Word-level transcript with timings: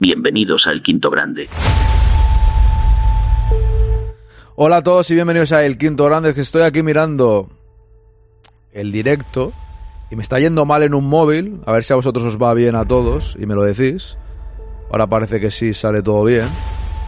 Bienvenidos 0.00 0.68
al 0.68 0.80
Quinto 0.80 1.10
Grande. 1.10 1.48
Hola 4.54 4.76
a 4.76 4.82
todos 4.84 5.10
y 5.10 5.14
bienvenidos 5.16 5.50
a 5.50 5.64
El 5.66 5.76
Quinto 5.76 6.04
Grande, 6.04 6.34
que 6.34 6.40
estoy 6.40 6.62
aquí 6.62 6.84
mirando 6.84 7.48
el 8.70 8.92
directo 8.92 9.52
y 10.08 10.14
me 10.14 10.22
está 10.22 10.38
yendo 10.38 10.64
mal 10.64 10.84
en 10.84 10.94
un 10.94 11.08
móvil, 11.08 11.60
a 11.66 11.72
ver 11.72 11.82
si 11.82 11.94
a 11.94 11.96
vosotros 11.96 12.24
os 12.24 12.40
va 12.40 12.54
bien 12.54 12.76
a 12.76 12.84
todos 12.84 13.36
y 13.40 13.46
me 13.46 13.56
lo 13.56 13.64
decís. 13.64 14.16
Ahora 14.92 15.08
parece 15.08 15.40
que 15.40 15.50
sí 15.50 15.74
sale 15.74 16.00
todo 16.00 16.22
bien, 16.22 16.46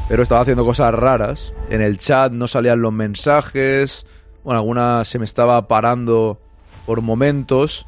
pero 0.08 0.24
estaba 0.24 0.40
haciendo 0.40 0.64
cosas 0.64 0.92
raras. 0.92 1.54
En 1.68 1.82
el 1.82 1.96
chat 1.96 2.32
no 2.32 2.48
salían 2.48 2.82
los 2.82 2.92
mensajes, 2.92 4.04
bueno, 4.42 4.58
alguna 4.58 5.04
se 5.04 5.20
me 5.20 5.26
estaba 5.26 5.68
parando 5.68 6.40
por 6.86 7.02
momentos 7.02 7.86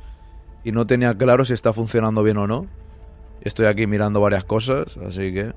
y 0.62 0.70
no 0.70 0.86
tenía 0.86 1.12
claro 1.18 1.44
si 1.44 1.54
está 1.54 1.72
funcionando 1.72 2.22
bien 2.22 2.36
o 2.36 2.46
no. 2.46 2.81
Estoy 3.44 3.66
aquí 3.66 3.86
mirando 3.86 4.20
varias 4.20 4.44
cosas, 4.44 4.96
así 5.06 5.32
que... 5.32 5.52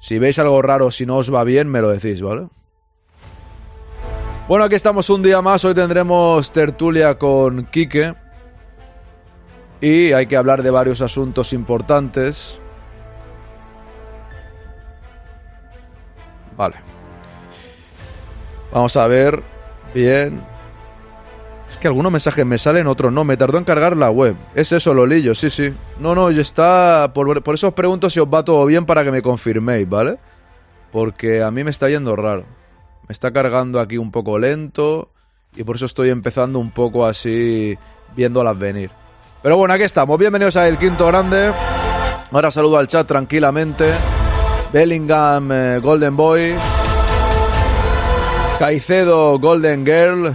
Si 0.00 0.18
veis 0.18 0.38
algo 0.40 0.60
raro, 0.62 0.90
si 0.90 1.06
no 1.06 1.18
os 1.18 1.32
va 1.32 1.44
bien, 1.44 1.68
me 1.68 1.80
lo 1.80 1.90
decís, 1.90 2.20
¿vale? 2.20 2.48
Bueno, 4.48 4.64
aquí 4.64 4.74
estamos 4.74 5.08
un 5.10 5.22
día 5.22 5.40
más. 5.40 5.64
Hoy 5.64 5.74
tendremos 5.74 6.50
tertulia 6.50 7.16
con 7.16 7.66
Quique. 7.66 8.14
Y 9.80 10.12
hay 10.12 10.26
que 10.26 10.36
hablar 10.36 10.62
de 10.62 10.70
varios 10.70 11.00
asuntos 11.02 11.52
importantes. 11.52 12.58
Vale. 16.56 16.76
Vamos 18.72 18.96
a 18.96 19.06
ver. 19.06 19.42
Bien. 19.94 20.51
Es 21.72 21.78
que 21.78 21.88
algunos 21.88 22.12
mensajes 22.12 22.44
me 22.44 22.58
salen, 22.58 22.86
otros 22.86 23.10
no. 23.12 23.24
Me 23.24 23.38
tardó 23.38 23.56
en 23.56 23.64
cargar 23.64 23.96
la 23.96 24.10
web. 24.10 24.36
Es 24.54 24.72
eso, 24.72 24.92
Lolillo, 24.92 25.34
sí, 25.34 25.48
sí. 25.48 25.72
No, 25.98 26.14
no, 26.14 26.28
está. 26.28 27.12
Por, 27.14 27.42
por 27.42 27.54
eso 27.54 27.68
os 27.68 27.74
pregunto 27.74 28.10
si 28.10 28.20
os 28.20 28.28
va 28.28 28.44
todo 28.44 28.66
bien 28.66 28.84
para 28.84 29.02
que 29.04 29.10
me 29.10 29.22
confirméis, 29.22 29.88
¿vale? 29.88 30.18
Porque 30.92 31.42
a 31.42 31.50
mí 31.50 31.64
me 31.64 31.70
está 31.70 31.88
yendo 31.88 32.14
raro. 32.14 32.44
Me 33.08 33.12
está 33.12 33.32
cargando 33.32 33.80
aquí 33.80 33.96
un 33.96 34.10
poco 34.10 34.38
lento. 34.38 35.08
Y 35.56 35.64
por 35.64 35.76
eso 35.76 35.86
estoy 35.86 36.10
empezando 36.10 36.58
un 36.58 36.70
poco 36.70 37.06
así. 37.06 37.76
Viéndolas 38.14 38.58
venir. 38.58 38.90
Pero 39.42 39.56
bueno, 39.56 39.72
aquí 39.72 39.84
estamos. 39.84 40.18
Bienvenidos 40.18 40.56
a 40.56 40.68
El 40.68 40.76
Quinto 40.76 41.06
Grande. 41.06 41.52
Ahora 42.30 42.50
saludo 42.50 42.76
al 42.76 42.86
chat 42.86 43.06
tranquilamente. 43.06 43.86
Bellingham, 44.74 45.50
eh, 45.50 45.78
Golden 45.78 46.16
Boy. 46.16 46.54
Caicedo, 48.58 49.38
Golden 49.38 49.86
Girl. 49.86 50.34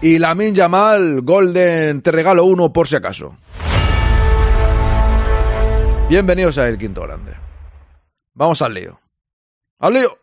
Y 0.00 0.18
Lamin 0.18 0.54
Yamal, 0.54 1.22
Golden, 1.22 2.02
te 2.02 2.10
regalo 2.12 2.44
uno 2.44 2.72
por 2.72 2.86
si 2.86 2.96
acaso. 2.96 3.36
Bienvenidos 6.08 6.58
a 6.58 6.68
El 6.68 6.76
Quinto 6.76 7.02
Grande. 7.02 7.32
Vamos 8.34 8.60
al 8.60 8.74
lío. 8.74 9.00
¡Al 9.78 9.94
lío! 9.94 10.18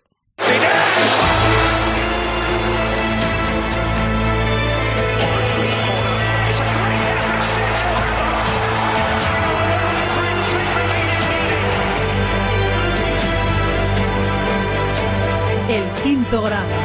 El 15.69 16.02
quinto 16.03 16.41
grado. 16.41 16.81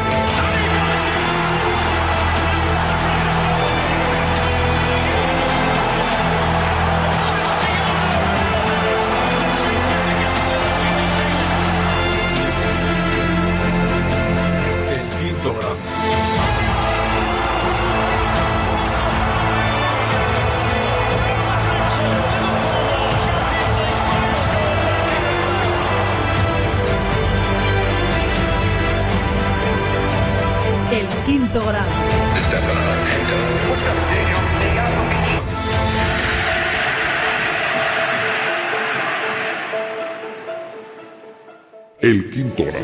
El 31.56 31.62
quinto 31.62 31.72
grado. 31.72 31.90
El 42.00 42.30
quinto 42.30 42.64
grande. 42.64 42.82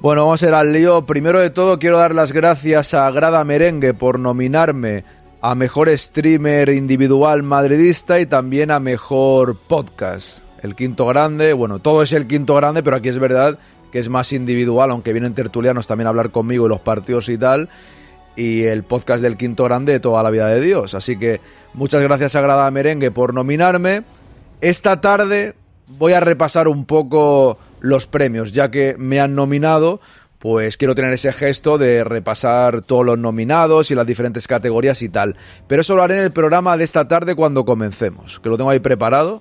Bueno, 0.00 0.24
vamos 0.24 0.42
a 0.42 0.48
ir 0.48 0.54
al 0.54 0.72
lío. 0.72 1.06
Primero 1.06 1.38
de 1.38 1.50
todo, 1.50 1.78
quiero 1.78 1.98
dar 1.98 2.12
las 2.12 2.32
gracias 2.32 2.92
a 2.92 3.08
Grada 3.12 3.44
Merengue 3.44 3.94
por 3.94 4.18
nominarme 4.18 5.04
a 5.42 5.54
mejor 5.54 5.96
streamer 5.96 6.70
individual 6.70 7.44
madridista 7.44 8.18
y 8.18 8.26
también 8.26 8.72
a 8.72 8.80
mejor 8.80 9.56
podcast. 9.56 10.38
El 10.60 10.74
quinto 10.74 11.06
grande, 11.06 11.52
bueno, 11.52 11.78
todo 11.78 12.02
es 12.02 12.12
el 12.12 12.26
quinto 12.26 12.56
grande, 12.56 12.82
pero 12.82 12.96
aquí 12.96 13.10
es 13.10 13.20
verdad 13.20 13.60
que 13.96 14.00
es 14.00 14.10
más 14.10 14.34
individual, 14.34 14.90
aunque 14.90 15.14
vienen 15.14 15.32
tertulianos 15.32 15.86
también 15.86 16.06
a 16.06 16.10
hablar 16.10 16.30
conmigo 16.30 16.66
y 16.66 16.68
los 16.68 16.80
partidos 16.80 17.30
y 17.30 17.38
tal. 17.38 17.70
Y 18.36 18.64
el 18.64 18.82
podcast 18.82 19.22
del 19.22 19.38
quinto 19.38 19.64
grande 19.64 19.92
de 19.92 20.00
toda 20.00 20.22
la 20.22 20.28
vida 20.28 20.48
de 20.48 20.60
Dios. 20.60 20.92
Así 20.92 21.18
que 21.18 21.40
muchas 21.72 22.02
gracias 22.02 22.36
a 22.36 22.42
Grada 22.42 22.70
Merengue 22.70 23.10
por 23.10 23.32
nominarme. 23.32 24.02
Esta 24.60 25.00
tarde 25.00 25.54
voy 25.86 26.12
a 26.12 26.20
repasar 26.20 26.68
un 26.68 26.84
poco 26.84 27.56
los 27.80 28.06
premios, 28.06 28.52
ya 28.52 28.70
que 28.70 28.96
me 28.98 29.18
han 29.18 29.34
nominado, 29.34 30.02
pues 30.40 30.76
quiero 30.76 30.94
tener 30.94 31.14
ese 31.14 31.32
gesto 31.32 31.78
de 31.78 32.04
repasar 32.04 32.82
todos 32.82 33.06
los 33.06 33.16
nominados 33.16 33.90
y 33.90 33.94
las 33.94 34.06
diferentes 34.06 34.46
categorías 34.46 35.00
y 35.00 35.08
tal. 35.08 35.36
Pero 35.68 35.80
eso 35.80 35.96
lo 35.96 36.02
haré 36.02 36.18
en 36.18 36.24
el 36.24 36.32
programa 36.32 36.76
de 36.76 36.84
esta 36.84 37.08
tarde 37.08 37.34
cuando 37.34 37.64
comencemos, 37.64 38.40
que 38.40 38.50
lo 38.50 38.58
tengo 38.58 38.68
ahí 38.68 38.80
preparado. 38.80 39.40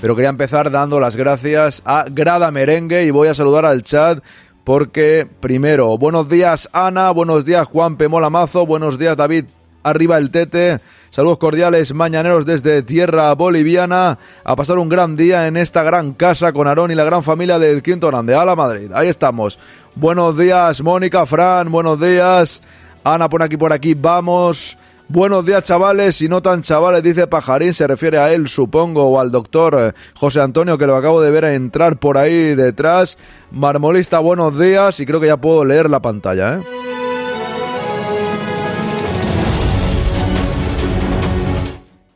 Pero 0.00 0.14
quería 0.14 0.28
empezar 0.28 0.70
dando 0.70 1.00
las 1.00 1.16
gracias 1.16 1.82
a 1.84 2.04
Grada 2.10 2.50
Merengue 2.50 3.04
y 3.04 3.10
voy 3.10 3.28
a 3.28 3.34
saludar 3.34 3.64
al 3.64 3.82
chat 3.82 4.22
porque 4.62 5.26
primero, 5.40 5.96
buenos 5.96 6.28
días 6.28 6.68
Ana, 6.72 7.10
buenos 7.12 7.44
días 7.44 7.66
Juan 7.66 7.96
Pemola 7.96 8.28
Mazo, 8.28 8.66
buenos 8.66 8.98
días 8.98 9.16
David 9.16 9.46
Arriba 9.82 10.18
el 10.18 10.30
Tete, 10.30 10.80
saludos 11.10 11.38
cordiales 11.38 11.94
mañaneros 11.94 12.44
desde 12.44 12.82
tierra 12.82 13.32
boliviana 13.34 14.18
a 14.44 14.56
pasar 14.56 14.78
un 14.78 14.88
gran 14.88 15.16
día 15.16 15.46
en 15.46 15.56
esta 15.56 15.82
gran 15.82 16.12
casa 16.12 16.52
con 16.52 16.66
Aarón 16.66 16.90
y 16.90 16.94
la 16.94 17.04
gran 17.04 17.22
familia 17.22 17.58
del 17.58 17.82
Quinto 17.82 18.08
Grande, 18.08 18.34
a 18.34 18.44
la 18.44 18.56
Madrid, 18.56 18.90
ahí 18.92 19.08
estamos. 19.08 19.58
Buenos 19.94 20.36
días 20.36 20.82
Mónica, 20.82 21.24
Fran, 21.24 21.70
buenos 21.70 21.98
días. 22.00 22.60
Ana 23.02 23.28
pone 23.28 23.44
aquí 23.44 23.56
por 23.56 23.72
aquí, 23.72 23.94
vamos. 23.94 24.76
Buenos 25.08 25.46
días, 25.46 25.62
chavales, 25.62 26.20
y 26.20 26.28
no 26.28 26.42
tan 26.42 26.62
chavales, 26.62 27.00
dice 27.00 27.28
Pajarín, 27.28 27.72
se 27.74 27.86
refiere 27.86 28.18
a 28.18 28.32
él, 28.32 28.48
supongo, 28.48 29.08
o 29.08 29.20
al 29.20 29.30
doctor 29.30 29.76
eh, 29.80 29.92
José 30.16 30.40
Antonio, 30.40 30.76
que 30.78 30.86
lo 30.88 30.96
acabo 30.96 31.22
de 31.22 31.30
ver 31.30 31.44
entrar 31.44 31.96
por 31.98 32.18
ahí 32.18 32.56
detrás. 32.56 33.16
Marmolista, 33.52 34.18
buenos 34.18 34.58
días, 34.58 34.98
y 34.98 35.06
creo 35.06 35.20
que 35.20 35.28
ya 35.28 35.36
puedo 35.36 35.64
leer 35.64 35.88
la 35.88 36.02
pantalla, 36.02 36.58
¿eh? 36.58 36.62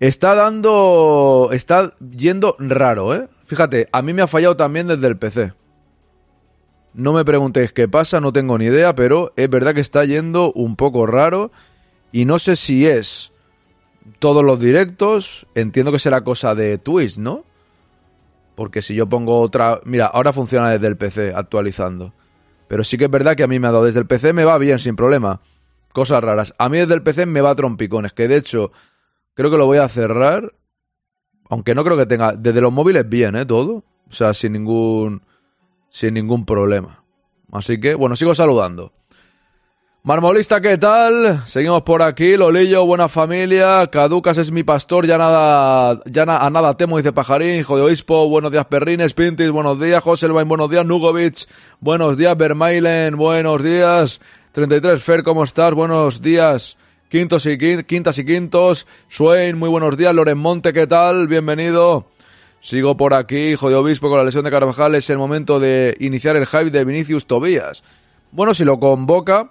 Está 0.00 0.34
dando. 0.34 1.50
Está 1.52 1.92
yendo 2.00 2.56
raro, 2.58 3.14
¿eh? 3.14 3.28
Fíjate, 3.44 3.88
a 3.92 4.02
mí 4.02 4.14
me 4.14 4.22
ha 4.22 4.26
fallado 4.26 4.56
también 4.56 4.88
desde 4.88 5.06
el 5.06 5.16
PC. 5.16 5.52
No 6.92 7.12
me 7.12 7.24
preguntéis 7.24 7.72
qué 7.72 7.86
pasa, 7.86 8.18
no 8.20 8.32
tengo 8.32 8.58
ni 8.58 8.64
idea, 8.64 8.96
pero 8.96 9.32
es 9.36 9.48
verdad 9.48 9.74
que 9.74 9.80
está 9.80 10.04
yendo 10.04 10.52
un 10.54 10.74
poco 10.74 11.06
raro. 11.06 11.52
Y 12.12 12.24
no 12.24 12.38
sé 12.38 12.56
si 12.56 12.86
es 12.86 13.32
todos 14.18 14.44
los 14.44 14.60
directos. 14.60 15.46
Entiendo 15.54 15.92
que 15.92 15.98
será 15.98 16.22
cosa 16.22 16.54
de 16.54 16.78
Twitch, 16.78 17.18
¿no? 17.18 17.44
Porque 18.54 18.82
si 18.82 18.94
yo 18.94 19.08
pongo 19.08 19.40
otra... 19.40 19.80
Mira, 19.84 20.06
ahora 20.06 20.32
funciona 20.32 20.70
desde 20.70 20.86
el 20.86 20.96
PC, 20.96 21.32
actualizando. 21.34 22.12
Pero 22.68 22.84
sí 22.84 22.98
que 22.98 23.04
es 23.04 23.10
verdad 23.10 23.36
que 23.36 23.42
a 23.42 23.48
mí 23.48 23.58
me 23.58 23.68
ha 23.68 23.72
dado 23.72 23.84
desde 23.84 24.00
el 24.00 24.06
PC, 24.06 24.32
me 24.32 24.44
va 24.44 24.58
bien, 24.58 24.78
sin 24.78 24.96
problema. 24.96 25.40
Cosas 25.92 26.22
raras. 26.22 26.54
A 26.58 26.68
mí 26.68 26.78
desde 26.78 26.94
el 26.94 27.02
PC 27.02 27.26
me 27.26 27.40
va 27.40 27.50
a 27.50 27.56
trompicones, 27.56 28.12
que 28.12 28.28
de 28.28 28.36
hecho 28.36 28.70
creo 29.34 29.50
que 29.50 29.56
lo 29.56 29.66
voy 29.66 29.78
a 29.78 29.88
cerrar. 29.88 30.54
Aunque 31.48 31.74
no 31.74 31.84
creo 31.84 31.96
que 31.96 32.06
tenga... 32.06 32.32
Desde 32.32 32.60
los 32.60 32.72
móviles 32.72 33.08
bien, 33.08 33.34
¿eh? 33.34 33.46
Todo. 33.46 33.84
O 34.08 34.12
sea, 34.12 34.34
sin 34.34 34.52
ningún... 34.52 35.22
Sin 35.88 36.14
ningún 36.14 36.44
problema. 36.44 37.02
Así 37.50 37.80
que, 37.80 37.94
bueno, 37.94 38.14
sigo 38.14 38.34
saludando. 38.34 38.92
Marmolista, 40.02 40.62
¿qué 40.62 40.78
tal? 40.78 41.42
Seguimos 41.46 41.82
por 41.82 42.00
aquí, 42.00 42.34
Lolillo, 42.34 42.86
buena 42.86 43.06
familia, 43.08 43.86
Caducas 43.92 44.38
es 44.38 44.50
mi 44.50 44.62
pastor, 44.62 45.06
ya 45.06 45.18
nada, 45.18 46.00
ya 46.06 46.24
na- 46.24 46.38
a 46.38 46.48
nada 46.48 46.74
temo, 46.74 46.96
dice 46.96 47.12
Pajarín, 47.12 47.60
hijo 47.60 47.76
de 47.76 47.82
obispo, 47.82 48.26
buenos 48.26 48.50
días 48.50 48.64
Perrines, 48.64 49.12
Pintis, 49.12 49.50
buenos 49.50 49.78
días, 49.78 50.02
Joselvain, 50.02 50.48
buenos 50.48 50.70
días, 50.70 50.86
Nugovic, 50.86 51.46
buenos 51.80 52.16
días, 52.16 52.34
Vermailen, 52.34 53.18
buenos 53.18 53.62
días, 53.62 54.22
33, 54.52 55.02
Fer, 55.02 55.22
¿cómo 55.22 55.44
estás? 55.44 55.74
Buenos 55.74 56.22
días, 56.22 56.78
Quintos 57.10 57.44
y 57.46 57.58
quintas 57.58 58.18
y 58.18 58.24
quintos. 58.24 58.86
Swain, 59.08 59.58
muy 59.58 59.68
buenos 59.68 59.96
días. 59.96 60.14
Loren 60.14 60.38
Monte, 60.38 60.72
¿qué 60.72 60.86
tal? 60.86 61.26
Bienvenido. 61.26 62.06
Sigo 62.60 62.96
por 62.96 63.14
aquí, 63.14 63.48
hijo 63.48 63.68
de 63.68 63.74
obispo, 63.74 64.08
con 64.08 64.18
la 64.18 64.22
lesión 64.24 64.44
de 64.44 64.50
Carvajal. 64.52 64.94
Es 64.94 65.10
el 65.10 65.18
momento 65.18 65.58
de 65.58 65.96
iniciar 65.98 66.36
el 66.36 66.46
hype 66.46 66.70
de 66.70 66.84
Vinicius 66.84 67.26
Tobías. 67.26 67.82
Bueno, 68.30 68.54
si 68.54 68.64
lo 68.64 68.78
convoca, 68.78 69.50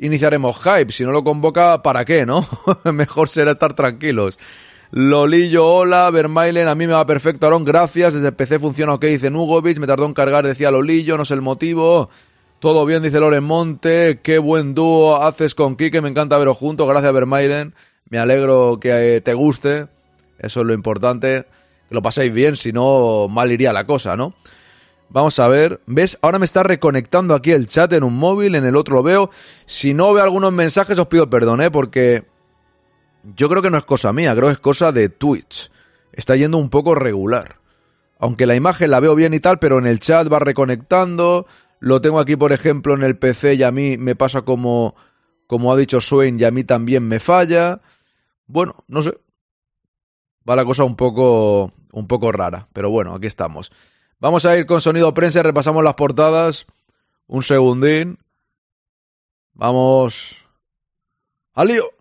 iniciaremos 0.00 0.58
hype. 0.60 0.92
Si 0.92 1.04
no 1.04 1.12
lo 1.12 1.24
convoca, 1.24 1.82
¿para 1.82 2.04
qué, 2.04 2.26
no? 2.26 2.46
Mejor 2.84 3.28
será 3.28 3.52
estar 3.52 3.74
tranquilos. 3.74 4.38
Lolillo, 4.90 5.66
hola, 5.66 6.10
Vermailen, 6.10 6.66
a 6.66 6.74
mí 6.74 6.86
me 6.86 6.94
va 6.94 7.04
perfecto, 7.04 7.46
Aaron, 7.46 7.64
gracias. 7.64 8.14
Desde 8.14 8.28
el 8.28 8.34
PC 8.34 8.58
funciona 8.58 8.94
ok, 8.94 9.04
dice 9.04 9.30
Nugovic, 9.30 9.78
me 9.78 9.86
tardó 9.86 10.06
en 10.06 10.14
cargar, 10.14 10.46
decía 10.46 10.70
Lolillo, 10.70 11.18
no 11.18 11.24
sé 11.26 11.34
el 11.34 11.42
motivo. 11.42 12.08
Todo 12.58 12.86
bien, 12.86 13.02
dice 13.02 13.20
Loren 13.20 13.44
Monte, 13.44 14.20
qué 14.22 14.38
buen 14.38 14.74
dúo 14.74 15.22
haces 15.22 15.54
con 15.54 15.76
Kike, 15.76 16.00
me 16.00 16.08
encanta 16.08 16.38
veros 16.38 16.56
juntos, 16.56 16.88
gracias 16.88 17.12
Vermailen. 17.12 17.74
Me 18.08 18.18
alegro 18.18 18.80
que 18.80 19.16
eh, 19.16 19.20
te 19.20 19.34
guste, 19.34 19.88
eso 20.38 20.60
es 20.60 20.66
lo 20.66 20.72
importante, 20.72 21.44
que 21.88 21.94
lo 21.94 22.00
paséis 22.00 22.32
bien, 22.32 22.56
si 22.56 22.72
no, 22.72 23.28
mal 23.28 23.52
iría 23.52 23.72
la 23.74 23.84
cosa, 23.84 24.16
¿no? 24.16 24.34
Vamos 25.10 25.38
a 25.38 25.48
ver, 25.48 25.80
¿ves? 25.86 26.18
Ahora 26.20 26.38
me 26.38 26.44
está 26.44 26.62
reconectando 26.62 27.34
aquí 27.34 27.52
el 27.52 27.66
chat 27.66 27.92
en 27.94 28.04
un 28.04 28.14
móvil, 28.14 28.54
en 28.54 28.66
el 28.66 28.76
otro 28.76 28.96
lo 28.96 29.02
veo. 29.02 29.30
Si 29.64 29.94
no 29.94 30.12
veo 30.12 30.22
algunos 30.22 30.52
mensajes 30.52 30.98
os 30.98 31.08
pido 31.08 31.30
perdón, 31.30 31.62
¿eh? 31.62 31.70
Porque 31.70 32.24
yo 33.22 33.48
creo 33.48 33.62
que 33.62 33.70
no 33.70 33.78
es 33.78 33.84
cosa 33.84 34.12
mía, 34.12 34.34
creo 34.34 34.48
que 34.48 34.52
es 34.52 34.60
cosa 34.60 34.92
de 34.92 35.08
Twitch. 35.08 35.70
Está 36.12 36.36
yendo 36.36 36.58
un 36.58 36.68
poco 36.68 36.94
regular. 36.94 37.56
Aunque 38.18 38.46
la 38.46 38.54
imagen 38.54 38.90
la 38.90 39.00
veo 39.00 39.14
bien 39.14 39.32
y 39.32 39.40
tal, 39.40 39.58
pero 39.58 39.78
en 39.78 39.86
el 39.86 39.98
chat 39.98 40.30
va 40.30 40.40
reconectando. 40.40 41.46
Lo 41.80 42.00
tengo 42.00 42.18
aquí, 42.18 42.36
por 42.36 42.52
ejemplo, 42.52 42.94
en 42.94 43.02
el 43.02 43.16
PC 43.16 43.54
y 43.54 43.62
a 43.62 43.70
mí 43.70 43.96
me 43.96 44.14
pasa 44.14 44.42
como, 44.42 44.94
como 45.46 45.72
ha 45.72 45.76
dicho 45.76 46.00
Swain 46.00 46.38
y 46.38 46.44
a 46.44 46.50
mí 46.50 46.64
también 46.64 47.06
me 47.06 47.20
falla. 47.20 47.80
Bueno, 48.46 48.84
no 48.88 49.02
sé. 49.02 49.16
Va 50.48 50.56
la 50.56 50.64
cosa 50.64 50.84
un 50.84 50.96
poco, 50.96 51.72
un 51.92 52.06
poco 52.08 52.32
rara, 52.32 52.68
pero 52.72 52.90
bueno, 52.90 53.14
aquí 53.14 53.26
estamos. 53.26 53.70
Vamos 54.20 54.44
a 54.46 54.56
ir 54.56 54.66
con 54.66 54.80
sonido 54.80 55.14
prensa, 55.14 55.42
repasamos 55.42 55.84
las 55.84 55.94
portadas. 55.94 56.66
Un 57.26 57.42
segundín. 57.42 58.18
Vamos. 59.52 60.36
¡Al 61.54 61.68
lío! 61.68 61.97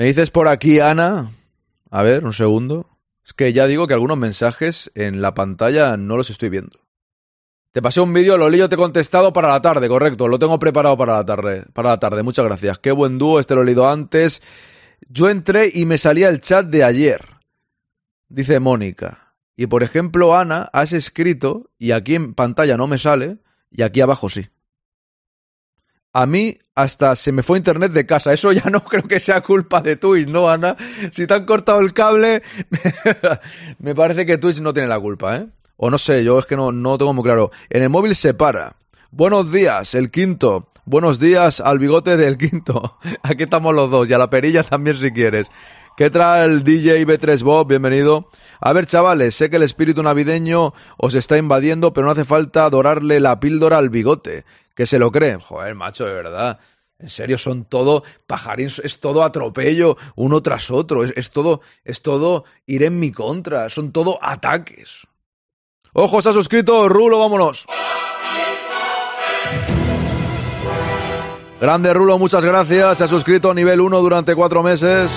Me 0.00 0.06
dices 0.06 0.30
por 0.30 0.48
aquí, 0.48 0.80
Ana. 0.80 1.30
A 1.90 2.02
ver, 2.02 2.24
un 2.24 2.32
segundo. 2.32 2.88
Es 3.22 3.34
que 3.34 3.52
ya 3.52 3.66
digo 3.66 3.86
que 3.86 3.92
algunos 3.92 4.16
mensajes 4.16 4.90
en 4.94 5.20
la 5.20 5.34
pantalla 5.34 5.98
no 5.98 6.16
los 6.16 6.30
estoy 6.30 6.48
viendo. 6.48 6.80
Te 7.72 7.82
pasé 7.82 8.00
un 8.00 8.14
vídeo, 8.14 8.38
Lolillo 8.38 8.70
te 8.70 8.76
he 8.76 8.78
contestado 8.78 9.34
para 9.34 9.48
la 9.48 9.60
tarde, 9.60 9.90
correcto. 9.90 10.26
Lo 10.26 10.38
tengo 10.38 10.58
preparado 10.58 10.96
para 10.96 11.18
la 11.18 11.26
tarde. 11.26 11.66
Para 11.74 11.90
la 11.90 12.00
tarde, 12.00 12.22
muchas 12.22 12.46
gracias. 12.46 12.78
Qué 12.78 12.92
buen 12.92 13.18
dúo, 13.18 13.40
este 13.40 13.54
lo 13.54 13.60
he 13.60 13.66
leído 13.66 13.90
antes. 13.90 14.40
Yo 15.06 15.28
entré 15.28 15.70
y 15.70 15.84
me 15.84 15.98
salía 15.98 16.30
el 16.30 16.40
chat 16.40 16.64
de 16.64 16.82
ayer. 16.82 17.22
Dice 18.30 18.58
Mónica. 18.58 19.34
Y 19.54 19.66
por 19.66 19.82
ejemplo, 19.82 20.34
Ana, 20.34 20.66
has 20.72 20.94
escrito, 20.94 21.72
y 21.76 21.90
aquí 21.90 22.14
en 22.14 22.32
pantalla 22.32 22.78
no 22.78 22.86
me 22.86 22.96
sale, 22.96 23.36
y 23.70 23.82
aquí 23.82 24.00
abajo 24.00 24.30
sí. 24.30 24.48
A 26.12 26.26
mí 26.26 26.58
hasta 26.74 27.14
se 27.14 27.30
me 27.30 27.42
fue 27.42 27.58
internet 27.58 27.92
de 27.92 28.06
casa. 28.06 28.32
Eso 28.32 28.52
ya 28.52 28.68
no 28.70 28.84
creo 28.84 29.04
que 29.04 29.20
sea 29.20 29.40
culpa 29.40 29.80
de 29.80 29.96
Twitch, 29.96 30.28
¿no, 30.28 30.48
Ana? 30.48 30.76
Si 31.12 31.26
te 31.26 31.34
han 31.34 31.44
cortado 31.44 31.80
el 31.80 31.92
cable, 31.92 32.42
me 33.78 33.94
parece 33.94 34.26
que 34.26 34.38
Twitch 34.38 34.60
no 34.60 34.72
tiene 34.72 34.88
la 34.88 34.98
culpa, 34.98 35.36
¿eh? 35.36 35.46
O 35.76 35.90
no 35.90 35.98
sé, 35.98 36.24
yo 36.24 36.38
es 36.38 36.46
que 36.46 36.56
no, 36.56 36.72
no 36.72 36.98
tengo 36.98 37.14
muy 37.14 37.24
claro. 37.24 37.50
En 37.70 37.82
el 37.82 37.88
móvil 37.88 38.14
se 38.14 38.34
para. 38.34 38.76
Buenos 39.10 39.50
días, 39.50 39.94
el 39.94 40.10
quinto. 40.10 40.68
Buenos 40.84 41.18
días 41.18 41.60
al 41.60 41.78
bigote 41.78 42.16
del 42.16 42.36
quinto. 42.36 42.98
Aquí 43.22 43.44
estamos 43.44 43.74
los 43.74 43.90
dos 43.90 44.08
y 44.08 44.12
a 44.12 44.18
la 44.18 44.28
perilla 44.28 44.62
también 44.62 44.96
si 44.96 45.10
quieres. 45.12 45.50
¿Qué 45.96 46.08
tal 46.08 46.64
DJ 46.64 47.06
B3 47.06 47.42
Bob? 47.42 47.68
Bienvenido. 47.68 48.30
A 48.60 48.72
ver, 48.72 48.86
chavales, 48.86 49.34
sé 49.34 49.50
que 49.50 49.56
el 49.56 49.62
espíritu 49.62 50.02
navideño 50.02 50.72
os 50.96 51.14
está 51.14 51.36
invadiendo, 51.36 51.92
pero 51.92 52.06
no 52.06 52.12
hace 52.12 52.24
falta 52.24 52.70
dorarle 52.70 53.20
la 53.20 53.38
píldora 53.38 53.78
al 53.78 53.90
bigote, 53.90 54.44
que 54.74 54.86
se 54.86 54.98
lo 54.98 55.10
cree. 55.10 55.36
Joder, 55.36 55.74
macho, 55.74 56.06
de 56.06 56.12
verdad. 56.14 56.58
En 56.98 57.10
serio, 57.10 57.38
son 57.38 57.64
todo 57.64 58.02
pajarines, 58.26 58.80
es 58.80 59.00
todo 59.00 59.24
atropello 59.24 59.96
uno 60.16 60.42
tras 60.42 60.70
otro, 60.70 61.04
es, 61.04 61.12
es 61.16 61.30
todo, 61.30 61.60
es 61.84 62.02
todo 62.02 62.44
ir 62.66 62.82
en 62.82 62.98
mi 62.98 63.10
contra, 63.12 63.68
son 63.68 63.92
todo 63.92 64.18
ataques. 64.22 65.06
Ojo, 65.92 66.22
se 66.22 66.28
ha 66.28 66.32
suscrito 66.32 66.88
Rulo, 66.88 67.18
vámonos. 67.18 67.66
Grande 71.60 71.92
Rulo, 71.92 72.18
muchas 72.18 72.44
gracias. 72.44 72.98
Se 72.98 73.04
ha 73.04 73.08
suscrito 73.08 73.52
nivel 73.52 73.80
1 73.80 74.00
durante 74.00 74.34
cuatro 74.34 74.62
meses. 74.62 75.10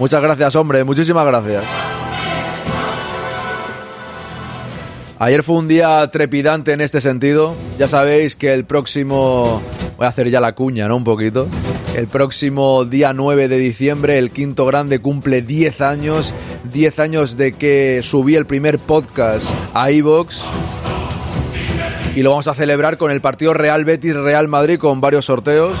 Muchas 0.00 0.22
gracias, 0.22 0.56
hombre. 0.56 0.82
Muchísimas 0.82 1.26
gracias. 1.26 1.62
Ayer 5.18 5.42
fue 5.42 5.58
un 5.58 5.68
día 5.68 6.08
trepidante 6.10 6.72
en 6.72 6.80
este 6.80 7.02
sentido. 7.02 7.54
Ya 7.78 7.86
sabéis 7.86 8.34
que 8.34 8.54
el 8.54 8.64
próximo... 8.64 9.60
Voy 9.98 10.06
a 10.06 10.08
hacer 10.08 10.30
ya 10.30 10.40
la 10.40 10.54
cuña, 10.54 10.88
¿no? 10.88 10.96
Un 10.96 11.04
poquito. 11.04 11.46
El 11.94 12.06
próximo 12.06 12.86
día 12.86 13.12
9 13.12 13.48
de 13.48 13.58
diciembre, 13.58 14.16
el 14.16 14.30
quinto 14.30 14.64
grande 14.64 15.00
cumple 15.00 15.42
10 15.42 15.82
años. 15.82 16.32
10 16.72 16.98
años 16.98 17.36
de 17.36 17.52
que 17.52 18.00
subí 18.02 18.36
el 18.36 18.46
primer 18.46 18.78
podcast 18.78 19.50
a 19.74 19.90
iVox. 19.90 20.40
Y 22.16 22.22
lo 22.22 22.30
vamos 22.30 22.48
a 22.48 22.54
celebrar 22.54 22.96
con 22.96 23.10
el 23.10 23.20
partido 23.20 23.52
Real 23.52 23.84
Betis 23.84 24.14
Real 24.14 24.48
Madrid 24.48 24.78
con 24.78 25.02
varios 25.02 25.26
sorteos. 25.26 25.74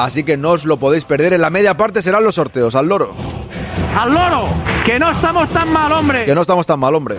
Así 0.00 0.24
que 0.24 0.38
no 0.38 0.52
os 0.52 0.64
lo 0.64 0.78
podéis 0.78 1.04
perder. 1.04 1.34
En 1.34 1.42
la 1.42 1.50
media 1.50 1.76
parte 1.76 2.00
serán 2.00 2.24
los 2.24 2.36
sorteos. 2.36 2.74
Al 2.74 2.88
loro. 2.88 3.14
¡Al 3.94 4.14
loro! 4.14 4.48
¡Que 4.82 4.98
no 4.98 5.10
estamos 5.10 5.50
tan 5.50 5.70
mal, 5.70 5.92
hombre! 5.92 6.24
Que 6.24 6.34
no 6.34 6.40
estamos 6.40 6.66
tan 6.66 6.80
mal, 6.80 6.94
hombre. 6.94 7.16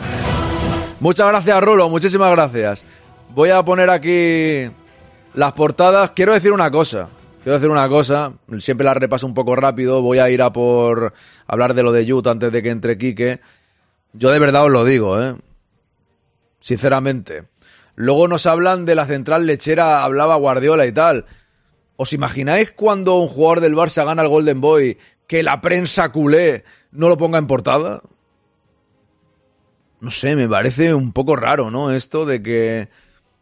Muchas 0.99 1.27
gracias, 1.27 1.61
Rulo. 1.61 1.89
Muchísimas 1.89 2.31
gracias. 2.31 2.83
Voy 3.35 3.51
a 3.51 3.61
poner 3.63 3.91
aquí 3.91 4.71
las 5.35 5.53
portadas. 5.53 6.09
Quiero 6.11 6.33
decir 6.33 6.51
una 6.51 6.71
cosa. 6.71 7.07
Quiero 7.43 7.59
decir 7.59 7.69
una 7.69 7.87
cosa. 7.87 8.33
Siempre 8.57 8.83
la 8.83 8.95
repaso 8.95 9.27
un 9.27 9.35
poco 9.35 9.55
rápido. 9.55 10.01
Voy 10.01 10.17
a 10.17 10.31
ir 10.31 10.41
a 10.41 10.51
por 10.51 11.13
hablar 11.45 11.75
de 11.75 11.83
lo 11.83 11.91
de 11.91 12.07
Yut 12.07 12.25
antes 12.25 12.51
de 12.51 12.63
que 12.63 12.71
entre 12.71 12.97
Quique. 12.97 13.41
Yo 14.13 14.31
de 14.31 14.39
verdad 14.39 14.65
os 14.65 14.71
lo 14.71 14.85
digo, 14.85 15.21
¿eh? 15.21 15.35
Sinceramente. 16.59 17.43
Luego 17.93 18.27
nos 18.27 18.47
hablan 18.47 18.85
de 18.85 18.95
la 18.95 19.05
central 19.05 19.45
lechera, 19.45 20.03
hablaba 20.03 20.35
Guardiola 20.35 20.87
y 20.87 20.91
tal. 20.91 21.27
¿Os 22.01 22.13
imagináis 22.13 22.71
cuando 22.71 23.17
un 23.17 23.27
jugador 23.27 23.59
del 23.59 23.75
Barça 23.75 24.03
gana 24.03 24.23
el 24.23 24.27
Golden 24.27 24.59
Boy 24.59 24.97
que 25.27 25.43
la 25.43 25.61
prensa 25.61 26.11
culé 26.11 26.63
no 26.91 27.09
lo 27.09 27.15
ponga 27.15 27.37
en 27.37 27.45
portada? 27.45 28.01
No 29.99 30.09
sé, 30.09 30.35
me 30.35 30.49
parece 30.49 30.95
un 30.95 31.13
poco 31.13 31.35
raro, 31.35 31.69
¿no? 31.69 31.91
Esto 31.91 32.25
de 32.25 32.41
que 32.41 32.89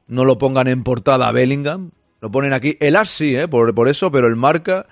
no 0.07 0.25
lo 0.25 0.37
pongan 0.37 0.67
en 0.67 0.83
portada 0.83 1.29
a 1.29 1.31
Bellingham. 1.31 1.91
Lo 2.19 2.29
ponen 2.31 2.51
aquí. 2.51 2.75
El 2.81 2.97
As 2.97 3.09
sí, 3.09 3.33
¿eh? 3.33 3.47
Por, 3.47 3.73
por 3.73 3.87
eso, 3.87 4.11
pero 4.11 4.27
el 4.27 4.35
marca, 4.35 4.87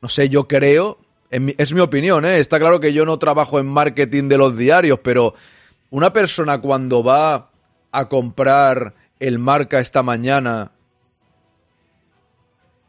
no 0.00 0.08
sé, 0.08 0.30
yo 0.30 0.48
creo, 0.48 0.98
es 1.30 1.74
mi 1.74 1.80
opinión, 1.80 2.24
¿eh? 2.24 2.38
Está 2.38 2.58
claro 2.58 2.80
que 2.80 2.94
yo 2.94 3.04
no 3.04 3.18
trabajo 3.18 3.58
en 3.58 3.66
marketing 3.66 4.30
de 4.30 4.38
los 4.38 4.56
diarios, 4.56 5.00
pero 5.00 5.34
una 5.90 6.14
persona 6.14 6.62
cuando 6.62 7.04
va 7.04 7.50
a 7.90 8.08
comprar 8.08 8.94
el 9.20 9.38
marca 9.38 9.80
esta 9.80 10.02
mañana, 10.02 10.71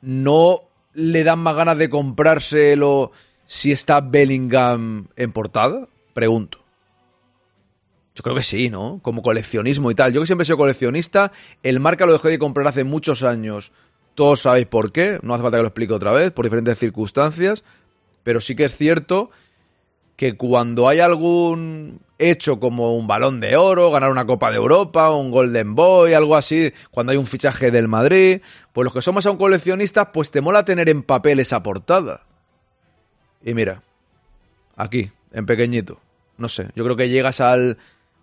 ¿no 0.03 0.63
le 0.93 1.23
dan 1.23 1.39
más 1.39 1.55
ganas 1.55 1.77
de 1.77 1.89
comprárselo 1.89 3.11
si 3.45 3.71
está 3.71 4.01
Bellingham 4.01 5.07
en 5.15 5.31
portada? 5.31 5.87
Pregunto. 6.13 6.59
Yo 8.15 8.21
creo 8.21 8.35
que 8.35 8.43
sí, 8.43 8.69
¿no? 8.69 8.99
Como 9.01 9.23
coleccionismo 9.23 9.89
y 9.89 9.95
tal. 9.95 10.13
Yo 10.13 10.19
que 10.21 10.27
siempre 10.27 10.43
he 10.43 10.45
sido 10.45 10.57
coleccionista, 10.57 11.31
el 11.63 11.79
marca 11.79 12.05
lo 12.05 12.13
dejé 12.13 12.29
de 12.29 12.37
comprar 12.37 12.67
hace 12.67 12.83
muchos 12.83 13.23
años. 13.23 13.71
Todos 14.13 14.41
sabéis 14.41 14.67
por 14.67 14.91
qué, 14.91 15.19
no 15.23 15.33
hace 15.33 15.41
falta 15.41 15.57
que 15.57 15.63
lo 15.63 15.69
explique 15.69 15.93
otra 15.93 16.11
vez, 16.11 16.31
por 16.31 16.45
diferentes 16.45 16.77
circunstancias. 16.77 17.63
Pero 18.23 18.41
sí 18.41 18.55
que 18.55 18.65
es 18.65 18.75
cierto 18.75 19.31
que 20.15 20.37
cuando 20.37 20.87
hay 20.87 20.99
algún 20.99 21.99
hecho 22.19 22.59
como 22.59 22.95
un 22.95 23.07
balón 23.07 23.39
de 23.39 23.57
oro, 23.57 23.91
ganar 23.91 24.11
una 24.11 24.25
Copa 24.25 24.51
de 24.51 24.57
Europa, 24.57 25.09
un 25.11 25.31
Golden 25.31 25.75
Boy, 25.75 26.13
algo 26.13 26.35
así, 26.35 26.71
cuando 26.91 27.11
hay 27.11 27.17
un 27.17 27.25
fichaje 27.25 27.71
del 27.71 27.87
Madrid, 27.87 28.41
pues 28.71 28.85
los 28.85 28.93
que 28.93 29.01
somos 29.01 29.25
aún 29.25 29.37
coleccionistas, 29.37 30.09
pues 30.13 30.31
te 30.31 30.39
mola 30.39 30.63
tener 30.65 30.87
en 30.89 31.03
papel 31.03 31.39
esa 31.39 31.63
portada. 31.63 32.21
Y 33.43 33.53
mira, 33.53 33.81
aquí, 34.75 35.11
en 35.33 35.45
pequeñito. 35.45 35.99
No 36.37 36.47
sé, 36.47 36.69
yo 36.75 36.83
creo 36.83 36.95
que 36.95 37.09
llegas 37.09 37.41
al 37.41 37.77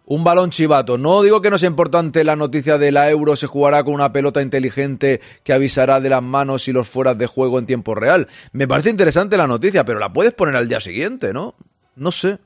Un 0.06 0.25
balón 0.25 0.50
chivato. 0.50 0.99
No 0.99 1.23
digo 1.23 1.40
que 1.40 1.50
no 1.50 1.59
sea 1.59 1.68
importante 1.68 2.25
la 2.25 2.35
noticia 2.35 2.78
de 2.78 2.90
la 2.90 3.11
Euro, 3.11 3.37
se 3.37 3.47
jugará 3.47 3.85
con 3.85 3.94
una 3.94 4.12
pelota 4.12 4.42
inteligente 4.42 5.20
que 5.44 5.52
avisará 5.52 6.00
de 6.00 6.09
las 6.09 6.23
manos 6.23 6.66
y 6.66 6.73
los 6.73 6.88
fueras 6.88 7.16
de 7.16 7.26
juego 7.26 7.61
en 7.61 7.66
tiempo 7.66 7.94
real. 7.94 8.26
Me 8.52 8.66
parece 8.66 8.90
interesante 8.90 9.37
la 9.37 9.47
noticia, 9.47 9.85
pero 9.85 10.00
la 10.00 10.12
puedes 10.12 10.32
poner 10.32 10.56
al 10.56 10.68
día 10.68 10.80
siguiente, 10.80 11.32
¿no? 11.32 11.54
No 11.94 12.12
sé. 12.12 12.38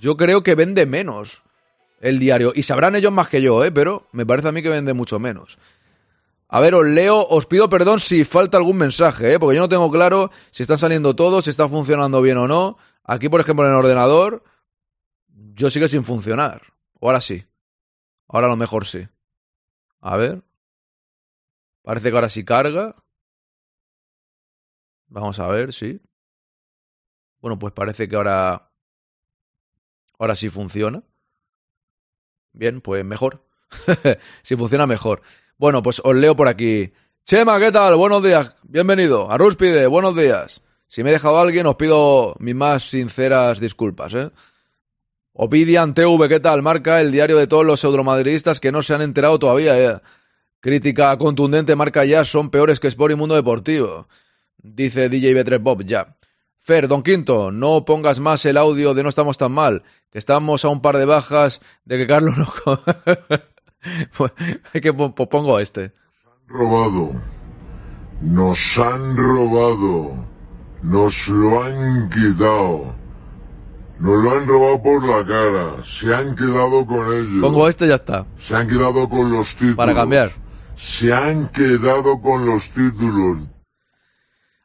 Yo 0.00 0.16
creo 0.16 0.42
que 0.42 0.54
vende 0.54 0.86
menos 0.86 1.42
el 2.00 2.18
diario. 2.18 2.52
Y 2.54 2.64
sabrán 2.64 2.96
ellos 2.96 3.12
más 3.12 3.28
que 3.28 3.40
yo, 3.40 3.64
¿eh? 3.64 3.72
Pero 3.72 4.08
me 4.12 4.26
parece 4.26 4.48
a 4.48 4.52
mí 4.52 4.62
que 4.62 4.68
vende 4.68 4.92
mucho 4.92 5.18
menos. 5.18 5.58
A 6.48 6.60
ver, 6.60 6.74
os 6.74 6.84
leo, 6.84 7.26
os 7.28 7.46
pido 7.46 7.70
perdón 7.70 7.98
si 7.98 8.24
falta 8.24 8.58
algún 8.58 8.76
mensaje, 8.76 9.32
¿eh? 9.32 9.38
porque 9.38 9.56
yo 9.56 9.62
no 9.62 9.70
tengo 9.70 9.90
claro 9.90 10.30
si 10.50 10.62
están 10.62 10.76
saliendo 10.76 11.16
todos, 11.16 11.44
si 11.44 11.50
está 11.50 11.66
funcionando 11.66 12.20
bien 12.20 12.36
o 12.36 12.46
no. 12.46 12.76
Aquí, 13.04 13.30
por 13.30 13.40
ejemplo, 13.40 13.64
en 13.64 13.70
el 13.70 13.78
ordenador, 13.78 14.44
yo 15.54 15.70
sigue 15.70 15.88
sin 15.88 16.04
funcionar. 16.04 16.60
ahora 17.00 17.22
sí. 17.22 17.46
Ahora 18.28 18.48
a 18.48 18.50
lo 18.50 18.56
mejor 18.56 18.86
sí. 18.86 19.08
A 20.02 20.16
ver. 20.16 20.42
Parece 21.82 22.10
que 22.10 22.16
ahora 22.16 22.28
sí 22.28 22.44
carga. 22.44 22.96
Vamos 25.06 25.38
a 25.38 25.46
ver, 25.48 25.72
sí. 25.72 26.00
Bueno, 27.42 27.58
pues 27.58 27.72
parece 27.72 28.08
que 28.08 28.14
ahora. 28.14 28.70
Ahora 30.18 30.36
sí 30.36 30.48
funciona. 30.48 31.02
Bien, 32.52 32.80
pues 32.80 33.04
mejor. 33.04 33.44
si 34.42 34.54
funciona 34.54 34.86
mejor. 34.86 35.22
Bueno, 35.58 35.82
pues 35.82 36.00
os 36.04 36.14
leo 36.14 36.36
por 36.36 36.46
aquí. 36.46 36.92
Chema, 37.24 37.58
¿qué 37.58 37.72
tal? 37.72 37.96
Buenos 37.96 38.22
días. 38.22 38.54
Bienvenido. 38.62 39.28
A 39.30 39.38
Ruspide, 39.38 39.88
buenos 39.88 40.16
días. 40.16 40.62
Si 40.86 41.02
me 41.02 41.10
he 41.10 41.14
dejado 41.14 41.40
alguien, 41.40 41.66
os 41.66 41.74
pido 41.74 42.36
mis 42.38 42.54
más 42.54 42.88
sinceras 42.88 43.58
disculpas, 43.58 44.14
¿eh? 44.14 44.30
Opidian 45.32 45.94
TV, 45.94 46.28
¿qué 46.28 46.38
tal? 46.38 46.62
Marca 46.62 47.00
el 47.00 47.10
diario 47.10 47.38
de 47.38 47.48
todos 47.48 47.66
los 47.66 47.80
pseudomadridistas 47.80 48.60
que 48.60 48.70
no 48.70 48.84
se 48.84 48.94
han 48.94 49.02
enterado 49.02 49.38
todavía. 49.40 49.80
Eh. 49.80 50.00
Crítica 50.60 51.16
contundente, 51.18 51.74
marca 51.74 52.04
ya, 52.04 52.24
son 52.24 52.50
peores 52.50 52.78
que 52.78 52.86
Sport 52.88 53.12
y 53.12 53.16
Mundo 53.16 53.34
Deportivo. 53.34 54.06
Dice 54.58 55.08
DJ 55.08 55.34
B3 55.34 55.60
Bob, 55.60 55.82
ya. 55.82 56.16
Fer, 56.64 56.86
Don 56.86 57.02
Quinto, 57.02 57.50
no 57.50 57.84
pongas 57.84 58.20
más 58.20 58.44
el 58.46 58.56
audio 58.56 58.94
de 58.94 59.02
No 59.02 59.08
estamos 59.08 59.36
tan 59.36 59.50
mal, 59.50 59.82
que 60.12 60.18
estamos 60.18 60.64
a 60.64 60.68
un 60.68 60.80
par 60.80 60.96
de 60.96 61.06
bajas 61.06 61.60
de 61.84 61.98
que 61.98 62.06
Carlos 62.06 62.38
no... 62.38 62.46
pues, 64.16 64.32
que 64.72 64.92
pues 64.92 65.28
pongo 65.28 65.58
este. 65.58 65.90
Nos 65.90 66.24
han 66.24 66.48
robado. 66.48 67.10
Nos 68.20 68.78
han 68.78 69.16
robado. 69.16 70.26
Nos 70.82 71.28
lo 71.28 71.64
han 71.64 72.08
quitado. 72.10 72.94
Nos 73.98 74.22
lo 74.22 74.30
han 74.30 74.46
robado 74.46 74.82
por 74.84 75.04
la 75.04 75.26
cara. 75.26 75.82
Se 75.82 76.14
han 76.14 76.36
quedado 76.36 76.86
con 76.86 77.12
ellos. 77.12 77.40
Pongo 77.40 77.66
este 77.66 77.86
y 77.86 77.88
ya 77.88 77.96
está. 77.96 78.24
Se 78.36 78.54
han 78.54 78.68
quedado 78.68 79.08
con 79.08 79.32
los 79.32 79.56
títulos. 79.56 79.76
Para 79.76 79.94
cambiar. 79.94 80.30
Se 80.74 81.12
han 81.12 81.48
quedado 81.48 82.20
con 82.20 82.46
los 82.46 82.70
títulos. 82.70 83.48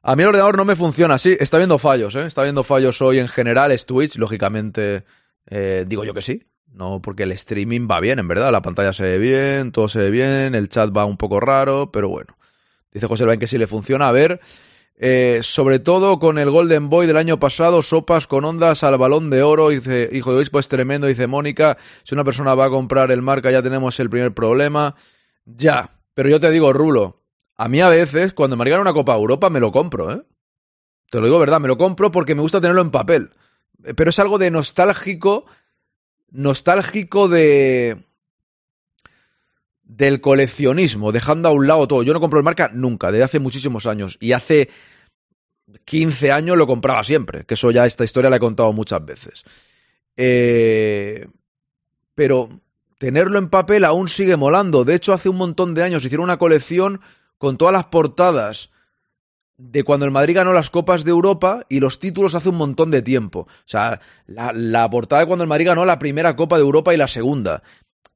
A 0.08 0.16
mí 0.16 0.24
el 0.24 0.30
ordenador 0.30 0.56
no 0.56 0.64
me 0.64 0.78
funciona 0.78 1.16
así. 1.16 1.36
Está 1.38 1.58
viendo 1.58 1.78
fallos, 1.78 2.16
¿eh? 2.16 2.26
Está 2.26 2.44
viendo 2.44 2.64
fallos 2.64 3.02
hoy 3.02 3.20
en 3.20 3.28
general. 3.28 3.74
Es 3.74 3.86
Twitch, 3.86 4.16
lógicamente. 4.16 5.04
Eh, 5.50 5.84
digo 5.86 6.06
yo 6.06 6.14
que 6.14 6.22
sí. 6.22 6.48
No, 6.72 7.02
porque 7.02 7.24
el 7.24 7.34
streaming 7.34 7.90
va 7.92 8.00
bien, 8.00 8.18
en 8.18 8.26
verdad. 8.26 8.54
La 8.54 8.62
pantalla 8.62 8.94
se 8.94 9.04
ve 9.04 9.18
bien, 9.18 9.74
todo 9.74 9.90
se 9.90 10.00
ve 10.00 10.10
bien. 10.10 10.56
El 10.56 10.70
chat 10.70 10.96
va 10.96 11.04
un 11.04 11.18
poco 11.18 11.42
raro, 11.42 11.92
pero 11.92 12.08
bueno. 12.08 12.38
Dice 12.90 13.06
José 13.06 13.26
Luis 13.26 13.38
que 13.38 13.48
sí 13.48 13.58
le 13.58 13.68
funciona. 13.68 14.08
A 14.08 14.14
ver. 14.14 14.40
Eh, 14.96 15.42
sobre 15.44 15.80
todo 15.80 16.20
con 16.20 16.38
el 16.38 16.52
Golden 16.52 16.90
Boy 16.90 17.06
del 17.06 17.18
año 17.18 17.38
pasado, 17.38 17.84
sopas 17.84 18.28
con 18.28 18.46
ondas 18.46 18.86
al 18.86 18.98
balón 18.98 19.30
de 19.30 19.44
oro. 19.44 19.68
Dice, 19.68 20.08
hijo 20.14 20.32
de 20.32 20.38
obispo, 20.38 20.58
es 20.60 20.70
tremendo. 20.70 21.08
Dice 21.08 21.28
Mónica, 21.28 21.78
si 22.06 22.16
una 22.16 22.24
persona 22.24 22.56
va 22.56 22.68
a 22.68 22.70
comprar 22.70 23.12
el 23.12 23.22
marca 23.22 23.52
ya 23.52 23.62
tenemos 23.62 24.00
el 24.00 24.10
primer 24.10 24.34
problema. 24.34 24.96
Ya, 25.44 26.00
pero 26.14 26.30
yo 26.30 26.40
te 26.40 26.50
digo, 26.50 26.72
Rulo, 26.72 27.18
a 27.58 27.68
mí 27.68 27.82
a 27.82 27.90
veces, 27.90 28.34
cuando 28.34 28.56
me 28.56 28.64
regalan 28.64 28.84
una 28.84 28.94
Copa 28.94 29.16
Europa, 29.16 29.50
me 29.50 29.60
lo 29.60 29.72
compro, 29.72 30.12
¿eh? 30.12 30.22
Te 31.10 31.20
lo 31.20 31.26
digo 31.26 31.40
verdad, 31.40 31.60
me 31.60 31.68
lo 31.68 31.78
compro 31.78 32.12
porque 32.12 32.36
me 32.36 32.42
gusta 32.42 32.62
tenerlo 32.62 32.82
en 32.82 32.92
papel. 32.92 33.32
Pero 33.96 34.10
es 34.10 34.20
algo 34.20 34.38
de 34.38 34.52
nostálgico, 34.52 35.46
nostálgico 36.30 37.28
de 37.28 38.04
del 39.84 40.20
coleccionismo, 40.20 41.14
dejando 41.14 41.48
a 41.48 41.54
un 41.54 41.66
lado 41.66 41.88
todo. 41.88 42.04
Yo 42.04 42.14
no 42.14 42.20
compro 42.20 42.40
el 42.40 42.44
marca 42.44 42.70
nunca, 42.74 43.10
desde 43.10 43.24
hace 43.24 43.40
muchísimos 43.40 43.86
años. 43.86 44.18
Y 44.20 44.34
hace 44.34 44.70
15 45.86 46.32
años 46.32 46.58
lo 46.58 46.68
compraba 46.68 47.04
siempre, 47.06 47.46
que 47.46 47.54
eso 47.54 47.72
ya 47.72 47.86
esta 47.86 48.04
historia 48.04 48.30
la 48.30 48.36
he 48.36 48.42
contado 48.42 48.74
muchas 48.74 49.04
veces. 49.06 49.46
Eh, 50.18 51.28
pero 52.16 52.50
tenerlo 52.98 53.40
en 53.40 53.50
papel 53.50 53.86
aún 53.86 54.10
sigue 54.10 54.36
molando. 54.36 54.84
De 54.84 54.96
hecho, 54.96 55.14
hace 55.14 55.30
un 55.30 55.38
montón 55.38 55.74
de 55.74 55.84
años 55.84 56.04
hicieron 56.04 56.26
una 56.26 56.38
colección 56.38 57.00
con 57.38 57.58
todas 57.58 57.74
las 57.74 57.86
portadas 57.86 58.72
de 59.58 59.84
cuando 59.84 60.06
el 60.06 60.12
Madrid 60.12 60.36
ganó 60.36 60.54
las 60.54 60.70
Copas 60.70 61.04
de 61.04 61.12
Europa 61.12 61.66
y 61.68 61.80
los 61.80 62.00
títulos 62.00 62.36
hace 62.36 62.50
un 62.50 62.58
montón 62.58 62.92
de 62.92 63.02
tiempo. 63.02 63.42
O 63.42 63.48
sea, 63.66 64.00
la, 64.28 64.90
portada 64.90 65.22
de 65.22 65.28
cuando 65.28 65.44
el 65.44 65.50
Madrid 65.50 65.68
ganó 65.68 65.86
la 65.86 66.00
primera 66.00 66.36
Copa 66.36 66.58
de 66.58 66.64
Europa 66.64 66.94
y 66.94 66.98
la 66.98 67.08
segunda 67.08 67.64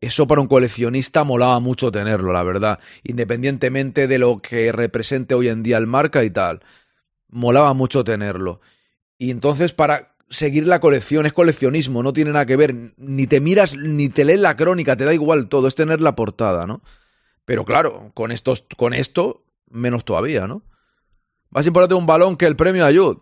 eso 0.02 0.26
para 0.26 0.42
un 0.42 0.48
coleccionista 0.48 1.24
molaba 1.24 1.60
mucho 1.60 1.92
tenerlo, 1.92 2.34
la 2.34 2.42
verdad, 2.42 2.80
independientemente 3.04 4.08
de 4.08 4.18
lo 4.18 4.42
que 4.42 4.72
represente 4.72 5.36
hoy 5.36 5.48
en 5.48 5.62
día 5.62 5.78
el 5.78 5.86
marca 5.86 6.24
y 6.24 6.32
tal. 6.32 6.62
Molaba 7.30 7.76
mucho 7.76 8.04
tenerlo. 8.04 8.62
Y 9.20 9.30
entonces 9.30 9.74
para 9.74 10.16
seguir 10.28 10.68
la 10.68 10.80
colección 10.80 11.28
es 11.28 11.34
coleccionismo, 11.34 12.02
no 12.02 12.14
tiene 12.14 12.32
nada 12.32 12.48
que 12.48 12.56
ver, 12.56 12.74
ni 12.98 13.28
te 13.28 13.40
miras, 13.40 13.76
ni 13.76 14.10
te 14.10 14.26
lees 14.26 14.40
la 14.40 14.56
crónica, 14.56 14.98
te 14.98 15.06
da 15.06 15.14
igual 15.14 15.48
todo, 15.50 15.68
es 15.68 15.76
tener 15.76 16.02
la 16.02 16.16
portada, 16.16 16.66
¿no? 16.66 16.82
Pero 17.46 17.66
claro, 17.66 18.12
con, 18.14 18.32
estos, 18.32 18.66
con 18.78 18.94
esto, 18.94 19.44
menos 19.70 20.06
todavía, 20.06 20.48
¿no? 20.48 20.64
Más 21.50 21.66
importante 21.68 21.96
un 21.96 22.06
balón 22.06 22.38
que 22.38 22.46
el 22.46 22.56
premio 22.56 22.86
Ayud. 22.86 23.18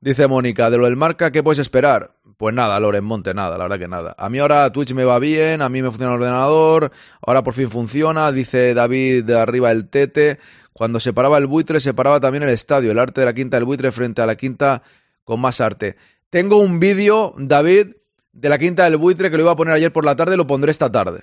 Dice 0.00 0.26
Mónica, 0.26 0.70
de 0.70 0.76
lo 0.76 0.84
del 0.84 0.96
marca, 0.96 1.32
¿qué 1.32 1.42
puedes 1.42 1.58
esperar? 1.58 2.16
Pues 2.36 2.54
nada, 2.54 2.78
Loren 2.78 3.04
Monte, 3.04 3.32
nada, 3.32 3.56
la 3.56 3.64
verdad 3.64 3.78
que 3.78 3.88
nada. 3.88 4.14
A 4.18 4.28
mí 4.28 4.38
ahora 4.38 4.70
Twitch 4.70 4.92
me 4.92 5.04
va 5.04 5.18
bien, 5.18 5.62
a 5.62 5.68
mí 5.68 5.80
me 5.80 5.88
funciona 5.88 6.12
el 6.14 6.20
ordenador, 6.20 6.92
ahora 7.22 7.42
por 7.42 7.54
fin 7.54 7.70
funciona, 7.70 8.30
dice 8.30 8.74
David 8.74 9.24
de 9.24 9.38
arriba 9.38 9.70
el 9.70 9.88
tete. 9.88 10.40
Cuando 10.74 11.00
se 11.00 11.12
paraba 11.12 11.38
el 11.38 11.46
buitre, 11.46 11.80
se 11.80 11.94
paraba 11.94 12.20
también 12.20 12.42
el 12.42 12.50
estadio, 12.50 12.90
el 12.90 12.98
arte 12.98 13.22
de 13.22 13.26
la 13.26 13.32
quinta 13.32 13.56
del 13.56 13.64
buitre 13.64 13.92
frente 13.92 14.20
a 14.20 14.26
la 14.26 14.36
quinta 14.36 14.82
con 15.24 15.40
más 15.40 15.60
arte. 15.60 15.96
Tengo 16.28 16.58
un 16.58 16.80
vídeo, 16.80 17.34
David, 17.38 17.94
de 18.32 18.48
la 18.48 18.58
quinta 18.58 18.84
del 18.84 18.98
buitre 18.98 19.30
que 19.30 19.36
lo 19.36 19.44
iba 19.44 19.52
a 19.52 19.56
poner 19.56 19.72
ayer 19.72 19.92
por 19.92 20.04
la 20.04 20.16
tarde, 20.16 20.36
lo 20.36 20.46
pondré 20.46 20.70
esta 20.70 20.90
tarde. 20.90 21.22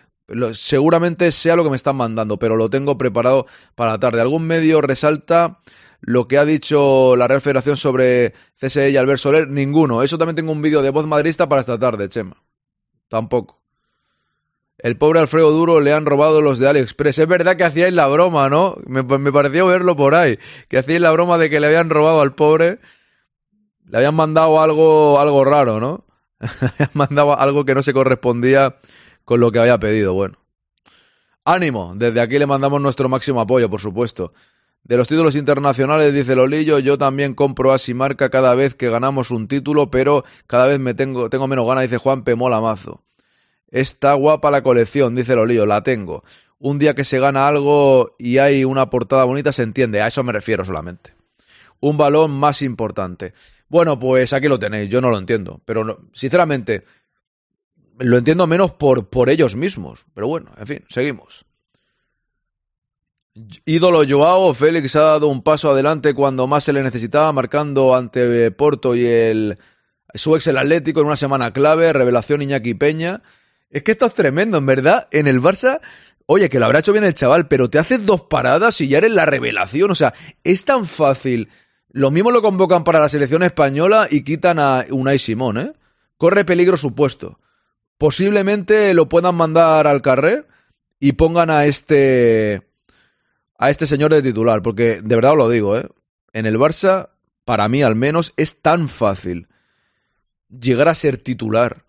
Seguramente 0.53 1.31
sea 1.31 1.55
lo 1.55 1.63
que 1.63 1.69
me 1.69 1.75
están 1.75 1.95
mandando, 1.95 2.38
pero 2.38 2.55
lo 2.55 2.69
tengo 2.69 2.97
preparado 2.97 3.47
para 3.75 3.91
la 3.91 4.00
tarde. 4.00 4.21
Algún 4.21 4.47
medio 4.47 4.81
resalta 4.81 5.59
lo 6.01 6.27
que 6.27 6.38
ha 6.38 6.45
dicho 6.45 7.15
la 7.15 7.27
Real 7.27 7.41
Federación 7.41 7.77
sobre 7.77 8.33
CSE 8.59 8.89
y 8.89 8.97
Albert 8.97 9.19
Soler, 9.19 9.47
ninguno. 9.47 10.01
Eso 10.03 10.17
también 10.17 10.35
tengo 10.35 10.51
un 10.51 10.61
vídeo 10.61 10.81
de 10.81 10.89
voz 10.89 11.05
madrista 11.05 11.47
para 11.47 11.61
esta 11.61 11.77
tarde, 11.77 12.09
Chema. 12.09 12.38
Tampoco. 13.07 13.61
El 14.79 14.97
pobre 14.97 15.19
Alfredo 15.19 15.51
Duro 15.51 15.79
le 15.79 15.93
han 15.93 16.07
robado 16.07 16.41
los 16.41 16.57
de 16.57 16.67
AliExpress. 16.67 17.19
Es 17.19 17.27
verdad 17.27 17.55
que 17.55 17.63
hacíais 17.63 17.93
la 17.93 18.07
broma, 18.07 18.50
¿no? 18.50 18.77
Me, 18.88 19.03
me 19.03 19.31
pareció 19.31 19.67
verlo 19.67 19.95
por 19.95 20.15
ahí. 20.15 20.39
Que 20.69 20.79
hacíais 20.79 21.01
la 21.01 21.11
broma 21.11 21.38
de 21.38 21.51
que 21.51 21.59
le 21.59 21.67
habían 21.67 21.91
robado 21.91 22.21
al 22.21 22.33
pobre. 22.33 22.79
Le 23.85 23.97
habían 23.97 24.15
mandado 24.15 24.59
algo, 24.59 25.19
algo 25.19 25.45
raro, 25.45 25.79
¿no? 25.79 26.05
le 26.39 26.67
habían 26.67 26.89
mandado 26.93 27.39
algo 27.39 27.63
que 27.63 27.75
no 27.75 27.83
se 27.83 27.93
correspondía 27.93 28.77
con 29.25 29.39
lo 29.39 29.51
que 29.51 29.59
había 29.59 29.79
pedido. 29.79 30.13
Bueno. 30.13 30.37
Ánimo. 31.43 31.93
Desde 31.95 32.21
aquí 32.21 32.37
le 32.37 32.45
mandamos 32.45 32.81
nuestro 32.81 33.09
máximo 33.09 33.41
apoyo, 33.41 33.69
por 33.69 33.81
supuesto. 33.81 34.33
De 34.83 34.97
los 34.97 35.07
títulos 35.07 35.35
internacionales, 35.35 36.13
dice 36.13 36.35
Lolillo, 36.35 36.79
yo 36.79 36.97
también 36.97 37.35
compro 37.35 37.75
Marca 37.93 38.29
cada 38.29 38.55
vez 38.55 38.73
que 38.73 38.89
ganamos 38.89 39.29
un 39.29 39.47
título, 39.47 39.91
pero 39.91 40.23
cada 40.47 40.65
vez 40.65 40.79
me 40.79 40.95
tengo, 40.95 41.29
tengo 41.29 41.47
menos 41.47 41.67
ganas, 41.67 41.83
dice 41.83 41.97
Juan 41.97 42.23
Pemola 42.23 42.59
Mazo. 42.61 43.03
Está 43.67 44.13
guapa 44.15 44.49
la 44.49 44.63
colección, 44.63 45.15
dice 45.15 45.35
Lolillo, 45.35 45.67
la 45.67 45.83
tengo. 45.83 46.23
Un 46.57 46.79
día 46.79 46.95
que 46.95 47.05
se 47.05 47.19
gana 47.19 47.47
algo 47.47 48.15
y 48.17 48.39
hay 48.39 48.65
una 48.65 48.89
portada 48.89 49.23
bonita, 49.23 49.51
se 49.51 49.63
entiende, 49.63 50.01
a 50.01 50.07
eso 50.07 50.23
me 50.23 50.33
refiero 50.33 50.65
solamente. 50.65 51.13
Un 51.79 51.97
balón 51.97 52.31
más 52.31 52.61
importante. 52.61 53.33
Bueno, 53.69 53.99
pues 53.99 54.33
aquí 54.33 54.47
lo 54.47 54.59
tenéis, 54.59 54.89
yo 54.89 54.99
no 54.99 55.09
lo 55.09 55.17
entiendo, 55.17 55.61
pero 55.63 56.05
sinceramente 56.11 56.83
lo 58.00 58.17
entiendo 58.17 58.48
menos 58.48 58.71
por, 58.71 59.10
por 59.10 59.29
ellos 59.29 59.55
mismos. 59.55 60.05
Pero 60.13 60.27
bueno, 60.27 60.51
en 60.57 60.67
fin, 60.67 60.86
seguimos. 60.89 61.45
Ídolo 63.65 64.03
Joao, 64.07 64.53
Félix 64.53 64.95
ha 64.95 65.01
dado 65.01 65.27
un 65.27 65.41
paso 65.41 65.71
adelante 65.71 66.13
cuando 66.13 66.48
más 66.48 66.65
se 66.65 66.74
le 66.74 66.83
necesitaba, 66.83 67.31
marcando 67.31 67.95
ante 67.95 68.51
Porto 68.51 68.95
y 68.95 69.05
el 69.05 69.57
su 70.13 70.36
ex 70.36 70.48
el 70.48 70.57
Atlético 70.57 71.00
en 71.00 71.07
una 71.07 71.15
semana 71.15 71.51
clave, 71.51 71.93
revelación 71.93 72.41
Iñaki 72.41 72.74
Peña. 72.74 73.21
Es 73.69 73.83
que 73.83 73.93
esto 73.93 74.07
es 74.07 74.13
tremendo, 74.13 74.57
en 74.57 74.65
verdad, 74.65 75.07
en 75.12 75.27
el 75.27 75.41
Barça, 75.41 75.79
oye, 76.25 76.50
que 76.50 76.60
lo 76.60 76.65
habrá 76.65 76.79
hecho 76.79 76.91
bien 76.91 77.05
el 77.05 77.13
chaval, 77.13 77.48
pero 77.48 77.69
te 77.69 77.79
haces 77.79 78.05
dos 78.05 78.21
paradas 78.21 78.81
y 78.81 78.89
ya 78.89 78.98
eres 78.98 79.12
la 79.12 79.25
revelación, 79.25 79.91
o 79.91 79.95
sea, 79.95 80.13
es 80.43 80.65
tan 80.65 80.86
fácil. 80.86 81.50
Lo 81.89 82.12
mismo 82.12 82.31
lo 82.31 82.41
convocan 82.41 82.83
para 82.83 83.00
la 83.00 83.10
selección 83.10 83.43
española 83.43 84.07
y 84.10 84.24
quitan 84.24 84.60
a 84.60 84.86
Unai 84.89 85.19
Simón, 85.19 85.57
¿eh? 85.57 85.74
Corre 86.17 86.45
peligro 86.45 86.77
su 86.77 86.93
puesto. 86.93 87.39
Posiblemente 88.01 88.96
lo 88.96 89.08
puedan 89.08 89.36
mandar 89.36 89.86
al 89.86 90.01
carrer 90.01 90.48
y 91.00 91.12
pongan 91.12 91.51
a 91.51 91.67
este 91.67 92.63
a 93.60 93.70
este 93.70 93.86
señor 93.86 94.12
de 94.12 94.24
titular, 94.24 94.63
porque 94.63 95.03
de 95.03 95.15
verdad 95.15 95.34
os 95.34 95.38
lo 95.38 95.50
digo, 95.50 95.77
¿eh? 95.77 95.88
en 96.34 96.48
el 96.48 96.58
Barça, 96.58 97.10
para 97.46 97.67
mí 97.67 97.84
al 97.84 97.93
menos, 97.93 98.34
es 98.38 98.60
tan 98.60 98.89
fácil 98.89 99.50
llegar 100.50 100.88
a 100.88 100.96
ser 100.96 101.17
titular 101.17 101.86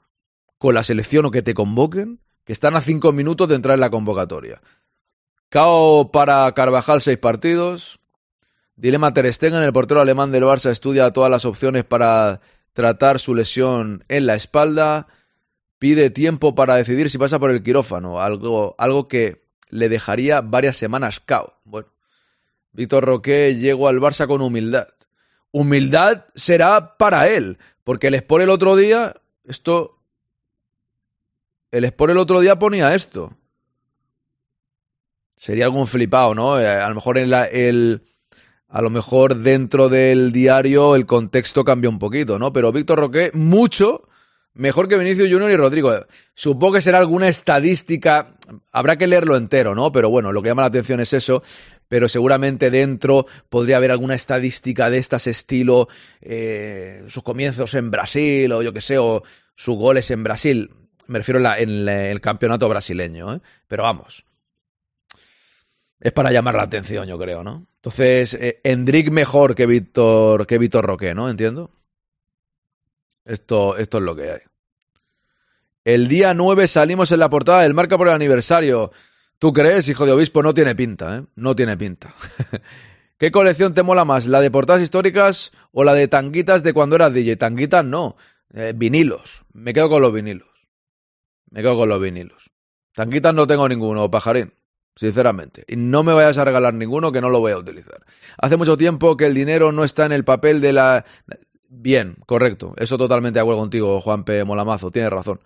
con 0.58 0.74
la 0.74 0.84
selección 0.84 1.24
o 1.24 1.30
que 1.30 1.40
te 1.40 1.54
convoquen, 1.54 2.20
que 2.44 2.52
están 2.52 2.76
a 2.76 2.82
cinco 2.82 3.12
minutos 3.12 3.48
de 3.48 3.54
entrar 3.54 3.72
en 3.72 3.80
la 3.80 3.88
convocatoria. 3.88 4.60
Cao 5.48 6.10
para 6.12 6.52
Carvajal 6.52 7.00
seis 7.00 7.16
partidos. 7.16 8.00
Dilema 8.76 9.14
Ter 9.14 9.32
Stegen, 9.32 9.62
el 9.62 9.72
portero 9.72 10.02
alemán 10.02 10.30
del 10.30 10.44
Barça 10.44 10.70
estudia 10.70 11.10
todas 11.14 11.30
las 11.30 11.46
opciones 11.46 11.84
para 11.84 12.42
tratar 12.74 13.18
su 13.18 13.34
lesión 13.34 14.04
en 14.08 14.26
la 14.26 14.34
espalda. 14.34 15.06
Pide 15.82 16.10
tiempo 16.10 16.54
para 16.54 16.76
decidir 16.76 17.10
si 17.10 17.18
pasa 17.18 17.40
por 17.40 17.50
el 17.50 17.60
quirófano, 17.60 18.20
algo, 18.20 18.76
algo 18.78 19.08
que 19.08 19.42
le 19.68 19.88
dejaría 19.88 20.40
varias 20.40 20.76
semanas 20.76 21.18
cao. 21.18 21.58
Bueno, 21.64 21.88
Víctor 22.70 23.04
Roque 23.04 23.56
llegó 23.56 23.88
al 23.88 23.98
Barça 23.98 24.28
con 24.28 24.42
humildad. 24.42 24.86
Humildad 25.50 26.26
será 26.36 26.96
para 26.96 27.26
él, 27.26 27.58
porque 27.82 28.06
el 28.06 28.14
Sport 28.14 28.44
el 28.44 28.50
otro 28.50 28.76
día, 28.76 29.16
esto... 29.42 29.98
El 31.72 31.84
Sport 31.86 32.12
el 32.12 32.18
otro 32.18 32.38
día 32.38 32.60
ponía 32.60 32.94
esto. 32.94 33.36
Sería 35.36 35.64
algún 35.64 35.88
flipado, 35.88 36.32
¿no? 36.32 36.60
Eh, 36.60 36.68
a 36.68 36.88
lo 36.88 36.94
mejor 36.94 37.18
en 37.18 37.28
la, 37.28 37.46
el... 37.46 38.04
A 38.68 38.82
lo 38.82 38.90
mejor 38.90 39.34
dentro 39.34 39.88
del 39.88 40.30
diario 40.30 40.94
el 40.94 41.06
contexto 41.06 41.64
cambia 41.64 41.90
un 41.90 41.98
poquito, 41.98 42.38
¿no? 42.38 42.52
Pero 42.52 42.70
Víctor 42.70 43.00
Roque, 43.00 43.32
mucho 43.34 44.06
mejor 44.54 44.88
que 44.88 44.98
Vinicius 44.98 45.30
Junior 45.30 45.50
y 45.50 45.56
Rodrigo. 45.56 45.92
Supongo 46.34 46.74
que 46.74 46.80
será 46.80 46.98
alguna 46.98 47.28
estadística, 47.28 48.34
habrá 48.70 48.96
que 48.96 49.06
leerlo 49.06 49.36
entero, 49.36 49.74
¿no? 49.74 49.92
Pero 49.92 50.10
bueno, 50.10 50.32
lo 50.32 50.42
que 50.42 50.48
llama 50.48 50.62
la 50.62 50.68
atención 50.68 51.00
es 51.00 51.12
eso 51.12 51.42
pero 51.92 52.08
seguramente 52.08 52.70
dentro 52.70 53.26
podría 53.50 53.76
haber 53.76 53.90
alguna 53.90 54.14
estadística 54.14 54.88
de 54.88 54.96
estas 54.96 55.26
estilo 55.26 55.88
eh, 56.22 57.04
sus 57.08 57.22
comienzos 57.22 57.74
en 57.74 57.90
Brasil 57.90 58.50
o 58.50 58.62
yo 58.62 58.72
que 58.72 58.80
sé, 58.80 58.96
o 58.96 59.22
sus 59.54 59.76
goles 59.76 60.10
en 60.10 60.24
Brasil. 60.24 60.70
Me 61.06 61.18
refiero 61.18 61.38
en, 61.38 61.86
el 61.86 62.20
campeonato 62.22 62.66
brasileño, 62.66 63.34
¿eh? 63.34 63.40
pero 63.68 63.82
vamos. 63.82 64.24
Es 66.00 66.12
para 66.12 66.32
llamar 66.32 66.54
la 66.54 66.62
atención, 66.62 67.06
yo 67.06 67.18
creo, 67.18 67.44
¿no? 67.44 67.66
Entonces, 67.76 68.38
eh, 68.40 69.10
mejor 69.10 69.54
que 69.54 69.66
Víctor, 69.66 70.46
que 70.46 70.56
Víctor 70.56 70.86
Roque, 70.86 71.14
¿no? 71.14 71.28
Entiendo. 71.28 71.72
Esto, 73.24 73.76
esto 73.76 73.98
es 73.98 74.04
lo 74.04 74.16
que 74.16 74.30
hay. 74.30 74.40
El 75.84 76.08
día 76.08 76.32
9 76.34 76.68
salimos 76.68 77.10
en 77.12 77.20
la 77.20 77.30
portada 77.30 77.62
del 77.62 77.74
marca 77.74 77.98
por 77.98 78.08
el 78.08 78.14
aniversario. 78.14 78.92
¿Tú 79.38 79.52
crees, 79.52 79.88
hijo 79.88 80.06
de 80.06 80.12
obispo? 80.12 80.42
No 80.42 80.54
tiene 80.54 80.76
pinta, 80.76 81.16
¿eh? 81.16 81.24
No 81.34 81.56
tiene 81.56 81.76
pinta. 81.76 82.14
¿Qué 83.18 83.30
colección 83.30 83.74
te 83.74 83.82
mola 83.82 84.04
más? 84.04 84.26
¿La 84.26 84.40
de 84.40 84.50
portadas 84.50 84.82
históricas 84.82 85.52
o 85.72 85.84
la 85.84 85.94
de 85.94 86.08
tanguitas 86.08 86.62
de 86.62 86.72
cuando 86.72 86.96
eras 86.96 87.14
DJ? 87.14 87.36
Tanguitas 87.36 87.84
no. 87.84 88.16
Eh, 88.54 88.72
vinilos. 88.74 89.44
Me 89.52 89.72
quedo 89.72 89.88
con 89.88 90.02
los 90.02 90.12
vinilos. 90.12 90.48
Me 91.50 91.62
quedo 91.62 91.76
con 91.76 91.88
los 91.88 92.00
vinilos. 92.00 92.50
Tanguitas 92.92 93.34
no 93.34 93.46
tengo 93.46 93.68
ninguno, 93.68 94.10
pajarín. 94.10 94.52
Sinceramente. 94.94 95.64
Y 95.66 95.76
no 95.76 96.02
me 96.02 96.12
vayas 96.12 96.38
a 96.38 96.44
regalar 96.44 96.74
ninguno 96.74 97.12
que 97.12 97.20
no 97.20 97.30
lo 97.30 97.40
voy 97.40 97.52
a 97.52 97.58
utilizar. 97.58 98.04
Hace 98.38 98.56
mucho 98.56 98.76
tiempo 98.76 99.16
que 99.16 99.26
el 99.26 99.34
dinero 99.34 99.72
no 99.72 99.84
está 99.84 100.06
en 100.06 100.12
el 100.12 100.24
papel 100.24 100.60
de 100.60 100.72
la... 100.72 101.04
Bien, 101.74 102.16
correcto. 102.26 102.74
Eso 102.76 102.98
totalmente 102.98 103.38
de 103.38 103.40
acuerdo 103.40 103.60
contigo, 103.62 103.98
Juan 104.02 104.24
P. 104.24 104.44
Molamazo. 104.44 104.90
Tienes 104.90 105.10
razón. 105.10 105.40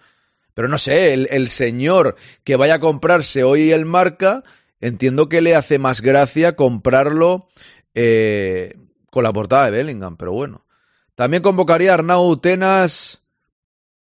Pero 0.54 0.66
no 0.66 0.76
sé, 0.76 1.14
el, 1.14 1.48
señor 1.50 2.16
que 2.42 2.56
vaya 2.56 2.74
a 2.74 2.80
comprarse 2.80 3.44
hoy 3.44 3.70
el 3.70 3.84
marca, 3.84 4.42
entiendo 4.80 5.28
que 5.28 5.40
le 5.40 5.54
hace 5.54 5.78
más 5.78 6.00
gracia 6.00 6.56
comprarlo 6.56 7.46
eh, 7.94 8.74
con 9.10 9.22
la 9.22 9.32
portada 9.32 9.66
de 9.66 9.70
Bellingham, 9.70 10.16
pero 10.16 10.32
bueno. 10.32 10.66
También 11.14 11.44
convocaría 11.44 11.92
a 11.92 11.94
Arnau 11.94 12.36
Tenas. 12.38 13.22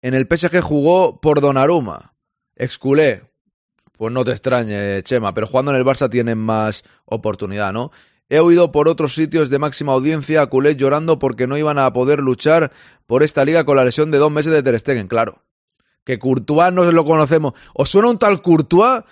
En 0.04 0.14
el 0.14 0.28
PSG 0.30 0.62
jugó 0.62 1.20
por 1.20 1.42
Donnarumma. 1.42 2.14
Exculé. 2.56 3.24
Pues 3.98 4.14
no 4.14 4.24
te 4.24 4.32
extrañe, 4.32 5.02
Chema, 5.02 5.34
pero 5.34 5.48
jugando 5.48 5.72
en 5.72 5.78
el 5.78 5.86
Barça 5.86 6.12
tienen 6.12 6.38
más 6.38 6.84
oportunidad, 7.06 7.74
¿no? 7.74 7.92
He 8.34 8.40
oído 8.40 8.72
por 8.72 8.90
otros 8.90 9.14
sitios 9.14 9.50
de 9.52 9.60
máxima 9.60 9.94
audiencia 9.94 10.42
a 10.42 10.48
culés 10.48 10.76
llorando 10.76 11.20
porque 11.20 11.46
no 11.46 11.56
iban 11.56 11.78
a 11.78 11.94
poder 11.94 12.20
luchar 12.20 12.72
por 13.06 13.22
esta 13.22 13.46
liga 13.46 13.64
con 13.64 13.76
la 13.76 13.86
lesión 13.86 14.10
de 14.10 14.18
dos 14.18 14.32
meses 14.32 14.52
de 14.52 14.64
Ter 14.64 14.80
Stegen, 14.80 15.08
claro 15.08 15.44
que 16.04 16.20
Courtois 16.20 16.74
no 16.74 16.92
lo 16.92 17.06
conocemos. 17.06 17.54
¿Os 17.74 17.90
suena 17.90 18.10
un 18.10 18.18
tal 18.18 18.42
Courtois? 18.42 19.04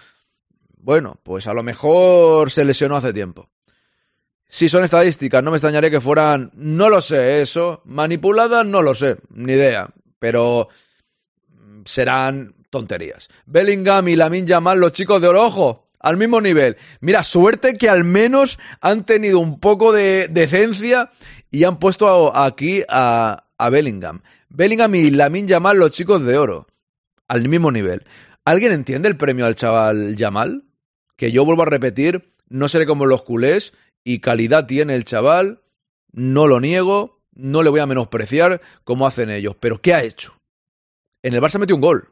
Bueno, 0.77 1.19
pues 1.23 1.47
a 1.47 1.53
lo 1.53 1.63
mejor 1.63 2.51
se 2.51 2.65
lesionó 2.65 2.95
hace 2.95 3.13
tiempo. 3.13 3.49
Si 4.47 4.67
son 4.67 4.83
estadísticas, 4.83 5.41
no 5.41 5.51
me 5.51 5.57
extrañaría 5.57 5.89
que 5.89 6.01
fueran, 6.01 6.51
no 6.55 6.89
lo 6.89 6.99
sé, 6.99 7.41
eso, 7.41 7.81
manipuladas, 7.85 8.65
no 8.65 8.81
lo 8.81 8.93
sé, 8.93 9.17
ni 9.29 9.53
idea, 9.53 9.89
pero 10.19 10.67
serán 11.85 12.55
tonterías. 12.69 13.29
Bellingham 13.45 14.09
y 14.09 14.17
Lamin 14.17 14.45
Yamal, 14.45 14.79
los 14.79 14.91
chicos 14.91 15.21
de 15.21 15.29
oro, 15.29 15.90
al 16.01 16.17
mismo 16.17 16.41
nivel. 16.41 16.77
Mira, 16.99 17.23
suerte 17.23 17.77
que 17.77 17.89
al 17.89 18.03
menos 18.03 18.59
han 18.81 19.05
tenido 19.05 19.39
un 19.39 19.59
poco 19.59 19.93
de 19.93 20.27
decencia 20.27 21.11
y 21.49 21.63
han 21.63 21.79
puesto 21.79 22.35
aquí 22.35 22.83
a, 22.89 23.45
a 23.57 23.69
Bellingham. 23.69 24.21
Bellingham 24.49 24.95
y 24.95 25.11
Lamin 25.11 25.47
Yamal, 25.47 25.77
los 25.77 25.91
chicos 25.91 26.23
de 26.25 26.37
oro 26.37 26.67
al 27.27 27.47
mismo 27.47 27.71
nivel. 27.71 28.03
¿Alguien 28.43 28.73
entiende 28.73 29.07
el 29.07 29.15
premio 29.15 29.45
al 29.45 29.55
chaval 29.55 30.17
Yamal? 30.17 30.65
Que 31.15 31.31
yo 31.31 31.45
vuelvo 31.45 31.61
a 31.61 31.67
repetir, 31.67 32.33
no 32.49 32.67
seré 32.67 32.85
como 32.85 33.05
los 33.05 33.23
culés 33.23 33.73
y 34.03 34.19
calidad 34.19 34.65
tiene 34.65 34.95
el 34.95 35.05
chaval, 35.05 35.61
no 36.11 36.47
lo 36.47 36.59
niego, 36.59 37.21
no 37.33 37.63
le 37.63 37.69
voy 37.69 37.79
a 37.79 37.85
menospreciar 37.85 38.59
como 38.83 39.07
hacen 39.07 39.29
ellos, 39.29 39.55
pero 39.59 39.81
¿qué 39.81 39.93
ha 39.93 40.03
hecho? 40.03 40.35
En 41.23 41.33
el 41.33 41.41
Barça 41.41 41.59
metió 41.59 41.75
un 41.75 41.81
gol, 41.81 42.09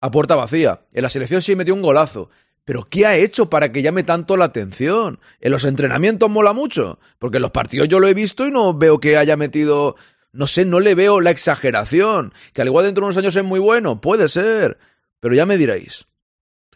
a 0.00 0.10
puerta 0.10 0.34
vacía, 0.34 0.80
en 0.92 1.02
la 1.02 1.10
selección 1.10 1.42
sí 1.42 1.54
metió 1.54 1.74
un 1.74 1.82
golazo, 1.82 2.30
pero 2.64 2.84
¿qué 2.88 3.06
ha 3.06 3.16
hecho 3.16 3.50
para 3.50 3.72
que 3.72 3.82
llame 3.82 4.02
tanto 4.02 4.36
la 4.36 4.46
atención? 4.46 5.20
En 5.40 5.52
los 5.52 5.64
entrenamientos 5.64 6.30
mola 6.30 6.52
mucho, 6.52 6.98
porque 7.18 7.38
en 7.38 7.42
los 7.42 7.50
partidos 7.50 7.88
yo 7.88 8.00
lo 8.00 8.08
he 8.08 8.14
visto 8.14 8.46
y 8.46 8.50
no 8.50 8.74
veo 8.74 9.00
que 9.00 9.16
haya 9.16 9.36
metido 9.36 9.96
no 10.32 10.46
sé, 10.46 10.64
no 10.64 10.80
le 10.80 10.94
veo 10.94 11.20
la 11.20 11.30
exageración. 11.30 12.32
Que 12.52 12.62
al 12.62 12.68
igual 12.68 12.86
dentro 12.86 13.02
de 13.02 13.06
unos 13.06 13.18
años 13.18 13.36
es 13.36 13.44
muy 13.44 13.60
bueno, 13.60 14.00
puede 14.00 14.28
ser. 14.28 14.78
Pero 15.20 15.34
ya 15.34 15.46
me 15.46 15.58
diréis. 15.58 16.06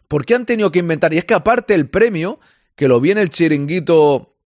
¿Por 0.08 0.24
qué 0.24 0.34
han 0.34 0.46
tenido 0.46 0.70
que 0.70 0.78
inventar? 0.78 1.12
Y 1.12 1.18
es 1.18 1.24
que 1.24 1.34
aparte 1.34 1.74
el 1.74 1.88
premio, 1.88 2.38
que 2.76 2.86
lo 2.86 3.00
vi 3.00 3.10
en 3.10 3.18
el 3.18 3.30
chiringuito, 3.30 4.36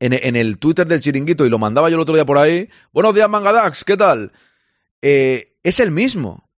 en, 0.00 0.36
el 0.36 0.58
Twitter 0.58 0.88
del 0.88 1.00
chiringuito 1.00 1.46
y 1.46 1.50
lo 1.50 1.58
mandaba 1.58 1.88
yo 1.90 1.96
el 1.96 2.02
otro 2.02 2.14
día 2.14 2.24
por 2.24 2.38
ahí. 2.38 2.68
Buenos 2.92 3.14
días, 3.14 3.28
Mangadax, 3.28 3.84
¿qué 3.84 3.96
tal? 3.96 4.32
Eh, 5.02 5.58
es 5.62 5.78
el 5.78 5.90
mismo. 5.90 6.48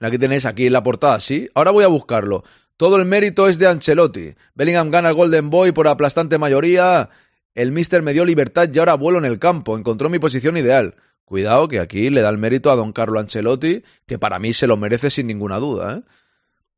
Aquí 0.00 0.18
tenéis 0.18 0.46
aquí 0.46 0.66
en 0.66 0.72
la 0.72 0.82
portada, 0.82 1.20
sí. 1.20 1.48
Ahora 1.54 1.72
voy 1.72 1.84
a 1.84 1.88
buscarlo. 1.88 2.44
Todo 2.80 2.96
el 2.96 3.04
mérito 3.04 3.46
es 3.46 3.58
de 3.58 3.66
Ancelotti. 3.66 4.36
Bellingham 4.54 4.90
gana 4.90 5.10
el 5.10 5.14
Golden 5.14 5.50
Boy 5.50 5.70
por 5.70 5.86
aplastante 5.86 6.38
mayoría. 6.38 7.10
El 7.54 7.72
Mister 7.72 8.00
me 8.00 8.14
dio 8.14 8.24
libertad 8.24 8.70
y 8.72 8.78
ahora 8.78 8.94
vuelo 8.94 9.18
en 9.18 9.26
el 9.26 9.38
campo. 9.38 9.76
Encontró 9.76 10.08
mi 10.08 10.18
posición 10.18 10.56
ideal. 10.56 10.94
Cuidado 11.26 11.68
que 11.68 11.78
aquí 11.78 12.08
le 12.08 12.22
da 12.22 12.30
el 12.30 12.38
mérito 12.38 12.70
a 12.70 12.76
don 12.76 12.94
Carlo 12.94 13.20
Ancelotti, 13.20 13.82
que 14.06 14.18
para 14.18 14.38
mí 14.38 14.54
se 14.54 14.66
lo 14.66 14.78
merece 14.78 15.10
sin 15.10 15.26
ninguna 15.26 15.58
duda. 15.58 15.96
¿eh? 15.96 16.02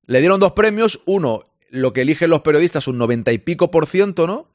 Le 0.06 0.18
dieron 0.18 0.40
dos 0.40 0.54
premios, 0.54 1.00
uno, 1.06 1.44
lo 1.70 1.92
que 1.92 2.00
eligen 2.00 2.30
los 2.30 2.40
periodistas, 2.40 2.88
un 2.88 2.98
noventa 2.98 3.30
y 3.30 3.38
pico 3.38 3.70
por 3.70 3.86
ciento, 3.86 4.26
¿no? 4.26 4.48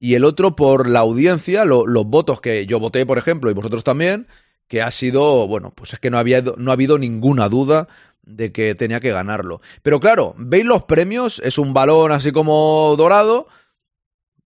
Y 0.00 0.14
el 0.14 0.24
otro 0.24 0.56
por 0.56 0.88
la 0.88 0.98
audiencia, 0.98 1.64
los 1.64 2.06
votos 2.06 2.40
que 2.40 2.66
yo 2.66 2.80
voté, 2.80 3.06
por 3.06 3.18
ejemplo, 3.18 3.52
y 3.52 3.54
vosotros 3.54 3.84
también, 3.84 4.26
que 4.66 4.82
ha 4.82 4.90
sido, 4.90 5.46
bueno, 5.46 5.72
pues 5.76 5.92
es 5.92 6.00
que 6.00 6.10
no, 6.10 6.18
había, 6.18 6.42
no 6.42 6.72
ha 6.72 6.74
habido 6.74 6.98
ninguna 6.98 7.48
duda 7.48 7.86
de 8.22 8.52
que 8.52 8.74
tenía 8.74 9.00
que 9.00 9.12
ganarlo. 9.12 9.60
Pero 9.82 10.00
claro, 10.00 10.34
veis 10.38 10.64
los 10.64 10.84
premios, 10.84 11.40
es 11.44 11.58
un 11.58 11.74
balón 11.74 12.12
así 12.12 12.32
como 12.32 12.94
dorado. 12.96 13.48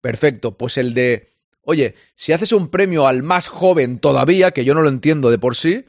Perfecto, 0.01 0.57
pues 0.57 0.77
el 0.77 0.93
de 0.93 1.29
Oye, 1.69 1.93
si 2.15 2.33
haces 2.33 2.51
un 2.51 2.69
premio 2.69 3.05
al 3.05 3.21
más 3.21 3.47
joven 3.47 3.99
todavía, 3.99 4.49
que 4.49 4.65
yo 4.65 4.73
no 4.73 4.81
lo 4.81 4.89
entiendo 4.89 5.29
de 5.29 5.37
por 5.37 5.55
sí, 5.55 5.85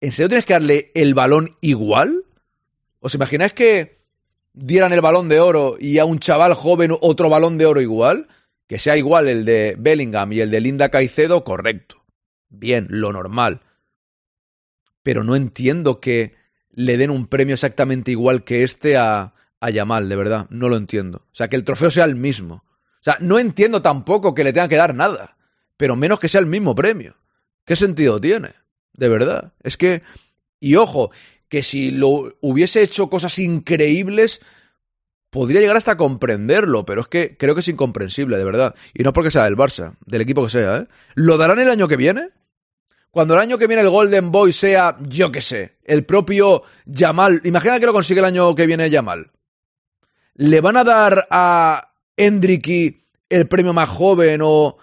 ¿en 0.00 0.10
serio 0.10 0.28
tienes 0.30 0.46
que 0.46 0.54
darle 0.54 0.90
el 0.94 1.12
balón 1.12 1.58
igual? 1.60 2.24
¿Os 3.00 3.14
imagináis 3.14 3.52
que 3.52 3.98
dieran 4.54 4.94
el 4.94 5.02
balón 5.02 5.28
de 5.28 5.38
oro 5.40 5.76
y 5.78 5.98
a 5.98 6.06
un 6.06 6.18
chaval 6.18 6.54
joven 6.54 6.96
otro 7.02 7.28
balón 7.28 7.58
de 7.58 7.66
oro 7.66 7.82
igual? 7.82 8.28
Que 8.66 8.78
sea 8.78 8.96
igual 8.96 9.28
el 9.28 9.44
de 9.44 9.76
Bellingham 9.78 10.32
y 10.32 10.40
el 10.40 10.50
de 10.50 10.62
Linda 10.62 10.88
Caicedo, 10.88 11.44
correcto. 11.44 12.02
Bien, 12.48 12.86
lo 12.88 13.12
normal. 13.12 13.60
Pero 15.02 15.24
no 15.24 15.36
entiendo 15.36 16.00
que 16.00 16.32
le 16.74 16.96
den 16.96 17.10
un 17.10 17.26
premio 17.26 17.54
exactamente 17.54 18.10
igual 18.10 18.44
que 18.44 18.62
este 18.62 18.96
a, 18.96 19.34
a 19.60 19.70
Yamal, 19.70 20.08
de 20.08 20.16
verdad. 20.16 20.46
No 20.50 20.68
lo 20.68 20.76
entiendo. 20.76 21.18
O 21.18 21.34
sea, 21.34 21.48
que 21.48 21.56
el 21.56 21.64
trofeo 21.64 21.90
sea 21.90 22.04
el 22.04 22.16
mismo. 22.16 22.64
O 22.66 23.04
sea, 23.04 23.16
no 23.20 23.38
entiendo 23.38 23.82
tampoco 23.82 24.34
que 24.34 24.44
le 24.44 24.52
tenga 24.52 24.68
que 24.68 24.76
dar 24.76 24.94
nada, 24.94 25.36
pero 25.76 25.96
menos 25.96 26.20
que 26.20 26.28
sea 26.28 26.40
el 26.40 26.46
mismo 26.46 26.74
premio. 26.74 27.16
¿Qué 27.64 27.76
sentido 27.76 28.20
tiene? 28.20 28.50
De 28.92 29.08
verdad. 29.08 29.52
Es 29.62 29.76
que, 29.76 30.02
y 30.60 30.76
ojo, 30.76 31.10
que 31.48 31.62
si 31.62 31.90
lo 31.90 32.34
hubiese 32.40 32.82
hecho 32.82 33.08
cosas 33.08 33.38
increíbles, 33.38 34.40
podría 35.30 35.60
llegar 35.60 35.76
hasta 35.76 35.96
comprenderlo, 35.96 36.86
pero 36.86 37.00
es 37.00 37.08
que 37.08 37.36
creo 37.36 37.54
que 37.54 37.60
es 37.60 37.68
incomprensible, 37.68 38.36
de 38.36 38.44
verdad. 38.44 38.74
Y 38.94 39.02
no 39.02 39.12
porque 39.12 39.30
sea 39.30 39.44
del 39.44 39.56
Barça, 39.56 39.96
del 40.06 40.22
equipo 40.22 40.44
que 40.44 40.50
sea, 40.50 40.78
¿eh? 40.78 40.88
¿Lo 41.14 41.36
darán 41.36 41.58
el 41.58 41.70
año 41.70 41.88
que 41.88 41.96
viene? 41.96 42.30
Cuando 43.14 43.34
el 43.34 43.40
año 43.40 43.58
que 43.58 43.68
viene 43.68 43.82
el 43.82 43.90
Golden 43.90 44.32
Boy 44.32 44.52
sea, 44.52 44.96
yo 45.02 45.30
qué 45.30 45.40
sé, 45.40 45.76
el 45.84 46.04
propio 46.04 46.64
Yamal. 46.84 47.42
Imagina 47.44 47.78
que 47.78 47.86
lo 47.86 47.92
consigue 47.92 48.18
el 48.18 48.26
año 48.26 48.52
que 48.56 48.66
viene 48.66 48.90
Yamal. 48.90 49.30
¿Le 50.34 50.60
van 50.60 50.76
a 50.76 50.82
dar 50.82 51.28
a 51.30 51.92
Hendricky 52.16 53.04
el 53.28 53.46
premio 53.46 53.72
más 53.72 53.88
joven 53.88 54.40
o 54.42 54.78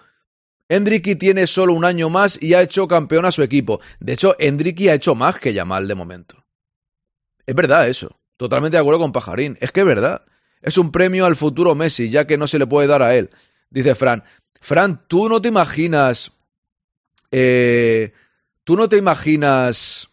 Hendricky 0.66 1.16
tiene 1.16 1.46
solo 1.46 1.74
un 1.74 1.84
año 1.84 2.08
más 2.08 2.42
y 2.42 2.54
ha 2.54 2.62
hecho 2.62 2.88
campeón 2.88 3.26
a 3.26 3.32
su 3.32 3.42
equipo. 3.42 3.82
De 4.00 4.14
hecho, 4.14 4.34
Hendricky 4.38 4.88
ha 4.88 4.94
hecho 4.94 5.14
más 5.14 5.38
que 5.38 5.52
Yamal 5.52 5.86
de 5.86 5.94
momento. 5.94 6.42
Es 7.44 7.54
verdad 7.54 7.86
eso. 7.86 8.18
Totalmente 8.38 8.78
de 8.78 8.80
acuerdo 8.80 9.00
con 9.00 9.12
Pajarín. 9.12 9.58
Es 9.60 9.72
que 9.72 9.80
es 9.80 9.86
verdad. 9.86 10.24
Es 10.62 10.78
un 10.78 10.90
premio 10.90 11.26
al 11.26 11.36
futuro 11.36 11.74
Messi, 11.74 12.08
ya 12.08 12.26
que 12.26 12.38
no 12.38 12.46
se 12.46 12.58
le 12.58 12.66
puede 12.66 12.88
dar 12.88 13.02
a 13.02 13.14
él. 13.14 13.28
Dice 13.68 13.94
Fran. 13.94 14.24
Fran, 14.58 15.02
tú 15.06 15.28
no 15.28 15.42
te 15.42 15.48
imaginas. 15.48 16.32
Eh, 17.30 18.12
tú 18.64 18.76
no 18.76 18.88
te 18.88 18.96
imaginas 18.96 20.08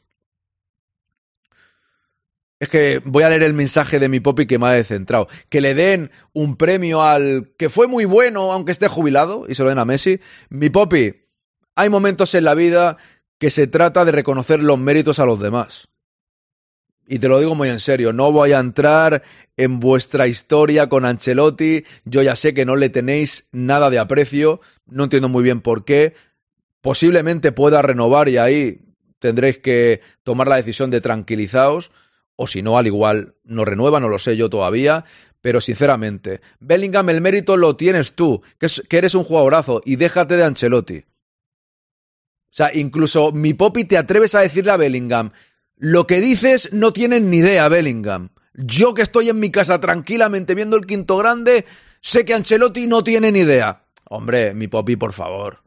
es 2.59 2.69
que 2.69 3.01
voy 3.05 3.23
a 3.23 3.29
leer 3.29 3.43
el 3.43 3.53
mensaje 3.53 3.99
de 3.99 4.09
mi 4.09 4.19
popi 4.19 4.45
que 4.45 4.59
me 4.59 4.67
ha 4.67 4.73
descentrado. 4.73 5.29
Que 5.47 5.61
le 5.61 5.73
den 5.73 6.11
un 6.33 6.57
premio 6.57 7.01
al 7.01 7.53
que 7.57 7.69
fue 7.69 7.87
muy 7.87 8.03
bueno, 8.03 8.51
aunque 8.51 8.73
esté 8.73 8.89
jubilado, 8.89 9.45
y 9.47 9.55
se 9.55 9.63
lo 9.63 9.69
den 9.69 9.79
a 9.79 9.85
Messi. 9.85 10.19
Mi 10.49 10.69
popi, 10.69 11.13
hay 11.75 11.89
momentos 11.89 12.35
en 12.35 12.43
la 12.43 12.55
vida 12.55 12.97
que 13.37 13.49
se 13.49 13.67
trata 13.67 14.03
de 14.03 14.11
reconocer 14.11 14.61
los 14.61 14.77
méritos 14.77 15.19
a 15.19 15.25
los 15.25 15.39
demás. 15.39 15.87
Y 17.07 17.19
te 17.19 17.29
lo 17.29 17.39
digo 17.39 17.55
muy 17.55 17.69
en 17.69 17.79
serio, 17.79 18.11
no 18.11 18.31
voy 18.31 18.51
a 18.51 18.59
entrar 18.59 19.23
en 19.55 19.79
vuestra 19.79 20.27
historia 20.27 20.89
con 20.89 21.05
Ancelotti. 21.05 21.85
Yo 22.03 22.21
ya 22.21 22.35
sé 22.35 22.53
que 22.53 22.65
no 22.65 22.75
le 22.75 22.89
tenéis 22.89 23.47
nada 23.51 23.89
de 23.89 23.99
aprecio, 23.99 24.59
no 24.85 25.05
entiendo 25.05 25.29
muy 25.29 25.43
bien 25.43 25.61
por 25.61 25.85
qué. 25.85 26.13
Posiblemente 26.81 27.51
pueda 27.51 27.81
renovar 27.81 28.29
y 28.29 28.37
ahí 28.37 28.81
tendréis 29.19 29.57
que 29.57 30.01
tomar 30.23 30.47
la 30.47 30.55
decisión 30.55 30.89
de 30.91 31.01
tranquilizaos 31.01 31.91
o 32.41 32.47
si 32.47 32.61
no, 32.61 32.77
al 32.77 32.87
igual 32.87 33.35
no 33.43 33.65
renueva, 33.65 33.99
no 33.99 34.07
lo 34.07 34.17
sé 34.17 34.37
yo 34.37 34.49
todavía. 34.49 35.03
Pero 35.41 35.59
sinceramente, 35.59 36.39
Bellingham, 36.61 37.09
el 37.09 37.19
mérito 37.19 37.57
lo 37.57 37.75
tienes 37.75 38.13
tú, 38.13 38.41
que, 38.57 38.67
que 38.87 38.97
eres 38.97 39.13
un 39.13 39.25
jugadorazo, 39.25 39.81
y 39.85 39.97
déjate 39.97 40.37
de 40.37 40.43
Ancelotti. 40.45 40.97
O 40.99 42.51
sea, 42.51 42.71
incluso 42.73 43.33
mi 43.33 43.53
popi 43.53 43.83
te 43.83 43.97
atreves 43.97 44.35
a 44.35 44.39
decirle 44.39 44.71
a 44.71 44.77
Bellingham, 44.77 45.31
lo 45.75 46.07
que 46.07 46.21
dices 46.21 46.71
no 46.71 46.93
tienes 46.93 47.21
ni 47.21 47.37
idea, 47.37 47.67
Bellingham. 47.67 48.29
Yo 48.53 48.93
que 48.93 49.01
estoy 49.01 49.29
en 49.29 49.39
mi 49.39 49.51
casa 49.51 49.81
tranquilamente 49.81 50.55
viendo 50.55 50.77
el 50.77 50.85
quinto 50.85 51.17
grande, 51.17 51.65
sé 52.01 52.23
que 52.23 52.33
Ancelotti 52.33 52.87
no 52.87 53.03
tiene 53.03 53.33
ni 53.33 53.39
idea. 53.39 53.83
Hombre, 54.05 54.53
mi 54.53 54.67
popi, 54.69 54.95
por 54.95 55.11
favor. 55.11 55.61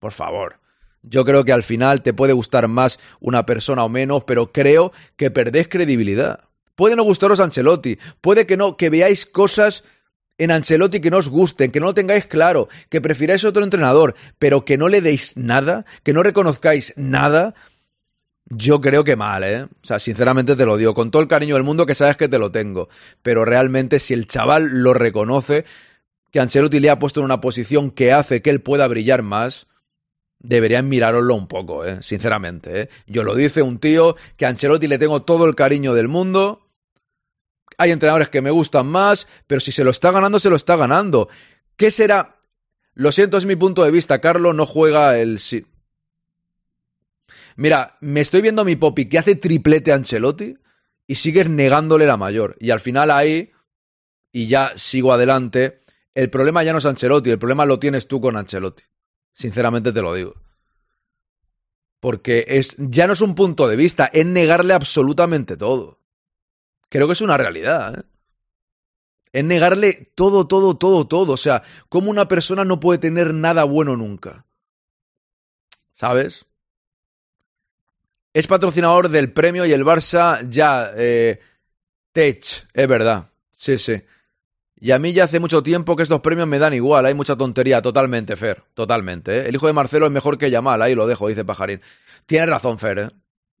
Por 0.00 0.12
favor. 0.12 0.56
Yo 1.02 1.24
creo 1.24 1.44
que 1.44 1.52
al 1.52 1.62
final 1.62 2.02
te 2.02 2.12
puede 2.12 2.32
gustar 2.32 2.68
más 2.68 2.98
una 3.20 3.46
persona 3.46 3.84
o 3.84 3.88
menos, 3.88 4.24
pero 4.24 4.52
creo 4.52 4.92
que 5.16 5.30
perdés 5.30 5.68
credibilidad. 5.68 6.44
Puede 6.74 6.96
no 6.96 7.04
gustaros 7.04 7.40
Ancelotti, 7.40 7.98
puede 8.20 8.46
que 8.46 8.56
no, 8.56 8.76
que 8.76 8.90
veáis 8.90 9.26
cosas 9.26 9.84
en 10.38 10.50
Ancelotti 10.50 11.00
que 11.00 11.10
no 11.10 11.18
os 11.18 11.28
gusten, 11.28 11.70
que 11.70 11.80
no 11.80 11.86
lo 11.86 11.94
tengáis 11.94 12.26
claro, 12.26 12.68
que 12.88 13.02
prefiráis 13.02 13.44
otro 13.44 13.62
entrenador, 13.62 14.14
pero 14.38 14.64
que 14.64 14.78
no 14.78 14.88
le 14.88 15.02
deis 15.02 15.36
nada, 15.36 15.84
que 16.02 16.14
no 16.14 16.22
reconozcáis 16.22 16.94
nada. 16.96 17.54
Yo 18.46 18.80
creo 18.80 19.04
que 19.04 19.16
mal, 19.16 19.44
¿eh? 19.44 19.64
O 19.64 19.68
sea, 19.86 19.98
sinceramente 19.98 20.56
te 20.56 20.64
lo 20.64 20.78
digo, 20.78 20.94
con 20.94 21.10
todo 21.10 21.20
el 21.20 21.28
cariño 21.28 21.54
del 21.54 21.64
mundo 21.64 21.84
que 21.84 21.94
sabes 21.94 22.16
que 22.16 22.28
te 22.28 22.38
lo 22.38 22.50
tengo. 22.50 22.88
Pero 23.22 23.44
realmente 23.44 23.98
si 23.98 24.14
el 24.14 24.26
chaval 24.26 24.82
lo 24.82 24.94
reconoce, 24.94 25.66
que 26.30 26.40
Ancelotti 26.40 26.80
le 26.80 26.90
ha 26.90 26.98
puesto 26.98 27.20
en 27.20 27.26
una 27.26 27.42
posición 27.42 27.90
que 27.90 28.12
hace 28.12 28.40
que 28.40 28.50
él 28.50 28.62
pueda 28.62 28.88
brillar 28.88 29.22
más, 29.22 29.66
deberían 30.40 30.88
miraroslo 30.88 31.34
un 31.34 31.46
poco, 31.46 31.84
¿eh? 31.84 32.02
sinceramente. 32.02 32.82
¿eh? 32.82 32.88
Yo 33.06 33.22
lo 33.22 33.34
dice 33.34 33.62
un 33.62 33.78
tío 33.78 34.16
que 34.36 34.46
a 34.46 34.48
Ancelotti 34.48 34.88
le 34.88 34.98
tengo 34.98 35.22
todo 35.22 35.44
el 35.44 35.54
cariño 35.54 35.94
del 35.94 36.08
mundo. 36.08 36.66
Hay 37.78 37.92
entrenadores 37.92 38.30
que 38.30 38.42
me 38.42 38.50
gustan 38.50 38.86
más, 38.86 39.28
pero 39.46 39.60
si 39.60 39.70
se 39.70 39.84
lo 39.84 39.90
está 39.90 40.10
ganando, 40.10 40.40
se 40.40 40.50
lo 40.50 40.56
está 40.56 40.76
ganando. 40.76 41.28
¿Qué 41.76 41.90
será? 41.90 42.40
Lo 42.94 43.12
siento, 43.12 43.36
es 43.36 43.46
mi 43.46 43.56
punto 43.56 43.84
de 43.84 43.90
vista. 43.90 44.20
Carlos 44.20 44.54
no 44.54 44.66
juega 44.66 45.18
el... 45.18 45.38
Mira, 47.56 47.96
me 48.00 48.20
estoy 48.20 48.42
viendo 48.42 48.62
a 48.62 48.64
mi 48.64 48.76
Popi 48.76 49.08
que 49.08 49.18
hace 49.18 49.34
triplete 49.36 49.92
a 49.92 49.96
Ancelotti 49.96 50.56
y 51.06 51.14
sigues 51.16 51.48
negándole 51.48 52.06
la 52.06 52.16
mayor. 52.16 52.56
Y 52.60 52.70
al 52.70 52.80
final 52.80 53.10
ahí, 53.10 53.52
y 54.32 54.46
ya 54.46 54.72
sigo 54.76 55.12
adelante, 55.12 55.80
el 56.14 56.30
problema 56.30 56.62
ya 56.62 56.72
no 56.72 56.78
es 56.78 56.86
Ancelotti, 56.86 57.30
el 57.30 57.38
problema 57.38 57.66
lo 57.66 57.78
tienes 57.78 58.08
tú 58.08 58.20
con 58.20 58.36
Ancelotti. 58.36 58.84
Sinceramente 59.32 59.92
te 59.92 60.02
lo 60.02 60.14
digo. 60.14 60.34
Porque 62.00 62.44
es, 62.48 62.74
ya 62.78 63.06
no 63.06 63.12
es 63.12 63.20
un 63.20 63.34
punto 63.34 63.68
de 63.68 63.76
vista, 63.76 64.06
es 64.06 64.24
negarle 64.24 64.74
absolutamente 64.74 65.56
todo. 65.56 65.98
Creo 66.88 67.06
que 67.06 67.12
es 67.12 67.20
una 67.20 67.36
realidad. 67.36 67.98
¿eh? 67.98 68.02
Es 69.32 69.44
negarle 69.44 70.10
todo, 70.14 70.46
todo, 70.46 70.76
todo, 70.76 71.06
todo. 71.06 71.32
O 71.34 71.36
sea, 71.36 71.62
como 71.88 72.10
una 72.10 72.26
persona 72.26 72.64
no 72.64 72.80
puede 72.80 72.98
tener 72.98 73.34
nada 73.34 73.64
bueno 73.64 73.96
nunca. 73.96 74.46
¿Sabes? 75.92 76.46
Es 78.32 78.46
patrocinador 78.46 79.08
del 79.08 79.32
premio 79.32 79.66
y 79.66 79.72
el 79.72 79.84
Barça 79.84 80.48
ya... 80.48 80.90
Eh, 80.96 81.40
Tech, 82.12 82.68
es 82.72 82.88
verdad. 82.88 83.30
Sí, 83.52 83.78
sí. 83.78 84.02
Y 84.80 84.92
a 84.92 84.98
mí 84.98 85.12
ya 85.12 85.24
hace 85.24 85.38
mucho 85.38 85.62
tiempo 85.62 85.94
que 85.94 86.02
estos 86.02 86.20
premios 86.20 86.48
me 86.48 86.58
dan 86.58 86.72
igual, 86.72 87.04
hay 87.04 87.12
mucha 87.12 87.36
tontería, 87.36 87.82
totalmente, 87.82 88.34
Fer, 88.34 88.62
totalmente. 88.72 89.38
¿eh? 89.38 89.48
El 89.48 89.54
hijo 89.54 89.66
de 89.66 89.74
Marcelo 89.74 90.06
es 90.06 90.12
mejor 90.12 90.38
que 90.38 90.50
Yamal, 90.50 90.80
ahí 90.80 90.94
lo 90.94 91.06
dejo, 91.06 91.28
dice 91.28 91.44
Pajarín. 91.44 91.82
Tienes 92.24 92.48
razón, 92.48 92.78
Fer, 92.78 92.98
¿eh? 92.98 93.10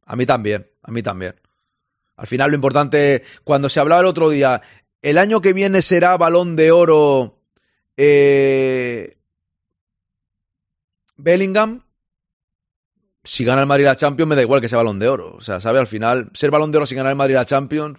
A 0.06 0.16
mí 0.16 0.24
también, 0.24 0.66
a 0.82 0.90
mí 0.90 1.02
también. 1.02 1.34
Al 2.16 2.26
final 2.26 2.50
lo 2.50 2.54
importante, 2.54 3.22
cuando 3.44 3.68
se 3.68 3.80
hablaba 3.80 4.00
el 4.00 4.06
otro 4.06 4.30
día, 4.30 4.62
el 5.02 5.18
año 5.18 5.40
que 5.40 5.52
viene 5.52 5.82
será 5.82 6.16
balón 6.16 6.56
de 6.56 6.72
oro 6.72 7.38
eh, 7.96 9.18
Bellingham. 11.16 11.82
Si 13.22 13.44
gana 13.44 13.60
el 13.60 13.66
Madrid 13.66 13.84
la 13.84 13.96
Champions, 13.96 14.28
me 14.28 14.36
da 14.36 14.42
igual 14.42 14.62
que 14.62 14.68
sea 14.70 14.78
balón 14.78 14.98
de 14.98 15.08
oro. 15.08 15.36
O 15.36 15.42
sea, 15.42 15.60
¿sabe? 15.60 15.78
Al 15.78 15.86
final, 15.86 16.30
ser 16.32 16.50
balón 16.50 16.72
de 16.72 16.78
oro 16.78 16.86
sin 16.86 16.96
ganar 16.96 17.10
el 17.10 17.16
Madrid 17.16 17.34
la 17.34 17.44
Champions 17.44 17.98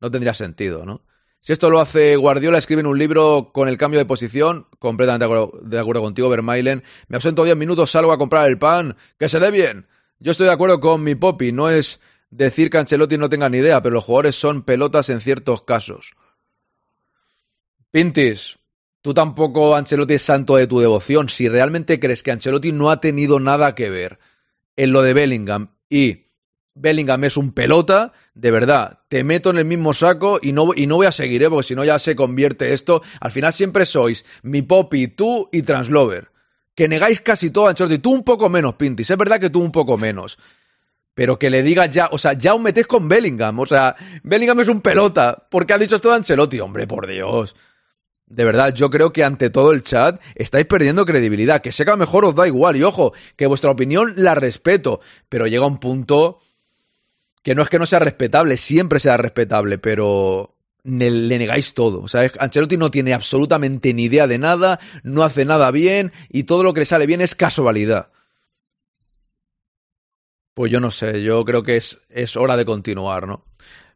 no 0.00 0.10
tendría 0.10 0.34
sentido, 0.34 0.84
¿no? 0.84 1.02
Si 1.44 1.52
esto 1.52 1.68
lo 1.68 1.78
hace 1.78 2.16
Guardiola, 2.16 2.56
escribe 2.56 2.80
en 2.80 2.86
un 2.86 2.98
libro 2.98 3.50
con 3.52 3.68
el 3.68 3.76
cambio 3.76 4.00
de 4.00 4.06
posición, 4.06 4.66
completamente 4.78 5.26
de 5.62 5.78
acuerdo, 5.78 6.00
contigo, 6.00 6.30
Vermailen. 6.30 6.82
Me 7.08 7.16
ausento 7.16 7.44
10 7.44 7.54
minutos, 7.54 7.90
salgo 7.90 8.12
a 8.12 8.18
comprar 8.18 8.48
el 8.48 8.56
pan, 8.56 8.96
que 9.18 9.28
se 9.28 9.38
dé 9.38 9.50
bien. 9.50 9.86
Yo 10.18 10.32
estoy 10.32 10.46
de 10.46 10.54
acuerdo 10.54 10.80
con 10.80 11.02
mi 11.02 11.14
Poppy, 11.16 11.52
no 11.52 11.68
es 11.68 12.00
decir 12.30 12.70
que 12.70 12.78
Ancelotti 12.78 13.18
no 13.18 13.28
tenga 13.28 13.50
ni 13.50 13.58
idea, 13.58 13.82
pero 13.82 13.96
los 13.96 14.04
jugadores 14.04 14.36
son 14.36 14.62
pelotas 14.62 15.10
en 15.10 15.20
ciertos 15.20 15.60
casos. 15.64 16.14
Pintis, 17.90 18.58
tú 19.02 19.12
tampoco 19.12 19.76
Ancelotti 19.76 20.14
es 20.14 20.22
santo 20.22 20.56
de 20.56 20.66
tu 20.66 20.80
devoción. 20.80 21.28
Si 21.28 21.46
realmente 21.50 22.00
crees 22.00 22.22
que 22.22 22.32
Ancelotti 22.32 22.72
no 22.72 22.90
ha 22.90 23.02
tenido 23.02 23.38
nada 23.38 23.74
que 23.74 23.90
ver 23.90 24.18
en 24.76 24.92
lo 24.92 25.02
de 25.02 25.12
Bellingham 25.12 25.74
y 25.90 26.23
Bellingham 26.74 27.22
es 27.24 27.36
un 27.36 27.52
pelota, 27.52 28.12
de 28.34 28.50
verdad, 28.50 29.00
te 29.08 29.22
meto 29.22 29.50
en 29.50 29.58
el 29.58 29.64
mismo 29.64 29.94
saco 29.94 30.40
y 30.42 30.52
no, 30.52 30.70
y 30.74 30.86
no 30.86 30.96
voy 30.96 31.06
a 31.06 31.12
seguir, 31.12 31.42
¿eh? 31.44 31.48
porque 31.48 31.68
si 31.68 31.74
no 31.76 31.84
ya 31.84 31.98
se 32.00 32.16
convierte 32.16 32.72
esto. 32.72 33.02
Al 33.20 33.30
final 33.30 33.52
siempre 33.52 33.86
sois 33.86 34.24
mi 34.42 34.62
Poppy, 34.62 35.08
tú 35.08 35.48
y 35.52 35.62
Translover. 35.62 36.30
Que 36.74 36.88
negáis 36.88 37.20
casi 37.20 37.50
todo 37.50 37.66
a 37.66 37.70
Ancelotti. 37.70 37.98
Tú 37.98 38.12
un 38.12 38.24
poco 38.24 38.48
menos, 38.48 38.74
Pintis. 38.74 39.08
Es 39.08 39.16
verdad 39.16 39.38
que 39.38 39.50
tú 39.50 39.60
un 39.60 39.70
poco 39.70 39.96
menos. 39.96 40.38
Pero 41.14 41.38
que 41.38 41.48
le 41.48 41.62
digas 41.62 41.88
ya, 41.90 42.08
o 42.10 42.18
sea, 42.18 42.32
ya 42.32 42.54
os 42.54 42.60
metéis 42.60 42.88
con 42.88 43.08
Bellingham. 43.08 43.60
O 43.60 43.66
sea, 43.66 43.94
Bellingham 44.24 44.58
es 44.58 44.68
un 44.68 44.80
pelota. 44.80 45.46
porque 45.48 45.72
ha 45.72 45.78
dicho 45.78 45.94
esto 45.94 46.10
de 46.10 46.16
Ancelotti? 46.16 46.58
Hombre, 46.58 46.88
por 46.88 47.06
Dios. 47.06 47.54
De 48.26 48.44
verdad, 48.44 48.74
yo 48.74 48.90
creo 48.90 49.12
que 49.12 49.22
ante 49.22 49.50
todo 49.50 49.70
el 49.70 49.82
chat 49.82 50.20
estáis 50.34 50.66
perdiendo 50.66 51.06
credibilidad. 51.06 51.62
Que 51.62 51.70
sé 51.70 51.84
que 51.84 51.92
a 51.92 51.94
lo 51.94 51.98
mejor 51.98 52.24
os 52.24 52.34
da 52.34 52.48
igual. 52.48 52.76
Y 52.76 52.82
ojo, 52.82 53.12
que 53.36 53.46
vuestra 53.46 53.70
opinión 53.70 54.14
la 54.16 54.34
respeto. 54.34 54.98
Pero 55.28 55.46
llega 55.46 55.66
un 55.66 55.78
punto 55.78 56.40
que 57.44 57.54
no 57.54 57.62
es 57.62 57.68
que 57.68 57.78
no 57.78 57.86
sea 57.86 57.98
respetable, 58.00 58.56
siempre 58.56 58.98
sea 58.98 59.18
respetable, 59.18 59.76
pero 59.76 60.56
le 60.82 61.38
negáis 61.38 61.74
todo. 61.74 62.00
O 62.00 62.08
sea, 62.08 62.28
Ancelotti 62.40 62.78
no 62.78 62.90
tiene 62.90 63.12
absolutamente 63.12 63.92
ni 63.92 64.04
idea 64.04 64.26
de 64.26 64.38
nada, 64.38 64.80
no 65.02 65.22
hace 65.22 65.44
nada 65.44 65.70
bien 65.70 66.12
y 66.30 66.44
todo 66.44 66.64
lo 66.64 66.72
que 66.72 66.80
le 66.80 66.86
sale 66.86 67.06
bien 67.06 67.20
es 67.20 67.34
casualidad. 67.34 68.10
Pues 70.54 70.72
yo 70.72 70.80
no 70.80 70.90
sé, 70.90 71.22
yo 71.22 71.44
creo 71.44 71.62
que 71.62 71.76
es, 71.76 71.98
es 72.08 72.36
hora 72.36 72.56
de 72.56 72.64
continuar, 72.64 73.28
¿no? 73.28 73.44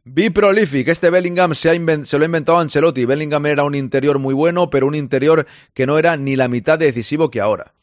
Be 0.05 0.31
Prolific, 0.31 0.89
este 0.89 1.09
Bellingham 1.09 1.55
se, 1.55 1.71
se 2.05 2.19
lo 2.19 2.25
ha 2.25 2.27
inventado 2.27 2.59
Ancelotti. 2.59 3.07
Bellingham 3.07 3.47
era 3.47 3.65
un 3.65 3.75
interior 3.75 4.19
muy 4.19 4.35
bueno, 4.35 4.69
pero 4.69 4.87
un 4.87 4.95
interior 4.95 5.47
que 5.73 5.87
no 5.87 5.99
era 5.99 6.19
ni 6.19 6.37
la 6.37 6.49
mitad 6.49 6.79
de 6.79 6.87
decisivo 6.87 7.31
que 7.31 7.41
ahora. 7.41 7.75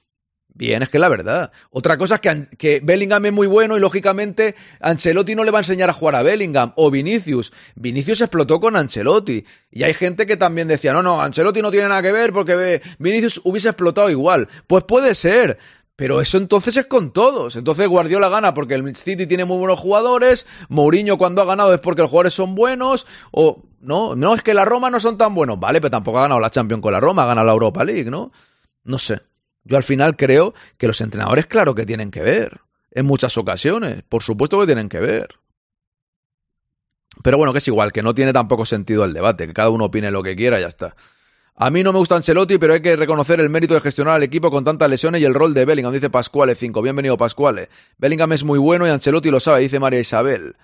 Bien, 0.57 0.81
es 0.81 0.89
que 0.89 0.99
la 0.99 1.09
verdad. 1.09 1.51
Otra 1.69 1.97
cosa 1.97 2.15
es 2.15 2.21
que, 2.21 2.47
que, 2.57 2.79
Bellingham 2.81 3.25
es 3.25 3.33
muy 3.33 3.45
bueno 3.45 3.75
y 3.75 3.81
lógicamente 3.81 4.55
Ancelotti 4.79 5.35
no 5.35 5.43
le 5.43 5.51
va 5.51 5.59
a 5.59 5.61
enseñar 5.61 5.89
a 5.89 5.93
jugar 5.93 6.15
a 6.15 6.23
Bellingham 6.23 6.71
o 6.77 6.89
Vinicius. 6.89 7.51
Vinicius 7.75 8.21
explotó 8.21 8.61
con 8.61 8.77
Ancelotti. 8.77 9.45
Y 9.69 9.83
hay 9.83 9.93
gente 9.93 10.25
que 10.25 10.37
también 10.37 10.69
decía, 10.69 10.93
no, 10.93 11.03
no, 11.03 11.21
Ancelotti 11.21 11.61
no 11.61 11.71
tiene 11.71 11.89
nada 11.89 12.01
que 12.01 12.13
ver 12.13 12.31
porque 12.31 12.81
Vinicius 12.99 13.41
hubiese 13.43 13.67
explotado 13.67 14.09
igual. 14.09 14.47
Pues 14.65 14.85
puede 14.85 15.13
ser. 15.13 15.59
Pero 15.97 16.21
eso 16.21 16.37
entonces 16.37 16.77
es 16.77 16.85
con 16.85 17.11
todos. 17.11 17.57
Entonces 17.57 17.89
Guardiola 17.89 18.29
gana 18.29 18.53
porque 18.53 18.75
el 18.75 18.95
City 18.95 19.27
tiene 19.27 19.43
muy 19.43 19.57
buenos 19.57 19.79
jugadores, 19.79 20.45
Mourinho 20.69 21.17
cuando 21.17 21.41
ha 21.41 21.45
ganado 21.45 21.73
es 21.73 21.81
porque 21.81 22.01
los 22.01 22.11
jugadores 22.11 22.33
son 22.33 22.55
buenos, 22.55 23.07
o 23.31 23.63
no, 23.79 24.15
no 24.15 24.33
es 24.33 24.41
que 24.41 24.53
la 24.53 24.65
Roma 24.65 24.89
no 24.89 24.99
son 24.99 25.17
tan 25.17 25.33
buenos, 25.33 25.57
vale, 25.57 25.79
pero 25.79 25.91
tampoco 25.91 26.19
ha 26.19 26.23
ganado 26.23 26.41
la 26.41 26.49
Champions 26.49 26.81
con 26.81 26.91
la 26.91 26.99
Roma, 26.99 27.23
ha 27.23 27.27
ganado 27.27 27.47
la 27.47 27.53
Europa 27.53 27.83
League, 27.85 28.11
¿no? 28.11 28.31
No 28.83 28.97
sé. 28.97 29.21
Yo 29.65 29.77
al 29.77 29.83
final 29.83 30.15
creo 30.15 30.53
que 30.77 30.87
los 30.87 31.01
entrenadores, 31.01 31.47
claro 31.47 31.75
que 31.75 31.85
tienen 31.85 32.11
que 32.11 32.21
ver. 32.21 32.61
En 32.91 33.05
muchas 33.05 33.37
ocasiones. 33.37 34.03
Por 34.07 34.23
supuesto 34.23 34.59
que 34.59 34.67
tienen 34.67 34.87
que 34.87 34.99
ver. 34.99 35.27
Pero 37.23 37.37
bueno, 37.37 37.51
que 37.51 37.59
es 37.59 37.67
igual, 37.67 37.91
que 37.91 38.03
no 38.03 38.13
tiene 38.13 38.31
tampoco 38.31 38.65
sentido 38.65 39.03
el 39.03 39.13
debate, 39.13 39.47
que 39.47 39.53
cada 39.53 39.69
uno 39.69 39.85
opine 39.85 40.11
lo 40.11 40.23
que 40.23 40.35
quiera 40.35 40.59
y 40.59 40.61
ya 40.61 40.67
está. 40.67 40.95
A 41.55 41.69
mí 41.69 41.83
no 41.83 41.93
me 41.93 41.99
gusta 41.99 42.15
Ancelotti, 42.15 42.57
pero 42.57 42.73
hay 42.73 42.81
que 42.81 42.95
reconocer 42.95 43.39
el 43.39 43.49
mérito 43.49 43.73
de 43.73 43.81
gestionar 43.81 44.15
al 44.15 44.23
equipo 44.23 44.51
con 44.51 44.65
tantas 44.65 44.89
lesiones 44.89 45.21
y 45.21 45.25
el 45.25 45.33
rol 45.33 45.53
de 45.53 45.63
Bellingham, 45.63 45.93
dice 45.93 46.09
Pascuale 46.09 46.53
5. 46.53 46.81
Bienvenido, 46.81 47.15
Pascuale. 47.17 47.69
Bellingham 47.97 48.33
es 48.33 48.43
muy 48.43 48.59
bueno 48.59 48.85
y 48.85 48.89
Ancelotti 48.89 49.31
lo 49.31 49.39
sabe, 49.39 49.61
dice 49.61 49.79
María 49.79 49.99
Isabel. 49.99 50.55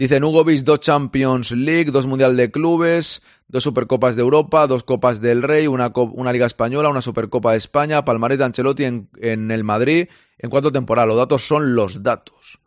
Dice 0.00 0.18
Nugovic, 0.18 0.62
dos 0.62 0.80
Champions 0.80 1.50
League, 1.50 1.90
dos 1.90 2.06
Mundial 2.06 2.34
de 2.34 2.50
Clubes, 2.50 3.20
dos 3.48 3.62
Supercopas 3.62 4.16
de 4.16 4.22
Europa, 4.22 4.66
dos 4.66 4.82
Copas 4.82 5.20
del 5.20 5.42
Rey, 5.42 5.66
una, 5.66 5.92
una 5.94 6.32
Liga 6.32 6.46
Española, 6.46 6.88
una 6.88 7.02
Supercopa 7.02 7.52
de 7.52 7.58
España, 7.58 8.02
palmarés 8.02 8.38
de 8.38 8.44
Ancelotti 8.44 8.84
en, 8.84 9.10
en 9.20 9.50
el 9.50 9.62
Madrid. 9.62 10.08
En 10.38 10.48
cuanto 10.48 10.72
temporada, 10.72 11.04
los 11.04 11.18
datos 11.18 11.46
son 11.46 11.74
los 11.74 12.02
datos. 12.02 12.60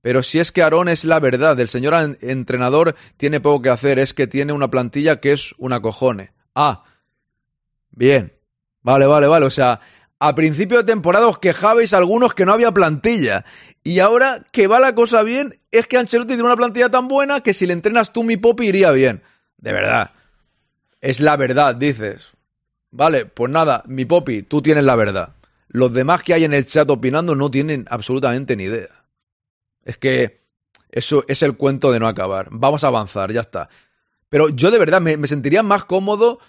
Pero 0.00 0.22
si 0.22 0.38
es 0.38 0.50
que 0.50 0.62
Aarón 0.62 0.88
es 0.88 1.04
la 1.04 1.20
verdad, 1.20 1.60
el 1.60 1.68
señor 1.68 2.16
entrenador 2.22 2.94
tiene 3.18 3.40
poco 3.40 3.60
que 3.60 3.68
hacer, 3.68 3.98
es 3.98 4.14
que 4.14 4.26
tiene 4.26 4.54
una 4.54 4.70
plantilla 4.70 5.20
que 5.20 5.32
es 5.32 5.54
una 5.58 5.82
cojone. 5.82 6.32
Ah, 6.54 6.84
bien. 7.90 8.32
Vale, 8.80 9.04
vale, 9.04 9.26
vale. 9.26 9.44
O 9.44 9.50
sea, 9.50 9.80
a 10.18 10.34
principio 10.34 10.78
de 10.78 10.84
temporada 10.84 11.28
os 11.28 11.38
quejabais 11.38 11.92
algunos 11.92 12.32
que 12.32 12.46
no 12.46 12.54
había 12.54 12.72
plantilla. 12.72 13.44
Y 13.86 14.00
ahora 14.00 14.44
que 14.50 14.66
va 14.66 14.80
la 14.80 14.96
cosa 14.96 15.22
bien, 15.22 15.60
es 15.70 15.86
que 15.86 15.96
Ancelotti 15.96 16.30
tiene 16.30 16.42
una 16.42 16.56
plantilla 16.56 16.88
tan 16.88 17.06
buena 17.06 17.40
que 17.40 17.54
si 17.54 17.68
le 17.68 17.72
entrenas 17.72 18.12
tú 18.12 18.24
mi 18.24 18.36
popi 18.36 18.66
iría 18.66 18.90
bien. 18.90 19.22
De 19.58 19.72
verdad. 19.72 20.10
Es 21.00 21.20
la 21.20 21.36
verdad, 21.36 21.76
dices. 21.76 22.32
Vale, 22.90 23.26
pues 23.26 23.48
nada, 23.52 23.84
mi 23.86 24.04
popi, 24.04 24.42
tú 24.42 24.60
tienes 24.60 24.82
la 24.82 24.96
verdad. 24.96 25.36
Los 25.68 25.94
demás 25.94 26.24
que 26.24 26.34
hay 26.34 26.42
en 26.42 26.52
el 26.52 26.66
chat 26.66 26.90
opinando 26.90 27.36
no 27.36 27.48
tienen 27.48 27.86
absolutamente 27.88 28.56
ni 28.56 28.64
idea. 28.64 29.04
Es 29.84 29.98
que 29.98 30.40
eso 30.90 31.24
es 31.28 31.44
el 31.44 31.56
cuento 31.56 31.92
de 31.92 32.00
no 32.00 32.08
acabar. 32.08 32.48
Vamos 32.50 32.82
a 32.82 32.88
avanzar, 32.88 33.30
ya 33.30 33.42
está. 33.42 33.68
Pero 34.28 34.48
yo 34.48 34.72
de 34.72 34.80
verdad 34.80 35.00
me, 35.00 35.16
me 35.16 35.28
sentiría 35.28 35.62
más 35.62 35.84
cómodo 35.84 36.40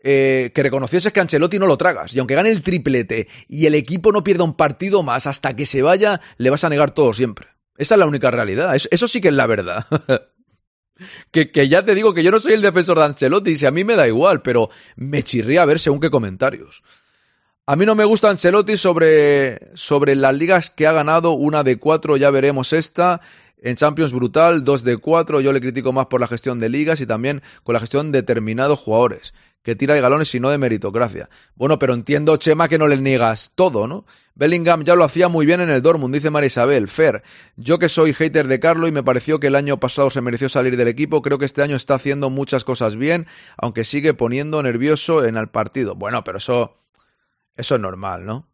eh, 0.00 0.52
que 0.54 0.62
reconocieses 0.62 1.12
que 1.12 1.20
Ancelotti 1.20 1.58
no 1.58 1.66
lo 1.66 1.76
tragas. 1.76 2.14
Y 2.14 2.18
aunque 2.18 2.34
gane 2.34 2.50
el 2.50 2.62
triplete 2.62 3.28
y 3.48 3.66
el 3.66 3.74
equipo 3.74 4.12
no 4.12 4.22
pierda 4.22 4.44
un 4.44 4.54
partido 4.54 5.02
más 5.02 5.26
hasta 5.26 5.56
que 5.56 5.66
se 5.66 5.82
vaya, 5.82 6.20
le 6.36 6.50
vas 6.50 6.64
a 6.64 6.68
negar 6.68 6.92
todo 6.92 7.12
siempre. 7.12 7.48
Esa 7.76 7.94
es 7.94 7.98
la 7.98 8.06
única 8.06 8.30
realidad. 8.30 8.76
Eso, 8.90 9.08
sí 9.08 9.20
que 9.20 9.28
es 9.28 9.34
la 9.34 9.46
verdad. 9.46 9.86
que, 11.32 11.68
ya 11.68 11.84
te 11.84 11.94
digo 11.94 12.14
que 12.14 12.22
yo 12.22 12.30
no 12.30 12.40
soy 12.40 12.52
el 12.52 12.62
defensor 12.62 12.98
de 12.98 13.04
Ancelotti, 13.04 13.56
si 13.56 13.66
a 13.66 13.70
mí 13.70 13.84
me 13.84 13.96
da 13.96 14.06
igual, 14.06 14.42
pero 14.42 14.70
me 14.96 15.22
chirría 15.22 15.62
a 15.62 15.66
ver 15.66 15.80
según 15.80 16.00
qué 16.00 16.10
comentarios. 16.10 16.82
A 17.66 17.76
mí 17.76 17.84
no 17.84 17.94
me 17.94 18.04
gusta 18.04 18.30
Ancelotti 18.30 18.76
sobre, 18.76 19.70
sobre 19.74 20.14
las 20.14 20.34
ligas 20.34 20.70
que 20.70 20.86
ha 20.86 20.92
ganado, 20.92 21.32
una 21.32 21.64
de 21.64 21.78
cuatro, 21.78 22.16
ya 22.16 22.30
veremos 22.30 22.72
esta. 22.72 23.20
En 23.60 23.74
Champions 23.74 24.12
brutal, 24.12 24.62
dos 24.62 24.84
de 24.84 24.96
cuatro. 24.96 25.40
Yo 25.40 25.52
le 25.52 25.60
critico 25.60 25.92
más 25.92 26.06
por 26.06 26.20
la 26.20 26.28
gestión 26.28 26.60
de 26.60 26.68
ligas 26.68 27.00
y 27.00 27.06
también 27.06 27.42
con 27.64 27.72
la 27.72 27.80
gestión 27.80 28.12
de 28.12 28.20
determinados 28.20 28.78
jugadores 28.78 29.34
que 29.68 29.76
tira 29.76 29.94
de 29.94 30.00
galones 30.00 30.34
y 30.34 30.40
no 30.40 30.48
de 30.48 30.56
meritocracia. 30.56 31.28
Bueno, 31.54 31.78
pero 31.78 31.92
entiendo, 31.92 32.34
Chema, 32.38 32.70
que 32.70 32.78
no 32.78 32.88
le 32.88 32.96
niegas 32.96 33.52
todo, 33.54 33.86
¿no? 33.86 34.06
Bellingham 34.34 34.82
ya 34.82 34.94
lo 34.94 35.04
hacía 35.04 35.28
muy 35.28 35.44
bien 35.44 35.60
en 35.60 35.68
el 35.68 35.82
Dortmund, 35.82 36.14
dice 36.14 36.30
María 36.30 36.46
Isabel. 36.46 36.88
Fer, 36.88 37.22
yo 37.56 37.78
que 37.78 37.90
soy 37.90 38.14
hater 38.14 38.48
de 38.48 38.60
Carlo 38.60 38.88
y 38.88 38.92
me 38.92 39.02
pareció 39.02 39.38
que 39.38 39.48
el 39.48 39.54
año 39.54 39.78
pasado 39.78 40.08
se 40.08 40.22
mereció 40.22 40.48
salir 40.48 40.78
del 40.78 40.88
equipo, 40.88 41.20
creo 41.20 41.38
que 41.38 41.44
este 41.44 41.60
año 41.60 41.76
está 41.76 41.96
haciendo 41.96 42.30
muchas 42.30 42.64
cosas 42.64 42.96
bien, 42.96 43.26
aunque 43.58 43.84
sigue 43.84 44.14
poniendo 44.14 44.62
nervioso 44.62 45.22
en 45.22 45.36
el 45.36 45.48
partido. 45.48 45.94
Bueno, 45.94 46.24
pero 46.24 46.38
eso, 46.38 46.78
eso 47.54 47.74
es 47.74 47.80
normal, 47.82 48.24
¿no? 48.24 48.48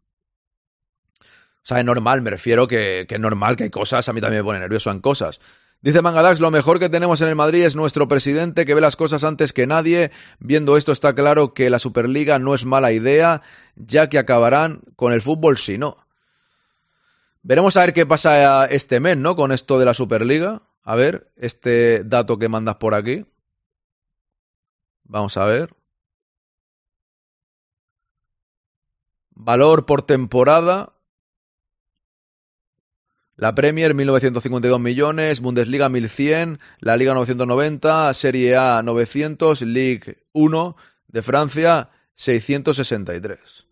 O 1.21 1.63
sea, 1.63 1.79
es 1.79 1.85
normal, 1.85 2.23
me 2.23 2.29
refiero 2.29 2.67
que, 2.67 3.05
que 3.07 3.15
es 3.15 3.21
normal 3.21 3.55
que 3.55 3.63
hay 3.63 3.69
cosas, 3.69 4.09
a 4.09 4.11
mí 4.11 4.19
también 4.19 4.41
me 4.41 4.47
pone 4.47 4.59
nervioso 4.59 4.91
en 4.91 4.99
cosas. 4.99 5.39
Dice 5.85 6.01
Mangadax, 6.01 6.39
lo 6.39 6.49
mejor 6.49 6.79
que 6.79 6.89
tenemos 6.89 7.21
en 7.21 7.27
el 7.27 7.35
Madrid 7.35 7.63
es 7.63 7.75
nuestro 7.75 8.07
presidente 8.07 8.65
que 8.65 8.73
ve 8.73 8.81
las 8.81 8.95
cosas 8.95 9.23
antes 9.23 9.53
que 9.53 9.67
nadie. 9.67 10.09
Viendo 10.39 10.77
esto 10.77 10.91
está 10.91 11.13
claro 11.13 11.53
que 11.53 11.69
la 11.69 11.77
Superliga 11.77 12.39
no 12.39 12.55
es 12.55 12.65
mala 12.65 12.91
idea, 12.91 13.43
ya 13.75 14.09
que 14.09 14.17
acabarán 14.17 14.81
con 14.95 15.13
el 15.13 15.21
fútbol 15.21 15.59
si 15.59 15.77
no. 15.77 15.97
Veremos 17.43 17.77
a 17.77 17.81
ver 17.81 17.93
qué 17.93 18.07
pasa 18.07 18.65
este 18.65 18.99
mes, 18.99 19.15
¿no? 19.15 19.35
Con 19.35 19.51
esto 19.51 19.77
de 19.77 19.85
la 19.85 19.93
Superliga. 19.93 20.63
A 20.81 20.95
ver, 20.95 21.31
este 21.35 22.03
dato 22.03 22.39
que 22.39 22.49
mandas 22.49 22.77
por 22.77 22.95
aquí. 22.95 23.23
Vamos 25.03 25.37
a 25.37 25.45
ver. 25.45 25.75
Valor 29.35 29.85
por 29.85 30.01
temporada. 30.01 30.94
La 33.37 33.53
Premier 33.53 33.93
1952 33.93 34.79
millones, 34.79 35.41
Bundesliga 35.41 35.89
1100, 35.89 36.59
la 36.79 36.95
Liga 36.95 37.13
990, 37.13 38.13
Serie 38.13 38.55
A 38.55 38.81
900, 38.81 39.61
Ligue 39.63 40.23
1 40.31 40.77
de 41.07 41.21
Francia 41.21 41.89
663. 42.13 43.67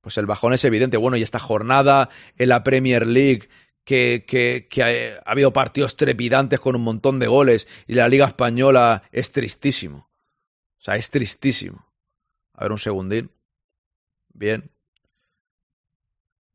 Pues 0.00 0.16
el 0.16 0.24
bajón 0.24 0.54
es 0.54 0.64
evidente. 0.64 0.96
Bueno, 0.96 1.18
y 1.18 1.22
esta 1.22 1.38
jornada 1.38 2.08
en 2.38 2.48
la 2.48 2.64
Premier 2.64 3.06
League 3.06 3.50
que, 3.84 4.24
que, 4.26 4.82
ha, 4.82 5.28
ha, 5.28 5.32
habido 5.32 5.52
partidos 5.52 5.96
trepidantes 5.96 6.58
con 6.58 6.74
un 6.74 6.82
montón 6.82 7.18
de 7.18 7.26
goles 7.26 7.68
y 7.86 7.94
la 7.94 8.08
Liga 8.08 8.26
Española 8.26 9.02
es 9.12 9.32
tristísimo. 9.32 10.08
O 10.78 10.84
sea, 10.84 10.96
es 10.96 11.10
tristísimo. 11.10 11.92
A 12.54 12.62
ver 12.62 12.72
un 12.72 12.78
segundín. 12.78 13.30
Bien. 14.32 14.70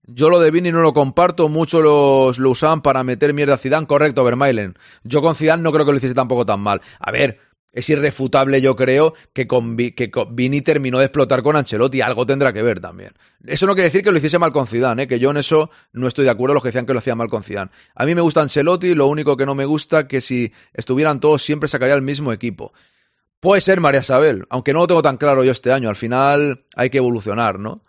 Yo 0.09 0.29
lo 0.29 0.39
de 0.39 0.51
Vini 0.51 0.71
no 0.71 0.79
lo 0.79 0.93
comparto, 0.93 1.49
muchos 1.49 1.83
los, 1.83 2.39
lo 2.39 2.51
usan 2.51 2.81
para 2.81 3.03
meter 3.03 3.33
mierda 3.33 3.55
a 3.55 3.57
Zidane, 3.57 3.87
correcto, 3.87 4.23
Vermailen. 4.23 4.77
Yo 5.03 5.21
con 5.21 5.35
Zidane 5.35 5.61
no 5.61 5.73
creo 5.73 5.85
que 5.85 5.91
lo 5.91 5.97
hiciese 5.97 6.15
tampoco 6.15 6.45
tan 6.45 6.61
mal. 6.61 6.81
A 6.99 7.11
ver, 7.11 7.41
es 7.73 7.89
irrefutable 7.89 8.61
yo 8.61 8.77
creo 8.77 9.13
que, 9.33 9.47
con, 9.47 9.75
Vini 9.75 10.61
terminó 10.61 10.99
de 10.99 11.05
explotar 11.05 11.43
con 11.43 11.57
Ancelotti, 11.57 11.99
algo 11.99 12.25
tendrá 12.25 12.53
que 12.53 12.63
ver 12.63 12.79
también. 12.79 13.11
Eso 13.45 13.67
no 13.67 13.75
quiere 13.75 13.89
decir 13.89 14.01
que 14.01 14.13
lo 14.13 14.17
hiciese 14.17 14.39
mal 14.39 14.53
con 14.53 14.65
Zidane, 14.65 15.03
¿eh? 15.03 15.07
que 15.07 15.19
yo 15.19 15.29
en 15.29 15.37
eso 15.37 15.69
no 15.91 16.07
estoy 16.07 16.23
de 16.23 16.31
acuerdo 16.31 16.53
los 16.53 16.63
que 16.63 16.69
decían 16.69 16.85
que 16.85 16.93
lo 16.93 16.99
hacía 16.99 17.15
mal 17.15 17.27
con 17.27 17.43
Zidane. 17.43 17.71
A 17.93 18.05
mí 18.05 18.15
me 18.15 18.21
gusta 18.21 18.41
Ancelotti, 18.41 18.95
lo 18.95 19.07
único 19.07 19.35
que 19.35 19.45
no 19.45 19.55
me 19.55 19.65
gusta 19.65 20.07
que 20.07 20.21
si 20.21 20.53
estuvieran 20.73 21.19
todos 21.19 21.43
siempre 21.43 21.67
sacaría 21.67 21.95
el 21.95 22.01
mismo 22.01 22.31
equipo. 22.31 22.71
Puede 23.41 23.59
ser 23.59 23.81
María 23.81 23.99
Isabel, 23.99 24.45
aunque 24.49 24.71
no 24.71 24.79
lo 24.79 24.87
tengo 24.87 25.01
tan 25.01 25.17
claro 25.17 25.43
yo 25.43 25.51
este 25.51 25.73
año, 25.73 25.89
al 25.89 25.97
final 25.97 26.65
hay 26.75 26.89
que 26.89 26.97
evolucionar, 26.99 27.59
¿no? 27.59 27.83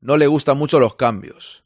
No 0.00 0.16
le 0.16 0.28
gustan 0.28 0.56
mucho 0.56 0.78
los 0.78 0.94
cambios. 0.94 1.63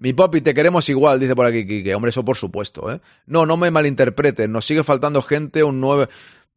Mi 0.00 0.14
Popi, 0.14 0.40
te 0.40 0.54
queremos 0.54 0.88
igual, 0.88 1.20
dice 1.20 1.36
por 1.36 1.44
aquí 1.44 1.66
Kike. 1.66 1.94
Hombre, 1.94 2.08
eso 2.08 2.24
por 2.24 2.36
supuesto, 2.36 2.90
¿eh? 2.90 3.00
No, 3.26 3.44
no 3.44 3.58
me 3.58 3.70
malinterpreten. 3.70 4.50
Nos 4.50 4.64
sigue 4.64 4.82
faltando 4.82 5.22
gente, 5.22 5.62
un 5.62 5.78
nueve... 5.78 6.08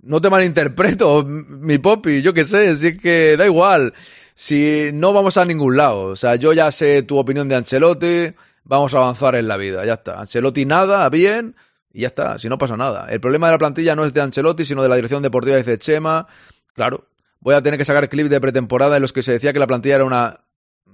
No 0.02 0.22
te 0.22 0.30
malinterpreto, 0.30 1.24
mi 1.28 1.78
Popi, 1.78 2.22
yo 2.22 2.34
qué 2.34 2.46
sé, 2.46 2.76
si 2.78 2.88
es 2.88 3.02
que 3.02 3.36
da 3.38 3.46
igual. 3.46 3.94
Si 4.34 4.92
no 4.94 5.12
vamos 5.12 5.36
a 5.36 5.44
ningún 5.44 5.76
lado. 5.76 6.04
O 6.06 6.16
sea, 6.16 6.36
yo 6.36 6.54
ya 6.54 6.72
sé 6.72 7.04
tu 7.04 7.18
opinión 7.18 7.50
de 7.50 7.56
Ancelotti, 7.56 8.34
vamos 8.64 8.94
a 8.94 9.00
avanzar 9.00 9.36
en 9.36 9.50
la 9.50 9.58
vida, 9.58 9.86
ya 9.86 9.96
está. 9.96 10.22
Ancelotti 10.22 10.66
nada, 10.66 11.10
bien, 11.10 11.56
y 11.92 12.02
ya 12.02 12.08
está, 12.08 12.40
si 12.40 12.48
no 12.48 12.58
pasa 12.58 12.78
nada. 12.78 13.08
El 13.10 13.20
problema 13.20 13.48
de 13.48 13.54
la 13.54 13.60
plantilla 13.60 13.94
no 13.94 14.06
es 14.06 14.14
de 14.14 14.22
Ancelotti, 14.22 14.64
sino 14.64 14.84
de 14.84 14.90
la 14.90 14.96
dirección 14.96 15.22
deportiva, 15.22 15.58
dice 15.58 15.78
Chema. 15.78 16.28
Claro, 16.74 17.10
voy 17.42 17.56
a 17.56 17.62
tener 17.62 17.78
que 17.78 17.86
sacar 17.86 18.08
clips 18.08 18.30
de 18.30 18.40
pretemporada 18.40 18.96
en 18.96 19.02
los 19.02 19.12
que 19.12 19.22
se 19.22 19.34
decía 19.34 19.52
que 19.52 19.60
la 19.60 19.68
plantilla 19.68 19.96
era 19.96 20.06
una... 20.06 20.40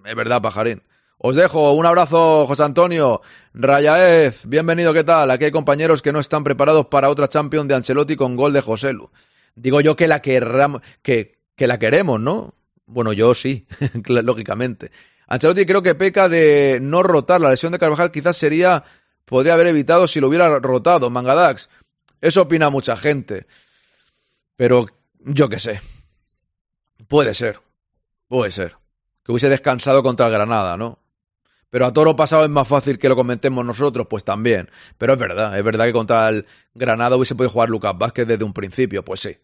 Es 0.03 0.15
verdad, 0.15 0.41
pajarín. 0.41 0.81
Os 1.21 1.35
dejo 1.35 1.73
un 1.73 1.85
abrazo, 1.85 2.47
José 2.47 2.63
Antonio. 2.63 3.21
Rayaez, 3.53 4.45
bienvenido, 4.45 4.93
¿qué 4.93 5.03
tal? 5.03 5.29
Aquí 5.31 5.43
hay 5.43 5.51
compañeros 5.51 6.01
que 6.01 6.13
no 6.13 6.21
están 6.21 6.45
preparados 6.45 6.85
para 6.85 7.09
otra 7.09 7.27
Champions 7.27 7.67
de 7.67 7.75
Ancelotti 7.75 8.15
con 8.15 8.37
gol 8.37 8.53
de 8.53 8.61
Joselu. 8.61 9.11
Digo 9.53 9.81
yo 9.81 9.97
que 9.97 10.07
la 10.07 10.21
querramos, 10.21 10.81
que, 11.01 11.35
la 11.57 11.77
queremos, 11.77 12.21
¿no? 12.21 12.53
Bueno, 12.85 13.11
yo 13.11 13.35
sí, 13.35 13.67
lógicamente. 14.07 14.91
Ancelotti 15.27 15.65
creo 15.65 15.83
que 15.83 15.93
peca 15.93 16.29
de 16.29 16.79
no 16.81 17.03
rotar. 17.03 17.41
La 17.41 17.49
lesión 17.49 17.73
de 17.73 17.79
Carvajal 17.79 18.11
quizás 18.11 18.37
sería, 18.37 18.85
podría 19.25 19.55
haber 19.55 19.67
evitado 19.67 20.07
si 20.07 20.21
lo 20.21 20.29
hubiera 20.29 20.59
rotado. 20.59 21.09
Mangadax. 21.09 21.69
Eso 22.21 22.43
opina 22.43 22.69
mucha 22.69 22.95
gente. 22.95 23.45
Pero 24.55 24.85
yo 25.19 25.49
qué 25.49 25.59
sé. 25.59 25.81
Puede 27.09 27.33
ser. 27.33 27.59
Puede 28.29 28.51
ser. 28.51 28.77
que 29.25 29.33
hubiese 29.33 29.49
descansado 29.49 30.01
contra 30.01 30.27
el 30.27 30.31
Granada, 30.31 30.77
¿no? 30.77 30.97
Pero 31.69 31.85
a 31.85 31.93
toro 31.93 32.15
pasado 32.15 32.43
es 32.43 32.49
más 32.49 32.67
fácil 32.67 32.97
que 32.97 33.09
lo 33.09 33.15
comentemos 33.15 33.63
nosotros, 33.65 34.07
pues 34.09 34.23
también. 34.23 34.69
Pero 34.97 35.13
es 35.13 35.19
verdad, 35.19 35.57
es 35.57 35.63
verdad 35.63 35.85
que 35.85 35.93
contra 35.93 36.29
el 36.29 36.45
Granada 36.73 37.15
hubiese 37.15 37.35
podido 37.35 37.51
jugar 37.51 37.69
Lucas 37.69 37.97
Vázquez 37.97 38.27
desde 38.27 38.43
un 38.43 38.53
principio, 38.53 39.03
pues 39.03 39.19
sí. 39.19 39.37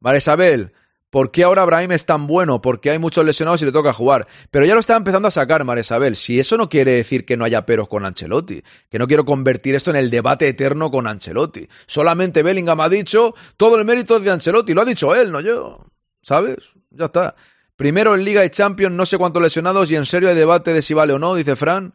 Vale, 0.00 0.18
Isabel, 0.18 0.72
¿por 1.10 1.30
qué 1.30 1.44
ahora 1.44 1.64
Brahim 1.64 1.92
es 1.92 2.06
tan 2.06 2.26
bueno? 2.26 2.62
Porque 2.62 2.90
hay 2.90 2.98
muchos 2.98 3.24
lesionados 3.24 3.60
y 3.62 3.66
le 3.66 3.72
toca 3.72 3.92
jugar. 3.92 4.26
Pero 4.50 4.64
ya 4.64 4.74
lo 4.74 4.80
está 4.80 4.96
empezando 4.96 5.28
a 5.28 5.30
sacar, 5.30 5.64
Maresabel. 5.64 6.16
Si 6.16 6.40
eso 6.40 6.56
no 6.56 6.68
quiere 6.68 6.92
decir 6.92 7.26
que 7.26 7.36
no 7.36 7.44
haya 7.44 7.66
peros 7.66 7.88
con 7.88 8.06
Ancelotti, 8.06 8.62
que 8.90 8.98
no 8.98 9.06
quiero 9.06 9.24
convertir 9.24 9.74
esto 9.74 9.90
en 9.90 9.96
el 9.96 10.10
debate 10.10 10.48
eterno 10.48 10.90
con 10.90 11.06
Ancelotti. 11.06 11.68
Solamente 11.86 12.42
Bellingham 12.42 12.80
ha 12.80 12.88
dicho 12.88 13.34
todo 13.56 13.78
el 13.78 13.84
mérito 13.84 14.18
de 14.18 14.30
Ancelotti, 14.30 14.72
lo 14.72 14.82
ha 14.82 14.86
dicho 14.86 15.14
él, 15.14 15.30
no 15.30 15.40
yo. 15.40 15.86
¿Sabes? 16.22 16.56
Ya 16.90 17.06
está. 17.06 17.36
Primero 17.76 18.14
en 18.14 18.24
Liga 18.24 18.44
y 18.44 18.50
Champions, 18.50 18.94
no 18.94 19.04
sé 19.04 19.18
cuántos 19.18 19.42
lesionados 19.42 19.90
y 19.90 19.96
en 19.96 20.06
serio 20.06 20.30
hay 20.30 20.34
debate 20.34 20.72
de 20.72 20.80
si 20.80 20.94
vale 20.94 21.12
o 21.12 21.18
no, 21.18 21.34
dice 21.34 21.56
Fran. 21.56 21.94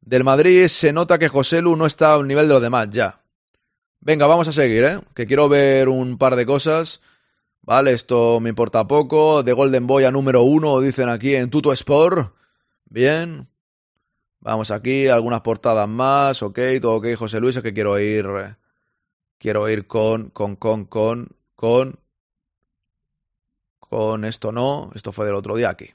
Del 0.00 0.24
Madrid 0.24 0.66
se 0.66 0.92
nota 0.92 1.18
que 1.18 1.28
José 1.28 1.62
Lu 1.62 1.76
no 1.76 1.86
está 1.86 2.14
al 2.14 2.26
nivel 2.26 2.48
de 2.48 2.54
los 2.54 2.62
demás, 2.62 2.88
ya. 2.90 3.22
Venga, 4.00 4.26
vamos 4.26 4.48
a 4.48 4.52
seguir, 4.52 4.82
¿eh? 4.82 5.00
Que 5.14 5.26
quiero 5.26 5.48
ver 5.48 5.88
un 5.88 6.18
par 6.18 6.34
de 6.34 6.46
cosas. 6.46 7.00
Vale, 7.62 7.92
esto 7.92 8.40
me 8.40 8.48
importa 8.48 8.88
poco. 8.88 9.42
De 9.42 9.52
Golden 9.52 9.86
Boy 9.86 10.04
a 10.04 10.10
número 10.10 10.42
uno, 10.42 10.80
dicen 10.80 11.08
aquí 11.08 11.34
en 11.34 11.50
Tuto 11.50 11.72
Sport. 11.72 12.34
Bien. 12.86 13.46
Vamos 14.40 14.70
aquí, 14.70 15.06
algunas 15.06 15.42
portadas 15.42 15.88
más. 15.88 16.42
Ok, 16.42 16.58
todo 16.80 16.94
ok, 16.94 17.14
José 17.14 17.40
Luis, 17.40 17.56
es 17.56 17.62
que 17.62 17.74
quiero 17.74 17.98
ir. 18.00 18.26
Quiero 19.38 19.68
ir 19.68 19.86
con, 19.86 20.30
con, 20.30 20.56
con, 20.56 20.86
con, 20.86 21.28
con 21.54 22.00
con 23.90 24.24
esto 24.24 24.52
no, 24.52 24.92
esto 24.94 25.10
fue 25.10 25.26
del 25.26 25.34
otro 25.34 25.56
día 25.56 25.68
aquí. 25.68 25.90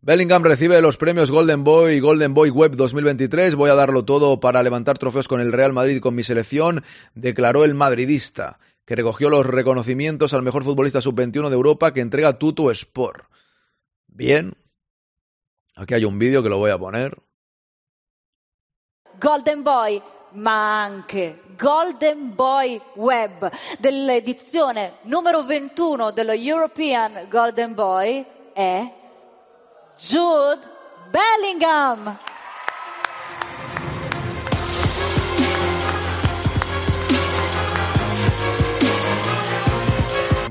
Bellingham 0.00 0.42
recibe 0.42 0.80
los 0.82 0.96
premios 0.96 1.30
Golden 1.30 1.62
Boy 1.62 1.94
y 1.94 2.00
Golden 2.00 2.34
Boy 2.34 2.50
Web 2.50 2.76
2023. 2.76 3.54
Voy 3.54 3.70
a 3.70 3.74
darlo 3.74 4.04
todo 4.04 4.40
para 4.40 4.62
levantar 4.62 4.98
trofeos 4.98 5.28
con 5.28 5.40
el 5.40 5.52
Real 5.52 5.72
Madrid 5.72 5.96
y 5.96 6.00
con 6.00 6.16
mi 6.16 6.24
selección, 6.24 6.82
declaró 7.14 7.64
el 7.64 7.74
madridista, 7.74 8.58
que 8.84 8.96
recogió 8.96 9.30
los 9.30 9.46
reconocimientos 9.46 10.34
al 10.34 10.42
mejor 10.42 10.64
futbolista 10.64 11.00
sub-21 11.00 11.48
de 11.48 11.54
Europa 11.54 11.92
que 11.92 12.00
entrega 12.00 12.38
Tutu 12.38 12.70
Sport. 12.70 13.24
Bien. 14.08 14.54
Aquí 15.76 15.94
hay 15.94 16.04
un 16.04 16.18
vídeo 16.18 16.42
que 16.42 16.48
lo 16.48 16.58
voy 16.58 16.72
a 16.72 16.78
poner. 16.78 17.16
Golden 19.20 19.62
Boy 19.62 20.02
ma 20.30 20.82
anche 20.82 21.42
Golden 21.56 22.34
Boy 22.34 22.80
Web 22.94 23.50
dell'edizione 23.78 24.98
numero 25.02 25.42
21 25.44 26.10
dello 26.10 26.32
European 26.32 27.26
Golden 27.28 27.74
Boy 27.74 28.24
è 28.52 28.92
Jude 29.96 30.60
Bellingham. 31.10 32.18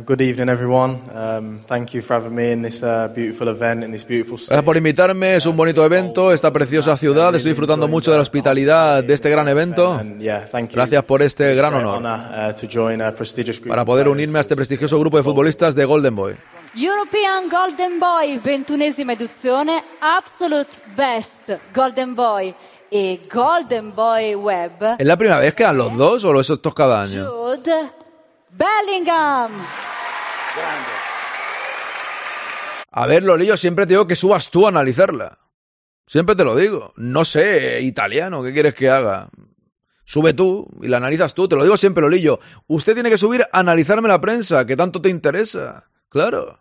Good 0.05 0.21
evening, 0.21 0.49
everyone. 0.49 1.01
Um, 1.15 1.61
thank 1.65 1.95
you 1.95 2.03
for 2.03 2.17
having 2.17 2.35
me 2.35 2.51
in 2.51 2.61
this 2.61 2.83
uh, 2.83 3.07
beautiful 3.07 3.47
event 3.47 3.83
in 3.83 3.91
this 3.91 4.05
beautiful 4.05 4.37
city. 4.37 4.49
Gracias 4.49 4.65
por 4.65 4.77
invitarme, 4.77 5.35
es 5.35 5.47
un 5.47 5.57
bonito 5.57 5.83
evento, 5.83 6.31
esta 6.31 6.53
preciosa 6.53 6.95
ciudad, 6.95 7.33
estoy 7.33 7.51
disfrutando 7.51 7.87
mucho 7.87 8.11
de 8.11 8.17
la 8.17 8.21
hospitalidad 8.21 9.03
de 9.03 9.13
este 9.15 9.31
gran 9.31 9.47
evento. 9.47 9.99
Gracias 10.71 11.03
por 11.05 11.23
este 11.23 11.55
gran 11.55 11.73
honor 11.73 12.03
uh, 12.03 13.67
para 13.67 13.83
poder 13.83 14.07
unirme 14.07 14.37
a 14.37 14.41
este 14.41 14.55
prestigioso 14.55 14.99
grupo 14.99 15.17
de 15.17 15.23
futbolistas 15.23 15.73
de 15.73 15.85
Golden 15.85 16.15
Boy. 16.15 16.35
European 16.75 17.49
Golden 17.49 17.99
Boy, 17.99 18.37
ventunesima 18.37 19.13
edizione, 19.13 19.83
Absolute 20.01 20.77
Best 20.95 21.49
Golden 21.73 22.13
Boy 22.13 22.53
e 22.91 23.21
Golden 23.33 23.95
Boy 23.95 24.35
Web. 24.35 24.97
¿Es 24.99 25.07
la 25.07 25.17
primera 25.17 25.39
vez 25.39 25.55
que 25.55 25.63
dan 25.63 25.77
los 25.77 25.97
dos 25.97 26.23
o 26.25 26.31
los 26.31 26.47
estos 26.47 26.75
cada 26.75 27.01
año? 27.01 27.25
Jude 27.25 28.04
Bellingham. 28.57 29.51
A 32.91 33.07
ver, 33.07 33.23
Lolillo, 33.23 33.57
siempre 33.57 33.85
te 33.85 33.93
digo 33.93 34.07
que 34.07 34.15
subas 34.15 34.49
tú 34.49 34.65
a 34.65 34.69
analizarla. 34.69 35.39
Siempre 36.07 36.35
te 36.35 36.45
lo 36.45 36.55
digo. 36.55 36.93
No 36.95 37.25
sé, 37.25 37.81
italiano, 37.81 38.41
¿qué 38.43 38.53
quieres 38.53 38.73
que 38.73 38.89
haga? 38.89 39.27
Sube 40.05 40.33
tú 40.33 40.69
y 40.81 40.87
la 40.87 40.97
analizas 40.97 41.33
tú. 41.33 41.47
Te 41.49 41.55
lo 41.55 41.63
digo 41.63 41.75
siempre, 41.75 42.01
Lolillo. 42.01 42.39
Usted 42.67 42.93
tiene 42.93 43.09
que 43.09 43.17
subir 43.17 43.41
a 43.41 43.59
analizarme 43.59 44.07
la 44.07 44.21
prensa, 44.21 44.65
que 44.65 44.77
tanto 44.77 45.01
te 45.01 45.09
interesa. 45.09 45.89
Claro. 46.07 46.59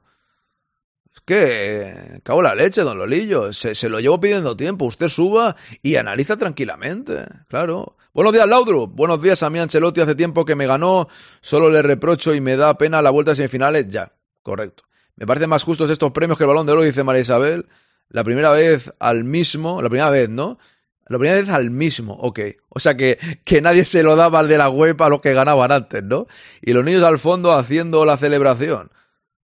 Es 1.14 1.20
que, 1.20 2.20
cago 2.24 2.42
la 2.42 2.57
leche, 2.57 2.80
don 2.80 2.98
Lolillo. 2.98 3.52
Se, 3.52 3.74
se 3.74 3.88
lo 3.88 4.00
llevo 4.00 4.18
pidiendo 4.18 4.57
tiempo. 4.57 4.87
Usted 4.87 5.09
suba 5.09 5.54
y 5.83 5.96
analiza 5.96 6.37
tranquilamente. 6.37 7.26
Claro. 7.48 7.96
Buenos 8.14 8.33
días, 8.33 8.48
Laudrup. 8.48 8.94
Buenos 8.94 9.20
días 9.20 9.42
a 9.42 9.50
mí, 9.50 9.59
Ancelotti. 9.59 10.00
Hace 10.00 10.14
tiempo 10.14 10.44
que 10.44 10.55
me 10.55 10.68
ganó. 10.68 11.09
Solo 11.40 11.68
le 11.68 11.83
reprocho 11.83 12.33
y 12.33 12.40
me 12.40 12.55
da 12.55 12.79
pena 12.79 13.03
la 13.03 13.11
vuelta 13.11 13.33
a 13.33 13.35
semifinales. 13.35 13.88
Ya, 13.88 14.12
correcto. 14.44 14.85
Me 15.16 15.27
parecen 15.27 15.50
más 15.50 15.64
justos 15.64 15.90
estos 15.90 16.12
premios 16.12 16.38
que 16.38 16.44
el 16.44 16.48
balón 16.48 16.64
de 16.64 16.74
oro, 16.74 16.83
dice 16.83 17.03
María 17.03 17.22
Isabel. 17.22 17.66
La 18.09 18.22
primera 18.22 18.53
vez 18.53 18.94
al 19.00 19.24
mismo. 19.24 19.83
La 19.83 19.88
primera 19.88 20.11
vez, 20.11 20.29
¿no? 20.29 20.61
La 21.09 21.18
primera 21.18 21.40
vez 21.40 21.48
al 21.48 21.72
mismo, 21.72 22.14
ok. 22.14 22.38
O 22.68 22.79
sea 22.79 22.96
que, 22.96 23.18
que 23.44 23.61
nadie 23.61 23.85
se 23.85 24.05
lo 24.05 24.14
daba 24.14 24.38
al 24.38 24.46
de 24.46 24.59
la 24.59 24.68
web 24.68 25.03
a 25.03 25.09
los 25.09 25.20
que 25.20 25.35
ganaban 25.35 25.72
antes, 25.72 26.05
¿no? 26.05 26.29
Y 26.62 26.72
los 26.72 26.85
niños 26.85 27.03
al 27.03 27.18
fondo 27.18 27.53
haciendo 27.53 28.05
la 28.05 28.16
celebración. 28.16 28.92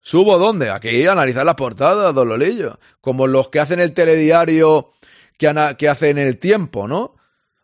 ¿Subo 0.01 0.37
dónde? 0.37 0.71
Aquí 0.71 1.05
a 1.05 1.13
analizar 1.13 1.45
las 1.45 1.55
portadas, 1.55 2.13
don 2.13 2.27
Lolillo. 2.27 2.79
Como 2.99 3.27
los 3.27 3.47
que 3.49 3.61
hacen 3.61 3.79
el 3.79 3.93
telediario 3.93 4.91
que, 5.37 5.75
que 5.77 5.87
hacen 5.87 6.17
el 6.17 6.37
tiempo, 6.37 6.85
¿no? 6.89 7.16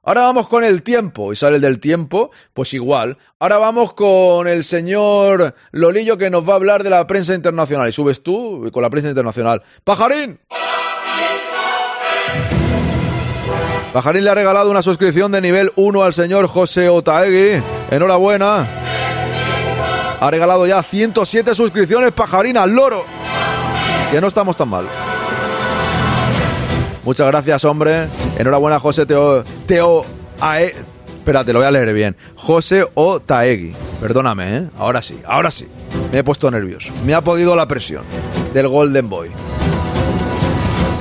Ahora 0.05 0.21
vamos 0.21 0.47
con 0.49 0.63
el 0.63 0.83
tiempo. 0.83 1.31
Y 1.31 1.35
sale 1.35 1.55
el 1.55 1.61
del 1.61 1.79
tiempo, 1.79 2.31
pues 2.53 2.73
igual. 2.73 3.17
Ahora 3.39 3.57
vamos 3.57 3.93
con 3.93 4.47
el 4.47 4.63
señor 4.65 5.55
Lolillo 5.71 6.17
que 6.17 6.29
nos 6.29 6.47
va 6.47 6.53
a 6.53 6.55
hablar 6.57 6.83
de 6.83 6.89
la 6.89 7.07
prensa 7.07 7.33
internacional. 7.33 7.87
Y 7.87 7.93
subes 7.93 8.21
tú 8.21 8.69
con 8.73 8.83
la 8.83 8.89
prensa 8.89 9.09
internacional. 9.09 9.63
¡Pajarín! 9.83 10.39
Pajarín 13.93 14.23
le 14.23 14.29
ha 14.29 14.35
regalado 14.35 14.71
una 14.71 14.81
suscripción 14.81 15.31
de 15.31 15.39
nivel 15.39 15.71
1 15.75 16.03
al 16.03 16.13
señor 16.13 16.47
José 16.47 16.89
Otaegui. 16.89 17.63
Enhorabuena. 17.91 18.67
Ha 20.19 20.31
regalado 20.31 20.65
ya 20.65 20.81
107 20.81 21.53
suscripciones, 21.53 22.11
Pajarín, 22.11 22.57
al 22.57 22.71
loro. 22.71 23.05
Que 24.11 24.19
no 24.19 24.27
estamos 24.27 24.57
tan 24.57 24.69
mal. 24.69 24.85
Muchas 27.03 27.27
gracias, 27.27 27.65
hombre. 27.65 28.07
Enhorabuena, 28.37 28.79
José 28.79 29.05
Teo. 29.05 29.43
Teo. 29.65 30.05
Ae, 30.39 30.73
espérate, 31.17 31.53
lo 31.53 31.59
voy 31.59 31.67
a 31.67 31.71
leer 31.71 31.93
bien. 31.93 32.15
José 32.35 32.85
O. 32.95 33.19
Taegui. 33.19 33.73
Perdóname, 33.99 34.57
¿eh? 34.57 34.69
Ahora 34.77 35.01
sí, 35.01 35.19
ahora 35.25 35.51
sí. 35.51 35.67
Me 36.11 36.19
he 36.19 36.23
puesto 36.23 36.49
nervioso. 36.49 36.93
Me 37.05 37.13
ha 37.13 37.21
podido 37.21 37.55
la 37.55 37.67
presión 37.67 38.03
del 38.53 38.67
Golden 38.67 39.09
Boy. 39.09 39.29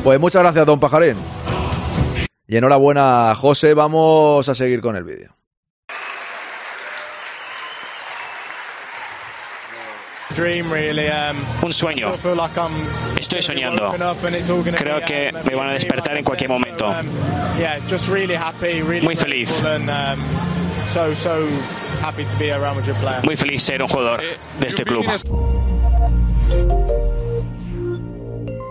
Pues 0.05 0.19
muchas 0.19 0.43
gracias, 0.43 0.67
don 0.67 0.81
Pajarín. 0.81 1.17
Y 2.49 2.57
enhorabuena, 2.57 3.35
José. 3.37 3.75
Vamos 3.75 4.49
a 4.49 4.55
seguir 4.55 4.81
con 4.81 4.97
el 4.97 5.05
vídeo. 5.05 5.42
Un 11.63 11.73
sueño. 11.73 12.13
Estoy 13.19 13.43
soñando. 13.43 13.91
Creo 14.77 15.01
que 15.01 15.31
me 15.45 15.55
van 15.55 15.69
a 15.69 15.73
despertar 15.73 16.17
en 16.17 16.25
cualquier 16.25 16.51
momento. 16.51 16.89
Um, 16.89 17.07
Muy 19.03 19.17
feliz. 19.17 19.63
Um, 19.63 19.89
Muy 23.25 23.37
feliz 23.37 23.63
ser 23.63 23.83
un 23.83 23.89
jugador 23.89 24.21
de 24.61 24.67
este 24.67 24.85
club. 24.85 25.05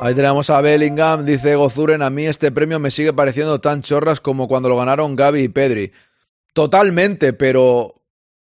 Ahí 0.02 0.16
tenemos 0.16 0.50
a 0.50 0.60
Bellingham, 0.62 1.26
dice 1.26 1.56
Gozuren, 1.56 2.02
a 2.02 2.10
mí 2.10 2.26
este 2.26 2.52
premio 2.52 2.80
me 2.80 2.90
sigue 2.90 3.14
pareciendo 3.14 3.62
tan 3.62 3.84
chorras 3.84 4.20
como 4.20 4.48
cuando 4.48 4.68
lo 4.68 4.76
ganaron 4.76 5.16
Gaby 5.16 5.44
y 5.44 5.50
Pedri. 5.50 5.92
Totalmente, 6.54 7.34
pero 7.34 8.01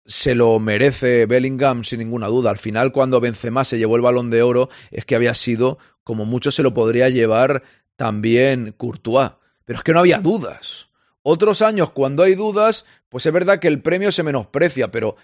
se 0.09 0.33
lo 0.33 0.57
merece 0.57 1.27
Bellingham 1.27 1.83
sin 1.83 1.99
ninguna 1.99 2.27
duda. 2.27 2.49
Al 2.49 2.57
final, 2.57 2.91
cuando 2.91 3.19
Benzema 3.21 3.63
se 3.63 3.77
llevó 3.77 3.95
el 3.95 4.01
balón 4.01 4.31
de 4.31 4.41
oro, 4.41 4.69
es 4.89 5.05
que 5.05 5.15
había 5.15 5.35
sido, 5.35 5.77
como 6.03 6.25
mucho 6.25 6.49
se 6.49 6.63
lo 6.63 6.73
podría 6.73 7.09
llevar 7.09 7.61
también 7.95 8.73
Courtois. 8.75 9.33
Pero 9.65 9.77
es 9.77 9.83
que 9.83 9.93
no 9.93 9.99
había 9.99 10.17
dudas. 10.17 10.87
Otros 11.21 11.61
años, 11.61 11.91
cuando 11.91 12.23
hay 12.23 12.33
dudas, 12.33 12.85
pues 13.07 13.27
es 13.27 13.31
verdad 13.31 13.59
que 13.59 13.67
el 13.67 13.83
premio 13.83 14.11
se 14.11 14.23
menosprecia, 14.23 14.89
pero 14.89 15.15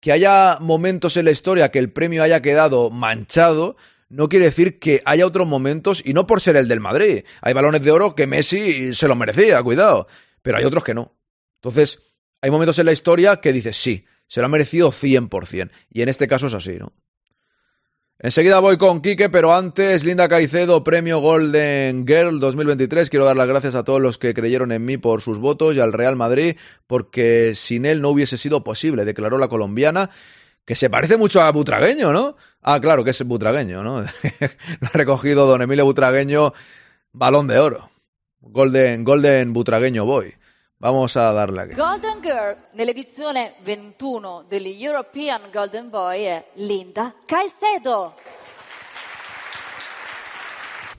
que 0.00 0.10
haya 0.10 0.58
momentos 0.60 1.16
en 1.16 1.26
la 1.26 1.30
historia 1.30 1.70
que 1.70 1.78
el 1.78 1.92
premio 1.92 2.24
haya 2.24 2.42
quedado 2.42 2.90
manchado, 2.90 3.76
no 4.08 4.28
quiere 4.28 4.46
decir 4.46 4.80
que 4.80 5.00
haya 5.04 5.26
otros 5.26 5.46
momentos, 5.46 6.02
y 6.04 6.12
no 6.12 6.26
por 6.26 6.40
ser 6.40 6.56
el 6.56 6.66
del 6.66 6.80
Madrid. 6.80 7.24
Hay 7.40 7.52
balones 7.54 7.84
de 7.84 7.92
oro 7.92 8.16
que 8.16 8.26
Messi 8.26 8.94
se 8.94 9.06
lo 9.06 9.14
merecía, 9.14 9.62
cuidado, 9.62 10.08
pero 10.42 10.58
hay 10.58 10.64
otros 10.64 10.82
que 10.82 10.94
no. 10.94 11.14
Entonces, 11.62 12.02
hay 12.42 12.50
momentos 12.50 12.80
en 12.80 12.86
la 12.86 12.92
historia 12.92 13.36
que 13.36 13.52
dices, 13.52 13.76
sí, 13.76 14.04
se 14.26 14.40
lo 14.40 14.46
ha 14.46 14.50
merecido 14.50 14.90
100%. 14.90 15.70
Y 15.90 16.02
en 16.02 16.08
este 16.08 16.28
caso 16.28 16.46
es 16.46 16.54
así, 16.54 16.78
¿no? 16.78 16.92
Enseguida 18.20 18.60
voy 18.60 18.78
con 18.78 19.02
Quique, 19.02 19.28
pero 19.28 19.54
antes, 19.54 20.04
Linda 20.04 20.28
Caicedo, 20.28 20.84
premio 20.84 21.18
Golden 21.18 22.06
Girl 22.06 22.38
2023. 22.38 23.10
Quiero 23.10 23.24
dar 23.24 23.36
las 23.36 23.48
gracias 23.48 23.74
a 23.74 23.82
todos 23.82 24.00
los 24.00 24.18
que 24.18 24.32
creyeron 24.32 24.72
en 24.72 24.84
mí 24.84 24.96
por 24.96 25.20
sus 25.20 25.38
votos 25.38 25.74
y 25.74 25.80
al 25.80 25.92
Real 25.92 26.14
Madrid, 26.14 26.56
porque 26.86 27.54
sin 27.54 27.84
él 27.84 28.00
no 28.00 28.10
hubiese 28.10 28.38
sido 28.38 28.62
posible, 28.62 29.04
declaró 29.04 29.36
la 29.36 29.48
colombiana, 29.48 30.10
que 30.64 30.76
se 30.76 30.88
parece 30.88 31.16
mucho 31.16 31.42
a 31.42 31.50
Butragueño, 31.50 32.12
¿no? 32.12 32.36
Ah, 32.62 32.80
claro 32.80 33.04
que 33.04 33.10
es 33.10 33.22
Butragueño, 33.22 33.82
¿no? 33.82 34.00
Lo 34.80 34.86
ha 34.86 34.90
recogido 34.94 35.46
don 35.46 35.60
Emilio 35.60 35.84
Butragueño, 35.84 36.54
balón 37.12 37.48
de 37.48 37.58
oro. 37.58 37.90
Golden, 38.40 39.04
Golden 39.04 39.52
Butragueño 39.52 40.04
Boy. 40.04 40.34
Vamos 40.84 41.16
a 41.16 41.32
darle 41.32 41.62
aquí. 41.62 41.74
Golden 41.74 42.20
Girl 42.20 42.56
nell'edizione 42.72 43.54
21 43.64 44.44
degli 44.46 44.84
European 44.84 45.40
Golden 45.50 45.88
Boy 45.88 46.24
è 46.24 46.44
Linda 46.56 47.14
Caicedo. 47.24 48.12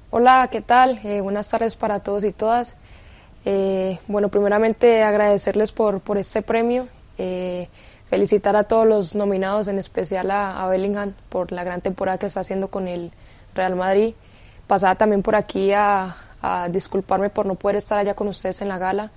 Hola, 0.09 0.47
¿qué 0.51 0.61
tal? 0.61 0.99
Eh, 1.03 1.21
buenas 1.21 1.47
tardes 1.49 1.75
para 1.75 1.99
todos 1.99 2.23
y 2.23 2.31
todas. 2.31 2.75
Eh, 3.45 3.99
bueno, 4.07 4.29
primeramente 4.29 5.03
agradecerles 5.03 5.71
por, 5.71 5.99
por 5.99 6.17
este 6.17 6.41
premio, 6.41 6.87
eh, 7.19 7.69
felicitar 8.09 8.55
a 8.55 8.63
todos 8.63 8.87
los 8.87 9.13
nominados, 9.13 9.67
en 9.67 9.77
especial 9.77 10.31
a, 10.31 10.63
a, 10.63 10.67
Bellingham 10.67 11.13
por 11.29 11.51
la 11.51 11.63
gran 11.63 11.81
temporada 11.81 12.17
que 12.17 12.25
está 12.25 12.39
haciendo 12.39 12.69
con 12.69 12.87
el 12.87 13.11
Real 13.53 13.75
Madrid. 13.75 14.15
Pasada 14.65 14.95
también 14.95 15.21
por 15.21 15.35
aquí 15.35 15.73
a, 15.73 16.15
a 16.41 16.69
disculparme 16.69 17.29
por 17.29 17.45
no 17.45 17.53
poder 17.53 17.75
estar 17.75 17.99
allá 17.99 18.15
con 18.15 18.27
ustedes 18.27 18.63
en 18.63 18.69
la 18.69 18.79
gala. 18.79 19.11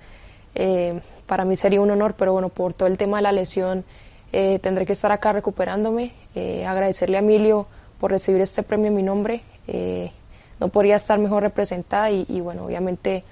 Eh, 0.58 1.00
para 1.26 1.44
mí 1.44 1.56
sería 1.56 1.80
un 1.80 1.90
honor, 1.90 2.14
pero 2.18 2.32
bueno, 2.32 2.48
por 2.48 2.74
todo 2.74 2.88
el 2.88 2.98
tema 2.98 3.18
de 3.18 3.22
la 3.22 3.32
lesión 3.32 3.84
eh, 4.32 4.58
tendré 4.58 4.84
que 4.84 4.92
estar 4.92 5.12
acá 5.12 5.32
recuperándome. 5.32 6.10
Eh, 6.34 6.66
agradecerle 6.66 7.16
a 7.16 7.20
Emilio 7.20 7.66
por 8.00 8.10
recibir 8.10 8.40
este 8.42 8.62
premio 8.62 8.88
en 8.88 8.94
mi 8.94 9.02
nombre. 9.02 9.40
no 10.60 10.68
podría 10.68 10.96
estar 10.96 11.18
mejor 11.18 11.44
representada 11.44 12.10
y, 12.10 12.40
bueno, 12.40 12.64
obviamente 12.66 13.22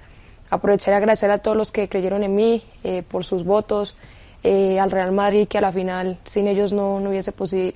aprovechar 0.49 0.93
y 0.93 0.97
agradecer 0.97 1.29
a 1.29 1.39
todos 1.39 1.57
los 1.57 1.73
que 1.73 1.89
creyeron 1.89 2.23
en 2.23 2.33
mí 2.33 2.63
por 3.09 3.25
sus 3.25 3.43
votos, 3.43 3.95
al 4.43 4.91
Real 4.91 5.11
Madrid 5.11 5.47
que 5.47 5.57
a 5.57 5.61
la 5.61 5.71
final 5.71 6.17
sin 6.23 6.47
ellos 6.47 6.71
no, 6.71 7.01
no, 7.01 7.09
hubiese, 7.09 7.33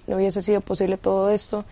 no 0.08 0.16
hubiese 0.16 0.42
sido 0.42 0.62
posible 0.62 0.98
todo 0.98 1.30
esto. 1.30 1.66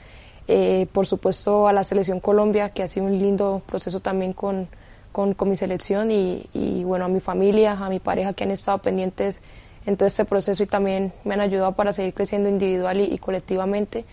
por 0.91 1.05
supuesto 1.07 1.67
a 1.67 1.73
la 1.73 1.83
selección 1.83 2.19
Colombia 2.19 2.69
que 2.69 2.83
ha 2.83 2.87
sido 2.87 3.05
un 3.05 3.17
lindo 3.17 3.61
proceso 3.65 4.01
también 4.01 4.33
con, 4.33 4.67
con, 5.11 5.33
con 5.33 5.49
mi 5.49 5.55
selección 5.55 6.11
y, 6.11 6.45
y, 6.53 6.83
bueno, 6.83 7.05
a 7.05 7.07
mi 7.07 7.19
familia, 7.19 7.73
a 7.73 7.89
mi 7.89 7.99
pareja 7.99 8.33
que 8.33 8.43
han 8.43 8.51
estado 8.51 8.77
pendientes 8.79 9.41
en 9.85 9.97
todo 9.97 10.07
este 10.07 10.25
proceso 10.25 10.63
y 10.63 10.67
también 10.67 11.13
me 11.23 11.33
han 11.33 11.41
ayudado 11.41 11.71
para 11.73 11.93
seguir 11.93 12.13
creciendo 12.13 12.49
individual 12.49 12.99
y, 12.99 13.05
y 13.05 13.17
colectivamente. 13.17 14.05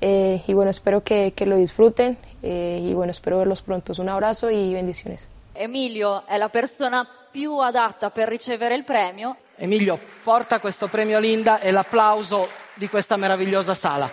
Eh, 0.00 0.40
y 0.46 0.52
bueno, 0.52 0.70
espero 0.70 1.02
que, 1.02 1.32
que 1.32 1.44
lo 1.44 1.56
disfruten 1.56 2.16
eh, 2.42 2.80
y 2.82 2.94
bueno, 2.94 3.10
espero 3.10 3.38
verlos 3.38 3.62
pronto. 3.62 3.92
Un 3.98 4.08
abrazo 4.08 4.50
y 4.50 4.72
bendiciones. 4.72 5.28
Emilio 5.54 6.24
è 6.26 6.38
la 6.38 6.48
persona 6.50 7.06
più 7.32 7.58
adatta 7.58 8.10
per 8.10 8.28
ricevere 8.28 8.76
il 8.76 8.84
premio. 8.84 9.36
Emilio, 9.56 9.98
porta 10.22 10.60
questo 10.60 10.86
premio 10.86 11.18
Linda 11.18 11.58
e 11.58 11.72
l'applauso 11.72 12.48
di 12.74 12.88
questa 12.88 13.16
meravigliosa 13.16 13.74
sala. 13.74 14.08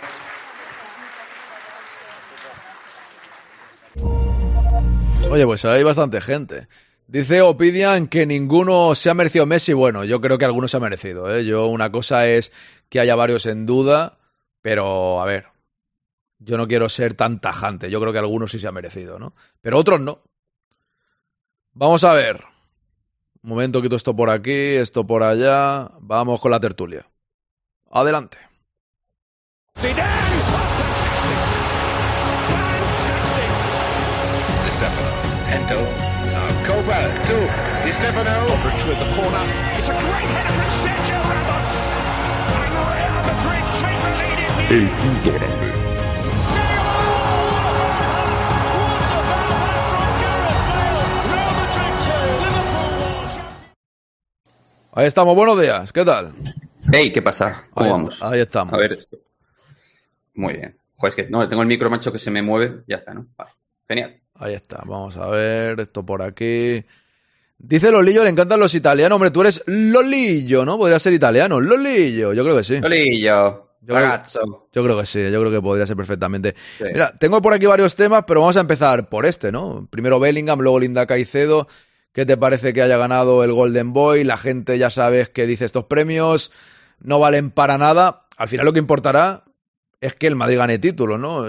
Oye, 5.29 5.45
pues 5.45 5.65
hay 5.65 5.83
bastante 5.83 6.21
gente. 6.21 6.67
Dice 7.07 7.41
Opidian 7.41 8.07
que 8.07 8.25
ninguno 8.25 8.95
se 8.95 9.09
ha 9.09 9.13
merecido 9.13 9.45
Messi. 9.45 9.73
Bueno, 9.73 10.03
yo 10.03 10.21
creo 10.21 10.37
que 10.37 10.45
algunos 10.45 10.71
se 10.71 10.77
ha 10.77 10.79
merecido. 10.79 11.29
¿eh? 11.35 11.45
Yo, 11.45 11.67
una 11.67 11.91
cosa 11.91 12.27
es 12.27 12.51
que 12.89 12.99
haya 12.99 13.15
varios 13.15 13.45
en 13.45 13.65
duda, 13.65 14.17
pero 14.61 15.21
a 15.21 15.25
ver, 15.25 15.47
yo 16.39 16.57
no 16.57 16.67
quiero 16.67 16.89
ser 16.89 17.13
tan 17.13 17.39
tajante. 17.39 17.89
Yo 17.89 17.99
creo 17.99 18.13
que 18.13 18.19
algunos 18.19 18.51
sí 18.51 18.59
se 18.59 18.67
ha 18.67 18.71
merecido, 18.71 19.19
¿no? 19.19 19.35
Pero 19.61 19.77
otros 19.77 19.99
no. 19.99 20.21
Vamos 21.73 22.03
a 22.03 22.13
ver. 22.13 22.43
Un 23.43 23.49
momento, 23.49 23.81
quito 23.81 23.95
esto 23.95 24.15
por 24.15 24.29
aquí, 24.29 24.51
esto 24.51 25.05
por 25.05 25.21
allá. 25.21 25.91
Vamos 25.99 26.39
con 26.39 26.51
la 26.51 26.59
tertulia. 26.59 27.05
Adelante. 27.91 28.37
Hendo. 35.55 35.79
Now 35.79 36.51
Cobra 36.67 36.99
to 37.27 37.37
Di 37.85 37.91
Stefano. 37.93 38.35
Modric 38.43 38.81
with 38.89 38.99
the 38.99 39.07
corner. 39.15 39.45
It's 39.77 39.87
a 39.87 39.95
great 40.03 40.27
header 40.35 40.53
from 40.57 40.69
Sergio 40.83 41.19
Ramos. 41.31 41.75
And 42.59 42.75
Real 42.91 43.15
Madrid 43.29 43.63
take 43.79 43.99
the 44.03 44.11
lead 44.19 44.39
in 44.43 44.75
El 44.75 44.87
quinto 44.99 45.31
grande. 45.31 45.71
Ahí 54.97 55.07
estamos, 55.07 55.35
buenos 55.35 55.59
días, 55.59 55.91
¿qué 55.91 56.05
tal? 56.05 56.33
Hey, 56.91 57.11
¿qué 57.11 57.21
pasa? 57.21 57.67
¿Cómo 57.73 57.85
ahí, 57.85 57.91
vamos? 57.91 58.23
Ahí 58.23 58.39
estamos. 58.39 58.73
A 58.73 58.77
ver 58.77 58.93
esto. 58.93 59.17
Muy 60.35 60.53
bien. 60.53 60.77
Joder, 60.95 61.09
es 61.09 61.15
que 61.15 61.29
no, 61.29 61.47
tengo 61.49 61.61
el 61.61 61.67
micro 61.67 61.89
macho 61.89 62.13
que 62.13 62.19
se 62.19 62.31
me 62.31 62.41
mueve, 62.41 62.83
ya 62.87 62.95
está, 62.95 63.13
¿no? 63.13 63.27
Vale. 63.37 63.51
Genial. 63.87 64.24
Ahí 64.35 64.53
está, 64.53 64.81
vamos 64.85 65.17
a 65.17 65.27
ver 65.27 65.79
esto 65.79 66.05
por 66.05 66.21
aquí. 66.21 66.83
Dice 67.57 67.89
Lolillo, 67.89 68.23
le 68.23 68.29
encantan 68.29 68.59
los 68.59 68.75
italianos. 68.75 69.15
Hombre, 69.15 69.31
tú 69.31 69.41
eres 69.41 69.63
Lolillo, 69.65 70.65
¿no? 70.65 70.77
Podría 70.77 70.99
ser 70.99 71.13
italiano. 71.13 71.61
Lolillo, 71.61 72.33
yo 72.33 72.43
creo 72.43 72.57
que 72.57 72.63
sí. 72.63 72.79
Lolillo, 72.79 73.69
yo 73.81 73.93
ragazzo. 73.93 74.39
Creo, 74.41 74.67
yo 74.73 74.83
creo 74.83 74.99
que 74.99 75.05
sí, 75.05 75.31
yo 75.31 75.39
creo 75.39 75.51
que 75.51 75.61
podría 75.61 75.87
ser 75.87 75.95
perfectamente. 75.95 76.53
Sí. 76.77 76.83
Mira, 76.91 77.13
tengo 77.17 77.41
por 77.41 77.53
aquí 77.53 77.65
varios 77.65 77.95
temas, 77.95 78.25
pero 78.27 78.41
vamos 78.41 78.57
a 78.57 78.61
empezar 78.61 79.07
por 79.07 79.25
este, 79.25 79.51
¿no? 79.51 79.87
Primero 79.89 80.19
Bellingham, 80.19 80.59
luego 80.59 80.79
Linda 80.79 81.05
Caicedo. 81.05 81.67
¿Qué 82.11 82.25
te 82.25 82.37
parece 82.37 82.73
que 82.73 82.81
haya 82.81 82.97
ganado 82.97 83.43
el 83.43 83.53
Golden 83.53 83.93
Boy? 83.93 84.23
La 84.23 84.37
gente 84.37 84.77
ya 84.77 84.89
sabes 84.89 85.29
que 85.29 85.45
dice 85.45 85.65
estos 85.65 85.85
premios 85.85 86.51
no 86.99 87.19
valen 87.19 87.51
para 87.51 87.77
nada. 87.77 88.25
Al 88.37 88.47
final 88.47 88.65
lo 88.65 88.73
que 88.73 88.79
importará 88.79 89.43
es 90.01 90.15
que 90.15 90.27
el 90.27 90.35
Madrid 90.35 90.57
gane 90.57 90.79
títulos, 90.79 91.19
¿no? 91.19 91.45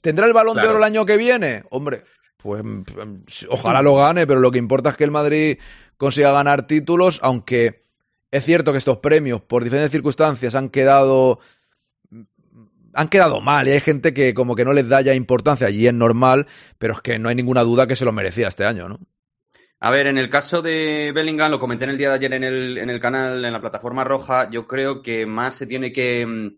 ¿Tendrá 0.00 0.26
el 0.26 0.32
balón 0.32 0.54
claro. 0.54 0.68
de 0.68 0.74
oro 0.74 0.78
el 0.78 0.84
año 0.84 1.06
que 1.06 1.16
viene? 1.16 1.64
Hombre, 1.70 2.02
pues 2.36 2.62
ojalá 3.48 3.82
lo 3.82 3.96
gane, 3.96 4.26
pero 4.26 4.40
lo 4.40 4.50
que 4.50 4.58
importa 4.58 4.90
es 4.90 4.96
que 4.96 5.04
el 5.04 5.10
Madrid 5.10 5.58
consiga 5.96 6.32
ganar 6.32 6.66
títulos, 6.66 7.20
aunque 7.22 7.84
es 8.30 8.44
cierto 8.44 8.72
que 8.72 8.78
estos 8.78 8.98
premios, 8.98 9.42
por 9.42 9.64
diferentes 9.64 9.92
circunstancias, 9.92 10.54
han 10.54 10.68
quedado. 10.68 11.40
Han 12.92 13.08
quedado 13.08 13.40
mal 13.40 13.68
y 13.68 13.70
hay 13.70 13.80
gente 13.80 14.12
que 14.12 14.34
como 14.34 14.56
que 14.56 14.64
no 14.64 14.72
les 14.72 14.88
da 14.88 15.00
ya 15.00 15.14
importancia 15.14 15.70
y 15.70 15.86
es 15.86 15.94
normal, 15.94 16.48
pero 16.76 16.94
es 16.94 17.00
que 17.00 17.20
no 17.20 17.28
hay 17.28 17.36
ninguna 17.36 17.62
duda 17.62 17.86
que 17.86 17.94
se 17.94 18.04
lo 18.04 18.10
merecía 18.10 18.48
este 18.48 18.64
año, 18.64 18.88
¿no? 18.88 18.98
A 19.78 19.90
ver, 19.90 20.08
en 20.08 20.18
el 20.18 20.28
caso 20.28 20.60
de 20.60 21.12
Bellingham, 21.14 21.52
lo 21.52 21.60
comenté 21.60 21.84
en 21.84 21.90
el 21.90 21.98
día 21.98 22.08
de 22.08 22.14
ayer 22.16 22.32
en 22.34 22.42
el, 22.42 22.78
en 22.78 22.90
el 22.90 22.98
canal, 22.98 23.44
en 23.44 23.52
la 23.52 23.60
plataforma 23.60 24.02
roja, 24.02 24.50
yo 24.50 24.66
creo 24.66 25.02
que 25.02 25.24
más 25.24 25.54
se 25.54 25.66
tiene 25.66 25.92
que 25.92 26.52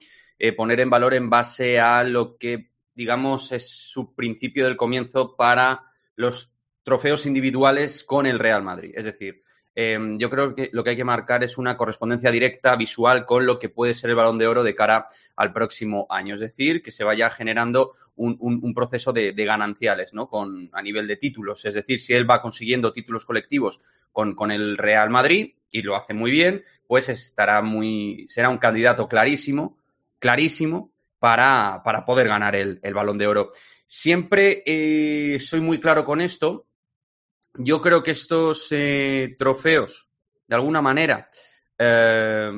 eh, 0.45 0.53
poner 0.53 0.81
en 0.81 0.91
valor 0.91 1.15
en 1.15 1.31
base 1.31 1.79
a 1.79 2.03
lo 2.03 2.37
que, 2.37 2.73
digamos, 2.97 3.53
es 3.53 3.71
su 3.71 4.13
principio 4.13 4.65
del 4.65 4.77
comienzo 4.77 5.37
para 5.37 5.85
los 6.17 6.53
trofeos 6.83 7.27
individuales 7.27 8.03
con 8.03 8.27
el 8.27 8.41
Real 8.41 8.65
Madrid. 8.65 8.91
Es 8.93 9.05
decir, 9.05 9.41
eh, 9.77 9.97
yo 10.19 10.29
creo 10.29 10.53
que 10.53 10.69
lo 10.73 10.83
que 10.83 10.91
hay 10.91 10.97
que 10.97 11.05
marcar 11.05 11.45
es 11.45 11.59
una 11.59 11.77
correspondencia 11.77 12.33
directa, 12.33 12.75
visual, 12.75 13.25
con 13.25 13.47
lo 13.47 13.61
que 13.61 13.69
puede 13.69 13.95
ser 13.95 14.11
el 14.11 14.17
balón 14.17 14.37
de 14.37 14.49
oro 14.49 14.65
de 14.65 14.75
cara 14.75 15.07
al 15.37 15.53
próximo 15.53 16.09
año. 16.11 16.35
Es 16.35 16.41
decir, 16.41 16.83
que 16.83 16.91
se 16.91 17.05
vaya 17.05 17.31
generando 17.31 17.93
un, 18.17 18.75
proceso 18.75 19.13
de, 19.13 19.33
de, 19.33 19.45
gananciales, 19.45 20.13
¿no? 20.13 20.29
A 20.73 20.83
nivel 20.83 21.07
de 21.07 21.19
títulos. 21.19 21.65
Es 21.67 21.75
decir, 21.75 22.01
si 22.01 22.15
él 22.15 22.29
va 22.29 22.43
consiguiendo 22.43 22.93
títulos 22.93 23.25
colectivos 23.25 23.81
con, 24.11 24.35
con 24.35 24.51
el 24.51 24.77
Real 24.77 25.09
Madrid 25.09 25.55
y 25.71 25.83
lo 25.83 25.95
hace 25.95 26.15
muy 26.15 26.33
bien, 26.33 26.65
pues 26.89 27.09
estará 27.09 27.63
muy, 27.63 28.27
será 28.29 28.49
un 28.49 28.59
candidato 28.59 29.07
clarísimo 29.07 29.79
clarísimo 30.23 30.93
para, 31.19 31.83
para 31.85 32.05
poder 32.05 32.29
ganar 32.29 32.55
el, 32.55 32.79
el, 32.83 32.95
balón 32.95 33.19
de 33.19 33.27
oro. 33.27 33.51
Siempre 33.87 34.63
eh, 34.65 35.39
soy 35.41 35.61
muy 35.61 35.81
claro 35.81 36.05
con 36.05 36.21
esto. 36.21 36.69
Yo 37.55 37.83
creo 37.83 38.03
que 38.03 38.13
estos 38.13 38.69
eh, 38.71 39.35
trofeos, 39.37 40.09
de 40.47 40.55
alguna 40.55 40.81
manera, 40.81 41.29
eh, 41.77 42.51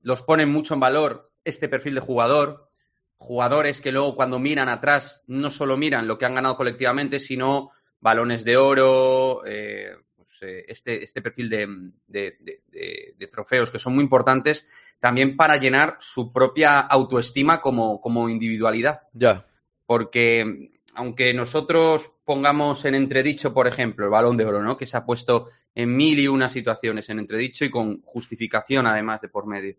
los 0.00 0.22
ponen 0.22 0.48
mucho 0.48 0.74
en 0.74 0.80
valor 0.80 1.32
este 1.44 1.68
perfil 1.68 1.94
de 1.94 2.00
jugador. 2.00 2.70
Jugadores 3.18 3.80
que 3.80 3.92
luego 3.92 4.16
cuando 4.16 4.38
miran 4.38 4.68
atrás 4.68 5.22
no 5.26 5.50
solo 5.50 5.76
miran 5.76 6.08
lo 6.08 6.18
que 6.18 6.24
han 6.24 6.34
ganado 6.34 6.56
colectivamente, 6.56 7.20
sino 7.20 7.70
balones 8.00 8.44
de 8.44 8.56
oro, 8.56 9.44
este, 9.44 11.04
este 11.04 11.22
perfil 11.22 11.48
de, 11.48 11.92
de, 12.08 13.28
trofeos 13.28 13.70
que 13.70 13.78
son 13.78 13.94
muy 13.94 14.02
importantes 14.02 14.66
también 15.02 15.36
para 15.36 15.56
llenar 15.56 15.96
su 15.98 16.32
propia 16.32 16.78
autoestima 16.78 17.60
como, 17.60 18.00
como 18.00 18.28
individualidad. 18.28 19.00
Ya. 19.12 19.44
Porque 19.84 20.70
aunque 20.94 21.34
nosotros 21.34 22.12
pongamos 22.24 22.84
en 22.84 22.94
entredicho, 22.94 23.52
por 23.52 23.66
ejemplo, 23.66 24.04
el 24.04 24.12
balón 24.12 24.36
de 24.36 24.44
oro, 24.44 24.62
¿no? 24.62 24.76
Que 24.76 24.86
se 24.86 24.96
ha 24.96 25.04
puesto 25.04 25.48
en 25.74 25.96
mil 25.96 26.20
y 26.20 26.28
una 26.28 26.48
situaciones 26.48 27.08
en 27.08 27.18
entredicho 27.18 27.64
y 27.64 27.70
con 27.70 28.00
justificación 28.02 28.86
además 28.86 29.20
de 29.20 29.28
por 29.28 29.44
medio. 29.44 29.74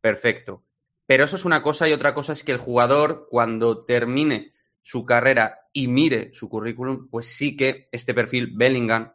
Perfecto. 0.00 0.64
Pero 1.06 1.22
eso 1.22 1.36
es 1.36 1.44
una 1.44 1.62
cosa 1.62 1.88
y 1.88 1.92
otra 1.92 2.12
cosa 2.12 2.32
es 2.32 2.42
que 2.42 2.50
el 2.50 2.58
jugador 2.58 3.28
cuando 3.30 3.84
termine 3.84 4.54
su 4.82 5.04
carrera 5.04 5.68
y 5.72 5.86
mire 5.86 6.34
su 6.34 6.48
currículum, 6.48 7.08
pues 7.08 7.26
sí 7.26 7.56
que 7.56 7.88
este 7.92 8.12
perfil 8.12 8.50
Bellingham, 8.56 9.12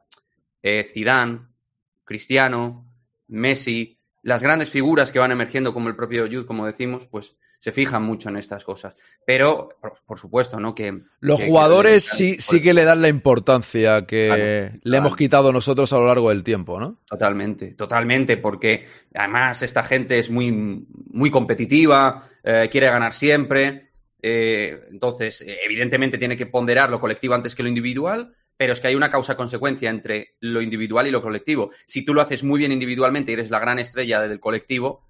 eh, 0.61 0.85
Zidane, 0.85 1.41
Cristiano, 2.05 2.87
Messi, 3.27 3.99
las 4.23 4.41
grandes 4.41 4.69
figuras 4.69 5.11
que 5.11 5.19
van 5.19 5.31
emergiendo 5.31 5.73
como 5.73 5.89
el 5.89 5.95
propio 5.95 6.25
Jude, 6.25 6.45
como 6.45 6.65
decimos, 6.65 7.07
pues 7.07 7.35
se 7.59 7.71
fijan 7.71 8.03
mucho 8.03 8.29
en 8.29 8.37
estas 8.37 8.63
cosas. 8.63 8.95
Pero, 9.25 9.69
por, 10.05 10.19
supuesto, 10.19 10.59
¿no? 10.59 10.73
Que 10.73 11.01
los 11.19 11.41
jugadores 11.41 12.03
sí, 12.03 12.35
sí 12.39 12.61
que 12.61 12.73
le 12.73 12.83
dan 12.83 13.01
la 13.01 13.09
importancia 13.09 14.05
que 14.05 14.71
le 14.81 14.97
hemos 14.97 15.15
quitado 15.15 15.53
nosotros 15.53 15.91
a 15.93 15.97
lo 15.97 16.07
largo 16.07 16.29
del 16.29 16.43
tiempo, 16.43 16.79
¿no? 16.79 17.01
Totalmente, 17.05 17.73
totalmente, 17.73 18.37
porque 18.37 18.85
además 19.13 19.61
esta 19.61 19.83
gente 19.83 20.19
es 20.19 20.29
muy, 20.29 20.51
muy 20.51 21.29
competitiva, 21.29 22.27
eh, 22.43 22.69
quiere 22.71 22.87
ganar 22.87 23.13
siempre. 23.13 23.91
Eh, 24.21 24.79
entonces, 24.89 25.43
evidentemente 25.45 26.17
tiene 26.17 26.37
que 26.37 26.45
ponderar 26.45 26.89
lo 26.89 26.99
colectivo 26.99 27.33
antes 27.33 27.55
que 27.55 27.63
lo 27.63 27.69
individual, 27.69 28.33
pero 28.63 28.71
es 28.71 28.79
que 28.79 28.87
hay 28.87 28.95
una 28.95 29.11
causa-consecuencia 29.11 29.89
entre 29.89 30.37
lo 30.39 30.61
individual 30.61 31.05
y 31.05 31.11
lo 31.11 31.21
colectivo. 31.21 31.71
Si 31.85 32.05
tú 32.05 32.13
lo 32.13 32.21
haces 32.21 32.45
muy 32.45 32.59
bien 32.59 32.71
individualmente 32.71 33.29
y 33.29 33.33
eres 33.33 33.49
la 33.49 33.59
gran 33.59 33.77
estrella 33.77 34.21
del 34.21 34.39
colectivo, 34.39 35.05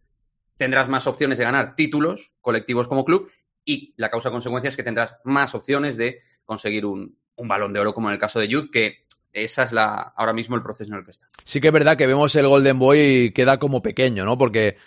tendrás 0.58 0.90
más 0.90 1.06
opciones 1.06 1.38
de 1.38 1.44
ganar 1.44 1.76
títulos 1.76 2.34
colectivos 2.42 2.88
como 2.88 3.06
club 3.06 3.30
y 3.64 3.94
la 3.96 4.10
causa-consecuencia 4.10 4.70
es 4.70 4.76
que 4.76 4.82
tendrás 4.82 5.18
más 5.24 5.54
opciones 5.54 5.98
de 5.98 6.22
conseguir 6.46 6.88
un, 6.88 7.16
balón 7.38 7.74
de 7.74 7.80
oro 7.80 7.94
como 7.94 8.10
en 8.10 8.14
el 8.14 8.20
caso 8.20 8.40
de 8.40 8.52
Jude, 8.52 8.72
que 8.72 9.06
esa 9.32 9.66
es 9.66 9.72
la 9.72 10.02
ahora 10.16 10.34
mismo 10.34 10.56
el 10.56 10.64
proceso 10.64 10.92
en 10.92 10.98
el 10.98 11.06
que 11.06 11.12
está. 11.12 11.30
Sí 11.44 11.62
que 11.62 11.68
es 11.68 11.74
verdad 11.74 11.96
que 11.96 12.08
vemos 12.08 12.36
el 12.36 12.48
Golden 12.48 12.80
Boy 12.80 13.00
y 13.00 13.32
queda 13.34 13.60
como 13.60 13.84
pequeño, 13.84 14.26
¿no? 14.26 14.36
Porque 14.36 14.78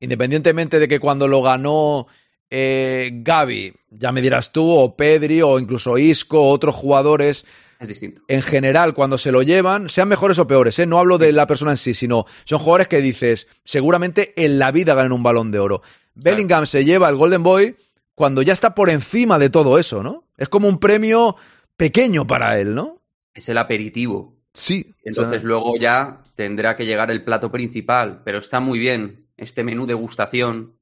independientemente 0.00 0.78
de 0.78 0.88
que 0.88 0.98
cuando 0.98 1.28
lo 1.28 1.42
ganó 1.42 2.06
eh, 2.48 3.10
Gaby, 3.12 3.74
ya 3.90 4.12
me 4.12 4.22
dirás 4.22 4.50
tú, 4.50 4.66
o 4.70 4.96
Pedri, 4.96 5.42
o 5.42 5.58
incluso 5.58 5.98
Isco, 5.98 6.40
otros 6.48 6.74
jugadores, 6.74 7.44
es 7.84 7.88
distinto. 7.88 8.22
En 8.28 8.42
general, 8.42 8.94
cuando 8.94 9.18
se 9.18 9.32
lo 9.32 9.42
llevan, 9.42 9.88
sean 9.88 10.08
mejores 10.08 10.38
o 10.38 10.46
peores, 10.46 10.78
¿eh? 10.78 10.86
no 10.86 10.98
hablo 10.98 11.18
de 11.18 11.32
la 11.32 11.46
persona 11.46 11.72
en 11.72 11.76
sí, 11.76 11.94
sino 11.94 12.26
son 12.44 12.58
jugadores 12.58 12.88
que 12.88 13.00
dices, 13.00 13.48
seguramente 13.64 14.32
en 14.36 14.58
la 14.58 14.72
vida 14.72 14.94
ganan 14.94 15.12
un 15.12 15.22
balón 15.22 15.50
de 15.50 15.58
oro. 15.58 15.82
Bellingham 16.14 16.66
se 16.66 16.84
lleva 16.84 17.08
el 17.08 17.16
Golden 17.16 17.42
Boy 17.42 17.76
cuando 18.14 18.42
ya 18.42 18.52
está 18.52 18.74
por 18.74 18.90
encima 18.90 19.38
de 19.38 19.50
todo 19.50 19.78
eso, 19.78 20.02
¿no? 20.02 20.24
Es 20.36 20.48
como 20.48 20.68
un 20.68 20.78
premio 20.78 21.36
pequeño 21.76 22.26
para 22.26 22.60
él, 22.60 22.74
¿no? 22.74 23.02
Es 23.32 23.48
el 23.48 23.58
aperitivo. 23.58 24.36
Sí. 24.52 24.94
Entonces 25.02 25.42
luego 25.42 25.76
ya 25.76 26.22
tendrá 26.36 26.76
que 26.76 26.86
llegar 26.86 27.10
el 27.10 27.24
plato 27.24 27.50
principal, 27.50 28.22
pero 28.24 28.38
está 28.38 28.60
muy 28.60 28.78
bien 28.78 29.26
este 29.36 29.64
menú 29.64 29.86
de 29.86 29.94
gustación, 29.94 30.78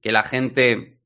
que 0.00 0.12
la 0.12 0.24
gente 0.24 0.98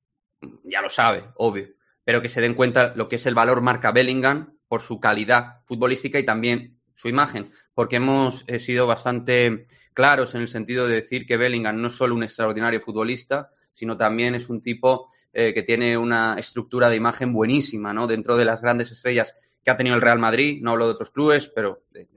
ya 0.64 0.80
lo 0.80 0.88
sabe, 0.88 1.24
obvio, 1.36 1.68
pero 2.04 2.22
que 2.22 2.28
se 2.28 2.40
den 2.40 2.54
cuenta 2.54 2.94
lo 2.96 3.08
que 3.08 3.16
es 3.16 3.26
el 3.26 3.34
valor 3.34 3.60
marca 3.60 3.92
Bellingham 3.92 4.55
por 4.68 4.82
su 4.82 5.00
calidad 5.00 5.60
futbolística 5.64 6.18
y 6.18 6.24
también 6.24 6.76
su 6.96 7.08
imagen, 7.08 7.52
porque 7.74 7.96
hemos 7.96 8.44
eh, 8.46 8.58
sido 8.58 8.86
bastante 8.86 9.66
claros 9.92 10.34
en 10.34 10.40
el 10.40 10.48
sentido 10.48 10.88
de 10.88 10.96
decir 10.96 11.26
que 11.26 11.36
Bellingham 11.36 11.80
no 11.80 11.88
es 11.88 11.94
solo 11.94 12.14
un 12.14 12.22
extraordinario 12.22 12.80
futbolista, 12.80 13.50
sino 13.72 13.96
también 13.96 14.34
es 14.34 14.48
un 14.48 14.62
tipo 14.62 15.10
eh, 15.32 15.52
que 15.52 15.62
tiene 15.62 15.96
una 15.96 16.36
estructura 16.38 16.88
de 16.88 16.96
imagen 16.96 17.32
buenísima, 17.32 17.92
¿no? 17.92 18.06
Dentro 18.06 18.36
de 18.36 18.46
las 18.46 18.62
grandes 18.62 18.90
estrellas 18.90 19.34
que 19.62 19.70
ha 19.70 19.76
tenido 19.76 19.94
el 19.94 20.02
Real 20.02 20.18
Madrid, 20.18 20.60
no 20.62 20.70
hablo 20.70 20.86
de 20.86 20.92
otros 20.92 21.10
clubes, 21.10 21.48
pero 21.48 21.84
de, 21.90 22.08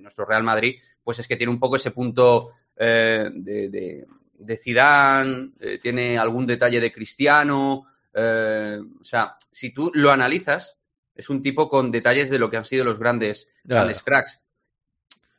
nuestro 0.00 0.24
Real 0.24 0.44
Madrid, 0.44 0.76
pues 1.02 1.18
es 1.18 1.26
que 1.26 1.36
tiene 1.36 1.52
un 1.52 1.58
poco 1.58 1.74
ese 1.74 1.90
punto 1.90 2.50
eh, 2.76 3.28
de, 3.32 4.06
de, 4.32 4.56
Zidane, 4.56 5.50
tiene 5.82 6.16
algún 6.16 6.46
detalle 6.46 6.78
de 6.78 6.92
Cristiano, 6.92 7.86
o 8.14 9.04
sea, 9.04 9.36
si 9.50 9.72
tú 9.72 9.90
lo 9.94 10.12
analizas, 10.12 10.77
es 11.18 11.28
un 11.28 11.42
tipo 11.42 11.68
con 11.68 11.90
detalles 11.90 12.30
de 12.30 12.38
lo 12.38 12.48
que 12.48 12.56
han 12.56 12.64
sido 12.64 12.84
los 12.84 12.98
grandes, 12.98 13.48
grandes 13.64 14.02
cracks. 14.02 14.40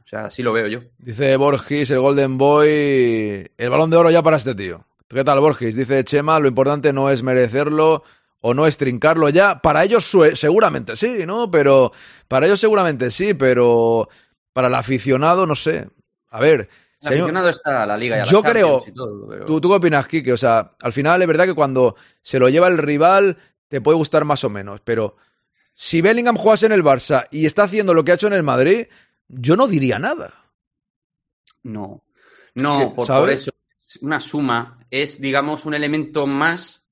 O 0.04 0.08
sea, 0.10 0.26
así 0.26 0.44
lo 0.44 0.52
veo 0.52 0.68
yo. 0.68 0.82
Dice 0.98 1.38
Borges, 1.38 1.90
el 1.90 2.00
Golden 2.00 2.38
Boy, 2.38 3.50
el 3.58 3.70
balón 3.70 3.90
de 3.90 3.98
oro 3.98 4.12
ya 4.12 4.22
para 4.22 4.38
este 4.38 4.54
tío. 4.54 4.86
¿Qué 5.08 5.24
tal, 5.24 5.40
Borges? 5.40 5.76
Dice 5.76 6.04
Chema, 6.04 6.40
lo 6.40 6.50
importante 6.50 6.92
no 6.92 7.10
es 7.10 7.24
merecerlo 7.24 8.04
o 8.42 8.54
no 8.54 8.68
es 8.68 8.76
trincarlo 8.76 9.30
ya. 9.30 9.62
Para 9.62 9.86
ellos 9.86 10.14
seguramente 10.34 10.98
sí, 10.98 11.26
¿no? 11.26 11.50
Pero 11.50 11.94
para 12.28 12.46
ellos 12.46 12.60
seguramente 12.60 13.10
sí, 13.10 13.34
pero 13.34 14.10
para 14.52 14.68
el 14.68 14.76
aficionado 14.76 15.48
no 15.48 15.56
sé. 15.56 15.88
A 16.30 16.42
ver, 16.42 16.68
el 17.02 17.08
aficionado 17.08 17.48
está 17.48 17.86
la 17.86 17.98
liga 17.98 18.18
y 18.18 18.20
a 18.20 18.26
la 18.26 18.32
Yo 18.32 18.44
creo. 18.44 18.84
¿tú, 19.48 19.62
¿Tú 19.62 19.70
qué 19.70 19.76
opinas, 19.76 20.08
Kike? 20.08 20.34
O 20.34 20.38
sea, 20.38 20.74
al 20.82 20.92
final 20.92 21.22
es 21.22 21.28
verdad 21.28 21.46
que 21.46 21.56
cuando 21.56 21.96
se 22.22 22.38
lo 22.38 22.50
lleva 22.50 22.68
el 22.68 22.78
rival 22.78 23.38
te 23.70 23.80
puede 23.80 23.98
gustar 23.98 24.26
más 24.26 24.44
o 24.44 24.50
menos, 24.50 24.82
pero 24.84 25.16
si 25.82 26.02
Bellingham 26.02 26.36
jugase 26.36 26.66
en 26.66 26.74
el 26.74 26.84
Barça 26.84 27.30
y 27.32 27.46
está 27.46 27.64
haciendo 27.64 27.94
lo 27.94 28.04
que 28.04 28.12
ha 28.12 28.16
hecho 28.16 28.28
en 28.28 28.34
el 28.34 28.44
Madrid, 28.44 28.88
yo 29.30 29.56
no 29.56 29.66
diría 29.66 29.98
nada. 29.98 30.34
No, 31.64 32.04
no, 32.54 32.94
por, 32.94 33.30
eso 33.30 33.52
una 34.02 34.20
suma 34.20 34.78
es, 34.92 35.22
digamos, 35.22 35.66
un 35.66 35.74
elemento 35.74 36.28
más 36.28 36.86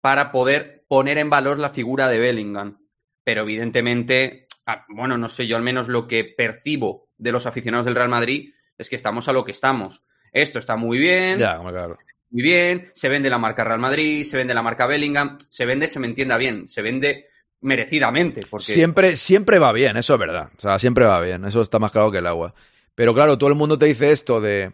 para 0.00 0.30
poder 0.30 0.84
poner 0.86 1.18
en 1.18 1.30
valor 1.30 1.58
la 1.58 1.70
figura 1.70 2.06
de 2.06 2.20
Bellingham. 2.20 2.78
Pero 3.24 3.42
evidentemente, 3.42 4.46
ah, 4.66 4.86
bueno, 4.88 5.18
no 5.18 5.28
sé, 5.28 5.48
yo 5.48 5.56
al 5.56 5.64
menos 5.64 5.88
lo 5.88 6.06
que 6.06 6.22
percibo 6.22 7.08
de 7.18 7.32
los 7.32 7.44
aficionados 7.44 7.86
del 7.86 7.96
Real 7.96 8.08
Madrid 8.08 8.54
es 8.78 8.88
que 8.88 8.94
estamos 8.94 9.26
a 9.26 9.32
lo 9.32 9.44
que 9.44 9.50
estamos. 9.50 10.04
Esto 10.30 10.60
está 10.60 10.76
muy 10.76 10.98
bien. 10.98 11.40
Ya, 11.40 11.58
claro. 11.58 11.98
Muy 12.30 12.42
bien, 12.44 12.88
se 12.94 13.08
vende 13.08 13.30
la 13.30 13.38
marca 13.38 13.64
Real 13.64 13.80
Madrid, 13.80 14.22
se 14.22 14.36
vende 14.36 14.54
la 14.54 14.62
marca 14.62 14.86
Bellingham, 14.86 15.38
se 15.48 15.66
vende, 15.66 15.88
se 15.88 15.98
me 15.98 16.06
entienda 16.06 16.36
bien, 16.36 16.68
se 16.68 16.82
vende 16.82 17.24
merecidamente. 17.60 18.46
Porque... 18.48 18.72
Siempre, 18.72 19.16
siempre 19.16 19.58
va 19.58 19.72
bien, 19.72 19.96
eso 19.96 20.14
es 20.14 20.20
verdad. 20.20 20.50
O 20.56 20.60
sea, 20.60 20.78
siempre 20.78 21.04
va 21.04 21.20
bien, 21.20 21.44
eso 21.44 21.60
está 21.60 21.78
más 21.78 21.92
claro 21.92 22.10
que 22.10 22.18
el 22.18 22.26
agua. 22.26 22.54
Pero 22.94 23.14
claro, 23.14 23.36
todo 23.38 23.50
el 23.50 23.56
mundo 23.56 23.78
te 23.78 23.86
dice 23.86 24.10
esto 24.10 24.40
de 24.40 24.72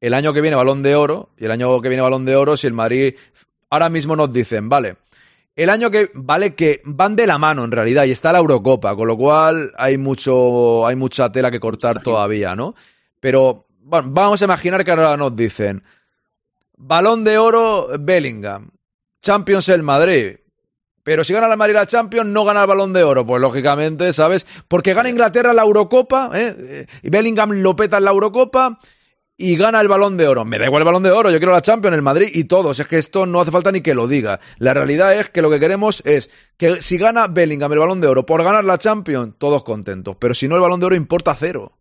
el 0.00 0.14
año 0.14 0.32
que 0.32 0.40
viene 0.40 0.56
balón 0.56 0.82
de 0.82 0.94
oro, 0.94 1.30
y 1.36 1.44
el 1.44 1.50
año 1.50 1.80
que 1.80 1.88
viene 1.88 2.02
balón 2.02 2.24
de 2.24 2.36
oro, 2.36 2.56
si 2.56 2.66
el 2.66 2.72
Madrid 2.72 3.14
ahora 3.70 3.88
mismo 3.88 4.14
nos 4.16 4.32
dicen, 4.32 4.68
vale, 4.68 4.96
el 5.56 5.70
año 5.70 5.90
que, 5.90 6.10
vale, 6.14 6.54
que 6.54 6.80
van 6.84 7.16
de 7.16 7.26
la 7.26 7.38
mano 7.38 7.64
en 7.64 7.72
realidad, 7.72 8.04
y 8.04 8.12
está 8.12 8.32
la 8.32 8.38
Eurocopa, 8.38 8.94
con 8.94 9.08
lo 9.08 9.16
cual 9.16 9.72
hay 9.76 9.98
mucho, 9.98 10.86
hay 10.86 10.94
mucha 10.94 11.32
tela 11.32 11.50
que 11.50 11.58
cortar 11.58 12.00
todavía, 12.00 12.54
¿no? 12.54 12.74
Pero, 13.18 13.66
bueno, 13.80 14.08
vamos 14.12 14.40
a 14.40 14.44
imaginar 14.44 14.84
que 14.84 14.90
ahora 14.92 15.16
nos 15.16 15.34
dicen, 15.34 15.82
balón 16.76 17.24
de 17.24 17.38
oro 17.38 17.88
Bellingham, 17.98 18.70
Champions 19.20 19.68
el 19.68 19.82
Madrid, 19.82 20.36
pero 21.08 21.24
si 21.24 21.32
gana 21.32 21.48
la 21.48 21.56
Madrid 21.56 21.72
la 21.72 21.86
Champions, 21.86 22.28
no 22.28 22.44
gana 22.44 22.60
el 22.60 22.66
balón 22.66 22.92
de 22.92 23.02
oro. 23.02 23.24
Pues 23.24 23.40
lógicamente, 23.40 24.12
¿sabes? 24.12 24.46
Porque 24.68 24.92
gana 24.92 25.08
Inglaterra 25.08 25.54
la 25.54 25.62
Eurocopa, 25.62 26.30
¿eh? 26.34 26.86
Y 27.02 27.08
Bellingham 27.08 27.62
lo 27.62 27.74
peta 27.74 27.96
en 27.96 28.04
la 28.04 28.10
Eurocopa 28.10 28.78
y 29.34 29.56
gana 29.56 29.80
el 29.80 29.88
balón 29.88 30.18
de 30.18 30.28
oro. 30.28 30.44
Me 30.44 30.58
da 30.58 30.66
igual 30.66 30.82
el 30.82 30.84
balón 30.84 31.02
de 31.02 31.10
oro, 31.10 31.30
yo 31.30 31.38
quiero 31.38 31.52
la 31.52 31.62
Champions, 31.62 31.96
el 31.96 32.02
Madrid 32.02 32.28
y 32.34 32.44
todos. 32.44 32.78
Es 32.78 32.86
que 32.86 32.98
esto 32.98 33.24
no 33.24 33.40
hace 33.40 33.50
falta 33.50 33.72
ni 33.72 33.80
que 33.80 33.94
lo 33.94 34.06
diga. 34.06 34.38
La 34.58 34.74
realidad 34.74 35.18
es 35.18 35.30
que 35.30 35.40
lo 35.40 35.50
que 35.50 35.58
queremos 35.58 36.02
es 36.04 36.28
que 36.58 36.82
si 36.82 36.98
gana 36.98 37.26
Bellingham 37.26 37.72
el 37.72 37.78
balón 37.78 38.02
de 38.02 38.08
oro 38.08 38.26
por 38.26 38.44
ganar 38.44 38.66
la 38.66 38.76
Champions, 38.76 39.36
todos 39.38 39.64
contentos. 39.64 40.14
Pero 40.20 40.34
si 40.34 40.46
no, 40.46 40.56
el 40.56 40.60
balón 40.60 40.78
de 40.78 40.86
oro 40.86 40.94
importa 40.94 41.34
cero. 41.34 41.78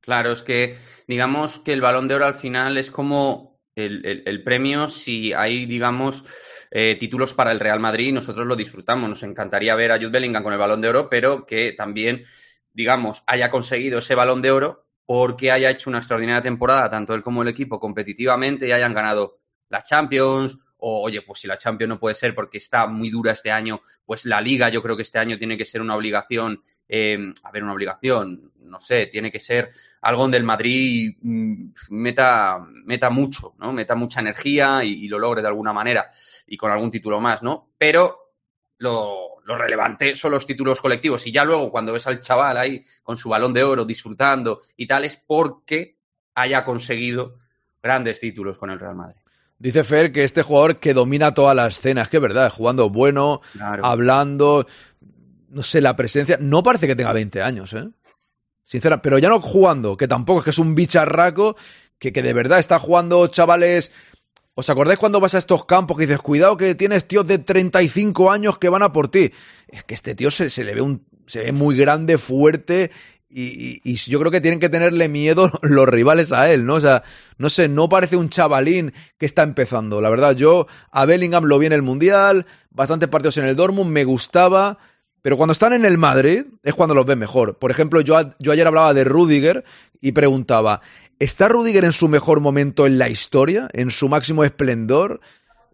Claro, 0.00 0.32
es 0.32 0.42
que 0.42 0.78
digamos 1.06 1.58
que 1.58 1.74
el 1.74 1.82
balón 1.82 2.08
de 2.08 2.14
oro 2.14 2.24
al 2.24 2.36
final 2.36 2.78
es 2.78 2.90
como 2.90 3.60
el 3.74 4.42
premio 4.42 4.88
si 4.88 5.34
hay, 5.34 5.66
digamos, 5.66 6.24
eh, 6.78 6.94
títulos 6.96 7.32
para 7.32 7.52
el 7.52 7.58
Real 7.58 7.80
Madrid 7.80 8.12
nosotros 8.12 8.46
lo 8.46 8.54
disfrutamos. 8.54 9.08
Nos 9.08 9.22
encantaría 9.22 9.74
ver 9.74 9.92
a 9.92 9.96
Jude 9.96 10.10
Bellingham 10.10 10.42
con 10.42 10.52
el 10.52 10.58
balón 10.58 10.82
de 10.82 10.90
oro, 10.90 11.08
pero 11.08 11.46
que 11.46 11.72
también, 11.72 12.22
digamos, 12.70 13.22
haya 13.26 13.50
conseguido 13.50 14.00
ese 14.00 14.14
balón 14.14 14.42
de 14.42 14.50
oro 14.50 14.86
porque 15.06 15.50
haya 15.50 15.70
hecho 15.70 15.88
una 15.88 16.00
extraordinaria 16.00 16.42
temporada, 16.42 16.90
tanto 16.90 17.14
él 17.14 17.22
como 17.22 17.40
el 17.40 17.48
equipo, 17.48 17.80
competitivamente 17.80 18.68
y 18.68 18.72
hayan 18.72 18.92
ganado 18.92 19.38
la 19.70 19.82
Champions. 19.82 20.58
O, 20.76 21.00
oye, 21.00 21.22
pues 21.22 21.40
si 21.40 21.48
la 21.48 21.56
Champions 21.56 21.88
no 21.88 21.98
puede 21.98 22.14
ser 22.14 22.34
porque 22.34 22.58
está 22.58 22.86
muy 22.86 23.08
dura 23.08 23.32
este 23.32 23.50
año, 23.50 23.80
pues 24.04 24.26
la 24.26 24.42
Liga 24.42 24.68
yo 24.68 24.82
creo 24.82 24.96
que 24.96 25.02
este 25.02 25.18
año 25.18 25.38
tiene 25.38 25.56
que 25.56 25.64
ser 25.64 25.80
una 25.80 25.96
obligación 25.96 26.62
eh, 26.88 27.18
a 27.42 27.50
ver, 27.50 27.64
una 27.64 27.72
obligación, 27.72 28.52
no 28.60 28.78
sé, 28.78 29.06
tiene 29.06 29.32
que 29.32 29.40
ser 29.40 29.72
algo 30.02 30.22
donde 30.22 30.36
el 30.36 30.44
Madrid 30.44 31.16
mm, 31.20 31.70
meta, 31.90 32.64
meta 32.84 33.10
mucho, 33.10 33.54
¿no? 33.58 33.72
Meta 33.72 33.96
mucha 33.96 34.20
energía 34.20 34.84
y, 34.84 35.08
lo 35.08 35.18
logre 35.18 35.42
de 35.42 35.48
alguna 35.48 35.72
manera 35.72 36.10
y 36.46 36.56
con 36.56 36.70
algún 36.70 36.90
título 36.90 37.20
más, 37.20 37.42
¿no? 37.42 37.70
Pero 37.78 38.32
lo, 38.78 39.40
lo, 39.44 39.56
relevante 39.56 40.14
son 40.16 40.32
los 40.32 40.46
títulos 40.46 40.80
colectivos 40.80 41.26
y 41.26 41.32
ya 41.32 41.44
luego 41.44 41.70
cuando 41.70 41.92
ves 41.92 42.06
al 42.06 42.20
chaval 42.20 42.56
ahí 42.58 42.82
con 43.02 43.16
su 43.16 43.28
balón 43.28 43.54
de 43.54 43.64
oro 43.64 43.84
disfrutando 43.84 44.60
y 44.76 44.86
tal 44.86 45.04
es 45.04 45.16
porque 45.16 45.96
haya 46.34 46.64
conseguido 46.64 47.38
grandes 47.82 48.20
títulos 48.20 48.58
con 48.58 48.70
el 48.70 48.78
Real 48.78 48.94
Madrid. 48.94 49.16
Dice 49.58 49.84
Fer 49.84 50.12
que 50.12 50.24
este 50.24 50.42
jugador 50.42 50.78
que 50.80 50.92
domina 50.92 51.32
toda 51.32 51.54
la 51.54 51.66
escena, 51.66 52.02
es 52.02 52.08
que 52.08 52.18
es 52.18 52.22
verdad, 52.22 52.52
jugando 52.52 52.90
bueno, 52.90 53.40
hablando, 53.82 54.66
no 55.48 55.62
sé, 55.62 55.80
la 55.80 55.96
presencia. 55.96 56.36
No 56.38 56.62
parece 56.62 56.86
que 56.86 56.94
tenga 56.94 57.12
20 57.14 57.40
años, 57.40 57.72
¿eh? 57.72 57.88
Sincera, 58.64 59.00
pero 59.00 59.18
ya 59.18 59.28
no 59.28 59.40
jugando, 59.40 59.96
que 59.96 60.08
tampoco 60.08 60.40
es 60.40 60.44
que 60.44 60.50
es 60.50 60.58
un 60.58 60.74
bicharraco, 60.74 61.56
que, 61.98 62.12
que 62.12 62.22
de 62.22 62.34
verdad 62.34 62.58
está 62.58 62.78
jugando 62.78 63.26
chavales 63.28 63.92
¿Os 64.58 64.70
acordáis 64.70 64.98
cuando 64.98 65.20
vas 65.20 65.34
a 65.34 65.38
estos 65.38 65.66
campos 65.66 65.98
que 65.98 66.06
dices, 66.06 66.20
cuidado 66.20 66.56
que 66.56 66.74
tienes 66.74 67.06
tíos 67.06 67.26
de 67.26 67.38
35 67.38 68.32
años 68.32 68.56
que 68.56 68.70
van 68.70 68.82
a 68.82 68.90
por 68.90 69.08
ti? 69.08 69.30
Es 69.68 69.84
que 69.84 69.92
este 69.92 70.14
tío 70.14 70.30
se, 70.30 70.48
se 70.48 70.64
le 70.64 70.74
ve 70.74 70.80
un, 70.80 71.04
se 71.26 71.40
ve 71.40 71.52
muy 71.52 71.76
grande, 71.76 72.16
fuerte 72.16 72.90
y, 73.28 73.82
y, 73.84 73.96
yo 73.96 74.18
creo 74.18 74.32
que 74.32 74.40
tienen 74.40 74.58
que 74.58 74.70
tenerle 74.70 75.10
miedo 75.10 75.50
los 75.62 75.86
rivales 75.86 76.32
a 76.32 76.50
él, 76.50 76.64
¿no? 76.64 76.76
O 76.76 76.80
sea, 76.80 77.02
no 77.36 77.50
sé, 77.50 77.68
no 77.68 77.90
parece 77.90 78.16
un 78.16 78.30
chavalín 78.30 78.94
que 79.18 79.26
está 79.26 79.42
empezando. 79.42 80.00
La 80.00 80.08
verdad, 80.08 80.34
yo 80.34 80.68
a 80.90 81.04
Bellingham 81.04 81.44
lo 81.44 81.58
vi 81.58 81.66
en 81.66 81.74
el 81.74 81.82
Mundial, 81.82 82.46
bastantes 82.70 83.10
partidos 83.10 83.36
en 83.36 83.44
el 83.44 83.56
Dortmund, 83.56 83.90
me 83.90 84.04
gustaba, 84.04 84.78
pero 85.20 85.36
cuando 85.36 85.52
están 85.52 85.74
en 85.74 85.84
el 85.84 85.98
Madrid 85.98 86.44
es 86.62 86.74
cuando 86.74 86.94
los 86.94 87.04
ves 87.04 87.18
mejor. 87.18 87.58
Por 87.58 87.70
ejemplo, 87.70 88.00
yo, 88.00 88.16
yo 88.38 88.52
ayer 88.52 88.66
hablaba 88.66 88.94
de 88.94 89.04
Rudiger 89.04 89.64
y 90.00 90.12
preguntaba, 90.12 90.80
¿está 91.18 91.48
Rudiger 91.48 91.84
en 91.84 91.92
su 91.92 92.08
mejor 92.08 92.40
momento 92.40 92.86
en 92.86 92.98
la 92.98 93.08
historia? 93.08 93.68
¿En 93.72 93.90
su 93.90 94.08
máximo 94.08 94.44
esplendor? 94.44 95.20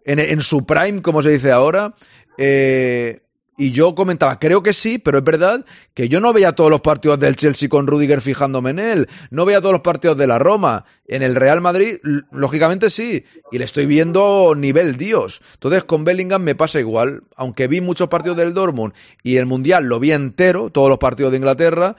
¿En, 0.05 0.41
su 0.41 0.65
prime, 0.65 1.01
como 1.01 1.23
se 1.23 1.29
dice 1.29 1.51
ahora? 1.51 1.93
Eh, 2.37 3.23
y 3.55 3.71
yo 3.71 3.93
comentaba, 3.93 4.39
creo 4.39 4.63
que 4.63 4.73
sí, 4.73 4.97
pero 4.97 5.19
es 5.19 5.23
verdad 5.23 5.63
que 5.93 6.09
yo 6.09 6.19
no 6.19 6.33
veía 6.33 6.53
todos 6.53 6.71
los 6.71 6.81
partidos 6.81 7.19
del 7.19 7.35
Chelsea 7.35 7.69
con 7.69 7.85
Rudiger 7.85 8.19
fijándome 8.19 8.71
en 8.71 8.79
él, 8.79 9.09
no 9.29 9.45
veía 9.45 9.61
todos 9.61 9.73
los 9.73 9.81
partidos 9.81 10.17
de 10.17 10.25
la 10.25 10.39
Roma. 10.39 10.85
En 11.07 11.21
el 11.21 11.35
Real 11.35 11.61
Madrid, 11.61 11.97
lógicamente 12.31 12.89
sí, 12.89 13.25
y 13.51 13.59
le 13.59 13.65
estoy 13.65 13.85
viendo 13.85 14.55
nivel 14.57 14.97
Dios. 14.97 15.41
Entonces 15.53 15.83
con 15.83 16.03
Bellingham 16.03 16.41
me 16.41 16.55
pasa 16.55 16.79
igual, 16.79 17.23
aunque 17.35 17.67
vi 17.67 17.79
muchos 17.79 18.09
partidos 18.09 18.37
del 18.37 18.55
Dortmund 18.55 18.93
y 19.21 19.37
el 19.37 19.45
Mundial 19.45 19.85
lo 19.85 19.99
vi 19.99 20.11
entero, 20.11 20.71
todos 20.71 20.89
los 20.89 20.97
partidos 20.97 21.31
de 21.31 21.37
Inglaterra, 21.37 21.95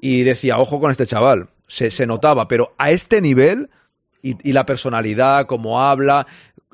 y 0.00 0.22
decía, 0.22 0.58
ojo 0.58 0.80
con 0.80 0.90
este 0.90 1.06
chaval, 1.06 1.50
se, 1.70 1.90
se 1.90 2.06
notaba, 2.06 2.48
pero 2.48 2.74
a 2.78 2.90
este 2.90 3.20
nivel 3.20 3.70
y, 4.22 4.36
y 4.48 4.52
la 4.52 4.66
personalidad, 4.66 5.46
cómo 5.46 5.82
habla, 5.82 6.26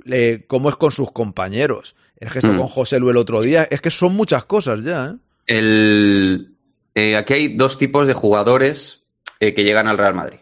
eh, 0.06 0.44
cómo 0.48 0.68
es 0.68 0.76
con 0.76 0.90
sus 0.90 1.12
compañeros 1.12 1.94
el 2.18 2.30
gesto 2.30 2.52
mm. 2.52 2.58
con 2.58 2.66
José 2.66 2.98
Lu 2.98 3.10
el 3.10 3.16
otro 3.16 3.42
día, 3.42 3.66
es 3.70 3.80
que 3.80 3.90
son 3.90 4.14
muchas 4.14 4.44
cosas 4.44 4.82
ya. 4.82 5.06
¿eh? 5.06 5.16
El, 5.46 6.56
eh, 6.94 7.16
aquí 7.16 7.34
hay 7.34 7.56
dos 7.56 7.78
tipos 7.78 8.06
de 8.06 8.14
jugadores 8.14 9.02
eh, 9.40 9.54
que 9.54 9.64
llegan 9.64 9.88
al 9.88 9.98
Real 9.98 10.14
Madrid. 10.14 10.40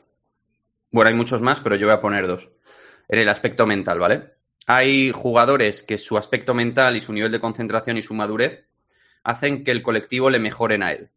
Bueno, 0.91 1.09
hay 1.09 1.15
muchos 1.15 1.43
más, 1.43 1.61
pero 1.61 1.77
yo 1.77 1.87
voy 1.87 1.95
a 1.95 2.01
poner 2.01 2.27
dos. 2.27 2.51
En 3.09 3.19
el 3.19 3.29
aspecto 3.29 3.67
mental, 3.67 3.99
¿vale? 3.99 4.35
Hay 4.67 5.11
jugadores 5.13 5.83
que 5.83 5.99
su 5.99 6.17
aspecto 6.17 6.55
mental 6.55 6.97
y 6.97 7.01
su 7.01 7.13
nivel 7.13 7.33
de 7.33 7.41
concentración 7.41 7.99
y 7.99 8.03
su 8.03 8.15
madurez 8.15 8.67
hacen 9.25 9.65
que 9.65 9.73
el 9.73 9.83
colectivo 9.83 10.31
le 10.31 10.39
mejoren 10.39 10.83
a 10.83 10.93
él. 10.93 11.11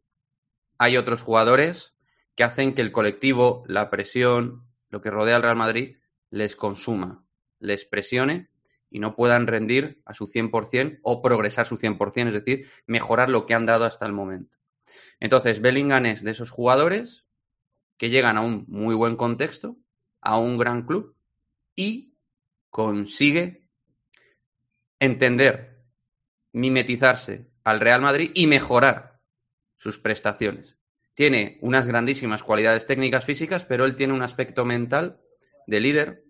Hay 0.80 0.98
otros 0.98 1.22
jugadores 1.22 1.94
que 2.38 2.44
hacen 2.44 2.76
que 2.76 2.84
el 2.84 2.92
colectivo, 2.92 3.64
la 3.68 3.90
presión, 3.90 4.64
lo 4.90 5.02
que 5.02 5.10
rodea 5.10 5.36
al 5.36 5.42
Real 5.42 5.56
Madrid, 5.56 5.98
les 6.30 6.56
consuma, 6.56 7.26
les 7.60 7.84
presione 7.84 8.52
y 8.92 9.00
no 9.00 9.16
puedan 9.16 9.48
rendir 9.48 10.02
a 10.06 10.14
su 10.14 10.28
100% 10.28 11.00
o 11.02 11.24
progresar 11.24 11.66
su 11.66 11.78
100%, 11.78 12.28
es 12.28 12.34
decir, 12.34 12.68
mejorar 12.86 13.32
lo 13.32 13.48
que 13.48 13.56
han 13.56 13.66
dado 13.66 13.86
hasta 13.86 14.06
el 14.06 14.14
momento. 14.14 14.60
Entonces, 15.20 15.62
Bellingham 15.62 16.06
es 16.06 16.24
de 16.24 16.30
esos 16.30 16.52
jugadores 16.52 17.26
que 17.98 18.12
llegan 18.12 18.38
a 18.38 18.42
un 18.42 18.66
muy 18.68 18.94
buen 18.94 19.16
contexto, 19.16 19.76
a 20.22 20.38
un 20.38 20.60
gran 20.60 20.86
club 20.86 21.16
y 21.76 22.14
consigue 22.70 23.68
entender, 25.00 25.84
mimetizarse 26.52 27.50
al 27.64 27.80
Real 27.80 28.02
Madrid 28.02 28.30
y 28.36 28.46
mejorar 28.46 29.22
sus 29.78 29.98
prestaciones. 29.98 30.77
Tiene 31.18 31.58
unas 31.62 31.88
grandísimas 31.88 32.44
cualidades 32.44 32.86
técnicas 32.86 33.26
físicas, 33.26 33.66
pero 33.66 33.86
él 33.86 33.96
tiene 33.96 34.14
un 34.14 34.22
aspecto 34.22 34.66
mental 34.66 35.20
de 35.66 35.80
líder 35.80 36.26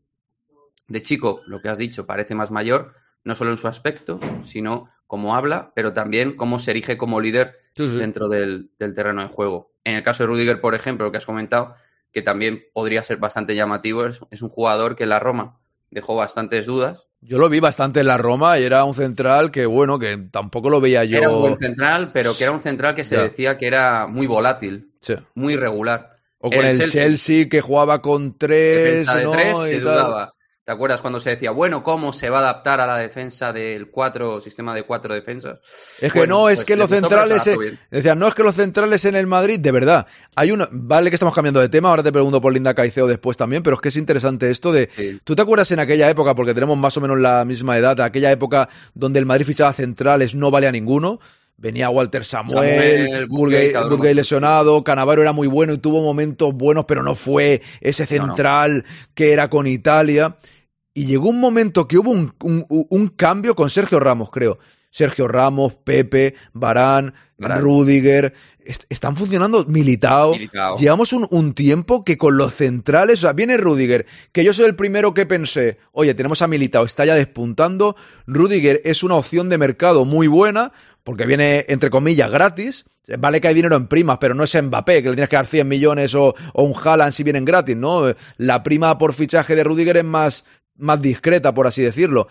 de 0.88 1.02
chico, 1.02 1.42
lo 1.46 1.62
que 1.62 1.68
has 1.68 1.78
dicho, 1.78 2.06
parece 2.06 2.36
más 2.36 2.52
mayor, 2.52 2.94
no 3.26 3.36
solo 3.36 3.52
en 3.52 3.58
su 3.58 3.68
aspecto, 3.68 4.18
sino 4.46 4.90
cómo 5.06 5.36
habla, 5.36 5.74
pero 5.76 5.92
también 5.92 6.38
cómo 6.38 6.58
se 6.58 6.72
erige 6.72 6.98
como 6.98 7.20
líder 7.20 7.60
dentro 7.76 8.30
del, 8.30 8.72
terreno 8.78 9.24
de 9.24 9.28
juego. 9.28 9.74
En 9.84 9.96
el 9.96 10.04
caso 10.04 10.24
de 10.24 10.28
Rudiger, 10.28 10.62
por 10.62 10.74
ejemplo, 10.74 11.06
lo 11.06 11.12
que 11.12 11.18
has 11.18 11.26
comentado, 11.26 11.76
que 12.14 12.22
también 12.22 12.64
podría 12.72 13.04
ser 13.04 13.18
bastante 13.18 13.56
llamativo, 13.56 14.06
es, 14.06 14.42
un 14.42 14.48
jugador 14.48 14.96
que 14.96 15.04
en 15.04 15.10
la 15.10 15.20
Roma 15.20 15.60
dejó 15.92 16.16
bastantes 16.16 16.66
dudas. 16.66 17.07
Yo 17.22 17.39
lo 17.39 17.49
vi 17.49 17.59
bastante 17.59 18.01
en 18.01 18.07
la 18.07 18.18
Roma 18.18 18.59
y 18.59 18.63
era 18.63 18.84
un 18.84 18.93
central 18.93 19.51
que, 19.51 19.65
bueno, 19.65 19.97
que 19.97 20.18
tampoco 20.32 20.70
lo 20.70 20.80
veía 20.80 21.03
yo. 21.03 21.18
Era 21.18 21.30
un 21.30 21.41
buen 21.41 21.57
central, 21.57 22.11
pero 22.13 22.38
que 22.38 22.43
era 22.43 22.53
un 22.53 22.61
central 22.61 22.93
que 22.95 23.03
se 23.03 23.18
decía 23.18 23.57
que 23.57 23.68
era 23.68 24.07
muy 24.07 24.28
volátil, 24.28 24.91
muy 25.34 25.55
regular. 25.55 26.18
O 26.39 26.51
con 26.51 26.63
el, 26.63 26.89
Chelsea, 26.89 27.49
que 27.49 27.61
jugaba 27.61 28.01
con 28.01 28.38
tres, 28.38 29.07
¿no? 29.24 29.32
tres 29.32 29.57
se 29.57 29.80
dudaba. 29.80 30.37
¿Te 30.68 30.74
acuerdas 30.74 30.99
cuando 30.99 31.22
se 31.22 31.30
decía, 31.30 31.51
bueno, 31.51 31.82
cómo 31.82 32.11
se 32.11 32.30
va 32.30 32.39
a 32.39 32.41
adaptar 32.41 32.82
a 32.82 32.86
la 32.86 32.97
defensa 32.97 33.53
del 33.53 33.89
cuatro, 33.89 34.41
sistema 34.41 34.76
de 34.76 34.84
cuatro 34.84 35.13
defensas? 35.13 35.59
Es 36.01 36.11
que 36.11 36.28
no, 36.28 36.49
es 36.49 36.57
pues 36.57 36.65
que 36.65 36.76
los 36.76 36.89
centrales. 36.89 37.49
decían, 37.89 38.20
no, 38.20 38.28
es 38.28 38.36
que 38.36 38.43
los 38.43 38.53
centrales 38.53 39.05
en 39.05 39.15
el 39.15 39.28
Madrid, 39.28 39.61
de 39.61 39.72
verdad. 39.72 40.07
Hay 40.36 40.51
una. 40.51 40.68
Vale 40.70 41.09
que 41.09 41.15
estamos 41.15 41.34
cambiando 41.34 41.61
de 41.61 41.70
tema, 41.70 41.88
ahora 41.88 42.03
te 42.03 42.11
pregunto 42.11 42.41
por 42.41 42.51
Linda 42.51 42.74
Caicedo 42.74 43.07
después 43.07 43.38
también, 43.38 43.63
pero 43.63 43.78
es 43.78 43.82
que 43.82 43.88
es 43.88 43.95
interesante 43.95 44.51
esto 44.51 44.74
de. 44.74 45.22
¿Tú 45.24 45.38
te 45.38 45.41
acuerdas 45.41 45.72
en 45.72 45.80
aquella 45.80 46.09
época, 46.09 46.36
porque 46.36 46.53
tenemos 46.53 46.78
más 46.78 46.97
o 46.97 46.99
menos 46.99 47.18
la 47.18 47.45
misma 47.45 47.78
edad, 47.78 48.01
aquella 48.01 48.30
época 48.30 48.68
donde 48.93 49.20
el 49.20 49.26
Madrid 49.26 49.45
fichaba 49.45 49.72
centrales, 49.72 50.36
no 50.36 50.51
valía 50.51 50.74
ninguno? 50.74 51.22
Venía 51.55 51.89
Walter 51.89 52.26
Samuel, 52.26 53.26
Samuel 53.72 54.15
lesionado, 54.18 54.84
Canavaro 54.84 55.22
era 55.22 55.32
muy 55.32 55.47
bueno 55.47 55.72
y 55.72 55.78
tuvo 55.78 56.03
momentos 56.03 56.53
buenos, 56.53 56.84
pero 56.86 57.03
no 57.03 57.15
fue 57.15 57.61
ese 57.80 58.05
central 58.05 58.84
que 59.15 59.32
era 59.32 59.49
con 59.49 59.65
Italia. 59.65 60.36
Y 60.98 61.06
llegó 61.06 61.30
un 61.30 61.39
momento 61.39 61.88
que 61.88 62.00
hubo 62.00 62.10
un, 62.10 63.08
cambio 63.16 63.54
con 63.54 63.70
Sergio 63.70 64.00
Ramos, 64.00 64.32
creo. 64.32 64.58
Sergio 64.89 65.28
Ramos, 65.28 65.76
Pepe, 65.76 66.34
Barán, 66.54 67.14
Rudiger, 67.38 68.34
están 68.89 69.16
funcionando 69.16 69.64
militado. 69.66 70.34
Llevamos 70.80 71.14
un, 71.14 71.54
tiempo 71.54 72.04
que 72.04 72.18
con 72.18 72.36
los 72.36 72.56
centrales, 72.56 73.20
o 73.20 73.22
sea, 73.28 73.34
viene 73.34 73.58
Rudiger, 73.58 74.08
que 74.32 74.43
yo 74.43 74.54
soy 74.54 74.66
el 74.66 74.76
primero 74.76 75.14
que 75.14 75.28
pensé, 75.28 75.78
oye, 75.91 76.16
tenemos 76.16 76.41
a 76.41 76.48
Militao, 76.48 76.84
está 76.84 77.06
ya 77.06 77.14
despuntando. 77.14 77.95
Rudiger 78.26 78.82
es 78.84 79.04
una 79.04 79.18
opción 79.18 79.50
de 79.50 79.60
mercado 79.60 80.04
muy 80.04 80.26
buena, 80.26 80.72
porque 81.04 81.28
viene, 81.28 81.66
entre 81.68 81.91
comillas, 81.91 82.32
gratis. 82.32 82.86
Vale 83.20 83.39
que 83.39 83.48
hay 83.48 83.54
dinero 83.54 83.76
en 83.76 83.88
primas, 83.88 84.18
pero 84.20 84.34
no 84.34 84.43
es 84.43 84.62
Mbappé, 84.62 85.04
que 85.04 85.10
le 85.10 85.16
tienes 85.16 85.30
que 85.30 85.36
dar 85.36 85.48
100 85.48 85.66
millones 85.66 86.16
o, 86.16 86.36
o 86.54 86.64
un 86.64 86.74
Haaland 86.76 87.14
si 87.14 87.24
vienen 87.24 87.45
gratis, 87.45 87.78
¿no? 87.78 88.04
La 88.36 88.64
prima 88.64 88.98
por 88.98 89.14
fichaje 89.14 89.56
de 89.56 89.64
Rudiger 89.64 89.95
es 89.95 90.04
más 90.04 90.43
más 90.78 91.01
discreta, 91.01 91.53
por 91.53 91.67
así 91.67 91.82
decirlo. 91.82 92.28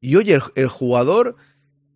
Y 0.00 0.16
oye, 0.16 0.38
el, 0.54 0.68
jugador 0.68 1.36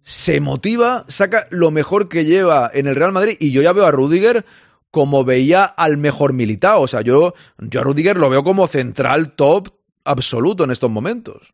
se 0.03 0.41
motiva, 0.41 1.05
saca 1.09 1.47
lo 1.51 1.71
mejor 1.71 2.09
que 2.09 2.25
lleva 2.25 2.71
en 2.73 2.87
el 2.87 2.97
Real 2.97 3.13
Madrid. 3.13 3.37
Y 3.39 3.53
yo 3.53 3.63
ya 3.63 3.73
veo 3.73 3.87
a 3.87 3.91
Rudiger 3.91 4.47
como 4.91 5.25
veía 5.25 5.65
al 5.65 5.99
mejor 5.99 6.33
militado. 6.33 6.81
O 6.81 6.89
sea, 6.89 7.03
yo, 7.03 7.35
yo 7.59 7.81
a 7.81 7.85
Rudiger 7.85 8.17
lo 8.17 8.31
veo 8.31 8.43
como 8.45 8.67
central 8.67 9.35
top 9.35 9.69
absoluto 10.05 10.65
en 10.65 10.71
estos 10.71 10.91
momentos. 10.91 11.53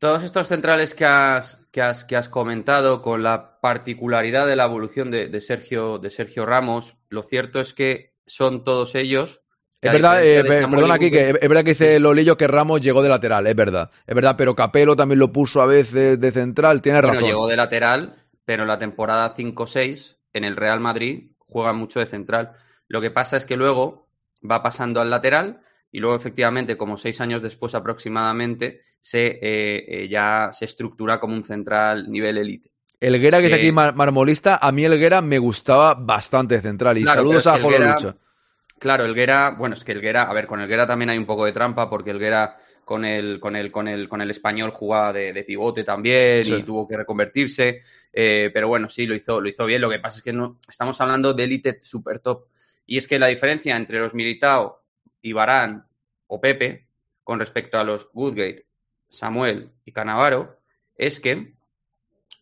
Todos 0.00 0.24
estos 0.24 0.48
centrales 0.48 0.94
que 0.94 1.04
has, 1.04 1.60
que 1.70 1.82
has, 1.82 2.04
que 2.04 2.16
has 2.16 2.28
comentado, 2.28 3.02
con 3.02 3.22
la 3.22 3.60
particularidad 3.60 4.46
de 4.46 4.56
la 4.56 4.64
evolución 4.64 5.10
de, 5.10 5.40
Sergio, 5.42 5.98
de 5.98 6.10
Sergio 6.10 6.46
Ramos, 6.46 6.96
lo 7.10 7.22
cierto 7.22 7.60
es 7.60 7.74
que 7.74 8.16
son 8.26 8.64
todos 8.64 8.94
ellos 8.94 9.42
es 9.80 9.92
verdad, 9.92 10.24
eh, 10.24 10.44
perdona 10.44 10.94
aquí, 10.94 11.10
que 11.10 11.30
es 11.30 11.48
verdad 11.48 11.64
que 11.64 11.70
dice 11.70 11.98
Lolillo 12.00 12.36
que 12.36 12.46
Ramos 12.46 12.80
llegó 12.80 13.02
de 13.02 13.08
lateral, 13.08 13.46
es 13.46 13.56
verdad. 13.56 13.90
Es 14.06 14.14
verdad, 14.14 14.34
pero 14.36 14.54
Capelo 14.54 14.94
también 14.94 15.18
lo 15.18 15.32
puso 15.32 15.62
a 15.62 15.66
veces 15.66 16.20
de 16.20 16.30
central, 16.32 16.82
tiene 16.82 17.00
razón. 17.00 17.24
llegó 17.24 17.46
de 17.46 17.56
lateral, 17.56 18.16
pero 18.44 18.62
en 18.62 18.68
la 18.68 18.78
temporada 18.78 19.34
5-6, 19.34 20.16
en 20.34 20.44
el 20.44 20.56
Real 20.56 20.80
Madrid, 20.80 21.32
juega 21.38 21.72
mucho 21.72 21.98
de 22.00 22.06
central. 22.06 22.52
Lo 22.88 23.00
que 23.00 23.10
pasa 23.10 23.36
es 23.36 23.44
que 23.44 23.56
luego 23.56 24.08
va 24.48 24.62
pasando 24.62 25.00
al 25.00 25.10
lateral 25.10 25.60
y 25.92 26.00
luego 26.00 26.16
efectivamente, 26.16 26.76
como 26.76 26.96
seis 26.96 27.20
años 27.20 27.42
después 27.42 27.74
aproximadamente, 27.74 28.82
se 29.00 29.26
eh, 29.26 29.84
eh, 29.88 30.08
ya 30.08 30.50
se 30.52 30.64
estructura 30.66 31.18
como 31.18 31.34
un 31.34 31.44
central 31.44 32.10
nivel 32.10 32.38
élite. 32.38 32.70
Elguera, 33.00 33.40
que 33.40 33.46
es 33.46 33.54
aquí 33.54 33.72
marmolista, 33.72 34.58
a 34.60 34.72
mí 34.72 34.84
Elguera 34.84 35.22
me 35.22 35.38
gustaba 35.38 35.94
bastante 35.94 36.60
central. 36.60 36.98
Y 36.98 37.04
saludos 37.04 37.46
a 37.46 37.58
Jolo 37.58 37.78
Lucha. 37.78 38.16
Claro, 38.80 39.04
Elguera, 39.04 39.50
bueno, 39.50 39.74
es 39.74 39.84
que 39.84 39.92
Elguera, 39.92 40.22
a 40.22 40.32
ver, 40.32 40.46
con 40.46 40.58
Elguera 40.58 40.86
también 40.86 41.10
hay 41.10 41.18
un 41.18 41.26
poco 41.26 41.44
de 41.44 41.52
trampa 41.52 41.90
porque 41.90 42.12
Elguera 42.12 42.56
con 42.82 43.04
el, 43.04 43.38
con 43.38 43.54
el, 43.54 43.70
con 43.70 43.86
el, 43.86 44.08
con 44.08 44.22
el 44.22 44.30
español 44.30 44.70
jugaba 44.70 45.12
de, 45.12 45.44
pivote 45.44 45.84
también 45.84 46.42
y 46.50 46.62
tuvo 46.62 46.88
que 46.88 46.96
reconvertirse. 46.96 47.82
Eh, 48.10 48.50
pero 48.54 48.68
bueno, 48.68 48.88
sí, 48.88 49.06
lo 49.06 49.14
hizo, 49.14 49.38
lo 49.38 49.50
hizo 49.50 49.66
bien. 49.66 49.82
Lo 49.82 49.90
que 49.90 49.98
pasa 49.98 50.16
es 50.16 50.22
que 50.22 50.32
no, 50.32 50.58
estamos 50.66 50.98
hablando 51.02 51.34
de 51.34 51.44
élite 51.44 51.80
super 51.82 52.20
top. 52.20 52.46
Y 52.86 52.96
es 52.96 53.06
que 53.06 53.18
la 53.18 53.26
diferencia 53.26 53.76
entre 53.76 54.00
los 54.00 54.14
Militao 54.14 54.82
y 55.20 55.34
Barán 55.34 55.86
o 56.26 56.40
Pepe 56.40 56.88
con 57.22 57.38
respecto 57.38 57.78
a 57.78 57.84
los 57.84 58.08
Woodgate, 58.14 58.66
Samuel 59.10 59.72
y 59.84 59.92
Canavaro 59.92 60.58
es 60.96 61.20
que 61.20 61.52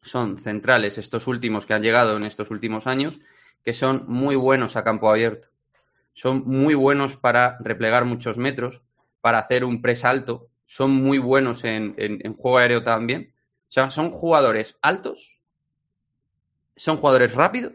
son 0.03 0.39
centrales 0.39 0.99
estos 0.99 1.27
últimos 1.27 1.67
que 1.67 1.75
han 1.75 1.83
llegado 1.83 2.17
en 2.17 2.23
estos 2.23 2.53
últimos 2.53 2.87
años, 2.87 3.19
que 3.65 3.75
son 3.75 4.05
muy 4.07 4.37
buenos 4.37 4.77
a 4.77 4.85
campo 4.85 5.11
abierto 5.11 5.49
son 6.19 6.43
muy 6.47 6.75
buenos 6.75 7.17
para 7.17 7.59
replegar 7.61 8.05
muchos 8.05 8.39
metros, 8.39 8.83
para 9.21 9.39
hacer 9.39 9.65
un 9.65 9.81
press 9.81 10.05
alto, 10.05 10.49
son 10.67 10.91
muy 10.91 11.19
buenos 11.19 11.63
en, 11.63 11.95
en, 11.97 12.35
juego 12.35 12.59
aéreo 12.59 12.83
también. 12.83 13.33
O 13.69 13.71
sea, 13.71 13.93
son 13.93 14.11
jugadores 14.11 14.77
altos, 14.83 15.41
son 16.75 16.97
jugadores 16.97 17.37
rápidos, 17.37 17.75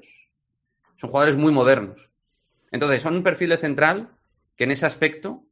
son 0.98 1.10
jugadores 1.10 1.38
muy 1.38 1.54
modernos. 1.54 2.10
Entonces, 2.70 3.02
son 3.02 3.16
un 3.16 3.24
perfil 3.24 3.48
de 3.48 3.58
central 3.58 4.10
que 4.58 4.66
en 4.66 4.72
ese 4.72 4.86
aspecto, 4.86 5.46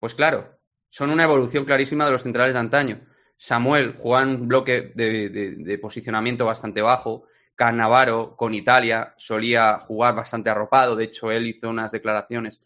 pues 0.00 0.16
claro, 0.16 0.58
son 0.90 1.10
una 1.10 1.22
evolución 1.22 1.64
clarísima 1.64 2.04
de 2.04 2.10
los 2.10 2.24
centrales 2.24 2.54
de 2.54 2.58
antaño. 2.60 3.00
Samuel 3.36 3.94
juega 3.96 4.24
en 4.24 4.40
un 4.40 4.48
bloque 4.48 4.90
de, 4.92 5.78
posicionamiento 5.80 6.46
bastante 6.46 6.82
bajo. 6.82 7.26
Cannavaro 7.58 8.36
con 8.36 8.54
Italia 8.54 9.14
solía 9.16 9.80
jugar 9.80 10.14
bastante 10.14 10.48
arropado. 10.48 10.94
De 10.94 11.02
hecho, 11.02 11.32
él 11.32 11.48
hizo 11.48 11.68
unas 11.68 11.90
declaraciones 11.90 12.60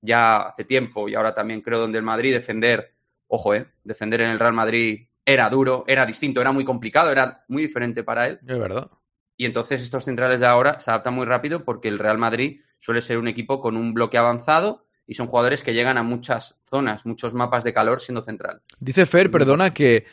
ya 0.00 0.36
hace 0.36 0.64
tiempo 0.64 1.08
y 1.08 1.16
ahora 1.16 1.34
también 1.34 1.62
creo 1.62 1.80
donde 1.80 1.98
el 1.98 2.04
Madrid 2.04 2.32
defender, 2.32 2.94
ojo, 3.26 3.54
eh, 3.54 3.66
defender 3.82 4.20
en 4.20 4.30
el 4.30 4.38
Real 4.38 4.52
Madrid 4.52 5.08
era 5.26 5.50
duro, 5.50 5.82
era 5.88 6.06
distinto, 6.06 6.40
era 6.40 6.52
muy 6.52 6.64
complicado, 6.64 7.10
era 7.10 7.44
muy 7.48 7.62
diferente 7.62 8.04
para 8.04 8.28
él. 8.28 8.38
Es 8.46 8.56
verdad. 8.56 8.88
Y 9.36 9.46
entonces 9.46 9.82
estos 9.82 10.04
centrales 10.04 10.38
de 10.38 10.46
ahora 10.46 10.78
se 10.78 10.92
adaptan 10.92 11.14
muy 11.14 11.26
rápido 11.26 11.64
porque 11.64 11.88
el 11.88 11.98
Real 11.98 12.18
Madrid 12.18 12.60
suele 12.78 13.02
ser 13.02 13.18
un 13.18 13.26
equipo 13.26 13.60
con 13.60 13.76
un 13.76 13.92
bloque 13.94 14.16
avanzado 14.16 14.86
y 15.08 15.14
son 15.14 15.26
jugadores 15.26 15.64
que 15.64 15.74
llegan 15.74 15.98
a 15.98 16.04
muchas 16.04 16.60
zonas, 16.62 17.04
muchos 17.04 17.34
mapas 17.34 17.64
de 17.64 17.74
calor 17.74 18.00
siendo 18.00 18.22
central. 18.22 18.62
Dice 18.78 19.06
Fer, 19.06 19.28
perdona, 19.28 19.74
que 19.74 20.06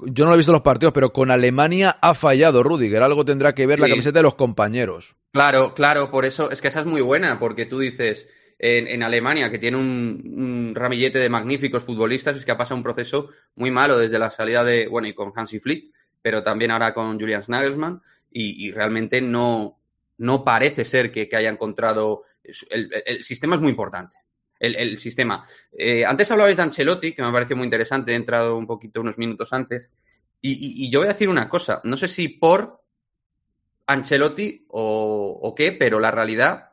yo 0.00 0.24
no 0.24 0.30
lo 0.30 0.34
he 0.34 0.38
visto 0.38 0.52
en 0.52 0.54
los 0.54 0.62
partidos, 0.62 0.94
pero 0.94 1.12
con 1.12 1.30
Alemania 1.30 1.98
ha 2.00 2.14
fallado 2.14 2.62
Rudiger. 2.62 3.02
Algo 3.02 3.24
tendrá 3.24 3.54
que 3.54 3.66
ver 3.66 3.80
la 3.80 3.88
camiseta 3.88 4.20
de 4.20 4.22
los 4.22 4.34
compañeros. 4.34 5.16
Claro, 5.32 5.74
claro, 5.74 6.10
por 6.10 6.24
eso 6.24 6.50
es 6.50 6.60
que 6.60 6.68
esa 6.68 6.80
es 6.80 6.86
muy 6.86 7.00
buena, 7.00 7.38
porque 7.38 7.66
tú 7.66 7.80
dices, 7.80 8.28
en, 8.58 9.02
Alemania, 9.02 9.50
que 9.50 9.58
tiene 9.58 9.76
un, 9.76 10.72
ramillete 10.74 11.18
de 11.18 11.28
magníficos 11.28 11.82
futbolistas, 11.82 12.36
es 12.36 12.44
que 12.44 12.52
ha 12.52 12.56
pasado 12.56 12.76
un 12.76 12.82
proceso 12.82 13.28
muy 13.56 13.70
malo 13.70 13.98
desde 13.98 14.18
la 14.18 14.30
salida 14.30 14.64
de, 14.64 14.86
bueno, 14.88 15.08
y 15.08 15.14
con 15.14 15.32
Hansi 15.34 15.58
Flick, 15.58 15.92
pero 16.22 16.42
también 16.42 16.70
ahora 16.70 16.94
con 16.94 17.18
Julian 17.18 17.42
Nagelsmann, 17.48 18.00
y, 18.30 18.70
realmente 18.72 19.20
no, 19.20 19.80
no 20.18 20.44
parece 20.44 20.84
ser 20.84 21.10
que, 21.10 21.28
haya 21.32 21.48
encontrado. 21.48 22.22
el, 22.70 23.24
sistema 23.24 23.56
es 23.56 23.60
muy 23.60 23.70
importante 23.70 24.16
el, 24.58 24.98
sistema. 24.98 25.44
Eh, 25.72 26.04
antes 26.04 26.30
hablabais 26.30 26.56
de 26.56 26.62
Ancelotti, 26.62 27.14
que 27.14 27.22
me 27.22 27.28
ha 27.28 27.32
parecido 27.32 27.56
muy 27.56 27.64
interesante, 27.64 28.12
he 28.12 28.16
entrado 28.16 28.56
un 28.56 28.66
poquito 28.66 29.00
unos 29.00 29.18
minutos 29.18 29.52
antes, 29.52 29.90
y, 30.40 30.90
yo 30.90 31.00
voy 31.00 31.08
a 31.08 31.12
decir 31.12 31.28
una 31.28 31.48
cosa, 31.48 31.80
no 31.84 31.96
sé 31.96 32.06
si 32.06 32.28
por 32.28 32.82
Ancelotti 33.86 34.66
o, 34.68 35.54
qué, 35.56 35.72
pero 35.72 35.98
la 35.98 36.10
realidad 36.10 36.70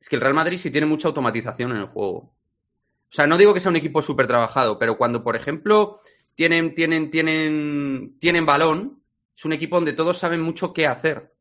es 0.00 0.08
que 0.08 0.16
el 0.16 0.22
Real 0.22 0.34
Madrid 0.34 0.58
sí 0.58 0.70
tiene 0.70 0.86
mucha 0.86 1.08
automatización 1.08 1.72
en 1.72 1.78
el 1.78 1.86
juego. 1.86 2.16
O 2.18 3.12
sea, 3.12 3.26
no 3.26 3.36
digo 3.36 3.52
que 3.52 3.60
sea 3.60 3.70
un 3.70 3.76
equipo 3.76 4.02
súper 4.02 4.28
trabajado, 4.28 4.78
pero 4.78 4.96
cuando, 4.96 5.24
por 5.24 5.34
ejemplo, 5.34 6.00
tienen, 6.34 6.74
tienen, 6.74 7.10
tienen, 7.10 8.16
tienen 8.20 8.46
balón, 8.46 9.02
es 9.36 9.44
un 9.44 9.52
equipo 9.52 9.76
donde 9.76 9.92
todos 9.92 10.18
saben 10.18 10.40
mucho 10.40 10.72
qué 10.72 10.86
hacer. 10.86 11.34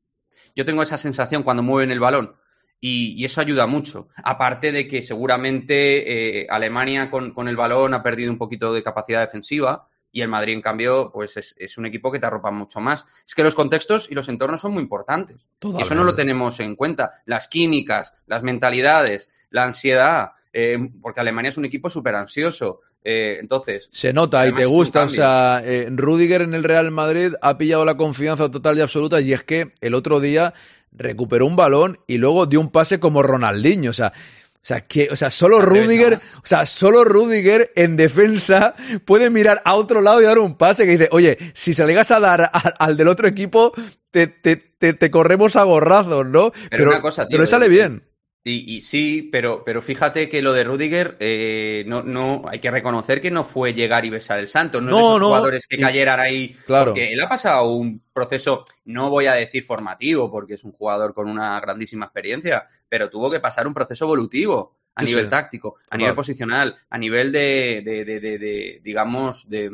Yo 0.55 0.65
tengo 0.65 0.81
esa 0.81 0.97
sensación 0.97 1.43
cuando 1.43 1.61
mueven 1.61 1.91
el 1.91 1.99
balón. 1.99 2.35
Y, 2.81 3.23
eso 3.25 3.41
ayuda 3.41 3.67
mucho. 3.67 4.07
Aparte 4.23 4.71
de 4.71 4.87
que 4.87 5.03
seguramente 5.03 6.41
eh, 6.41 6.47
Alemania 6.49 7.11
con, 7.11 7.47
el 7.47 7.57
balón 7.57 7.93
ha 7.93 8.03
perdido 8.03 8.31
un 8.31 8.37
poquito 8.37 8.73
de 8.73 8.83
capacidad 8.83 9.21
defensiva 9.21 9.87
y 10.11 10.21
el 10.21 10.27
Madrid, 10.27 10.53
en 10.53 10.61
cambio, 10.61 11.11
pues 11.13 11.37
es, 11.37 11.77
un 11.77 11.85
equipo 11.85 12.11
que 12.11 12.19
te 12.19 12.25
arropa 12.25 12.49
mucho 12.49 12.79
más. 12.79 13.05
Es 13.27 13.35
que 13.35 13.43
los 13.43 13.53
contextos 13.53 14.09
y 14.09 14.15
los 14.15 14.27
entornos 14.27 14.61
son 14.61 14.73
muy 14.73 14.81
importantes. 14.81 15.37
Y 15.61 15.81
eso 15.81 15.93
no 15.93 16.03
lo 16.03 16.15
tenemos 16.15 16.59
en 16.61 16.75
cuenta. 16.75 17.11
Las 17.25 17.47
químicas, 17.47 18.13
las 18.25 18.41
mentalidades, 18.41 19.29
la 19.51 19.65
ansiedad, 19.65 20.31
eh, 20.51 20.79
porque 20.99 21.19
Alemania 21.19 21.49
es 21.49 21.57
un 21.57 21.65
equipo 21.65 21.91
súper 21.91 22.15
ansioso. 22.15 22.79
Eh, 23.03 23.37
entonces. 23.39 23.87
Se 23.91 24.11
nota 24.11 24.47
y 24.47 24.53
te 24.53 24.65
gusta. 24.65 25.03
O 25.03 25.09
sea, 25.09 25.61
Rudiger 25.89 26.41
en 26.41 26.55
el 26.55 26.63
Real 26.63 26.89
Madrid 26.89 27.33
ha 27.41 27.59
pillado 27.59 27.85
la 27.85 27.95
confianza 27.95 28.49
total 28.49 28.79
y 28.79 28.81
absoluta. 28.81 29.21
Y 29.21 29.33
es 29.33 29.43
que 29.43 29.73
el 29.79 29.93
otro 29.93 30.19
día 30.19 30.55
recuperó 30.91 31.45
un 31.45 31.55
balón 31.55 31.99
y 32.07 32.17
luego 32.17 32.45
dio 32.45 32.59
un 32.59 32.71
pase 32.71 32.99
como 32.99 33.23
Ronaldinho. 33.23 33.91
O 33.91 33.93
sea, 33.93 34.13
o 34.61 34.65
sea, 34.65 34.81
que, 34.81 35.07
o 35.09 35.15
sea, 35.15 35.31
solo 35.31 35.61
Rudiger, 35.61 36.15
o 36.15 36.45
sea, 36.45 36.65
solo 36.65 37.05
Rudiger 37.05 37.71
en 37.75 37.95
defensa 37.95 38.75
puede 39.05 39.29
mirar 39.29 39.61
a 39.63 39.75
otro 39.75 40.01
lado 40.01 40.21
y 40.21 40.25
dar 40.25 40.37
un 40.37 40.57
pase 40.57 40.85
que 40.85 40.91
dice, 40.91 41.09
oye, 41.11 41.37
si 41.53 41.73
se 41.73 41.83
le 41.83 41.89
llegas 41.89 42.11
a 42.11 42.19
dar 42.19 42.51
al 42.77 42.97
del 42.97 43.07
otro 43.07 43.27
equipo, 43.27 43.71
te, 44.11 44.27
te, 44.27 44.57
te, 44.57 45.11
corremos 45.11 45.55
a 45.55 45.63
gorrazos, 45.63 46.25
¿no? 46.25 46.51
Pero, 46.69 46.89
una 46.89 47.01
cosa, 47.01 47.25
pero 47.29 47.45
sale 47.45 47.69
bien. 47.69 48.03
Y, 48.49 48.81
sí, 48.81 49.29
pero, 49.31 49.63
pero 49.63 49.81
fíjate 49.81 50.27
que 50.29 50.41
lo 50.41 50.53
de 50.53 50.63
Rudiger, 50.63 51.17
eh, 51.19 51.83
no, 51.87 52.03
no, 52.03 52.43
hay 52.47 52.59
que 52.59 52.71
reconocer 52.71 53.21
que 53.21 53.31
no 53.31 53.43
fue 53.43 53.73
llegar 53.73 54.05
y 54.05 54.09
besar 54.09 54.39
el 54.39 54.47
santo, 54.47 54.81
no, 54.81 54.89
es 54.89 54.95
de 54.95 55.01
esos 55.01 55.21
jugadores 55.21 55.67
que 55.67 55.77
cayeran 55.77 56.19
ahí. 56.19 56.55
Claro. 56.65 56.91
Porque 56.91 57.13
él 57.13 57.21
ha 57.21 57.29
pasado 57.29 57.71
un 57.71 58.01
proceso, 58.13 58.65
no 58.85 59.09
voy 59.09 59.27
a 59.27 59.33
decir 59.33 59.63
formativo, 59.63 60.31
porque 60.31 60.55
es 60.55 60.63
un 60.63 60.71
jugador 60.71 61.13
con 61.13 61.29
una 61.29 61.59
grandísima 61.59 62.05
experiencia, 62.05 62.63
pero 62.87 63.09
tuvo 63.09 63.29
que 63.29 63.39
pasar 63.39 63.67
un 63.67 63.73
proceso 63.73 64.05
evolutivo 64.05 64.79
a 64.95 65.03
nivel 65.03 65.29
táctico, 65.29 65.75
a 65.89 65.97
nivel 65.97 66.15
posicional, 66.15 66.75
a 66.89 66.97
nivel 66.97 67.31
de, 67.31 67.81
de, 67.85 68.05
de, 68.05 68.19
de 68.19 68.81
digamos, 68.83 69.49
de, 69.49 69.71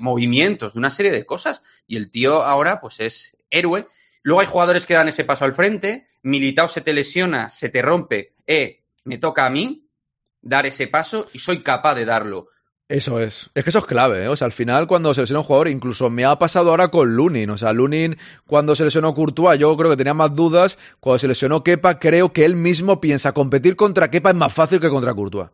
movimientos, 0.00 0.74
de 0.74 0.78
una 0.78 0.90
serie 0.90 1.10
de 1.10 1.26
cosas. 1.26 1.62
Y 1.86 1.96
el 1.96 2.10
tío 2.10 2.42
ahora, 2.42 2.80
pues 2.80 3.00
es 3.00 3.36
héroe 3.50 3.86
Luego 4.24 4.40
hay 4.40 4.46
jugadores 4.46 4.86
que 4.86 4.94
dan 4.94 5.06
ese 5.06 5.24
paso 5.24 5.44
al 5.44 5.52
frente, 5.52 6.06
Militao 6.22 6.66
se 6.66 6.80
te 6.80 6.94
lesiona, 6.94 7.50
se 7.50 7.68
te 7.68 7.82
rompe, 7.82 8.32
eh, 8.46 8.82
me 9.04 9.18
toca 9.18 9.44
a 9.44 9.50
mí 9.50 9.86
dar 10.40 10.64
ese 10.64 10.88
paso 10.88 11.28
y 11.34 11.40
soy 11.40 11.62
capaz 11.62 11.94
de 11.94 12.06
darlo. 12.06 12.48
Eso 12.88 13.20
es. 13.20 13.50
Es 13.54 13.64
que 13.64 13.70
eso 13.70 13.80
es 13.80 13.84
clave, 13.84 14.24
¿eh? 14.24 14.28
O 14.28 14.36
sea, 14.36 14.46
al 14.46 14.52
final 14.52 14.86
cuando 14.86 15.12
se 15.12 15.20
lesiona 15.20 15.40
un 15.40 15.44
jugador, 15.44 15.68
incluso 15.68 16.08
me 16.08 16.24
ha 16.24 16.38
pasado 16.38 16.70
ahora 16.70 16.88
con 16.88 17.14
Lunin. 17.14 17.50
O 17.50 17.58
sea, 17.58 17.74
Lunin 17.74 18.16
cuando 18.46 18.74
se 18.74 18.84
lesionó 18.84 19.14
Courtois, 19.14 19.58
yo 19.58 19.76
creo 19.76 19.90
que 19.90 19.96
tenía 19.98 20.14
más 20.14 20.34
dudas. 20.34 20.78
Cuando 21.00 21.18
se 21.18 21.28
lesionó 21.28 21.62
Kepa, 21.62 21.98
creo 21.98 22.32
que 22.32 22.46
él 22.46 22.56
mismo 22.56 23.02
piensa 23.02 23.32
competir 23.32 23.76
contra 23.76 24.10
Kepa 24.10 24.30
es 24.30 24.36
más 24.36 24.54
fácil 24.54 24.80
que 24.80 24.88
contra 24.88 25.12
Courtois. 25.12 25.50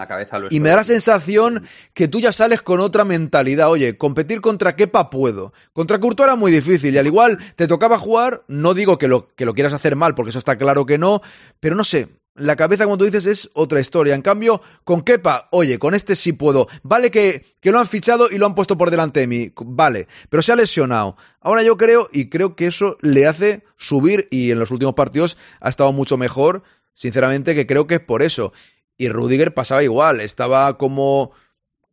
La 0.00 0.06
cabeza 0.06 0.38
lo 0.38 0.48
y 0.50 0.60
me 0.60 0.70
da 0.70 0.76
la 0.76 0.84
sensación 0.84 1.66
que 1.92 2.08
tú 2.08 2.20
ya 2.20 2.32
sales 2.32 2.62
con 2.62 2.80
otra 2.80 3.04
mentalidad. 3.04 3.68
Oye, 3.68 3.98
competir 3.98 4.40
contra 4.40 4.74
Kepa 4.74 5.10
puedo. 5.10 5.52
Contra 5.74 6.00
Courtois 6.00 6.26
era 6.26 6.36
muy 6.36 6.50
difícil 6.50 6.94
y 6.94 6.96
al 6.96 7.06
igual 7.06 7.38
te 7.54 7.66
tocaba 7.66 7.98
jugar. 7.98 8.42
No 8.48 8.72
digo 8.72 8.96
que 8.96 9.08
lo, 9.08 9.28
que 9.36 9.44
lo 9.44 9.52
quieras 9.52 9.74
hacer 9.74 9.96
mal, 9.96 10.14
porque 10.14 10.30
eso 10.30 10.38
está 10.38 10.56
claro 10.56 10.86
que 10.86 10.96
no. 10.96 11.20
Pero 11.60 11.74
no 11.74 11.84
sé, 11.84 12.08
la 12.34 12.56
cabeza, 12.56 12.84
como 12.84 12.96
tú 12.96 13.04
dices, 13.04 13.26
es 13.26 13.50
otra 13.52 13.78
historia. 13.78 14.14
En 14.14 14.22
cambio, 14.22 14.62
con 14.84 15.02
Kepa, 15.02 15.48
oye, 15.50 15.78
con 15.78 15.94
este 15.94 16.16
sí 16.16 16.32
puedo. 16.32 16.66
Vale 16.82 17.10
que, 17.10 17.44
que, 17.60 17.70
lo 17.70 17.78
han 17.78 17.86
fichado 17.86 18.30
y 18.30 18.38
lo 18.38 18.46
han 18.46 18.54
puesto 18.54 18.78
por 18.78 18.90
delante 18.90 19.20
de 19.20 19.26
mí. 19.26 19.52
Vale, 19.54 20.08
pero 20.30 20.42
se 20.42 20.52
ha 20.52 20.56
lesionado. 20.56 21.18
Ahora 21.42 21.62
yo 21.62 21.76
creo, 21.76 22.08
y 22.10 22.30
creo 22.30 22.56
que 22.56 22.68
eso 22.68 22.96
le 23.02 23.26
hace 23.26 23.64
subir, 23.76 24.28
y 24.30 24.50
en 24.50 24.58
los 24.58 24.70
últimos 24.70 24.94
partidos 24.94 25.36
ha 25.60 25.68
estado 25.68 25.92
mucho 25.92 26.16
mejor. 26.16 26.62
Sinceramente, 26.94 27.54
que 27.54 27.66
creo 27.66 27.86
que 27.86 27.96
es 27.96 28.00
por 28.00 28.22
eso. 28.22 28.52
Y 29.00 29.08
Rudiger 29.08 29.54
pasaba 29.54 29.82
igual, 29.82 30.20
estaba 30.20 30.76
como 30.76 31.32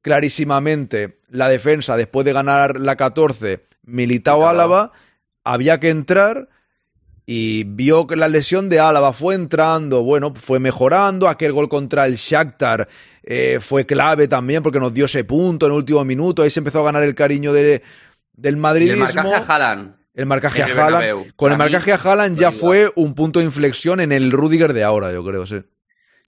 clarísimamente 0.02 1.22
la 1.30 1.48
defensa 1.48 1.96
después 1.96 2.26
de 2.26 2.34
ganar 2.34 2.82
la 2.82 2.98
14, 2.98 3.64
militado 3.84 4.46
Álava, 4.46 4.92
había 5.46 5.80
que 5.80 5.88
entrar 5.88 6.50
y 7.26 7.64
vio 7.64 8.08
que 8.08 8.18
la 8.18 8.28
lesión 8.28 8.68
de 8.68 8.82
Álava 8.82 9.14
fue 9.14 9.36
entrando, 9.36 10.04
bueno, 10.04 10.34
fue 10.36 10.60
mejorando, 10.60 11.30
aquel 11.30 11.54
gol 11.54 11.70
contra 11.70 12.06
el 12.08 12.16
Shakhtar 12.16 12.90
eh, 13.24 13.60
fue 13.62 13.86
clave 13.86 14.28
también 14.28 14.62
porque 14.62 14.82
nos 14.82 14.94
dio 14.94 15.06
ese 15.06 15.24
punto 15.24 15.68
en 15.68 15.72
el 15.72 15.78
último 15.78 16.04
minuto, 16.04 16.44
ahí 16.44 16.50
se 16.50 16.60
empezó 16.60 16.82
a 16.82 16.92
ganar 16.92 17.04
el 17.04 17.16
cariño 17.16 17.54
de, 17.54 17.84
del 18.34 18.58
madridismo. 18.58 19.06
el 19.06 19.14
marcaje 19.14 19.34
a 19.34 19.56
Haaland. 19.56 19.96
El 20.14 20.26
marcaje 20.26 20.62
a 20.62 20.66
Haaland. 20.66 21.36
Con 21.38 21.54
el 21.54 21.58
marcaje 21.58 21.94
a 21.94 21.96
Haaland 21.96 22.38
ya 22.38 22.52
fue 22.52 22.92
un 22.96 23.16
punto 23.16 23.40
de 23.40 23.46
inflexión 23.46 24.02
en 24.02 24.12
el 24.12 24.30
Rudiger 24.30 24.74
de 24.74 24.84
ahora, 24.84 25.14
yo 25.14 25.24
creo, 25.24 25.46
sí. 25.46 25.64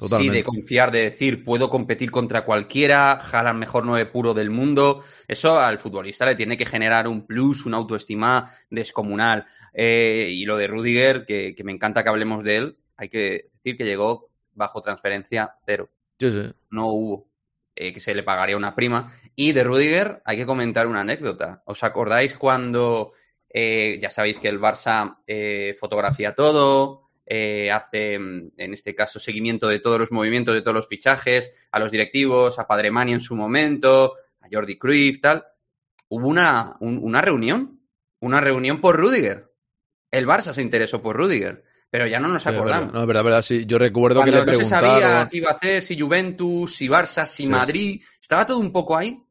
Sí, 0.08 0.30
de 0.30 0.43
confiar, 0.43 0.91
de 0.91 1.02
decir, 1.02 1.43
puedo 1.43 1.70
competir 1.70 2.10
contra 2.10 2.45
cualquiera, 2.45 3.20
jalan 3.20 3.60
mejor 3.60 3.86
nueve 3.86 4.06
puro 4.06 4.34
del 4.34 4.50
mundo. 4.50 5.04
Eso 5.28 5.60
al 5.60 5.78
futbolista 5.78 6.26
le 6.26 6.36
tiene 6.36 6.56
que 6.56 6.66
generar 6.66 7.08
un 7.08 7.26
plus, 7.26 7.66
una 7.66 7.78
autoestima 7.78 8.50
descomunal. 8.70 9.45
Eh, 9.74 10.30
y 10.32 10.45
lo 10.45 10.56
de 10.56 10.68
Rudiger, 10.68 11.26
que, 11.26 11.54
me 11.66 11.74
encanta 11.74 12.04
que 12.04 12.10
hablemos 12.10 12.43
de 12.43 12.56
él, 12.56 12.78
hay 12.95 13.10
que 13.10 13.50
decir 13.56 13.78
que 13.78 13.84
llegó 13.84 14.30
bajo 14.54 14.82
transferencia 14.82 15.56
cero. 15.66 15.89
No 16.70 16.88
hubo. 16.88 17.30
Eh, 17.76 17.93
que 17.93 18.00
se 18.00 18.16
le 18.16 18.24
pagaría 18.24 18.56
una 18.56 18.76
prima. 18.76 19.14
Y 19.36 19.52
de 19.52 19.64
Rudiger 19.66 20.22
hay 20.24 20.38
que 20.38 20.45
comentar 20.45 20.88
una 20.88 21.02
anécdota. 21.02 21.62
¿Os 21.66 21.84
acordáis 21.84 22.36
cuando, 22.36 23.12
eh, 23.50 24.00
ya 24.02 24.10
sabéis 24.10 24.39
que 24.39 24.47
el 24.47 24.62
Barça 24.62 25.18
fotografía 25.78 26.36
todo, 26.36 27.09
eh, 27.32 27.71
hace, 27.71 28.17
mm, 28.17 28.53
en 28.57 28.73
este 28.73 28.95
caso, 28.95 29.19
seguimiento 29.19 29.67
de 29.67 29.80
todos 29.80 29.99
los 29.99 30.11
movimientos, 30.11 30.55
de 30.55 30.63
todos 30.63 30.73
los 30.73 30.88
fichajes, 30.88 31.51
a 31.71 31.77
los 31.77 31.91
directivos, 31.91 32.57
a 32.57 32.65
Padre 32.65 32.89
Mani 32.89 33.13
en 33.13 33.21
su 33.21 33.36
momento, 33.36 34.15
a 34.41 34.47
Jordi 34.51 34.80
Cruyff, 34.80 35.21
tal. 35.21 35.45
Hubo 36.07 36.27
una, 36.27 36.75
una 36.80 37.21
reunión, 37.21 37.82
una 38.19 38.41
reunión 38.41 38.82
por 38.82 38.97
Rudiger. 38.97 39.53
El 40.09 40.25
Barça 40.25 40.53
se 40.53 40.63
interesó 40.63 41.03
por 41.03 41.17
Rudiger, 41.17 41.63
pero 41.91 42.07
ya 42.07 42.19
no 42.19 42.30
nos 42.30 42.47
acordamos. 42.47 42.91
no, 42.91 43.01
es 43.01 43.07
verdad, 43.07 43.23
verdad, 43.23 43.41
sí. 43.43 43.63
Yo 43.67 43.77
recuerdo 43.77 44.23
que 44.23 44.32
le 44.32 44.43
no 44.43 44.53
se 44.55 44.65
sabía 44.65 45.27
qué 45.30 45.38
iba 45.38 45.51
a 45.51 45.53
hacer, 45.53 45.84
si 45.84 45.99
Juventus, 45.99 46.75
si 46.75 46.88
Barça, 46.88 47.27
si 47.27 47.45
Madrid, 47.45 48.01
estaba 48.19 48.47
todo 48.47 48.57
un 48.57 48.71
poco 48.71 48.97
ahí. 48.97 49.21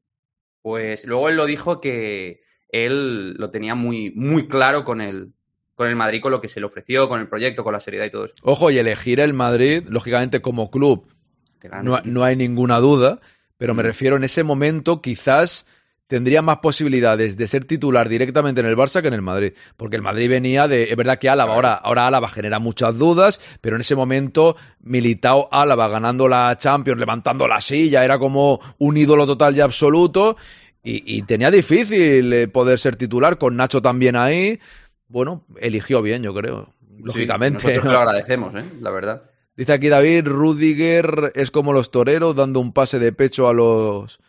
Pues 0.62 1.05
luego 1.05 1.28
él 1.30 1.36
lo 1.36 1.46
dijo 1.46 1.80
que 1.80 2.42
él 2.68 3.32
lo 3.32 3.51
tenía 3.51 3.74
muy, 3.74 4.12
muy 4.12 4.46
claro 4.46 4.84
con 4.84 5.01
el, 5.01 5.32
con 5.79 5.87
el 5.87 5.95
Madrid, 5.95 6.20
con 6.20 6.33
lo 6.33 6.41
que 6.41 6.49
se 6.49 6.59
le 6.59 6.66
ofreció, 6.66 7.09
con 7.09 7.20
el 7.20 7.29
proyecto, 7.29 7.62
con 7.62 7.72
la 7.72 7.81
seriedad 7.81 8.05
y 8.05 8.11
todo 8.11 8.24
eso. 8.24 8.35
Ojo, 8.43 8.70
y 8.72 8.79
elegir 8.79 9.20
el 9.20 9.33
Madrid, 9.33 9.85
lógicamente 9.89 10.43
como 10.43 10.72
club, 10.72 11.07
no, 11.83 12.01
no, 12.05 12.24
hay 12.24 12.35
ninguna 12.35 12.79
duda, 12.79 13.20
pero 13.57 13.74
me 13.74 13.85
mm. 13.85 13.87
refiero 13.87 14.16
en 14.16 14.24
ese 14.24 14.43
momento 14.43 15.01
quizás 15.01 15.66
tendría 16.09 16.43
más 16.43 16.59
posibilidades 16.59 17.37
de 17.37 17.47
ser 17.47 17.64
titular 17.64 18.09
directamente 18.09 18.61
en 18.61 18.66
el 18.66 18.76
Barça 18.76 19.03
que 19.03 19.09
en 19.09 19.14
el 19.14 19.22
Madrid. 19.22 19.53
Porque 19.76 19.95
el 19.95 20.03
Madrid 20.03 20.29
venía 20.29 20.66
de. 20.66 20.91
Es 20.91 20.97
verdad 20.97 21.20
que 21.20 21.29
Álava, 21.29 21.55
ahora, 21.55 21.74
ahora 21.74 22.09
Álava 22.09 22.29
genera 22.29 22.59
muchas 22.59 22.99
dudas, 22.99 23.39
pero 23.61 23.76
en 23.76 23.83
ese 23.83 23.95
momento 23.95 24.57
Militao 24.81 25.49
Álava 25.53 25.87
ganando 25.87 26.26
la 26.26 26.57
Champions, 26.59 26.99
levantando 26.99 27.47
la 27.47 27.61
silla, 27.61 28.05
era 28.05 28.18
como 28.18 28.61
un 28.79 28.97
ídolo 28.97 29.26
total 29.26 29.57
y 29.57 29.61
absoluto. 29.61 30.37
Y, 30.91 31.20
tenía 31.22 31.51
difícil 31.51 32.33
eh, 32.33 32.49
poder 32.49 32.79
ser 32.79 32.97
titular, 32.97 33.37
con 33.37 33.57
Nacho 33.57 33.83
también 33.83 34.16
ahí. 34.16 34.59
Bueno, 35.09 35.44
eligió 35.61 36.02
bien, 36.02 36.22
yo 36.22 36.34
creo. 36.34 36.74
Lógicamente. 37.02 37.64
nosotros 37.64 37.84
lo 37.92 37.98
agradecemos, 37.98 38.54
¿eh? 38.54 38.64
la 38.80 38.90
verdad. 38.90 39.22
Dice 39.56 39.72
aquí 39.72 39.88
David, 39.88 40.26
Rudiger 40.26 41.32
es 41.34 41.50
como 41.50 41.72
los 41.72 41.90
toreros 41.90 42.36
dando 42.36 42.61
un 42.61 42.72
pase 42.72 42.98
de 42.98 43.12
pecho 43.12 43.48
a 43.48 43.54
los 43.54 44.20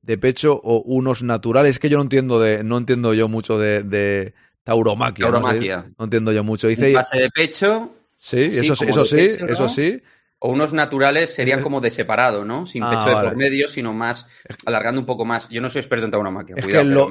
de 0.00 0.18
pecho 0.18 0.60
o 0.62 0.78
unos 0.80 1.22
naturales. 1.22 1.72
Es 1.72 1.78
que 1.78 1.88
yo 1.88 1.98
no 1.98 2.04
entiendo 2.04 2.40
de, 2.40 2.64
no 2.64 2.78
entiendo 2.78 3.12
yo 3.14 3.28
mucho 3.28 3.58
de, 3.58 3.82
de 3.82 4.34
tauromaquia. 4.62 5.26
Tauromaquia. 5.26 5.90
No, 5.98 6.04
entiendo 6.04 6.32
yo 6.32 6.44
mucho. 6.44 6.68
Dice, 6.68 6.88
Un 6.88 6.94
pase 6.94 7.18
de 7.18 7.30
pecho. 7.30 7.94
Sí, 8.16 8.48
eso, 8.50 8.72
eso 8.72 9.04
sí, 9.04 9.18
eso 9.18 9.68
sí. 9.68 10.00
O 10.38 10.50
unos 10.50 10.72
naturales 10.72 11.34
serían 11.34 11.62
como 11.62 11.80
de 11.80 11.90
separado, 11.90 12.44
¿no? 12.44 12.66
Sin 12.66 12.82
ah, 12.82 12.90
pecho 12.90 13.08
de 13.08 13.24
por 13.24 13.36
medio, 13.36 13.66
sino 13.66 13.94
más 13.94 14.28
alargando 14.66 15.00
un 15.00 15.06
poco 15.06 15.24
más. 15.24 15.48
Yo 15.48 15.62
no 15.62 15.70
soy 15.70 15.80
experto 15.80 16.04
en 16.04 16.10
tauromaquia. 16.10 16.56
Es 16.58 16.66
que 16.66 16.84
lo, 16.84 17.10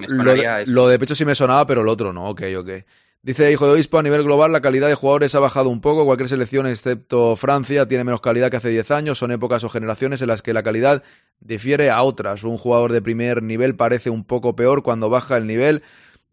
lo, 0.68 0.88
de 0.88 1.00
pecho 1.00 1.16
sí 1.16 1.26
me 1.26 1.34
sonaba, 1.34 1.66
pero 1.66 1.82
el 1.82 1.88
otro 1.88 2.14
no. 2.14 2.30
Ok, 2.30 2.44
ok. 2.58 2.70
Dice 3.24 3.50
Hijo 3.50 3.66
de 3.66 3.72
Obispo, 3.72 3.98
a 3.98 4.04
nivel 4.04 4.24
global 4.24 4.52
la 4.52 4.60
calidad 4.60 4.90
de 4.90 4.96
jugadores 4.96 5.34
ha 5.34 5.40
bajado 5.40 5.70
un 5.70 5.80
poco. 5.80 6.06
Cualquier 6.06 6.28
selección, 6.28 6.68
excepto 6.68 7.38
Francia, 7.38 7.88
tiene 7.88 8.04
menos 8.04 8.20
calidad 8.20 8.52
que 8.52 8.58
hace 8.58 8.68
10 8.68 8.92
años. 8.92 9.18
Son 9.18 9.32
épocas 9.32 9.64
o 9.64 9.70
generaciones 9.70 10.22
en 10.22 10.28
las 10.28 10.42
que 10.42 10.54
la 10.54 10.62
calidad 10.62 11.04
difiere 11.40 11.90
a 11.90 12.04
otras. 12.04 12.44
Un 12.44 12.58
jugador 12.58 12.92
de 12.92 13.02
primer 13.02 13.42
nivel 13.42 13.78
parece 13.78 14.10
un 14.10 14.26
poco 14.26 14.58
peor 14.58 14.84
cuando 14.84 15.10
baja 15.10 15.38
el 15.38 15.48
nivel. 15.48 15.84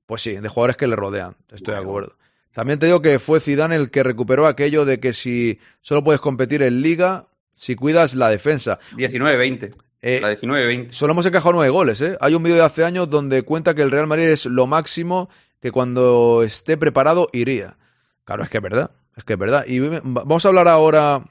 Pues 0.07 0.23
sí, 0.23 0.35
de 0.35 0.49
jugadores 0.49 0.77
que 0.77 0.89
le 0.89 0.97
rodean. 0.97 1.37
Estoy 1.53 1.75
de 1.75 1.81
acuerdo. 1.81 2.17
También 2.53 2.79
te 2.79 2.87
digo 2.87 3.01
que 3.01 3.19
fue 3.19 3.41
Zidane 3.41 3.77
el 3.77 3.91
que 3.91 4.03
recuperó 4.03 4.47
aquello 4.47 4.85
de 4.85 4.99
que 4.99 5.13
si 5.13 5.61
solo 5.83 6.03
puedes 6.03 6.21
competir 6.21 6.63
en 6.63 6.83
liga, 6.83 7.27
si 7.55 7.77
cuidas 7.77 8.15
la 8.15 8.29
defensa. 8.29 8.79
19-20. 8.97 9.75
Eh, 10.03 10.21
la 10.21 10.33
19-20. 10.33 10.91
Solo 10.91 11.13
hemos 11.13 11.27
encajado 11.27 11.53
nueve 11.53 11.71
goles, 11.71 12.01
¿eh? 12.01 12.17
Hay 12.21 12.35
un 12.35 12.43
vídeo 12.43 12.57
de 12.57 12.65
hace 12.65 12.85
años 12.85 13.09
donde 13.11 13.43
cuenta 13.43 13.75
que 13.75 13.83
el 13.83 13.91
Real 13.91 14.07
Madrid 14.07 14.25
es 14.25 14.47
lo 14.47 14.67
máximo 14.67 15.29
que 15.61 15.71
cuando 15.71 16.43
esté 16.43 16.77
preparado 16.77 17.29
iría. 17.33 17.77
Claro, 18.25 18.43
es 18.43 18.51
que 18.51 18.59
es 18.59 18.63
verdad, 18.63 18.91
es 19.17 19.25
que 19.25 19.35
es 19.35 19.39
verdad. 19.39 19.65
Y 19.67 19.79
vamos 20.03 20.45
a 20.45 20.49
hablar 20.49 20.69
ahora 20.69 21.23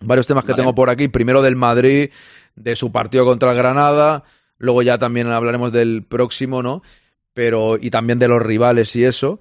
varios 0.00 0.26
temas 0.26 0.44
que 0.44 0.54
tengo 0.54 0.74
por 0.74 0.90
aquí. 0.90 1.08
Primero 1.08 1.42
del 1.42 1.56
Madrid, 1.56 2.10
de 2.54 2.76
su 2.76 2.92
partido 2.92 3.24
contra 3.24 3.50
el 3.50 3.56
Granada. 3.56 4.24
Luego 4.58 4.82
ya 4.82 4.98
también 4.98 5.26
hablaremos 5.28 5.72
del 5.72 6.04
próximo, 6.04 6.62
¿no? 6.62 6.82
Pero, 7.34 7.78
y 7.80 7.90
también 7.90 8.18
de 8.18 8.28
los 8.28 8.42
rivales 8.42 8.94
y 8.96 9.04
eso. 9.04 9.40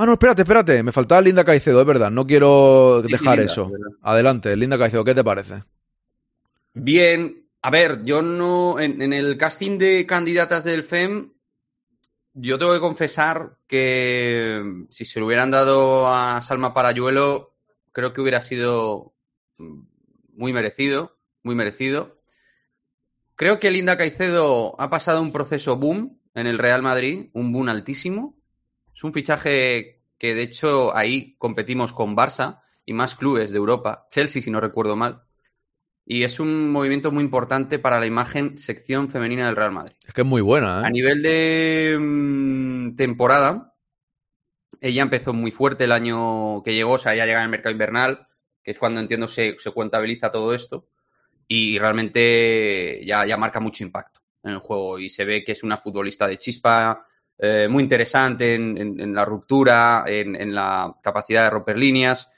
Ah, 0.00 0.06
no, 0.06 0.12
espérate, 0.12 0.42
espérate. 0.42 0.82
Me 0.82 0.92
faltaba 0.92 1.20
Linda 1.20 1.44
Caicedo, 1.44 1.80
es 1.80 1.86
verdad. 1.86 2.10
No 2.10 2.26
quiero 2.26 3.02
dejar 3.02 3.40
eso. 3.40 3.70
Adelante, 4.00 4.56
Linda 4.56 4.78
Caicedo, 4.78 5.04
¿qué 5.04 5.14
te 5.14 5.22
parece? 5.22 5.62
Bien. 6.72 7.46
A 7.60 7.70
ver, 7.70 8.02
yo 8.04 8.22
no. 8.22 8.80
En, 8.80 9.02
en 9.02 9.12
el 9.12 9.36
casting 9.36 9.76
de 9.76 10.06
candidatas 10.06 10.64
del 10.64 10.84
FEM 10.84 11.32
yo 12.32 12.58
tengo 12.58 12.72
que 12.72 12.80
confesar 12.80 13.58
que 13.66 14.60
mm, 14.64 14.84
si 14.90 15.04
se 15.04 15.20
lo 15.20 15.26
hubieran 15.26 15.50
dado 15.50 16.08
a 16.08 16.40
Salma 16.42 16.72
Parayuelo, 16.72 17.54
creo 17.92 18.12
que 18.12 18.20
hubiera 18.20 18.40
sido 18.40 19.14
mm, 19.58 19.82
muy 20.34 20.52
merecido, 20.52 21.18
muy 21.42 21.54
merecido. 21.54 22.22
Creo 23.34 23.58
que 23.58 23.70
Linda 23.70 23.98
Caicedo 23.98 24.80
ha 24.80 24.88
pasado 24.88 25.20
un 25.20 25.32
proceso 25.32 25.76
boom 25.76 26.18
en 26.34 26.46
el 26.46 26.58
Real 26.58 26.82
Madrid, 26.82 27.28
un 27.34 27.52
boom 27.52 27.68
altísimo. 27.68 28.39
Es 29.00 29.04
un 29.04 29.14
fichaje 29.14 30.02
que 30.18 30.34
de 30.34 30.42
hecho 30.42 30.94
ahí 30.94 31.34
competimos 31.38 31.94
con 31.94 32.14
Barça 32.14 32.60
y 32.84 32.92
más 32.92 33.14
clubes 33.14 33.50
de 33.50 33.56
Europa, 33.56 34.06
Chelsea 34.10 34.42
si 34.42 34.50
no 34.50 34.60
recuerdo 34.60 34.94
mal. 34.94 35.22
Y 36.04 36.24
es 36.24 36.38
un 36.38 36.70
movimiento 36.70 37.10
muy 37.10 37.24
importante 37.24 37.78
para 37.78 37.98
la 37.98 38.04
imagen 38.04 38.58
sección 38.58 39.08
femenina 39.08 39.46
del 39.46 39.56
Real 39.56 39.72
Madrid. 39.72 39.94
Es 40.06 40.12
que 40.12 40.20
es 40.20 40.26
muy 40.26 40.42
buena, 40.42 40.82
¿eh? 40.82 40.84
A 40.84 40.90
nivel 40.90 41.22
de 41.22 41.96
mm, 41.98 42.96
temporada, 42.96 43.74
ella 44.82 45.00
empezó 45.00 45.32
muy 45.32 45.50
fuerte 45.50 45.84
el 45.84 45.92
año 45.92 46.62
que 46.62 46.74
llegó, 46.74 46.92
o 46.92 46.98
sea, 46.98 47.14
ya 47.14 47.24
llega 47.24 47.38
en 47.38 47.44
el 47.44 47.50
mercado 47.50 47.72
invernal, 47.72 48.28
que 48.62 48.72
es 48.72 48.78
cuando 48.78 49.00
entiendo 49.00 49.28
se, 49.28 49.56
se 49.58 49.72
contabiliza 49.72 50.30
todo 50.30 50.52
esto, 50.52 50.90
y 51.48 51.78
realmente 51.78 53.02
ya, 53.06 53.24
ya 53.24 53.38
marca 53.38 53.60
mucho 53.60 53.82
impacto 53.82 54.20
en 54.42 54.50
el 54.50 54.58
juego 54.58 54.98
y 54.98 55.08
se 55.08 55.24
ve 55.24 55.42
que 55.42 55.52
es 55.52 55.62
una 55.62 55.78
futbolista 55.78 56.26
de 56.26 56.38
chispa, 56.38 57.06
eh, 57.42 57.68
muy 57.68 57.82
interesante 57.82 58.54
en, 58.54 59.14
la 59.14 59.24
ruptura, 59.24 60.04
en, 60.06 60.36
en, 60.36 60.54
la 60.54 60.94
capacidad 61.02 61.44
de 61.44 61.50
romper 61.50 61.78
líneas 61.78 62.28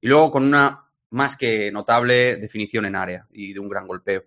y 0.00 0.08
luego 0.08 0.30
con 0.30 0.44
una 0.44 0.84
más 1.10 1.36
que 1.36 1.70
notable 1.72 2.36
definición 2.36 2.86
en 2.86 2.96
área 2.96 3.26
y 3.32 3.52
de 3.52 3.60
un 3.60 3.68
gran 3.68 3.86
golpeo. 3.86 4.24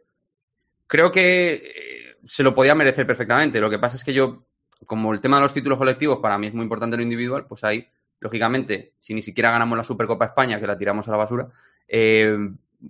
Creo 0.88 1.12
que 1.12 1.54
eh, 1.54 2.18
se 2.26 2.44
lo 2.44 2.54
podía 2.54 2.76
merecer 2.76 3.08
perfectamente. 3.08 3.60
Lo 3.60 3.70
que 3.70 3.80
pasa 3.80 3.98
es 3.98 4.04
que 4.04 4.14
yo, 4.14 4.46
como 4.86 5.14
el 5.14 5.22
tema 5.22 5.38
de 5.38 5.44
los 5.44 5.54
títulos 5.54 5.78
colectivos 5.78 6.20
para 6.20 6.38
mí 6.38 6.48
es 6.48 6.54
muy 6.54 6.64
importante 6.64 6.96
en 6.96 7.00
lo 7.00 7.04
individual, 7.04 7.46
pues 7.48 7.64
ahí, 7.64 7.88
lógicamente, 8.20 8.96
si 9.00 9.14
ni 9.14 9.22
siquiera 9.22 9.52
ganamos 9.52 9.78
la 9.78 9.84
Supercopa 9.84 10.26
España, 10.26 10.60
que 10.60 10.68
la 10.68 10.78
tiramos 10.78 11.08
a 11.08 11.12
la 11.12 11.18
basura, 11.18 11.48
eh, 11.88 12.38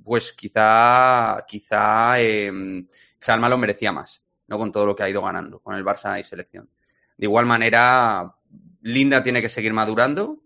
pues 0.03 0.33
quizá, 0.33 1.43
quizá 1.47 2.19
eh, 2.19 2.85
Salma 3.17 3.47
lo 3.47 3.57
merecía 3.57 3.91
más, 3.91 4.23
¿no? 4.47 4.57
Con 4.57 4.71
todo 4.71 4.85
lo 4.85 4.95
que 4.95 5.03
ha 5.03 5.09
ido 5.09 5.21
ganando, 5.21 5.59
con 5.59 5.75
el 5.75 5.85
Barça 5.85 6.19
y 6.19 6.23
selección. 6.23 6.67
De 7.23 7.27
igual 7.27 7.45
manera, 7.45 8.35
Linda 8.81 9.23
tiene 9.23 9.41
que 9.41 9.47
seguir 9.47 9.71
madurando, 9.71 10.41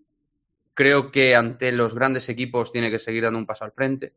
Creo 0.75 1.09
que 1.09 1.35
ante 1.35 1.71
los 1.71 1.95
grandes 1.95 2.29
equipos 2.29 2.71
tiene 2.71 2.91
que 2.91 2.99
seguir 2.99 3.23
dando 3.23 3.39
un 3.39 3.47
paso 3.47 3.65
al 3.65 3.71
frente. 3.71 4.13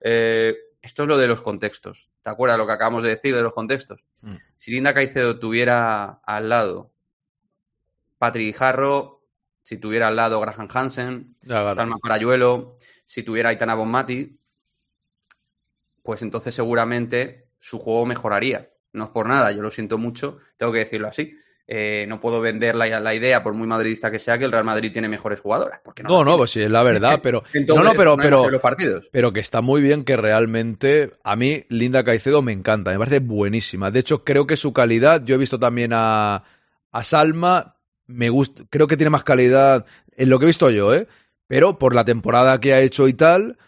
Eh, 0.00 0.56
esto 0.82 1.04
es 1.04 1.08
lo 1.08 1.16
de 1.16 1.28
los 1.28 1.40
contextos. 1.40 2.10
¿Te 2.24 2.30
acuerdas 2.30 2.58
lo 2.58 2.66
que 2.66 2.72
acabamos 2.72 3.04
de 3.04 3.10
decir 3.10 3.32
de 3.32 3.42
los 3.42 3.52
contextos? 3.52 4.02
Mm. 4.22 4.34
Si 4.56 4.72
Linda 4.72 4.92
Caicedo 4.92 5.38
tuviera 5.38 6.20
al 6.26 6.48
lado 6.48 6.90
Patrick 8.18 8.56
Jarro, 8.56 9.22
si 9.62 9.76
tuviera 9.76 10.08
al 10.08 10.16
lado 10.16 10.40
Graham 10.40 10.66
Hansen, 10.68 11.36
Salma 11.46 11.98
Parayuelo, 12.02 12.76
si 13.06 13.22
tuviera 13.22 13.50
Aitana 13.50 13.76
Bonmati, 13.76 14.36
pues 16.02 16.22
entonces 16.22 16.56
seguramente 16.56 17.46
su 17.60 17.78
juego 17.78 18.04
mejoraría. 18.04 18.68
No 18.94 19.04
es 19.04 19.10
por 19.10 19.28
nada, 19.28 19.52
yo 19.52 19.62
lo 19.62 19.70
siento 19.70 19.96
mucho, 19.96 20.38
tengo 20.56 20.72
que 20.72 20.80
decirlo 20.80 21.06
así. 21.06 21.36
Eh, 21.72 22.04
no 22.08 22.18
puedo 22.18 22.40
vender 22.40 22.74
la, 22.74 23.14
idea, 23.14 23.44
por 23.44 23.54
muy 23.54 23.68
madridista 23.68 24.10
que 24.10 24.18
sea, 24.18 24.36
que 24.36 24.44
el 24.44 24.50
Real 24.50 24.64
Madrid 24.64 24.92
tiene 24.92 25.08
mejores 25.08 25.38
jugadoras. 25.38 25.78
Porque 25.84 26.02
no, 26.02 26.24
no, 26.24 26.36
pues 26.36 26.50
sí, 26.50 26.60
es 26.60 26.70
la 26.70 26.82
verdad, 26.82 27.20
pero. 27.22 27.44
no, 27.68 27.84
no, 27.84 27.92
pero, 27.94 28.16
pero, 28.16 28.50
los 28.50 28.60
partidos. 28.60 29.08
pero 29.12 29.32
que 29.32 29.38
está 29.38 29.60
muy 29.60 29.80
bien 29.80 30.02
que 30.02 30.16
realmente. 30.16 31.12
A 31.22 31.36
mí, 31.36 31.66
Linda 31.68 32.02
Caicedo 32.02 32.42
me 32.42 32.50
encanta, 32.50 32.90
me 32.90 32.98
parece 32.98 33.20
buenísima. 33.20 33.92
De 33.92 34.00
hecho, 34.00 34.24
creo 34.24 34.48
que 34.48 34.56
su 34.56 34.72
calidad, 34.72 35.24
yo 35.24 35.36
he 35.36 35.38
visto 35.38 35.60
también 35.60 35.92
a, 35.94 36.42
a 36.90 37.02
Salma, 37.04 37.76
me 38.08 38.30
gusta, 38.30 38.64
creo 38.68 38.88
que 38.88 38.96
tiene 38.96 39.10
más 39.10 39.22
calidad 39.22 39.86
en 40.16 40.28
lo 40.28 40.40
que 40.40 40.46
he 40.46 40.48
visto 40.48 40.70
yo, 40.70 40.92
¿eh? 40.92 41.06
Pero 41.46 41.78
por 41.78 41.94
la 41.94 42.04
temporada 42.04 42.58
que 42.58 42.74
ha 42.74 42.80
hecho 42.80 43.06
y 43.06 43.12
tal 43.12 43.58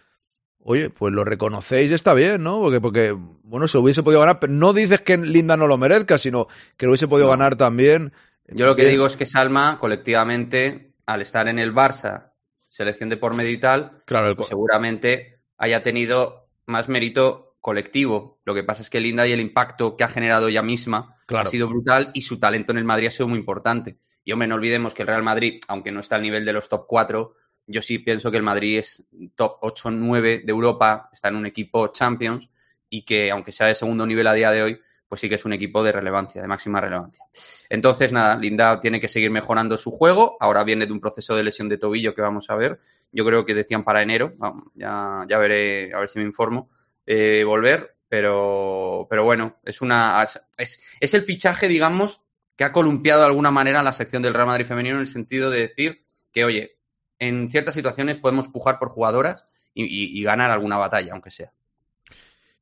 Oye, 0.65 0.91
pues 0.91 1.13
lo 1.13 1.25
reconocéis, 1.25 1.91
está 1.91 2.15
bien, 2.15 2.43
¿no? 2.43 2.61
Porque, 2.61 2.81
porque, 2.81 3.17
bueno, 3.43 3.67
se 3.67 3.79
hubiese 3.79 4.03
podido 4.03 4.21
ganar, 4.21 4.39
pero 4.39 4.53
no 4.53 4.73
dices 4.73 5.01
que 5.01 5.17
Linda 5.17 5.57
no 5.57 5.67
lo 5.67 5.77
merezca, 5.77 6.19
sino 6.19 6.47
que 6.77 6.87
lo 6.87 6.93
hubiese 6.93 7.09
podido 7.09 7.29
ganar 7.29 7.57
también. 7.57 8.13
Yo 8.49 8.67
lo 8.67 8.77
que 8.77 8.87
digo 8.87 9.07
es 9.07 9.17
que 9.17 9.27
Salma, 9.27 9.79
colectivamente, 9.79 10.95
al 11.07 11.23
estar 11.23 11.49
en 11.49 11.59
el 11.59 11.75
Barça, 11.75 12.33
selección 12.69 13.09
de 13.09 13.17
por 13.17 13.35
medio 13.35 13.51
y 13.51 13.59
tal, 13.59 14.03
claro, 14.05 14.35
pues 14.37 14.49
seguramente 14.49 15.41
haya 15.59 15.83
tenido 15.83 16.49
más 16.67 16.89
mérito 16.89 17.57
colectivo. 17.61 18.41
Lo 18.45 18.55
que 18.55 18.65
pasa 18.65 18.83
es 18.83 18.91
que 18.91 19.01
Linda 19.01 19.27
y 19.27 19.33
el 19.33 19.41
impacto 19.41 19.97
que 19.97 20.05
ha 20.05 20.09
generado 20.09 20.49
ella 20.49 20.63
misma 20.63 21.17
ha 21.29 21.47
sido 21.47 21.69
brutal 21.69 22.11
y 22.15 22.23
su 22.23 22.39
talento 22.39 22.73
en 22.73 22.79
el 22.79 22.85
Madrid 22.85 23.09
ha 23.09 23.11
sido 23.11 23.29
muy 23.29 23.39
importante. 23.39 23.99
Y 24.25 24.33
hombre, 24.33 24.49
no 24.49 24.55
olvidemos 24.57 24.95
que 24.95 25.03
el 25.03 25.09
Real 25.09 25.23
Madrid, 25.23 25.61
aunque 25.69 25.91
no 25.91 26.01
está 26.01 26.17
al 26.17 26.23
nivel 26.23 26.45
de 26.45 26.53
los 26.53 26.69
top 26.69 26.87
4, 26.87 27.35
yo 27.67 27.83
sí 27.83 27.99
pienso 27.99 28.31
que 28.31 28.37
el 28.37 28.43
Madrid 28.43 28.79
es 28.79 29.05
top 29.35 29.59
8 29.61 29.91
9 29.91 30.43
de 30.45 30.51
Europa, 30.51 31.09
está 31.13 31.29
en 31.29 31.37
un 31.37 31.47
equipo 31.47 31.89
Champions 31.89 32.49
y 32.89 33.03
que 33.03 33.31
aunque 33.31 33.53
sea 33.53 33.69
de 33.69 33.75
segundo 33.75 34.07
nivel 34.07 34.27
a 34.27 34.35
día 34.35 34.51
de 34.51 34.63
hoy, 34.63 34.81
pues 35.13 35.21
sí 35.21 35.29
que 35.29 35.35
es 35.35 35.45
un 35.45 35.53
equipo 35.53 35.85
de 35.85 35.93
relevancia, 35.93 36.41
de 36.41 36.49
máxima 36.49 36.81
relevancia. 36.81 37.23
Entonces, 37.69 38.13
nada, 38.13 38.35
Linda 38.37 38.81
tiene 38.81 38.99
que 38.99 39.09
seguir 39.09 39.31
mejorando 39.31 39.77
su 39.77 39.91
juego. 39.91 40.39
Ahora 40.41 40.65
viene 40.65 40.87
de 40.87 40.93
un 40.95 41.01
proceso 41.01 41.37
de 41.37 41.43
lesión 41.43 41.69
de 41.69 41.77
tobillo 41.77 42.15
que 42.15 42.23
vamos 42.23 42.49
a 42.49 42.57
ver. 42.57 42.81
Yo 43.13 43.23
creo 43.27 43.45
que 43.45 43.55
decían 43.55 43.85
para 43.85 44.01
enero, 44.01 44.33
ya, 44.75 45.27
ya 45.29 45.37
veré, 45.37 45.93
a 45.93 45.99
ver 45.99 46.09
si 46.09 46.19
me 46.19 46.25
informo, 46.25 46.71
eh, 47.05 47.45
volver. 47.47 47.95
Pero, 48.09 49.07
pero 49.11 49.23
bueno, 49.25 49.59
es 49.65 49.83
una. 49.83 50.27
Es, 50.57 50.83
es 50.99 51.13
el 51.13 51.23
fichaje, 51.23 51.69
digamos, 51.69 52.23
que 52.57 52.65
ha 52.65 52.73
columpiado 52.73 53.21
de 53.21 53.27
alguna 53.27 53.51
manera 53.51 53.83
la 53.83 53.93
sección 53.93 54.23
del 54.23 54.33
Real 54.33 54.47
Madrid 54.47 54.65
femenino 54.65 54.95
en 54.95 55.03
el 55.03 55.09
sentido 55.09 55.51
de 55.51 55.61
decir 55.61 56.07
que, 56.33 56.47
oye, 56.47 56.79
en 57.23 57.49
ciertas 57.51 57.77
situaciones 57.77 58.19
podemos 58.19 58.49
pujar 58.49 58.81
por 58.81 58.89
jugadoras 58.89 59.47
y, 59.75 60.21
ganar 60.25 60.51
alguna 60.51 60.77
batalla, 60.77 61.13
aunque 61.13 61.31
sea. 61.31 61.53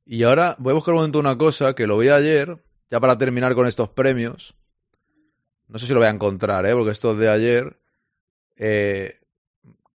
Y 0.05 0.21
ahora 0.21 0.55
voy 0.59 0.71
a 0.71 0.75
buscar 0.75 0.93
un 0.93 0.99
momento 0.99 1.17
una 1.17 1.35
cosa 1.35 1.73
que 1.73 1.87
lo 1.87 1.97
vi 1.97 2.09
ayer, 2.09 2.63
ya 2.91 2.99
para 2.99 3.17
terminar 3.17 3.55
con 3.55 3.65
estos 3.65 3.89
premios. 3.89 4.53
No 5.67 5.79
sé 5.79 5.87
si 5.87 5.93
lo 5.93 5.99
voy 5.99 6.07
a 6.07 6.11
encontrar, 6.11 6.67
¿eh? 6.67 6.73
porque 6.73 6.91
esto 6.91 7.13
es 7.13 7.17
de 7.17 7.29
ayer. 7.29 7.79
Eh, 8.55 9.20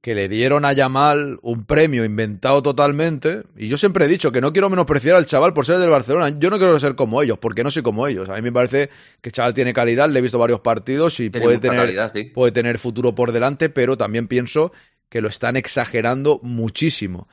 que 0.05 0.15
le 0.15 0.29
dieron 0.29 0.67
a 0.67 0.75
Yamal 0.75 1.39
un 1.41 1.65
premio 1.65 2.05
inventado 2.05 2.63
totalmente. 2.63 3.45
Y 3.57 3.69
yo 3.69 3.79
siempre 3.79 4.05
he 4.05 4.09
dicho 4.09 4.33
que 4.33 4.43
no 4.43 4.53
quiero 4.53 4.69
menospreciar 4.69 5.17
al 5.17 5.25
chaval 5.25 5.55
por 5.55 5.65
ser 5.65 5.79
del 5.79 5.89
Barcelona. 5.89 6.29
Yo 6.39 6.51
no 6.51 6.59
quiero 6.59 6.79
ser 6.79 6.95
como 6.95 7.23
ellos, 7.23 7.39
porque 7.39 7.65
no 7.65 7.71
soy 7.71 7.83
como 7.83 8.07
ellos. 8.07 8.29
A 8.29 8.35
mí 8.35 8.43
me 8.43 8.53
parece 8.53 8.91
que 9.23 9.31
el 9.31 9.33
chaval 9.33 9.55
tiene 9.55 9.73
calidad, 9.73 10.11
le 10.11 10.19
he 10.19 10.23
visto 10.23 10.39
varios 10.39 10.61
partidos 10.61 11.21
y 11.21 11.31
puede 11.31 11.57
tener, 11.57 12.13
puede 12.35 12.53
tener 12.53 12.79
futuro 12.79 13.15
por 13.15 13.33
delante, 13.33 13.71
pero 13.71 13.97
también 13.97 14.29
pienso 14.29 14.73
que 15.09 15.23
lo 15.23 15.29
están 15.29 15.57
exagerando 15.57 16.39
muchísimo. 16.43 17.27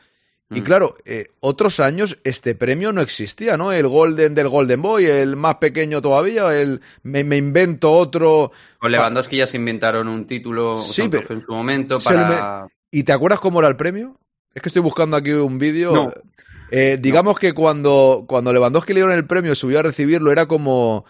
Y 0.52 0.62
mm. 0.62 0.64
claro, 0.64 0.96
eh, 1.06 1.28
otros 1.40 1.80
años 1.80 2.18
este 2.26 2.56
premio 2.56 2.92
no 2.92 3.02
existía, 3.02 3.56
¿no? 3.56 3.72
El 3.72 3.88
Golden 3.88 4.36
del 4.36 4.50
Golden 4.50 4.82
Boy, 4.82 5.06
el 5.06 5.38
más 5.38 5.56
pequeño 5.56 6.02
todavía, 6.02 6.54
el 6.60 6.82
me, 7.04 7.22
invento 7.22 7.92
otro. 7.92 8.52
Con 8.78 8.92
Lewandowski 8.92 9.38
ya 9.38 9.48
se 9.48 9.58
inventaron 9.58 10.10
un 10.10 10.28
título 10.28 10.80
sí, 10.80 11.04
en 11.04 11.42
su 11.42 11.52
momento 11.54 12.00
para. 12.00 12.68
¿Y 12.92 13.04
te 13.04 13.14
acuerdas 13.14 13.40
cómo 13.40 13.60
era 13.60 13.70
el 13.70 13.78
premio? 13.78 14.18
Es 14.54 14.62
que 14.62 14.68
estoy 14.68 14.82
buscando 14.82 15.16
aquí 15.16 15.32
un 15.32 15.58
vídeo. 15.58 16.14
Eh, 16.70 16.98
digamos 17.00 17.40
que 17.40 17.54
cuando, 17.54 18.26
cuando 18.28 18.52
Lewandowski 18.52 18.94
le 18.94 19.00
dieron 19.00 19.16
el 19.16 19.26
premio, 19.26 19.56
subió 19.56 19.80
a 19.80 19.84
recibirlo, 19.84 20.32
era 20.32 20.48
como 20.48 21.06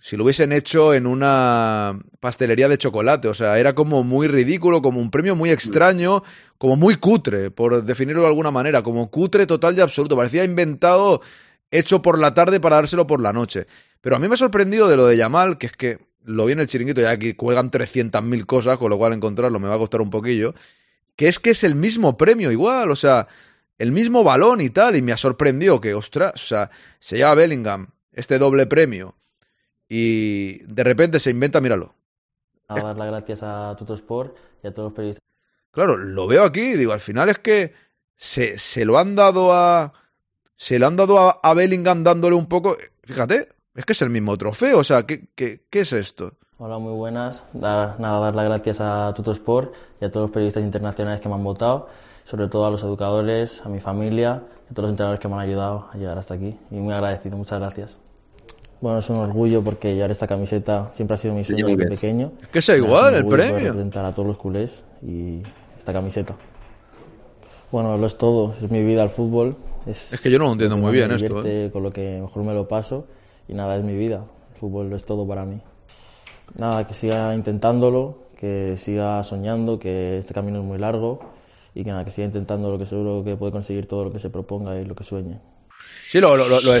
si 0.00 0.16
lo 0.16 0.24
hubiesen 0.24 0.52
hecho 0.52 0.94
en 0.94 1.06
una 1.06 1.98
pastelería 2.20 2.68
de 2.68 2.78
chocolate. 2.78 3.28
O 3.28 3.34
sea, 3.34 3.58
era 3.58 3.74
como 3.74 4.04
muy 4.04 4.28
ridículo, 4.28 4.82
como 4.82 5.00
un 5.00 5.10
premio 5.10 5.34
muy 5.34 5.50
extraño, 5.50 6.22
como 6.58 6.76
muy 6.76 6.96
cutre, 6.96 7.50
por 7.50 7.82
definirlo 7.82 8.22
de 8.22 8.28
alguna 8.28 8.50
manera, 8.50 8.82
como 8.82 9.10
cutre 9.10 9.46
total 9.46 9.76
y 9.76 9.80
absoluto. 9.80 10.16
Parecía 10.16 10.44
inventado, 10.44 11.22
hecho 11.70 12.02
por 12.02 12.18
la 12.18 12.34
tarde 12.34 12.60
para 12.60 12.76
dárselo 12.76 13.06
por 13.06 13.20
la 13.20 13.32
noche. 13.32 13.66
Pero 14.00 14.16
a 14.16 14.18
mí 14.18 14.28
me 14.28 14.34
ha 14.34 14.38
sorprendido 14.38 14.88
de 14.88 14.96
lo 14.96 15.06
de 15.06 15.16
Yamal, 15.16 15.58
que 15.58 15.66
es 15.66 15.72
que 15.72 15.98
lo 16.24 16.44
vi 16.44 16.52
en 16.52 16.60
el 16.60 16.68
chiringuito, 16.68 17.00
ya 17.00 17.18
que 17.18 17.36
cuelgan 17.36 17.70
300.000 17.70 18.46
cosas, 18.46 18.78
con 18.78 18.90
lo 18.90 18.98
cual 18.98 19.12
encontrarlo 19.12 19.58
me 19.58 19.68
va 19.68 19.76
a 19.76 19.78
costar 19.78 20.00
un 20.00 20.10
poquillo, 20.10 20.54
que 21.14 21.28
es 21.28 21.38
que 21.38 21.50
es 21.50 21.64
el 21.64 21.74
mismo 21.74 22.16
premio 22.16 22.50
igual, 22.50 22.90
o 22.90 22.96
sea, 22.96 23.28
el 23.78 23.92
mismo 23.92 24.24
balón 24.24 24.60
y 24.60 24.70
tal, 24.70 24.96
y 24.96 25.02
me 25.02 25.12
ha 25.12 25.16
sorprendido 25.16 25.80
que, 25.80 25.94
ostras, 25.94 26.34
o 26.34 26.46
sea, 26.46 26.70
se 26.98 27.18
llama 27.18 27.36
Bellingham 27.36 27.88
este 28.12 28.38
doble 28.38 28.66
premio 28.66 29.15
y 29.88 30.58
de 30.64 30.84
repente 30.84 31.20
se 31.20 31.30
inventa, 31.30 31.60
míralo. 31.60 31.94
A 32.68 32.80
dar 32.80 32.96
las 32.96 33.06
gracias 33.06 33.42
a 33.42 33.74
Tutosport 33.76 34.36
y 34.62 34.66
a 34.66 34.74
todos 34.74 34.88
los 34.88 34.92
periodistas. 34.94 35.22
Claro, 35.70 35.96
lo 35.96 36.26
veo 36.26 36.42
aquí, 36.42 36.72
digo, 36.72 36.92
al 36.92 37.00
final 37.00 37.28
es 37.28 37.38
que 37.38 37.74
se, 38.16 38.58
se 38.58 38.84
lo 38.84 38.98
han 38.98 39.14
dado 39.14 39.52
a. 39.52 39.92
Se 40.56 40.78
lo 40.78 40.86
han 40.86 40.96
dado 40.96 41.18
a, 41.18 41.54
Bellingham 41.54 42.02
dándole 42.02 42.34
un 42.34 42.46
poco. 42.46 42.76
Fíjate, 43.02 43.48
es 43.74 43.84
que 43.84 43.92
es 43.92 44.02
el 44.02 44.10
mismo 44.10 44.36
trofeo, 44.38 44.78
o 44.78 44.84
sea, 44.84 45.04
¿qué, 45.04 45.28
qué, 45.34 45.66
qué 45.68 45.80
es 45.80 45.92
esto? 45.92 46.32
Hola, 46.58 46.78
muy 46.78 46.94
buenas. 46.94 47.44
Dar, 47.52 48.00
nada, 48.00 48.18
dar 48.20 48.34
las 48.34 48.44
gracias 48.46 48.80
a 48.80 49.12
Tutosport 49.14 49.74
y 50.00 50.06
a 50.06 50.10
todos 50.10 50.24
los 50.24 50.30
periodistas 50.30 50.64
internacionales 50.64 51.20
que 51.20 51.28
me 51.28 51.34
han 51.34 51.44
votado, 51.44 51.88
sobre 52.24 52.48
todo 52.48 52.66
a 52.66 52.70
los 52.70 52.82
educadores, 52.82 53.60
a 53.66 53.68
mi 53.68 53.80
familia, 53.80 54.42
a 54.70 54.74
todos 54.74 54.84
los 54.84 54.90
entrenadores 54.92 55.20
que 55.20 55.28
me 55.28 55.34
han 55.34 55.40
ayudado 55.40 55.90
a 55.92 55.96
llegar 55.98 56.16
hasta 56.16 56.32
aquí. 56.32 56.58
Y 56.70 56.76
muy 56.76 56.94
agradecido, 56.94 57.36
muchas 57.36 57.60
gracias. 57.60 58.05
Bueno, 58.80 58.98
es 58.98 59.08
un 59.08 59.16
orgullo 59.16 59.62
porque 59.62 59.94
llevar 59.94 60.10
esta 60.10 60.26
camiseta 60.26 60.90
siempre 60.92 61.14
ha 61.14 61.18
sido 61.18 61.34
mi 61.34 61.44
sueño 61.44 61.66
desde 61.66 61.86
pequeño. 61.88 62.32
Es 62.42 62.48
que 62.48 62.62
sea 62.62 62.76
igual 62.76 63.14
el 63.14 63.26
premio. 63.26 63.58
representar 63.58 64.04
a 64.04 64.12
todos 64.12 64.28
los 64.28 64.36
culés 64.36 64.84
y 65.02 65.40
esta 65.78 65.92
camiseta. 65.92 66.34
Bueno, 67.72 67.96
lo 67.96 68.06
es 68.06 68.16
todo, 68.16 68.54
es 68.60 68.70
mi 68.70 68.82
vida 68.84 69.02
al 69.02 69.10
fútbol. 69.10 69.56
Es, 69.86 70.20
que 70.22 70.30
yo 70.30 70.38
no 70.38 70.46
lo 70.46 70.52
entiendo 70.52 70.76
muy 70.76 70.92
bien 70.92 71.10
esto. 71.10 71.42
¿eh? 71.44 71.70
Con 71.72 71.82
lo 71.82 71.90
que 71.90 72.20
mejor 72.20 72.42
me 72.42 72.52
lo 72.52 72.68
paso 72.68 73.06
y 73.48 73.54
nada, 73.54 73.76
es 73.76 73.84
mi 73.84 73.96
vida. 73.96 74.24
El 74.52 74.58
fútbol 74.58 74.90
lo 74.90 74.96
es 74.96 75.04
todo 75.04 75.26
para 75.26 75.44
mí. 75.44 75.60
Nada, 76.58 76.86
que 76.86 76.94
siga 76.94 77.34
intentándolo, 77.34 78.18
que 78.38 78.74
siga 78.76 79.22
soñando, 79.22 79.78
que 79.78 80.18
este 80.18 80.34
camino 80.34 80.58
es 80.58 80.64
muy 80.64 80.78
largo 80.78 81.20
y 81.74 81.82
que 81.82 81.90
nada, 81.90 82.04
que 82.04 82.10
siga 82.10 82.26
intentando 82.26 82.70
lo 82.70 82.78
que 82.78 82.86
seguro 82.86 83.24
que 83.24 83.36
puede 83.36 83.52
conseguir 83.52 83.86
todo 83.86 84.04
lo 84.04 84.12
que 84.12 84.18
se 84.18 84.30
proponga 84.30 84.78
y 84.78 84.84
lo 84.84 84.94
que 84.94 85.04
sueñe. 85.04 85.38
Sí, 86.08 86.20
lo, 86.20 86.36
lo, 86.36 86.48
lo, 86.48 86.60
lo 86.60 86.72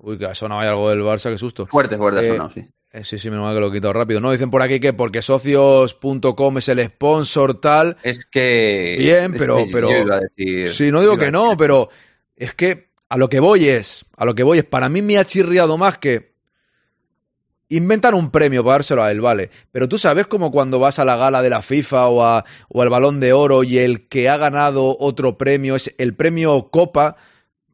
Uy, 0.00 0.18
que 0.18 0.26
ha 0.26 0.34
sonado 0.34 0.60
algo 0.60 0.90
del 0.90 1.02
Barça, 1.02 1.30
qué 1.30 1.38
susto. 1.38 1.66
Fuerte, 1.66 1.96
fuerte, 1.96 2.26
eh, 2.26 2.30
sonado, 2.30 2.50
sí. 2.50 2.68
Eh, 2.90 3.04
sí, 3.04 3.18
sí, 3.18 3.28
menos 3.28 3.44
mal 3.44 3.54
que 3.54 3.60
lo 3.60 3.68
he 3.68 3.72
quitado 3.72 3.92
rápido. 3.92 4.20
No, 4.20 4.32
dicen 4.32 4.50
por 4.50 4.62
aquí 4.62 4.80
que 4.80 4.94
porque 4.94 5.20
socios.com 5.20 6.58
es 6.58 6.68
el 6.68 6.86
sponsor 6.86 7.60
tal. 7.60 7.98
Es 8.02 8.24
que. 8.24 8.96
Bien, 8.98 9.34
pero. 9.36 9.64
pero 9.70 9.88
sí, 10.70 10.90
no 10.90 11.00
digo 11.00 11.18
que 11.18 11.30
no, 11.30 11.56
pero 11.56 11.90
es 12.34 12.54
que 12.54 12.88
a 13.08 13.18
lo 13.18 13.28
que 13.28 13.40
voy 13.40 13.68
es. 13.68 14.06
A 14.16 14.24
lo 14.24 14.34
que 14.34 14.42
voy 14.42 14.58
es. 14.58 14.64
Para 14.64 14.88
mí 14.88 15.02
me 15.02 15.18
ha 15.18 15.24
chirriado 15.24 15.76
más 15.76 15.98
que. 15.98 16.28
Inventan 17.70 18.14
un 18.14 18.30
premio 18.30 18.64
para 18.64 18.76
dárselo 18.76 19.02
a 19.02 19.10
él, 19.10 19.20
vale. 19.20 19.50
Pero 19.70 19.86
tú 19.90 19.98
sabes 19.98 20.26
como 20.26 20.50
cuando 20.50 20.78
vas 20.78 20.98
a 20.98 21.04
la 21.04 21.16
gala 21.16 21.42
de 21.42 21.50
la 21.50 21.60
FIFA 21.60 22.08
o, 22.08 22.24
a, 22.24 22.46
o 22.70 22.80
al 22.80 22.88
balón 22.88 23.20
de 23.20 23.34
oro 23.34 23.62
y 23.62 23.76
el 23.76 24.08
que 24.08 24.30
ha 24.30 24.38
ganado 24.38 24.96
otro 24.98 25.36
premio 25.36 25.76
es 25.76 25.94
el 25.98 26.14
premio 26.14 26.70
Copa 26.70 27.18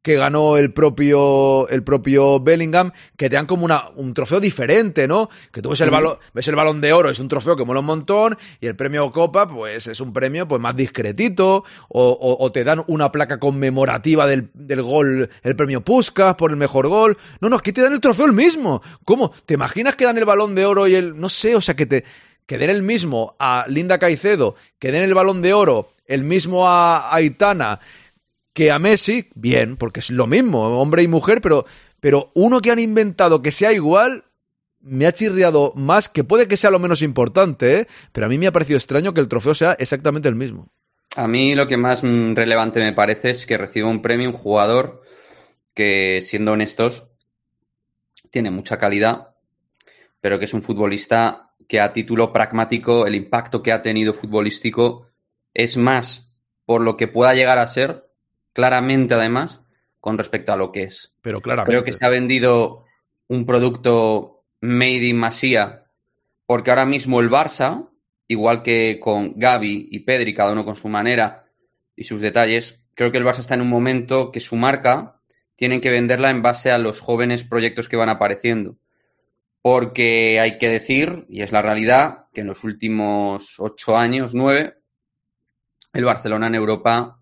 que 0.04 0.16
ganó 0.16 0.58
el 0.58 0.70
propio, 0.70 1.66
el 1.70 1.82
propio 1.82 2.38
Bellingham, 2.38 2.92
que 3.16 3.30
te 3.30 3.36
dan 3.36 3.46
como 3.46 3.64
una, 3.64 3.88
un 3.96 4.12
trofeo 4.12 4.38
diferente, 4.38 5.08
¿no? 5.08 5.30
Que 5.50 5.62
tú 5.62 5.70
ves 5.70 5.80
el, 5.80 5.88
balón, 5.88 6.18
ves 6.34 6.46
el 6.46 6.54
balón 6.54 6.82
de 6.82 6.92
oro, 6.92 7.08
es 7.08 7.18
un 7.20 7.28
trofeo 7.28 7.56
que 7.56 7.64
mola 7.64 7.80
un 7.80 7.86
montón, 7.86 8.36
y 8.60 8.66
el 8.66 8.76
premio 8.76 9.10
Copa, 9.12 9.48
pues 9.48 9.86
es 9.86 10.00
un 10.02 10.12
premio 10.12 10.46
pues 10.46 10.60
más 10.60 10.76
discretito, 10.76 11.64
o, 11.88 12.36
o, 12.38 12.52
te 12.52 12.64
dan 12.64 12.84
una 12.86 13.10
placa 13.10 13.40
conmemorativa 13.40 14.26
del, 14.26 14.50
del, 14.52 14.82
gol, 14.82 15.30
el 15.42 15.56
premio 15.56 15.80
Puskas 15.80 16.34
por 16.34 16.50
el 16.50 16.58
mejor 16.58 16.86
gol. 16.88 17.16
No, 17.40 17.48
no, 17.48 17.56
aquí 17.56 17.72
te 17.72 17.80
dan 17.80 17.94
el 17.94 18.00
trofeo 18.00 18.26
el 18.26 18.34
mismo. 18.34 18.82
¿Cómo? 19.06 19.32
¿Te 19.46 19.54
imaginas 19.54 19.96
que 19.96 20.04
dan 20.04 20.18
el 20.18 20.26
balón 20.26 20.54
de 20.54 20.66
oro 20.66 20.86
y 20.86 20.96
el, 20.96 21.18
no 21.18 21.30
sé, 21.30 21.56
o 21.56 21.62
sea, 21.62 21.76
que 21.76 21.86
te, 21.86 22.04
que 22.44 22.58
den 22.58 22.68
el 22.68 22.82
mismo 22.82 23.36
a 23.38 23.64
Linda 23.68 23.98
Caicedo, 23.98 24.54
que 24.78 24.92
den 24.92 25.02
el 25.02 25.14
balón 25.14 25.40
de 25.40 25.54
oro 25.54 25.88
el 26.06 26.24
mismo 26.24 26.68
a 26.68 27.14
Aitana, 27.14 27.80
que 28.54 28.70
a 28.70 28.78
Messi, 28.78 29.28
bien, 29.34 29.76
porque 29.76 30.00
es 30.00 30.10
lo 30.10 30.26
mismo, 30.26 30.80
hombre 30.80 31.02
y 31.02 31.08
mujer, 31.08 31.40
pero, 31.40 31.66
pero 32.00 32.30
uno 32.34 32.60
que 32.60 32.70
han 32.70 32.78
inventado 32.78 33.42
que 33.42 33.50
sea 33.50 33.72
igual, 33.72 34.24
me 34.80 35.06
ha 35.06 35.12
chirriado 35.12 35.72
más, 35.74 36.08
que 36.08 36.24
puede 36.24 36.46
que 36.46 36.56
sea 36.56 36.70
lo 36.70 36.78
menos 36.78 37.02
importante, 37.02 37.80
¿eh? 37.80 37.86
pero 38.12 38.26
a 38.26 38.28
mí 38.28 38.38
me 38.38 38.46
ha 38.46 38.52
parecido 38.52 38.76
extraño 38.76 39.12
que 39.12 39.20
el 39.20 39.28
trofeo 39.28 39.54
sea 39.54 39.72
exactamente 39.72 40.28
el 40.28 40.36
mismo. 40.36 40.68
A 41.16 41.26
mí 41.26 41.54
lo 41.54 41.66
que 41.66 41.76
más 41.76 42.02
relevante 42.02 42.80
me 42.80 42.92
parece 42.92 43.30
es 43.30 43.44
que 43.44 43.58
reciba 43.58 43.88
un 43.88 44.02
premio 44.02 44.30
un 44.30 44.36
jugador 44.36 45.02
que, 45.74 46.20
siendo 46.22 46.52
honestos, 46.52 47.04
tiene 48.30 48.50
mucha 48.50 48.78
calidad, 48.78 49.34
pero 50.20 50.38
que 50.38 50.44
es 50.44 50.54
un 50.54 50.62
futbolista 50.62 51.54
que 51.68 51.80
a 51.80 51.92
título 51.92 52.32
pragmático 52.32 53.06
el 53.06 53.14
impacto 53.14 53.62
que 53.62 53.72
ha 53.72 53.82
tenido 53.82 54.14
futbolístico 54.14 55.08
es 55.54 55.76
más 55.76 56.36
por 56.64 56.82
lo 56.82 56.96
que 56.96 57.08
pueda 57.08 57.34
llegar 57.34 57.58
a 57.58 57.66
ser 57.66 58.04
claramente 58.54 59.12
además, 59.12 59.60
con 60.00 60.16
respecto 60.16 60.52
a 60.52 60.56
lo 60.56 60.72
que 60.72 60.84
es. 60.84 61.12
Pero 61.20 61.42
claramente. 61.42 61.70
Creo 61.70 61.84
que 61.84 61.92
se 61.92 62.04
ha 62.04 62.08
vendido 62.08 62.84
un 63.28 63.44
producto 63.44 64.44
made 64.62 65.04
in 65.04 65.18
Masía, 65.18 65.84
porque 66.46 66.70
ahora 66.70 66.86
mismo 66.86 67.20
el 67.20 67.30
Barça, 67.30 67.90
igual 68.28 68.62
que 68.62 68.98
con 69.02 69.34
Gaby 69.36 69.88
y 69.90 70.00
Pedri, 70.00 70.32
cada 70.32 70.52
uno 70.52 70.64
con 70.64 70.76
su 70.76 70.88
manera 70.88 71.46
y 71.94 72.04
sus 72.04 72.20
detalles, 72.20 72.80
creo 72.94 73.12
que 73.12 73.18
el 73.18 73.24
Barça 73.24 73.40
está 73.40 73.54
en 73.54 73.60
un 73.60 73.68
momento 73.68 74.32
que 74.32 74.40
su 74.40 74.56
marca 74.56 75.20
tienen 75.56 75.80
que 75.80 75.90
venderla 75.90 76.30
en 76.30 76.42
base 76.42 76.70
a 76.70 76.78
los 76.78 77.00
jóvenes 77.00 77.44
proyectos 77.44 77.88
que 77.88 77.96
van 77.96 78.08
apareciendo. 78.08 78.76
Porque 79.62 80.38
hay 80.40 80.58
que 80.58 80.68
decir, 80.68 81.24
y 81.28 81.42
es 81.42 81.52
la 81.52 81.62
realidad, 81.62 82.26
que 82.34 82.42
en 82.42 82.48
los 82.48 82.64
últimos 82.64 83.56
ocho 83.58 83.96
años, 83.96 84.34
nueve, 84.34 84.76
el 85.94 86.04
Barcelona 86.04 86.48
en 86.48 86.56
Europa 86.56 87.20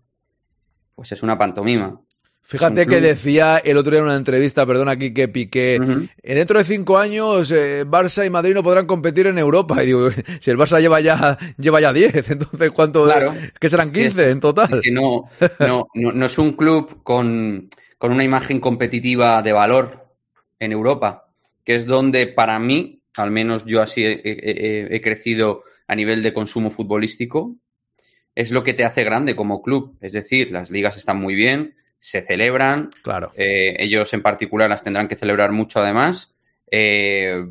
pues 0.95 1.11
es 1.11 1.23
una 1.23 1.37
pantomima. 1.37 1.99
Fíjate 2.45 2.85
que 2.85 2.99
decía 2.99 3.57
el 3.63 3.77
otro 3.77 3.91
día 3.91 3.99
en 3.99 4.05
una 4.05 4.17
entrevista, 4.17 4.65
perdón 4.65 4.89
aquí 4.89 5.13
que 5.13 5.29
piqué, 5.29 5.79
eh, 6.21 6.35
dentro 6.35 6.57
de 6.57 6.65
cinco 6.65 6.97
años 6.97 7.49
eh, 7.51 7.85
Barça 7.87 8.25
y 8.25 8.29
Madrid 8.29 8.53
no 8.53 8.61
podrán 8.61 8.85
competir 8.85 9.27
en 9.27 9.37
Europa. 9.37 9.81
Y 9.81 9.87
digo, 9.87 10.09
si 10.41 10.51
el 10.51 10.57
Barça 10.57 10.81
lleva 10.81 10.99
ya 10.99 11.37
lleva 11.57 11.79
ya 11.79 11.93
10, 11.93 12.29
entonces 12.31 12.71
¿cuánto? 12.71 13.05
Claro, 13.05 13.33
que 13.59 13.69
serán 13.69 13.93
15 13.93 14.29
en 14.29 14.39
total. 14.41 14.67
Es 14.73 14.81
que 14.81 14.91
no, 14.91 15.29
no, 15.59 15.87
no, 15.93 16.25
es 16.25 16.37
un 16.37 16.51
club 16.51 17.01
con, 17.01 17.69
una 18.01 18.23
imagen 18.23 18.59
competitiva 18.59 19.41
de 19.41 19.53
valor 19.53 20.05
en 20.59 20.73
Europa, 20.73 21.29
que 21.63 21.75
es 21.75 21.85
donde 21.85 22.27
para 22.27 22.59
mí, 22.59 23.01
al 23.15 23.31
menos 23.31 23.63
yo 23.65 23.81
así 23.81 24.03
he 24.05 25.01
crecido 25.01 25.63
a 25.87 25.95
nivel 25.95 26.21
de 26.21 26.33
consumo 26.33 26.71
futbolístico, 26.71 27.55
es 28.35 28.51
lo 28.51 28.63
que 28.63 28.73
te 28.73 28.85
hace 28.85 29.03
grande 29.03 29.35
como 29.35 29.61
club. 29.61 29.97
Es 30.01 30.13
decir, 30.13 30.51
las 30.51 30.69
ligas 30.69 30.97
están 30.97 31.17
muy 31.17 31.35
bien, 31.35 31.75
se 31.99 32.21
celebran. 32.21 32.89
Claro. 33.03 33.31
Eh, 33.35 33.75
ellos 33.79 34.13
en 34.13 34.21
particular 34.21 34.69
las 34.69 34.83
tendrán 34.83 35.07
que 35.07 35.15
celebrar 35.15 35.51
mucho 35.51 35.79
además. 35.79 36.35
Eh, 36.69 37.45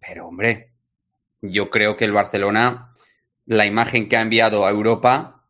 pero 0.00 0.28
hombre, 0.28 0.72
yo 1.40 1.70
creo 1.70 1.96
que 1.96 2.04
el 2.04 2.12
Barcelona, 2.12 2.92
la 3.46 3.66
imagen 3.66 4.08
que 4.08 4.16
ha 4.16 4.22
enviado 4.22 4.66
a 4.66 4.70
Europa, 4.70 5.44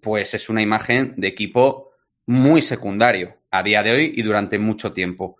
pues 0.00 0.34
es 0.34 0.48
una 0.48 0.62
imagen 0.62 1.14
de 1.16 1.28
equipo 1.28 1.92
muy 2.26 2.62
secundario 2.62 3.38
a 3.50 3.62
día 3.62 3.82
de 3.82 3.92
hoy 3.92 4.12
y 4.16 4.22
durante 4.22 4.58
mucho 4.58 4.92
tiempo. 4.92 5.36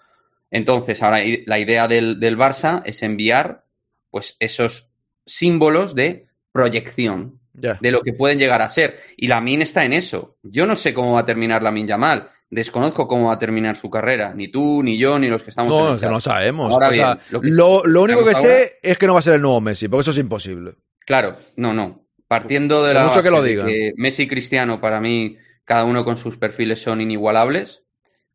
Entonces, 0.50 1.02
ahora 1.02 1.20
la 1.46 1.58
idea 1.58 1.88
del, 1.88 2.20
del 2.20 2.38
Barça 2.38 2.82
es 2.84 3.02
enviar 3.02 3.64
pues 4.10 4.36
esos 4.38 4.90
símbolos 5.24 5.94
de 5.94 6.26
proyección 6.52 7.40
De 7.52 7.90
lo 7.90 8.02
que 8.02 8.12
pueden 8.14 8.38
llegar 8.38 8.62
a 8.62 8.68
ser. 8.70 9.00
Y 9.16 9.26
la 9.28 9.40
Min 9.40 9.62
está 9.62 9.84
en 9.84 9.92
eso. 9.92 10.36
Yo 10.42 10.66
no 10.66 10.74
sé 10.74 10.94
cómo 10.94 11.12
va 11.14 11.20
a 11.20 11.24
terminar 11.24 11.62
la 11.62 11.70
Min 11.70 11.86
Yamal. 11.86 12.30
Desconozco 12.50 13.06
cómo 13.08 13.28
va 13.28 13.34
a 13.34 13.38
terminar 13.38 13.76
su 13.76 13.88
carrera. 13.90 14.34
Ni 14.34 14.48
tú, 14.48 14.82
ni 14.82 14.98
yo, 14.98 15.18
ni 15.18 15.26
los 15.28 15.42
que 15.42 15.50
estamos 15.50 15.72
en 15.72 15.78
No, 15.78 15.88
el 15.90 15.94
que 15.96 16.00
chat. 16.02 16.10
no 16.10 16.20
sabemos. 16.20 16.72
Ahora 16.72 16.88
O 16.88 16.92
sea, 16.94 17.14
bien, 17.14 17.18
lo 17.30 17.40
que 17.40 17.48
lo, 17.48 17.84
lo 17.84 18.02
único 18.02 18.24
que 18.24 18.34
sé 18.34 18.78
es 18.82 18.98
que 18.98 19.06
no 19.06 19.14
va 19.14 19.20
a 19.20 19.22
ser 19.22 19.34
el 19.34 19.42
nuevo 19.42 19.60
Messi, 19.60 19.88
porque 19.88 20.02
eso 20.02 20.10
es 20.10 20.18
imposible. 20.18 20.74
Claro, 21.06 21.36
no, 21.56 21.72
no. 21.72 22.06
Partiendo 22.28 22.84
de 22.84 22.94
la 22.94 23.02
mucho 23.04 23.22
que 23.22 23.28
base 23.28 23.30
lo 23.30 23.42
de 23.42 23.50
digan. 23.50 23.66
que 23.66 23.92
Messi 23.96 24.22
y 24.24 24.28
Cristiano, 24.28 24.80
para 24.80 25.00
mí, 25.00 25.36
cada 25.64 25.84
uno 25.84 26.04
con 26.04 26.16
sus 26.16 26.36
perfiles 26.38 26.80
son 26.82 27.00
inigualables, 27.00 27.82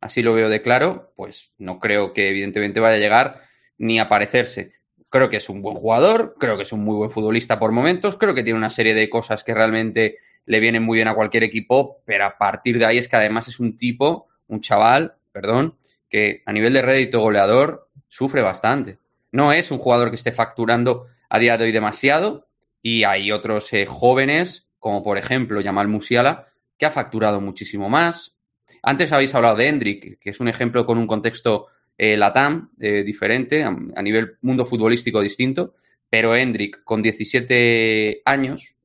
así 0.02 0.22
lo 0.22 0.34
veo 0.34 0.50
de 0.50 0.62
claro, 0.62 1.14
pues 1.16 1.54
no 1.58 1.80
creo 1.80 2.14
que 2.14 2.30
evidentemente 2.30 2.80
vaya 2.80 2.96
a 2.96 3.00
llegar 3.00 3.42
ni 3.78 4.00
a 4.00 4.10
parecerse. 4.10 4.74
Creo 5.10 5.30
que 5.30 5.38
es 5.38 5.50
un 5.50 5.62
buen 5.62 5.76
jugador, 5.76 6.36
creo 6.38 6.58
que 6.58 6.64
es 6.64 6.72
un 6.74 6.84
muy 6.84 6.96
buen 6.96 7.12
futbolista 7.12 7.60
por 7.60 7.72
momentos, 7.72 8.18
creo 8.18 8.34
que 8.34 8.44
tiene 8.44 8.60
una 8.60 8.70
serie 8.70 8.94
de 8.94 9.10
cosas 9.10 9.44
que 9.44 9.54
realmente 9.54 10.18
le 10.46 10.60
vienen 10.60 10.84
muy 10.84 10.98
bien 10.98 11.08
a 11.08 11.16
cualquier 11.16 11.44
equipo, 11.44 12.02
pero 12.06 12.26
a 12.26 12.38
partir 12.38 12.80
de 12.80 12.86
ahí 12.86 12.98
es 12.98 13.08
que 13.08 13.16
además 13.16 13.48
es 13.48 13.60
un 13.60 13.78
tipo, 13.78 14.28
un 14.48 14.62
chaval, 14.62 15.16
perdón, 15.32 15.78
que 16.10 16.42
a 16.46 16.54
nivel 16.54 16.74
de 16.74 16.82
rédito 16.82 17.20
goleador 17.20 17.90
sufre 18.08 18.42
bastante. 18.42 18.98
No 19.32 19.52
es 19.52 19.72
un 19.72 19.78
jugador 19.78 20.10
que 20.10 20.16
esté 20.16 20.32
facturando 20.32 21.08
a 21.30 21.40
día 21.40 21.58
de 21.58 21.66
hoy 21.66 21.72
demasiado 21.72 22.48
y 22.82 23.04
hay 23.04 23.32
otros 23.32 23.72
eh, 23.74 23.86
jóvenes, 23.86 24.68
como 24.80 25.04
por 25.04 25.18
ejemplo 25.18 25.62
Yamal 25.62 25.88
Musiala, 25.88 26.48
que 26.78 26.86
ha 26.86 26.92
facturado 26.92 27.42
muchísimo 27.42 27.90
más. 27.90 28.38
Antes 28.84 29.12
habéis 29.12 29.36
hablado 29.36 29.56
de 29.56 29.68
Hendrik, 29.68 30.20
que 30.20 30.30
es 30.30 30.40
un 30.40 30.48
ejemplo 30.48 30.86
con 30.86 30.98
un 30.98 31.08
contexto 31.08 31.68
eh, 31.98 32.16
latam 32.16 32.72
eh, 32.80 33.04
diferente, 33.04 33.64
a, 33.64 34.02
nivel 34.02 34.38
mundo 34.42 34.66
futbolístico 34.66 35.20
distinto, 35.20 35.76
pero 36.10 36.36
Hendrik 36.36 36.84
con 36.84 37.02
17 37.02 38.22
años 38.24 38.76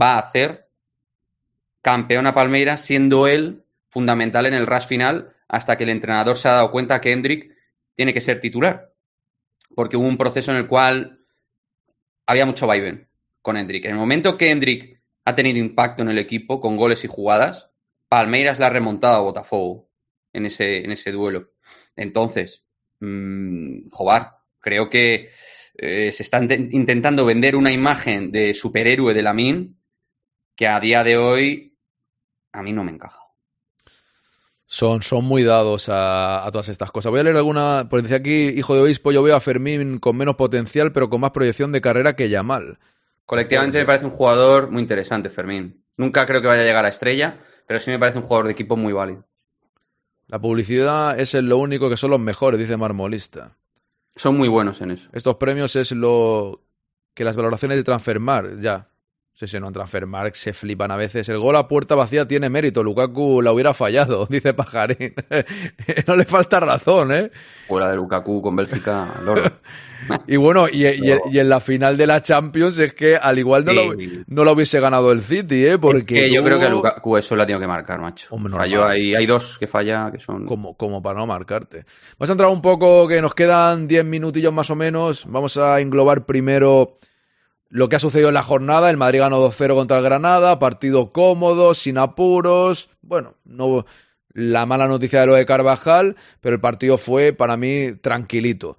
va 0.00 0.14
a 0.14 0.20
hacer 0.20 0.68
campeón 1.82 2.26
a 2.26 2.34
Palmeiras 2.34 2.82
siendo 2.82 3.26
él 3.26 3.64
fundamental 3.88 4.46
en 4.46 4.54
el 4.54 4.66
rush 4.66 4.86
final 4.86 5.32
hasta 5.48 5.76
que 5.76 5.84
el 5.84 5.90
entrenador 5.90 6.36
se 6.36 6.48
ha 6.48 6.52
dado 6.52 6.70
cuenta 6.70 7.00
que 7.00 7.12
Hendrik 7.12 7.56
tiene 7.94 8.14
que 8.14 8.20
ser 8.20 8.40
titular. 8.40 8.92
Porque 9.74 9.96
hubo 9.96 10.06
un 10.06 10.16
proceso 10.16 10.52
en 10.52 10.58
el 10.58 10.66
cual 10.66 11.24
había 12.26 12.46
mucho 12.46 12.66
vaivén 12.66 13.08
con 13.42 13.56
Hendrik. 13.56 13.86
En 13.86 13.92
el 13.92 13.96
momento 13.96 14.36
que 14.36 14.50
Hendrik 14.50 15.00
ha 15.24 15.34
tenido 15.34 15.58
impacto 15.58 16.02
en 16.02 16.10
el 16.10 16.18
equipo 16.18 16.60
con 16.60 16.76
goles 16.76 17.04
y 17.04 17.08
jugadas, 17.08 17.70
Palmeiras 18.08 18.58
la 18.58 18.66
ha 18.66 18.70
remontado 18.70 19.16
a 19.16 19.22
Botafogo 19.22 19.89
en 20.32 20.46
ese, 20.46 20.84
en 20.84 20.92
ese 20.92 21.12
duelo. 21.12 21.52
Entonces, 21.96 22.64
mmm, 23.00 23.88
Jobar, 23.90 24.38
creo 24.58 24.88
que 24.90 25.30
eh, 25.74 26.12
se 26.12 26.22
está 26.22 26.42
intentando 26.42 27.24
vender 27.24 27.56
una 27.56 27.72
imagen 27.72 28.30
de 28.30 28.54
superhéroe 28.54 29.14
de 29.14 29.22
la 29.22 29.32
MIN 29.32 29.78
que 30.54 30.68
a 30.68 30.80
día 30.80 31.02
de 31.02 31.16
hoy 31.16 31.76
a 32.52 32.62
mí 32.62 32.72
no 32.72 32.84
me 32.84 32.92
encaja. 32.92 33.20
Son, 34.66 35.02
son 35.02 35.24
muy 35.24 35.42
dados 35.42 35.88
a, 35.88 36.46
a, 36.46 36.50
todas 36.52 36.68
estas 36.68 36.92
cosas. 36.92 37.10
Voy 37.10 37.20
a 37.20 37.24
leer 37.24 37.36
alguna. 37.36 37.88
Por 37.90 38.02
decir 38.02 38.16
aquí, 38.16 38.48
hijo 38.50 38.74
de 38.74 38.82
obispo, 38.82 39.10
yo 39.10 39.22
veo 39.22 39.34
a 39.34 39.40
Fermín 39.40 39.98
con 39.98 40.16
menos 40.16 40.36
potencial, 40.36 40.92
pero 40.92 41.10
con 41.10 41.20
más 41.20 41.32
proyección 41.32 41.72
de 41.72 41.80
carrera 41.80 42.14
que 42.14 42.28
Yamal. 42.28 42.78
Colectivamente 43.26 43.78
me 43.78 43.84
parece 43.84 44.04
un 44.04 44.12
jugador 44.12 44.70
muy 44.70 44.82
interesante, 44.82 45.28
Fermín. 45.28 45.84
Nunca 45.96 46.26
creo 46.26 46.40
que 46.40 46.46
vaya 46.46 46.62
a 46.62 46.64
llegar 46.64 46.84
a 46.84 46.88
estrella, 46.88 47.38
pero 47.66 47.80
sí 47.80 47.90
me 47.90 47.98
parece 47.98 48.18
un 48.18 48.24
jugador 48.24 48.46
de 48.46 48.52
equipo 48.52 48.76
muy 48.76 48.92
válido. 48.92 49.24
La 50.30 50.38
publicidad 50.38 51.18
es 51.18 51.34
lo 51.34 51.58
único 51.58 51.90
que 51.90 51.96
son 51.96 52.12
los 52.12 52.20
mejores, 52.20 52.60
dice 52.60 52.76
Marmolista. 52.76 53.56
Son 54.14 54.36
muy 54.36 54.46
buenos 54.46 54.80
en 54.80 54.92
eso. 54.92 55.10
Estos 55.12 55.36
premios 55.36 55.74
es 55.74 55.90
lo 55.90 56.62
que 57.14 57.24
las 57.24 57.36
valoraciones 57.36 57.76
de 57.76 57.82
Transfermar, 57.82 58.60
ya. 58.60 58.90
Sí, 59.40 59.46
sí, 59.46 59.58
no, 59.58 59.68
en 59.68 59.72
Transfermarkt 59.72 60.36
se 60.36 60.52
flipan 60.52 60.90
a 60.90 60.96
veces. 60.96 61.26
El 61.30 61.38
gol 61.38 61.56
a 61.56 61.66
puerta 61.66 61.94
vacía 61.94 62.28
tiene 62.28 62.50
mérito. 62.50 62.82
Lukaku 62.82 63.40
la 63.40 63.52
hubiera 63.52 63.72
fallado, 63.72 64.26
dice 64.30 64.52
Pajarín. 64.52 65.14
no 66.06 66.16
le 66.16 66.26
falta 66.26 66.60
razón, 66.60 67.10
¿eh? 67.12 67.30
Fuera 67.66 67.90
de 67.90 67.96
Lukaku 67.96 68.42
con 68.42 68.54
Bélgica, 68.54 69.14
loro. 69.24 69.44
y 70.26 70.36
bueno, 70.36 70.68
y, 70.68 70.86
y, 70.86 71.14
y, 71.30 71.38
en 71.38 71.48
la 71.48 71.60
final 71.60 71.96
de 71.96 72.06
la 72.06 72.20
Champions 72.20 72.78
es 72.78 72.92
que 72.92 73.16
al 73.16 73.38
igual 73.38 73.64
no, 73.64 73.72
sí. 73.72 73.76
lo, 73.76 74.24
no 74.26 74.44
lo, 74.44 74.52
hubiese 74.52 74.78
ganado 74.78 75.10
el 75.10 75.22
City, 75.22 75.66
¿eh? 75.66 75.78
Porque 75.78 76.00
es 76.00 76.04
que 76.28 76.30
yo 76.30 76.44
creo 76.44 76.58
que 76.58 76.66
a 76.66 76.70
Lukaku 76.70 77.16
eso 77.16 77.34
la 77.34 77.46
tiene 77.46 77.62
que 77.62 77.66
marcar, 77.66 77.98
macho. 77.98 78.28
Hombre, 78.32 78.52
Falló 78.52 78.84
ahí, 78.84 79.14
hay 79.14 79.24
dos 79.24 79.58
que 79.58 79.66
falla 79.66 80.10
que 80.12 80.20
son... 80.20 80.44
Como, 80.44 80.76
como 80.76 81.02
para 81.02 81.18
no 81.18 81.26
marcarte. 81.26 81.86
Vamos 82.18 82.28
a 82.28 82.32
entrar 82.32 82.50
un 82.50 82.60
poco, 82.60 83.08
que 83.08 83.22
nos 83.22 83.32
quedan 83.32 83.88
10 83.88 84.04
minutillos 84.04 84.52
más 84.52 84.68
o 84.68 84.76
menos. 84.76 85.24
Vamos 85.26 85.56
a 85.56 85.80
englobar 85.80 86.26
primero 86.26 86.98
lo 87.70 87.88
que 87.88 87.96
ha 87.96 88.00
sucedido 88.00 88.28
en 88.28 88.34
la 88.34 88.42
jornada, 88.42 88.90
el 88.90 88.96
Madrid 88.96 89.20
ganó 89.20 89.40
2-0 89.48 89.74
contra 89.74 89.98
el 89.98 90.04
Granada, 90.04 90.58
partido 90.58 91.12
cómodo, 91.12 91.74
sin 91.74 91.98
apuros. 91.98 92.90
Bueno, 93.00 93.34
no 93.44 93.86
la 94.32 94.66
mala 94.66 94.88
noticia 94.88 95.20
de 95.20 95.26
lo 95.28 95.34
de 95.34 95.46
Carvajal, 95.46 96.16
pero 96.40 96.54
el 96.56 96.60
partido 96.60 96.98
fue 96.98 97.32
para 97.32 97.56
mí 97.56 97.92
tranquilito. 98.00 98.76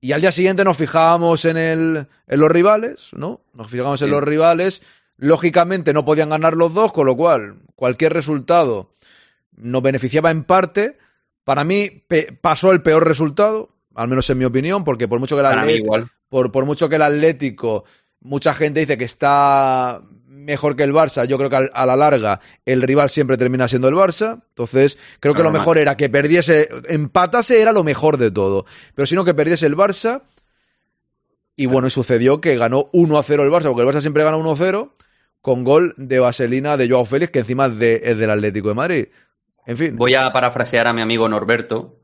Y 0.00 0.12
al 0.12 0.20
día 0.20 0.32
siguiente 0.32 0.64
nos 0.64 0.76
fijábamos 0.76 1.44
en, 1.46 1.56
el, 1.56 2.06
en 2.26 2.40
los 2.40 2.50
rivales, 2.50 3.10
¿no? 3.12 3.40
Nos 3.54 3.70
fijábamos 3.70 4.00
sí. 4.00 4.04
en 4.04 4.10
los 4.10 4.22
rivales. 4.22 4.82
Lógicamente 5.16 5.92
no 5.92 6.04
podían 6.04 6.30
ganar 6.30 6.54
los 6.54 6.74
dos, 6.74 6.92
con 6.92 7.06
lo 7.06 7.16
cual 7.16 7.56
cualquier 7.76 8.12
resultado 8.12 8.90
nos 9.56 9.82
beneficiaba 9.82 10.30
en 10.30 10.44
parte. 10.44 10.98
Para 11.44 11.64
mí 11.64 12.04
pasó 12.40 12.72
el 12.72 12.82
peor 12.82 13.06
resultado, 13.06 13.70
al 13.94 14.08
menos 14.08 14.28
en 14.28 14.38
mi 14.38 14.44
opinión, 14.44 14.84
porque 14.84 15.08
por 15.08 15.20
mucho 15.20 15.36
que 15.36 15.40
el 15.40 15.46
Atlético, 15.46 15.96
por, 16.28 16.52
por 16.52 16.64
mucho 16.66 16.88
que 16.88 16.96
el 16.96 17.02
Atlético 17.02 17.84
mucha 18.22 18.54
gente 18.54 18.80
dice 18.80 18.96
que 18.96 19.04
está 19.04 20.02
mejor 20.26 20.76
que 20.76 20.82
el 20.82 20.92
Barça. 20.92 21.26
Yo 21.26 21.38
creo 21.38 21.50
que 21.50 21.70
a 21.72 21.86
la 21.86 21.96
larga 21.96 22.40
el 22.64 22.82
rival 22.82 23.10
siempre 23.10 23.36
termina 23.36 23.68
siendo 23.68 23.88
el 23.88 23.94
Barça. 23.94 24.42
Entonces, 24.48 24.98
creo 25.20 25.34
que 25.34 25.42
lo 25.42 25.50
mejor 25.50 25.78
era 25.78 25.96
que 25.96 26.08
perdiese, 26.08 26.68
empatase 26.88 27.60
era 27.60 27.72
lo 27.72 27.84
mejor 27.84 28.16
de 28.16 28.30
todo. 28.30 28.66
Pero 28.94 29.06
si 29.06 29.14
no, 29.14 29.24
que 29.24 29.34
perdiese 29.34 29.66
el 29.66 29.76
Barça. 29.76 30.22
Y 31.54 31.66
bueno, 31.66 31.86
y 31.86 31.90
sucedió 31.90 32.40
que 32.40 32.56
ganó 32.56 32.88
1 32.92 33.18
a 33.18 33.22
0 33.22 33.44
el 33.44 33.50
Barça, 33.50 33.64
porque 33.64 33.82
el 33.82 33.88
Barça 33.88 34.00
siempre 34.00 34.24
gana 34.24 34.38
1 34.38 34.50
a 34.50 34.56
0 34.56 34.94
con 35.42 35.64
gol 35.64 35.92
de 35.98 36.18
vaselina 36.18 36.76
de 36.76 36.88
Joao 36.88 37.04
Félix, 37.04 37.30
que 37.30 37.40
encima 37.40 37.66
es, 37.66 37.78
de, 37.78 38.00
es 38.04 38.16
del 38.16 38.30
Atlético 38.30 38.68
de 38.68 38.74
Madrid. 38.74 39.06
En 39.66 39.76
fin. 39.76 39.96
Voy 39.96 40.14
a 40.14 40.32
parafrasear 40.32 40.86
a 40.86 40.92
mi 40.92 41.02
amigo 41.02 41.28
Norberto, 41.28 42.01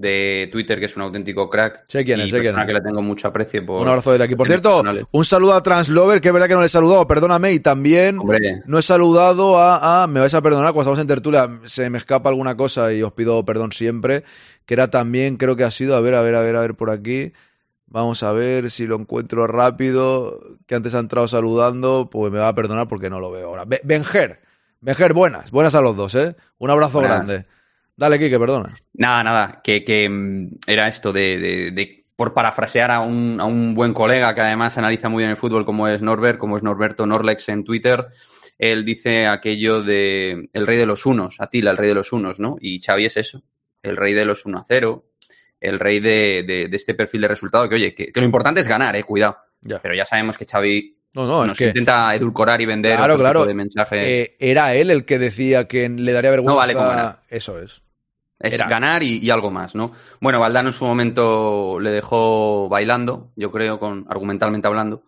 de 0.00 0.48
Twitter, 0.50 0.80
que 0.80 0.86
es 0.86 0.96
un 0.96 1.02
auténtico 1.02 1.50
crack. 1.50 1.84
Sé 1.86 2.04
quién 2.04 2.20
es, 2.20 2.30
sé 2.30 2.40
quién 2.40 2.58
es. 2.58 2.66
que 2.66 2.72
le 2.72 2.80
tengo 2.80 3.02
mucho 3.02 3.28
aprecio 3.28 3.64
por... 3.66 3.82
Un 3.82 3.88
abrazo 3.88 4.12
desde 4.12 4.24
aquí. 4.24 4.34
Por 4.34 4.46
cierto, 4.46 4.82
un 5.10 5.24
saludo 5.24 5.54
a 5.54 5.62
Translover, 5.62 6.20
que 6.20 6.28
es 6.28 6.34
verdad 6.34 6.48
que 6.48 6.54
no 6.54 6.60
le 6.60 6.66
he 6.66 6.70
saludado, 6.70 7.06
perdóname, 7.06 7.52
y 7.52 7.60
también 7.60 8.18
Hombre. 8.18 8.62
no 8.64 8.78
he 8.78 8.82
saludado 8.82 9.58
a, 9.58 10.02
a, 10.02 10.06
me 10.06 10.20
vais 10.20 10.32
a 10.32 10.40
perdonar, 10.40 10.72
cuando 10.72 10.82
estamos 10.92 10.98
en 11.00 11.06
tertulia 11.06 11.60
se 11.64 11.90
me 11.90 11.98
escapa 11.98 12.30
alguna 12.30 12.56
cosa 12.56 12.92
y 12.92 13.02
os 13.02 13.12
pido 13.12 13.44
perdón 13.44 13.72
siempre, 13.72 14.24
que 14.64 14.74
era 14.74 14.90
también, 14.90 15.36
creo 15.36 15.54
que 15.54 15.64
ha 15.64 15.70
sido, 15.70 15.94
a 15.96 16.00
ver, 16.00 16.14
a 16.14 16.22
ver, 16.22 16.34
a 16.34 16.40
ver, 16.40 16.56
a 16.56 16.60
ver 16.60 16.74
por 16.74 16.88
aquí, 16.88 17.32
vamos 17.86 18.22
a 18.22 18.32
ver 18.32 18.70
si 18.70 18.86
lo 18.86 18.96
encuentro 18.96 19.46
rápido, 19.46 20.40
que 20.66 20.74
antes 20.76 20.94
ha 20.94 21.00
entrado 21.00 21.28
saludando, 21.28 22.08
pues 22.10 22.32
me 22.32 22.38
va 22.38 22.48
a 22.48 22.54
perdonar 22.54 22.88
porque 22.88 23.10
no 23.10 23.20
lo 23.20 23.30
veo 23.30 23.48
ahora. 23.48 23.64
Benjer, 23.84 24.40
Benjer, 24.80 25.12
buenas, 25.12 25.50
buenas 25.50 25.74
a 25.74 25.82
los 25.82 25.94
dos, 25.94 26.14
¿eh? 26.14 26.34
Un 26.56 26.70
abrazo 26.70 27.00
buenas. 27.00 27.26
grande. 27.26 27.46
Dale, 28.00 28.18
Kike, 28.18 28.38
perdona. 28.38 28.74
Nada, 28.94 29.22
nada, 29.22 29.60
que, 29.62 29.84
que 29.84 30.08
mm, 30.08 30.60
era 30.66 30.88
esto 30.88 31.12
de, 31.12 31.36
de, 31.36 31.70
de, 31.70 32.06
por 32.16 32.32
parafrasear 32.32 32.90
a 32.90 33.00
un, 33.00 33.38
a 33.38 33.44
un, 33.44 33.74
buen 33.74 33.92
colega 33.92 34.34
que 34.34 34.40
además 34.40 34.78
analiza 34.78 35.10
muy 35.10 35.20
bien 35.20 35.28
el 35.28 35.36
fútbol 35.36 35.66
como 35.66 35.86
es 35.86 36.00
Norbert, 36.00 36.38
como 36.38 36.56
es 36.56 36.62
Norberto 36.62 37.04
Norlex 37.04 37.50
en 37.50 37.62
Twitter. 37.62 38.06
Él 38.56 38.86
dice 38.86 39.26
aquello 39.26 39.82
de 39.82 40.48
el 40.50 40.66
rey 40.66 40.78
de 40.78 40.86
los 40.86 41.04
unos, 41.04 41.36
Atila, 41.40 41.72
el 41.72 41.76
rey 41.76 41.88
de 41.88 41.94
los 41.94 42.10
unos, 42.14 42.40
¿no? 42.40 42.56
Y 42.58 42.80
Xavi 42.80 43.04
es 43.04 43.18
eso, 43.18 43.42
el 43.82 43.98
rey 43.98 44.14
de 44.14 44.24
los 44.24 44.46
1 44.46 44.56
a 44.56 44.64
0, 44.66 45.04
el 45.60 45.78
rey 45.78 46.00
de, 46.00 46.42
de, 46.46 46.68
de 46.68 46.76
este 46.78 46.94
perfil 46.94 47.20
de 47.20 47.28
resultado, 47.28 47.68
que 47.68 47.74
oye, 47.74 47.94
que, 47.94 48.10
que, 48.10 48.20
lo 48.20 48.24
importante 48.24 48.62
es 48.62 48.68
ganar, 48.68 48.96
eh, 48.96 49.04
cuidado. 49.04 49.36
Ya. 49.60 49.78
Pero 49.82 49.94
ya 49.94 50.06
sabemos 50.06 50.38
que 50.38 50.46
Xavi 50.46 50.96
no, 51.12 51.26
no, 51.26 51.46
nos 51.46 51.52
es 51.52 51.58
que... 51.58 51.68
intenta 51.68 52.14
edulcorar 52.14 52.62
y 52.62 52.64
vender 52.64 52.96
claro, 52.96 53.12
otro 53.12 53.24
claro. 53.24 53.40
tipo 53.40 53.48
de 53.48 53.54
mensajes. 53.54 54.08
Eh, 54.08 54.36
era 54.40 54.74
él 54.74 54.90
el 54.90 55.04
que 55.04 55.18
decía 55.18 55.68
que 55.68 55.86
le 55.86 56.12
daría 56.12 56.30
vergüenza. 56.30 56.52
No 56.52 56.56
vale 56.56 56.72
con 56.72 56.86
ganar. 56.86 57.20
Eso 57.28 57.58
es. 57.58 57.82
Es 58.40 58.54
Era. 58.54 58.68
ganar 58.68 59.02
y, 59.02 59.18
y, 59.18 59.30
algo 59.30 59.50
más, 59.50 59.74
¿no? 59.74 59.92
Bueno, 60.20 60.40
Valdano 60.40 60.70
en 60.70 60.72
su 60.72 60.86
momento 60.86 61.78
le 61.78 61.90
dejó 61.90 62.68
bailando, 62.70 63.32
yo 63.36 63.52
creo, 63.52 63.78
con 63.78 64.06
argumentalmente 64.08 64.66
hablando. 64.66 65.04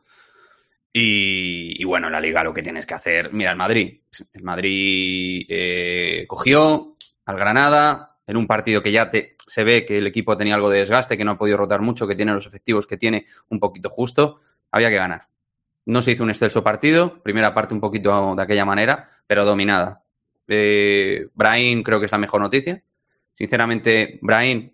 Y, 0.93 1.81
y 1.81 1.85
bueno, 1.85 2.11
la 2.11 2.21
liga 2.21 2.45
lo 2.45 2.53
que 2.53 2.63
tienes 2.63 2.85
que 2.85 2.95
hacer. 2.95 3.33
Mira, 3.33 3.51
el 3.51 3.57
Madrid. 3.57 4.01
El 4.35 4.43
Madrid 4.43 5.47
eh, 5.49 6.27
cogió, 6.29 6.97
al 7.25 7.37
Granada, 7.37 8.19
en 8.27 8.37
un 8.37 8.47
partido 8.47 8.83
que 8.83 8.93
ya 8.93 9.09
te, 9.09 9.37
se 9.47 9.65
ve 9.65 9.87
que 9.87 9.99
el 9.99 10.07
equipo 10.07 10.37
tenía 10.37 10.55
algo 10.55 10.71
de 10.71 10.81
desgaste, 10.81 11.17
que 11.17 11.25
no 11.25 11.33
ha 11.33 11.39
podido 11.39 11.57
rotar 11.57 11.81
mucho, 11.81 12.07
que 12.07 12.15
tiene 12.15 12.33
los 12.33 12.47
efectivos 12.47 12.87
que 12.87 12.99
tiene 12.99 13.25
un 13.49 13.59
poquito 13.59 13.89
justo, 13.89 14.37
había 14.71 14.91
que 14.91 14.97
ganar. 14.97 15.29
No 15.87 16.03
se 16.03 16.13
hizo 16.13 16.23
un 16.23 16.31
excelso 16.31 16.63
partido, 16.63 17.23
primera 17.23 17.55
parte 17.55 17.75
un 17.75 17.81
poquito 17.81 18.35
de 18.37 18.43
aquella 18.43 18.65
manera, 18.65 19.09
pero 19.27 19.45
dominada. 19.45 20.05
Eh, 20.47 21.29
Brian 21.35 21.83
creo 21.83 21.99
que 21.99 22.07
es 22.07 22.13
la 22.13 22.19
mejor 22.19 22.41
noticia. 22.41 22.83
Sinceramente, 23.35 24.19
Brian, 24.23 24.73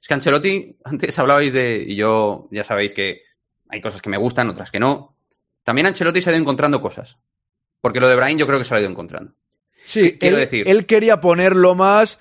es 0.00 0.08
que 0.08 0.14
Ancelotti, 0.14 0.76
antes 0.84 1.18
hablabais 1.18 1.52
de, 1.52 1.84
y 1.86 1.96
yo 1.96 2.48
ya 2.50 2.64
sabéis 2.64 2.94
que 2.94 3.22
hay 3.68 3.80
cosas 3.80 4.02
que 4.02 4.10
me 4.10 4.16
gustan, 4.16 4.50
otras 4.50 4.70
que 4.70 4.80
no. 4.80 5.16
También 5.62 5.86
Ancelotti 5.86 6.20
se 6.22 6.30
ha 6.30 6.32
ido 6.32 6.40
encontrando 6.40 6.80
cosas. 6.80 7.18
Porque 7.80 8.00
lo 8.00 8.08
de 8.08 8.16
Brian 8.16 8.38
yo 8.38 8.46
creo 8.46 8.58
que 8.58 8.64
se 8.64 8.70
lo 8.70 8.76
ha 8.76 8.80
ido 8.80 8.90
encontrando. 8.90 9.32
Sí, 9.84 10.18
quiero 10.18 10.36
él, 10.36 10.42
decir. 10.42 10.68
Él 10.68 10.86
quería 10.86 11.20
ponerlo 11.20 11.74
más, 11.74 12.18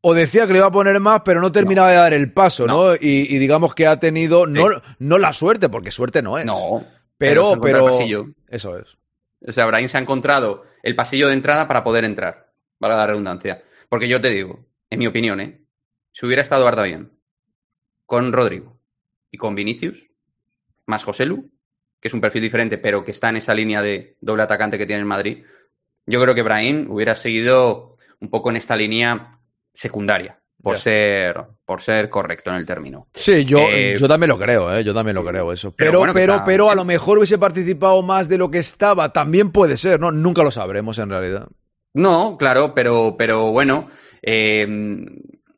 o 0.00 0.14
decía 0.14 0.46
que 0.46 0.52
le 0.52 0.60
iba 0.60 0.68
a 0.68 0.72
poner 0.72 0.98
más, 1.00 1.22
pero 1.24 1.40
no 1.40 1.52
terminaba 1.52 1.90
de 1.90 1.96
dar 1.96 2.14
el 2.14 2.32
paso, 2.32 2.66
¿no? 2.66 2.94
Y, 2.94 3.38
digamos 3.38 3.74
que 3.74 3.86
ha 3.86 3.98
tenido, 3.98 4.46
no, 4.46 4.68
no 4.98 5.18
la 5.18 5.32
suerte, 5.32 5.68
porque 5.68 5.90
suerte 5.90 6.22
no 6.22 6.38
es. 6.38 6.46
No. 6.46 6.84
Pero, 7.18 7.60
pero. 7.60 7.90
Eso 8.48 8.78
es. 8.78 8.96
O 9.46 9.52
sea, 9.52 9.66
Brian 9.66 9.88
se 9.88 9.98
ha 9.98 10.00
encontrado 10.00 10.64
el 10.82 10.96
pasillo 10.96 11.28
de 11.28 11.34
entrada 11.34 11.68
para 11.68 11.84
poder 11.84 12.04
entrar. 12.04 12.52
Para 12.78 12.96
la 12.96 13.06
redundancia. 13.06 13.62
Porque 13.88 14.08
yo 14.08 14.20
te 14.20 14.30
digo, 14.30 14.65
en 14.90 14.98
mi 14.98 15.06
opinión, 15.06 15.40
¿eh? 15.40 15.62
Si 16.12 16.26
hubiera 16.26 16.42
estado 16.42 16.66
Arda 16.66 16.82
bien 16.82 17.12
con 18.06 18.32
Rodrigo 18.32 18.80
y 19.30 19.38
con 19.38 19.54
Vinicius, 19.54 20.06
más 20.86 21.04
Joselu, 21.04 21.50
que 22.00 22.08
es 22.08 22.14
un 22.14 22.20
perfil 22.20 22.42
diferente, 22.42 22.78
pero 22.78 23.04
que 23.04 23.10
está 23.10 23.28
en 23.28 23.36
esa 23.36 23.54
línea 23.54 23.82
de 23.82 24.16
doble 24.20 24.44
atacante 24.44 24.78
que 24.78 24.86
tiene 24.86 25.00
el 25.00 25.06
Madrid, 25.06 25.44
yo 26.06 26.20
creo 26.22 26.34
que 26.34 26.42
Brahim 26.42 26.90
hubiera 26.90 27.14
seguido 27.14 27.96
un 28.20 28.30
poco 28.30 28.50
en 28.50 28.56
esta 28.56 28.76
línea 28.76 29.30
secundaria, 29.72 30.40
por 30.62 30.78
ser 30.78 31.44
por 31.64 31.82
ser 31.82 32.08
correcto 32.08 32.50
en 32.50 32.56
el 32.56 32.64
término. 32.64 33.08
Sí, 33.12 33.44
yo, 33.44 33.58
eh, 33.58 33.96
yo 33.98 34.06
también 34.06 34.28
lo 34.28 34.38
creo, 34.38 34.72
¿eh? 34.72 34.84
yo 34.84 34.94
también 34.94 35.16
lo 35.16 35.24
creo 35.24 35.52
eso. 35.52 35.72
Pero, 35.72 36.00
pero, 36.14 36.42
pero, 36.46 36.70
a 36.70 36.74
lo 36.76 36.84
mejor 36.84 37.18
hubiese 37.18 37.38
participado 37.38 38.02
más 38.02 38.28
de 38.28 38.38
lo 38.38 38.50
que 38.50 38.58
estaba, 38.58 39.12
también 39.12 39.50
puede 39.50 39.76
ser, 39.76 39.98
¿no? 39.98 40.12
Nunca 40.12 40.44
lo 40.44 40.52
sabremos 40.52 40.98
en 40.98 41.10
realidad. 41.10 41.48
No, 41.96 42.36
claro, 42.36 42.74
pero, 42.74 43.16
pero 43.16 43.52
bueno, 43.52 43.88
eh, 44.20 44.66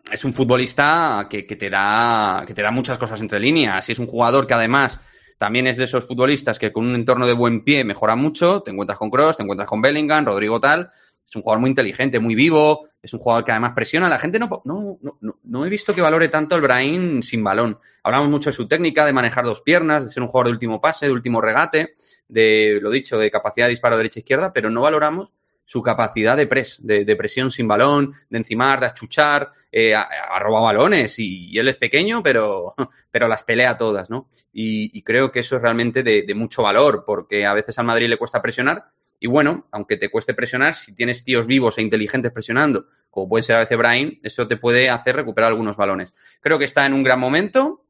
es 0.09 0.25
un 0.25 0.33
futbolista 0.33 1.27
que, 1.29 1.45
que, 1.45 1.57
te 1.57 1.69
da, 1.69 2.45
que 2.47 2.55
te 2.55 2.63
da 2.63 2.71
muchas 2.71 2.97
cosas 2.97 3.21
entre 3.21 3.41
líneas 3.41 3.89
y 3.89 3.93
es 3.93 3.99
un 3.99 4.07
jugador 4.07 4.47
que 4.47 4.55
además 4.55 5.01
también 5.37 5.67
es 5.67 5.77
de 5.77 5.85
esos 5.85 6.07
futbolistas 6.07 6.57
que 6.57 6.73
con 6.73 6.87
un 6.87 6.95
entorno 6.95 7.27
de 7.27 7.33
buen 7.33 7.65
pie 7.65 7.83
mejora 7.83 8.15
mucho. 8.15 8.61
Te 8.63 8.71
encuentras 8.71 9.01
con 9.01 9.11
Cross, 9.11 9.39
te 9.39 9.43
encuentras 9.43 9.69
con 9.69 9.83
Bellingham, 9.83 10.25
Rodrigo 10.25 10.61
tal. 10.61 10.91
Es 11.27 11.35
un 11.35 11.43
jugador 11.43 11.61
muy 11.61 11.71
inteligente, 11.71 12.21
muy 12.21 12.37
vivo. 12.37 12.89
Es 13.03 13.13
un 13.15 13.19
jugador 13.19 13.45
que 13.45 13.51
además 13.51 13.73
presiona. 13.75 14.09
La 14.09 14.21
gente 14.21 14.39
no, 14.39 14.63
no, 14.65 14.99
no, 15.03 15.41
no 15.43 15.67
he 15.67 15.69
visto 15.69 15.93
que 15.93 16.01
valore 16.01 16.29
tanto 16.29 16.55
el 16.55 16.63
Brain 16.63 17.21
sin 17.25 17.43
balón. 17.43 17.81
Hablamos 18.05 18.29
mucho 18.29 18.51
de 18.51 18.55
su 18.55 18.69
técnica, 18.69 19.05
de 19.05 19.13
manejar 19.13 19.45
dos 19.45 19.63
piernas, 19.63 20.05
de 20.05 20.11
ser 20.11 20.23
un 20.23 20.29
jugador 20.29 20.47
de 20.47 20.53
último 20.53 20.81
pase, 20.81 21.07
de 21.07 21.13
último 21.13 21.41
regate, 21.41 21.97
de, 22.29 22.79
lo 22.81 22.91
dicho, 22.91 23.19
de 23.19 23.29
capacidad 23.29 23.67
de 23.67 23.71
disparo 23.71 23.97
derecha-izquierda, 23.97 24.53
pero 24.53 24.71
no 24.71 24.83
valoramos 24.83 25.31
su 25.69 25.83
capacidad 25.83 26.35
de 26.35 26.47
pres, 26.47 26.79
de, 26.83 27.15
presión 27.15 27.51
sin 27.51 27.69
balón, 27.69 28.15
de 28.31 28.39
encimar, 28.39 28.81
de 28.81 28.87
achuchar, 28.87 29.51
eh, 29.71 29.95
ha, 29.95 30.39
robado 30.39 30.65
balones 30.65 31.19
y, 31.19 31.59
él 31.59 31.69
es 31.69 31.77
pequeño, 31.77 32.23
pero, 32.23 32.75
pero 33.11 33.29
las 33.29 33.45
pelea 33.45 33.77
todas, 33.77 34.09
¿no? 34.09 34.31
Y, 34.51 35.03
creo 35.03 35.31
que 35.31 35.41
eso 35.41 35.57
es 35.57 35.63
realmente 35.63 36.03
de, 36.03 36.35
mucho 36.35 36.63
valor, 36.63 37.05
porque 37.07 37.45
a 37.45 37.53
veces 37.53 37.79
al 37.79 37.85
Madrid 37.85 38.09
le 38.09 38.17
cuesta 38.17 38.41
presionar. 38.41 38.87
Y 39.21 39.27
bueno, 39.27 39.69
aunque 39.71 39.99
te 39.99 40.09
cueste 40.09 40.33
presionar, 40.33 40.73
si 40.73 40.95
tienes 40.95 41.23
tíos 41.23 41.47
vivos 41.47 41.77
e 41.77 41.83
inteligentes 41.83 42.33
presionando, 42.33 42.87
como 43.11 43.29
puede 43.29 43.43
ser 43.43 43.57
a 43.57 43.61
veces 43.61 43.77
Brian, 43.77 44.19
eso 44.23 44.49
te 44.49 44.57
puede 44.57 44.89
hacer 44.89 45.17
recuperar 45.17 45.51
algunos 45.51 45.77
balones. 45.77 46.15
Creo 46.41 46.59
que 46.59 46.65
está 46.65 46.87
en 46.87 46.95
un 46.95 47.03
gran 47.03 47.21
momento 47.21 47.85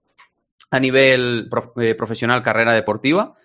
a 0.73 0.81
nivel 0.81 1.49
eh, 1.81 1.95
profesional, 1.95 2.43
carrera 2.43 2.73
deportiva 2.73 3.37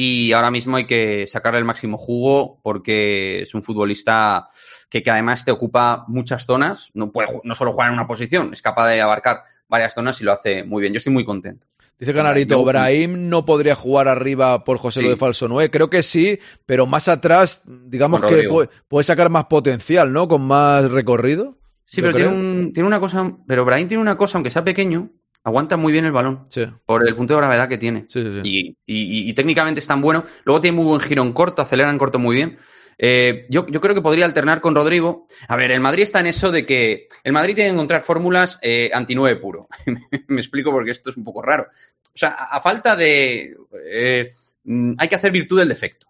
y 0.00 0.30
ahora 0.30 0.52
mismo 0.52 0.76
hay 0.76 0.84
que 0.84 1.26
sacarle 1.26 1.58
el 1.58 1.64
máximo 1.64 1.98
jugo 1.98 2.60
porque 2.62 3.42
es 3.42 3.52
un 3.52 3.64
futbolista 3.64 4.46
que, 4.88 5.02
además 5.04 5.44
te 5.44 5.50
ocupa 5.50 6.04
muchas 6.06 6.46
zonas, 6.46 6.92
no, 6.94 7.10
puede, 7.10 7.40
no 7.42 7.56
solo 7.56 7.72
jugar 7.72 7.88
en 7.88 7.94
una 7.94 8.06
posición, 8.06 8.50
es 8.52 8.62
capaz 8.62 8.90
de 8.90 9.00
abarcar 9.00 9.42
varias 9.66 9.94
zonas 9.94 10.20
y 10.20 10.24
lo 10.24 10.32
hace 10.32 10.62
muy 10.62 10.82
bien. 10.82 10.92
Yo 10.92 10.98
estoy 10.98 11.12
muy 11.12 11.24
contento. 11.24 11.66
Dice 11.98 12.14
Canarito, 12.14 12.64
Brahim 12.64 13.28
no 13.28 13.44
podría 13.44 13.74
jugar 13.74 14.06
arriba 14.06 14.62
por 14.62 14.78
José 14.78 15.02
Lo 15.02 15.10
de 15.10 15.16
Falso 15.16 15.48
9. 15.48 15.68
Creo 15.68 15.90
que 15.90 16.04
sí, 16.04 16.38
pero 16.64 16.86
más 16.86 17.08
atrás, 17.08 17.62
digamos 17.66 18.22
que 18.22 18.68
puede, 18.88 19.02
sacar 19.02 19.30
más 19.30 19.46
potencial, 19.46 20.12
¿no? 20.12 20.28
Con 20.28 20.42
más 20.42 20.88
recorrido. 20.92 21.58
Sí, 21.86 22.02
pero 22.02 22.14
tiene, 22.14 22.70
tiene, 22.70 22.86
una 22.86 23.00
cosa, 23.00 23.32
pero 23.48 23.64
Brahim 23.64 23.88
tiene 23.88 24.00
una 24.00 24.16
cosa, 24.16 24.38
aunque 24.38 24.52
sea 24.52 24.62
pequeño, 24.62 25.10
aguanta 25.44 25.76
muy 25.76 25.92
bien 25.92 26.04
el 26.04 26.12
balón 26.12 26.48
por 26.84 27.06
el 27.06 27.16
punto 27.16 27.34
de 27.34 27.40
gravedad 27.40 27.68
que 27.68 27.78
tiene. 27.78 28.06
y, 28.44 29.32
técnicamente 29.32 29.80
es 29.80 29.86
tan 29.86 30.00
bueno. 30.00 30.24
Luego 30.44 30.60
tiene 30.60 30.76
muy 30.76 30.86
buen 30.86 31.00
giro 31.00 31.22
en 31.22 31.32
corto, 31.32 31.62
acelera 31.62 31.90
en 31.90 31.98
corto 31.98 32.18
muy 32.18 32.36
bien. 32.36 32.58
Eh, 33.00 33.46
yo, 33.48 33.64
creo 33.64 33.94
que 33.94 34.02
podría 34.02 34.24
alternar 34.24 34.60
con 34.60 34.74
Rodrigo. 34.74 35.24
A 35.46 35.56
ver, 35.56 35.70
el 35.70 35.80
Madrid 35.80 36.02
está 36.02 36.20
en 36.20 36.26
eso 36.26 36.50
de 36.50 36.66
que 36.66 37.06
el 37.22 37.32
Madrid 37.32 37.54
tiene 37.54 37.70
que 37.70 37.74
encontrar 37.74 38.02
fórmulas 38.02 38.58
eh, 38.60 38.90
anti-9 38.92 39.40
puro. 39.40 39.68
Me 40.26 40.40
explico 40.40 40.72
porque 40.72 40.90
esto 40.90 41.10
es 41.10 41.16
un 41.16 41.24
poco 41.24 41.40
raro. 41.40 41.64
O 41.64 42.18
sea, 42.18 42.30
a, 42.30 42.60
falta 42.60 42.96
de... 42.96 43.56
Eh, 43.92 44.32
mm, 44.64 44.94
hay 44.98 45.08
que 45.08 45.14
hacer 45.14 45.30
virtud 45.30 45.60
del 45.60 45.68
defecto. 45.68 46.06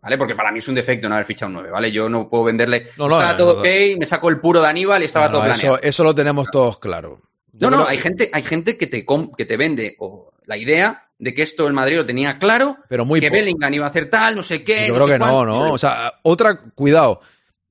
¿Vale? 0.00 0.18
Porque 0.18 0.34
para 0.34 0.50
mí 0.50 0.58
es 0.58 0.66
un 0.66 0.74
defecto 0.74 1.08
no 1.08 1.14
haber 1.14 1.26
fichado 1.26 1.48
un 1.48 1.54
9, 1.54 1.70
¿vale? 1.70 1.92
Yo 1.92 2.08
no 2.08 2.28
puedo 2.28 2.42
venderle. 2.44 2.88
No, 2.98 3.06
estaba 3.06 3.36
todo 3.36 3.60
ok, 3.60 3.66
me 3.98 4.06
saco 4.06 4.30
el 4.30 4.40
puro 4.40 4.60
de 4.60 4.66
Aníbal 4.66 5.02
y 5.02 5.04
estaba 5.04 5.30
todo 5.30 5.42
planeado. 5.44 5.76
Eso, 5.76 5.84
eso 5.84 6.02
lo 6.02 6.12
tenemos 6.12 6.50
todos 6.50 6.80
claro. 6.80 7.20
No, 7.52 7.70
no, 7.70 7.86
hay 7.86 7.98
gente, 7.98 8.30
hay 8.32 8.42
gente 8.42 8.78
que 8.78 8.86
te, 8.86 9.04
que 9.36 9.44
te 9.44 9.56
vende 9.56 9.96
o 9.98 10.32
la 10.46 10.56
idea 10.56 11.08
de 11.18 11.34
que 11.34 11.42
esto 11.42 11.66
el 11.66 11.72
Madrid 11.72 11.96
lo 11.96 12.06
tenía 12.06 12.38
claro, 12.38 12.78
pero 12.88 13.04
muy 13.04 13.20
que 13.20 13.30
Bellingham 13.30 13.72
iba 13.74 13.86
a 13.86 13.90
hacer 13.90 14.10
tal, 14.10 14.34
no 14.34 14.42
sé 14.42 14.64
qué. 14.64 14.88
Yo 14.88 14.94
creo 14.94 15.06
que 15.06 15.18
no, 15.18 15.44
no. 15.44 15.72
O 15.72 15.78
sea, 15.78 16.14
otra, 16.22 16.58
cuidado, 16.74 17.20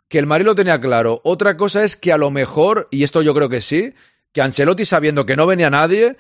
que 0.07 0.19
el 0.19 0.27
Madrid 0.27 0.45
lo 0.45 0.55
tenía 0.55 0.79
claro. 0.79 1.19
Otra 1.23 1.57
cosa 1.57 1.83
es 1.83 1.97
que 1.97 2.13
a 2.13 2.17
lo 2.17 2.31
mejor, 2.31 2.87
y 2.91 3.03
esto 3.03 3.21
yo 3.21 3.33
creo 3.33 3.49
que 3.49 3.61
sí, 3.61 3.93
que 4.31 4.41
Ancelotti, 4.41 4.85
sabiendo 4.85 5.25
que 5.25 5.35
no 5.35 5.45
venía 5.45 5.69
nadie, 5.69 6.15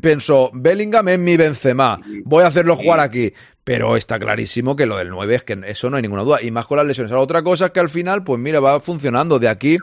pensó, 0.00 0.50
Bellingham 0.52 1.08
es 1.08 1.18
mi 1.18 1.36
Benzema, 1.36 2.00
voy 2.24 2.42
a 2.42 2.48
hacerlo 2.48 2.74
jugar 2.76 3.00
aquí. 3.00 3.32
Pero 3.64 3.96
está 3.96 4.18
clarísimo 4.18 4.74
que 4.74 4.86
lo 4.86 4.96
del 4.96 5.10
9 5.10 5.36
es 5.36 5.44
que 5.44 5.60
eso 5.66 5.88
no 5.88 5.94
hay 5.96 6.02
ninguna 6.02 6.24
duda. 6.24 6.42
Y 6.42 6.50
más 6.50 6.66
con 6.66 6.78
las 6.78 6.86
lesiones. 6.86 7.12
Ahora, 7.12 7.22
otra 7.22 7.42
cosa 7.44 7.66
es 7.66 7.70
que 7.70 7.78
al 7.78 7.88
final, 7.88 8.24
pues 8.24 8.40
mira, 8.40 8.58
va 8.58 8.80
funcionando. 8.80 9.38
De 9.38 9.48
aquí, 9.48 9.76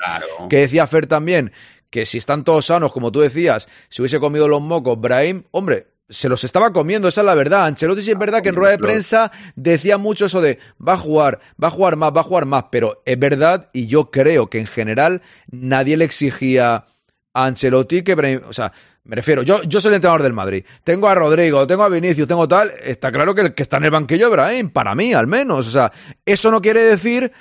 que 0.49 0.57
decía 0.57 0.85
Fer 0.85 1.07
también, 1.07 1.53
que 1.89 2.05
si 2.05 2.17
están 2.17 2.43
todos 2.43 2.67
sanos, 2.67 2.91
como 2.91 3.11
tú 3.11 3.19
decías, 3.19 3.67
si 3.89 4.01
hubiese 4.01 4.19
comido 4.19 4.47
los 4.47 4.61
mocos, 4.61 4.99
Brahim, 4.99 5.43
hombre, 5.51 5.87
se 6.09 6.27
los 6.27 6.43
estaba 6.43 6.73
comiendo, 6.73 7.07
esa 7.07 7.21
es 7.21 7.25
la 7.25 7.35
verdad. 7.35 7.65
Ancelotti 7.65 8.01
sí 8.01 8.11
es 8.11 8.17
verdad 8.17 8.41
que 8.41 8.49
en 8.49 8.55
rueda 8.55 8.71
de 8.71 8.79
prensa 8.79 9.31
decía 9.55 9.97
mucho 9.97 10.25
eso 10.25 10.41
de 10.41 10.59
va 10.85 10.93
a 10.93 10.97
jugar, 10.97 11.39
va 11.61 11.67
a 11.67 11.71
jugar 11.71 11.95
más, 11.95 12.11
va 12.15 12.21
a 12.21 12.23
jugar 12.23 12.45
más, 12.45 12.65
pero 12.71 13.01
es 13.05 13.17
verdad 13.19 13.69
y 13.73 13.87
yo 13.87 14.09
creo 14.09 14.49
que 14.49 14.59
en 14.59 14.67
general 14.67 15.21
nadie 15.51 15.97
le 15.97 16.05
exigía 16.05 16.85
a 17.33 17.45
Ancelotti 17.45 18.01
que 18.01 18.15
Brahim, 18.15 18.41
o 18.47 18.53
sea, 18.53 18.73
me 19.03 19.15
refiero, 19.15 19.43
yo, 19.43 19.63
yo 19.63 19.81
soy 19.81 19.89
el 19.89 19.95
entrenador 19.95 20.23
del 20.23 20.33
Madrid. 20.33 20.65
Tengo 20.83 21.07
a 21.07 21.15
Rodrigo, 21.15 21.65
tengo 21.65 21.83
a 21.83 21.89
Vinicius, 21.89 22.27
tengo 22.27 22.47
tal. 22.47 22.71
Está 22.83 23.11
claro 23.11 23.33
que 23.33 23.41
el 23.41 23.53
que 23.55 23.63
está 23.63 23.77
en 23.77 23.85
el 23.85 23.91
banquillo 23.91 24.27
es 24.27 24.31
Brahim, 24.31 24.69
para 24.69 24.93
mí 24.93 25.13
al 25.13 25.25
menos. 25.25 25.67
O 25.67 25.71
sea, 25.71 25.91
eso 26.25 26.51
no 26.51 26.61
quiere 26.61 26.81
decir 26.81 27.31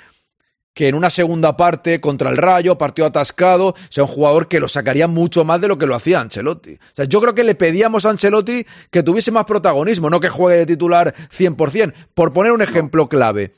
que 0.79 0.87
en 0.87 0.95
una 0.95 1.09
segunda 1.09 1.57
parte 1.57 1.99
contra 1.99 2.29
el 2.29 2.37
Rayo, 2.37 2.77
partido 2.77 3.05
atascado, 3.05 3.75
sea 3.89 4.05
un 4.05 4.09
jugador 4.09 4.47
que 4.47 4.61
lo 4.61 4.69
sacaría 4.69 5.09
mucho 5.09 5.43
más 5.43 5.59
de 5.59 5.67
lo 5.67 5.77
que 5.77 5.85
lo 5.85 5.93
hacía 5.93 6.21
Ancelotti. 6.21 6.75
O 6.75 6.95
sea, 6.95 7.03
yo 7.03 7.19
creo 7.19 7.35
que 7.35 7.43
le 7.43 7.53
pedíamos 7.53 8.05
a 8.05 8.11
Ancelotti 8.11 8.65
que 8.89 9.03
tuviese 9.03 9.29
más 9.29 9.43
protagonismo, 9.43 10.09
no 10.09 10.21
que 10.21 10.29
juegue 10.29 10.59
de 10.59 10.65
titular 10.65 11.13
100%. 11.37 11.93
Por 12.13 12.31
poner 12.31 12.53
un 12.53 12.61
ejemplo 12.61 13.09
clave, 13.09 13.55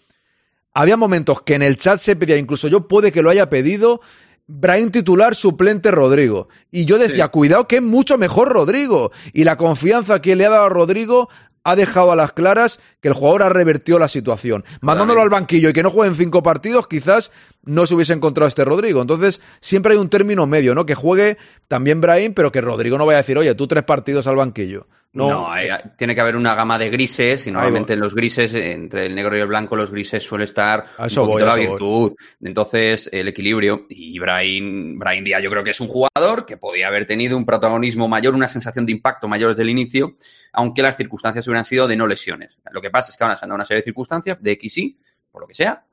había 0.74 0.98
momentos 0.98 1.44
que 1.44 1.54
en 1.54 1.62
el 1.62 1.78
chat 1.78 2.00
se 2.00 2.16
pedía, 2.16 2.38
incluso 2.38 2.68
yo 2.68 2.88
puede 2.88 3.12
que 3.12 3.22
lo 3.22 3.30
haya 3.30 3.52
pedido, 3.52 4.02
Brian 4.48 4.90
titular, 4.90 5.36
suplente 5.36 5.92
Rodrigo. 5.92 6.48
Y 6.72 6.86
yo 6.86 6.98
decía, 6.98 7.28
cuidado 7.28 7.68
que 7.68 7.76
es 7.76 7.82
mucho 7.84 8.18
mejor 8.18 8.50
Rodrigo. 8.50 9.12
Y 9.32 9.44
la 9.44 9.58
confianza 9.58 10.24
que 10.24 10.36
le 10.36 10.48
ha 10.48 10.50
dado 10.50 10.66
a 10.66 10.70
Rodrigo 10.70 11.30
ha 11.64 11.76
dejado 11.76 12.12
a 12.12 12.16
las 12.16 12.34
claras 12.34 12.80
que 13.02 13.08
el 13.08 13.14
jugador 13.14 13.44
ha 13.44 13.50
revertido 13.50 14.00
la 14.00 14.08
situación. 14.08 14.64
Mandándolo 14.82 15.22
al 15.22 15.30
banquillo 15.30 15.70
y 15.70 15.74
que 15.74 15.84
no 15.84 15.92
juegue 15.92 16.10
en 16.10 16.16
cinco 16.16 16.44
partidos, 16.44 16.88
quizás 16.88 17.32
no 17.64 17.86
se 17.86 17.96
hubiese 17.96 18.14
encontrado 18.14 18.48
este 18.48 18.66
Rodrigo. 18.66 19.02
Entonces, 19.02 19.42
siempre 19.60 19.94
hay 19.94 20.00
un 20.00 20.10
término 20.10 20.48
medio, 20.48 20.76
¿no? 20.76 20.86
Que 20.86 20.96
juegue 20.96 21.38
también 21.68 22.02
Brahim, 22.02 22.34
pero 22.34 22.52
que 22.52 22.62
Rodrigo 22.62 22.98
no 22.98 23.06
vaya 23.06 23.18
a 23.18 23.22
decir, 23.22 23.38
oye, 23.38 23.54
tú 23.56 23.68
tres 23.68 23.84
partidos 23.84 24.28
al 24.28 24.36
banquillo. 24.36 24.88
No, 25.14 25.52
tiene 25.98 26.16
que 26.16 26.22
haber 26.22 26.38
una 26.38 26.56
gama 26.56 26.80
de 26.80 26.90
grises 26.90 27.46
y 27.46 27.52
normalmente 27.52 27.94
en 27.94 28.00
los 28.00 28.16
grises, 28.16 28.54
entre 28.54 29.08
el 29.08 29.16
negro 29.16 29.36
y 29.36 29.42
el 29.42 29.48
blanco, 29.48 29.76
los 29.76 29.92
grises 29.92 30.24
suele 30.24 30.46
estar 30.46 30.86
eso 31.06 31.26
un 31.26 31.42
la 31.42 31.56
virtud. 31.56 32.14
Entonces, 32.42 33.10
el 33.12 33.28
equilibrio. 33.28 33.88
Y 33.90 34.18
Brian, 34.20 34.98
Brian 34.98 35.24
Díaz 35.26 35.44
yo 35.44 35.50
creo 35.50 35.66
que 35.66 35.72
es 35.72 35.82
un 35.82 35.90
jugador 35.90 36.46
que 36.46 36.56
podía 36.56 36.88
haber 36.88 37.06
tenido 37.06 37.36
un 37.36 37.46
protagonismo 37.46 38.08
mayor, 38.08 38.36
una 38.36 38.48
sensación 38.48 38.86
de 38.86 38.94
impacto 38.94 39.28
mayor 39.28 39.50
desde 39.50 39.64
el 39.64 39.70
inicio, 39.70 40.16
aunque 40.54 40.82
las 40.82 40.96
circunstancias 40.96 41.46
hubieran 41.46 41.66
sido 41.66 41.90
de 41.90 41.98
no 41.98 42.08
lesiones. 42.08 42.58
Lo 42.72 42.82
que 42.82 42.90
pasa 42.90 43.12
es 43.12 43.18
que 43.18 43.24
ahora 43.26 43.36
se 43.36 43.44
han 43.44 43.50
dado 43.50 43.56
una 43.56 43.66
serie 43.66 43.82
de 43.82 43.86
circunstancias, 43.86 44.42
de 44.42 44.52
X 44.52 44.96
por 45.30 45.42
lo 45.42 45.48
que 45.48 45.56
sea, 45.56 45.84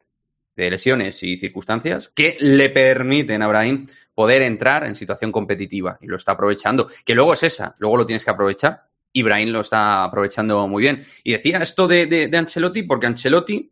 de 0.55 0.70
lesiones 0.70 1.23
y 1.24 1.39
circunstancias 1.39 2.11
que 2.15 2.36
le 2.40 2.70
permiten 2.70 3.43
a 3.43 3.49
Brahim 3.49 3.86
poder 4.15 4.43
entrar 4.43 4.85
en 4.85 4.95
situación 4.95 5.32
competitiva 5.32 5.99
y 6.01 6.07
lo 6.07 6.16
está 6.16 6.32
aprovechando. 6.32 6.89
Que 7.05 7.15
luego 7.15 7.35
es 7.35 7.43
esa, 7.43 7.74
luego 7.78 7.97
lo 7.97 8.07
tienes 8.07 8.24
que 8.24 8.31
aprovechar 8.31 8.88
y 9.13 9.23
lo 9.23 9.61
está 9.61 10.05
aprovechando 10.05 10.67
muy 10.69 10.83
bien. 10.83 11.05
Y 11.25 11.33
decía 11.33 11.59
esto 11.59 11.89
de, 11.89 12.07
de, 12.07 12.37
Ancelotti 12.37 12.83
porque 12.83 13.07
Ancelotti 13.07 13.71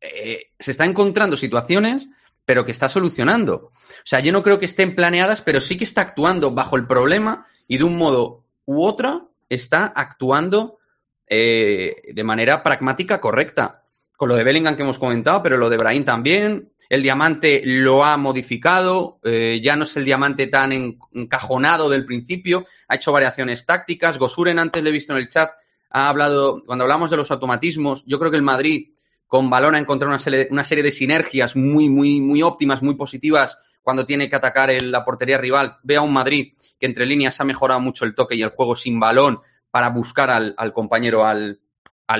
eh, 0.00 0.50
se 0.58 0.70
está 0.70 0.84
encontrando 0.84 1.36
situaciones 1.36 2.08
pero 2.44 2.64
que 2.64 2.72
está 2.72 2.88
solucionando. 2.88 3.54
O 3.54 4.04
sea, 4.04 4.20
yo 4.20 4.32
no 4.32 4.42
creo 4.42 4.58
que 4.58 4.66
estén 4.66 4.94
planeadas, 4.94 5.40
pero 5.40 5.60
sí 5.60 5.76
que 5.76 5.84
está 5.84 6.02
actuando 6.02 6.50
bajo 6.50 6.76
el 6.76 6.86
problema 6.86 7.46
y 7.66 7.78
de 7.78 7.84
un 7.84 7.96
modo 7.96 8.44
u 8.66 8.84
otro 8.84 9.32
está 9.48 9.86
actuando 9.86 10.78
eh, 11.26 11.96
de 12.12 12.24
manera 12.24 12.62
pragmática 12.62 13.20
correcta. 13.20 13.82
Con 14.16 14.28
lo 14.28 14.36
de 14.36 14.44
Bellingham 14.44 14.76
que 14.76 14.82
hemos 14.82 14.98
comentado, 14.98 15.42
pero 15.42 15.56
lo 15.56 15.70
de 15.70 15.76
Brahim 15.76 16.04
también. 16.04 16.72
El 16.88 17.02
diamante 17.02 17.62
lo 17.64 18.04
ha 18.04 18.16
modificado, 18.16 19.18
eh, 19.24 19.60
ya 19.62 19.76
no 19.76 19.84
es 19.84 19.96
el 19.96 20.04
diamante 20.04 20.46
tan 20.46 20.72
encajonado 21.12 21.88
del 21.88 22.04
principio, 22.04 22.66
ha 22.88 22.96
hecho 22.96 23.12
variaciones 23.12 23.64
tácticas. 23.66 24.18
Gosuren, 24.18 24.58
antes 24.58 24.82
le 24.82 24.90
he 24.90 24.92
visto 24.92 25.12
en 25.12 25.18
el 25.18 25.28
chat, 25.28 25.50
ha 25.90 26.08
hablado, 26.08 26.62
cuando 26.66 26.84
hablamos 26.84 27.10
de 27.10 27.16
los 27.16 27.30
automatismos, 27.30 28.04
yo 28.06 28.18
creo 28.18 28.30
que 28.30 28.36
el 28.36 28.42
Madrid 28.42 28.94
con 29.26 29.50
balón 29.50 29.74
ha 29.74 29.78
encontrado 29.78 30.14
una 30.50 30.64
serie, 30.64 30.82
de 30.84 30.90
sinergias 30.92 31.56
muy, 31.56 31.88
muy, 31.88 32.20
muy 32.20 32.42
óptimas, 32.42 32.82
muy 32.82 32.94
positivas 32.94 33.58
cuando 33.82 34.06
tiene 34.06 34.28
que 34.30 34.36
atacar 34.36 34.70
la 34.70 35.04
portería 35.04 35.38
rival. 35.38 35.78
Ve 35.82 35.96
a 35.96 36.02
un 36.02 36.12
Madrid 36.12 36.54
que 36.78 36.86
entre 36.86 37.06
líneas 37.06 37.40
ha 37.40 37.44
mejorado 37.44 37.80
mucho 37.80 38.04
el 38.04 38.14
toque 38.14 38.36
y 38.36 38.42
el 38.42 38.50
juego 38.50 38.76
sin 38.76 39.00
balón 39.00 39.40
para 39.70 39.90
buscar 39.90 40.30
al, 40.30 40.72
compañero 40.72 41.26
al, 41.26 41.58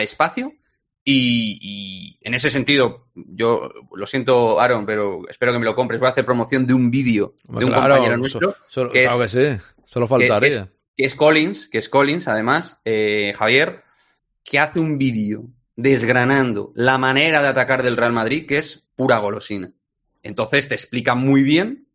espacio. 0.01 0.53
Y, 1.05 2.19
en 2.23 2.33
ese 2.33 2.51
sentido, 2.51 3.09
yo 3.15 3.71
lo 3.95 4.07
siento, 4.07 4.61
Aaron, 4.61 4.87
pero 4.87 5.29
espero 5.29 5.53
que 5.53 5.59
me 5.59 5.67
lo 5.67 5.75
compres. 5.75 6.01
Voy 6.01 6.07
a 6.07 6.13
hacer 6.13 6.25
promoción 6.25 6.67
de 6.67 6.75
un 6.75 6.91
vídeo 6.91 7.35
de 7.45 7.65
un 7.65 7.73
compañero 7.73 8.17
nuestro. 8.17 8.57
que 8.91 9.05
es, 9.05 9.31
sí, 9.31 9.59
solo 9.85 10.09
faltaría. 10.09 10.71
Que, 10.97 11.05
es, 11.05 11.15
Collins, 11.15 11.69
que 11.69 11.79
es 11.79 11.89
Collins, 11.89 12.29
además, 12.29 12.81
eh, 12.85 13.33
Javier, 13.37 13.83
que 14.43 14.59
hace 14.59 14.81
un 14.81 14.97
vídeo 14.97 15.51
desgranando 15.77 16.73
la 16.75 16.99
manera 16.99 17.43
de 17.43 17.49
atacar 17.49 17.83
del 17.83 17.97
Real 17.97 18.13
Madrid, 18.13 18.47
que 18.47 18.59
es 18.59 18.85
pura 18.95 19.19
golosina. 19.19 19.73
Entonces 20.23 20.69
te 20.69 20.75
explica 20.75 21.15
muy 21.15 21.43
bien 21.43 21.89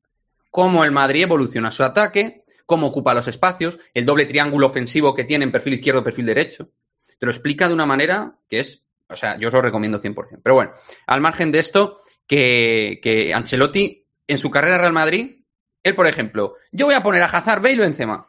cómo 0.52 0.84
el 0.84 0.92
Madrid 0.92 1.24
evoluciona 1.24 1.72
su 1.72 1.84
ataque, 1.84 2.44
cómo 2.66 2.88
ocupa 2.88 3.14
los 3.14 3.28
espacios, 3.28 3.80
el 3.94 4.06
doble 4.06 4.26
triángulo 4.26 4.68
ofensivo 4.68 5.16
que 5.16 5.24
tiene 5.24 5.46
en 5.46 5.52
perfil 5.52 5.74
izquierdo, 5.74 6.04
perfil 6.04 6.28
derecho. 6.28 6.70
Te 7.18 7.26
lo 7.26 7.32
explica 7.32 7.68
de 7.68 7.74
una 7.74 7.86
manera 7.86 8.38
que 8.48 8.60
es, 8.60 8.86
o 9.10 9.16
sea, 9.16 9.38
yo 9.38 9.48
os 9.48 9.54
lo 9.54 9.62
recomiendo 9.62 10.02
100%. 10.02 10.40
Pero 10.44 10.56
bueno, 10.56 10.74
al 11.08 11.22
margen 11.22 11.52
de 11.52 11.60
esto, 11.60 12.02
que, 12.28 13.00
que 13.02 13.34
Ancelotti 13.34 14.06
en 14.28 14.38
su 14.38 14.50
carrera 14.52 14.78
Real 14.78 14.94
Madrid, 14.94 15.44
él, 15.84 15.96
por 15.96 16.08
ejemplo, 16.08 16.56
yo 16.72 16.86
voy 16.86 16.96
a 16.96 17.04
poner 17.04 17.22
a 17.22 17.26
Hazard, 17.26 17.62
Bale 17.62 17.80
o 17.80 17.82
Benzema. 17.82 18.28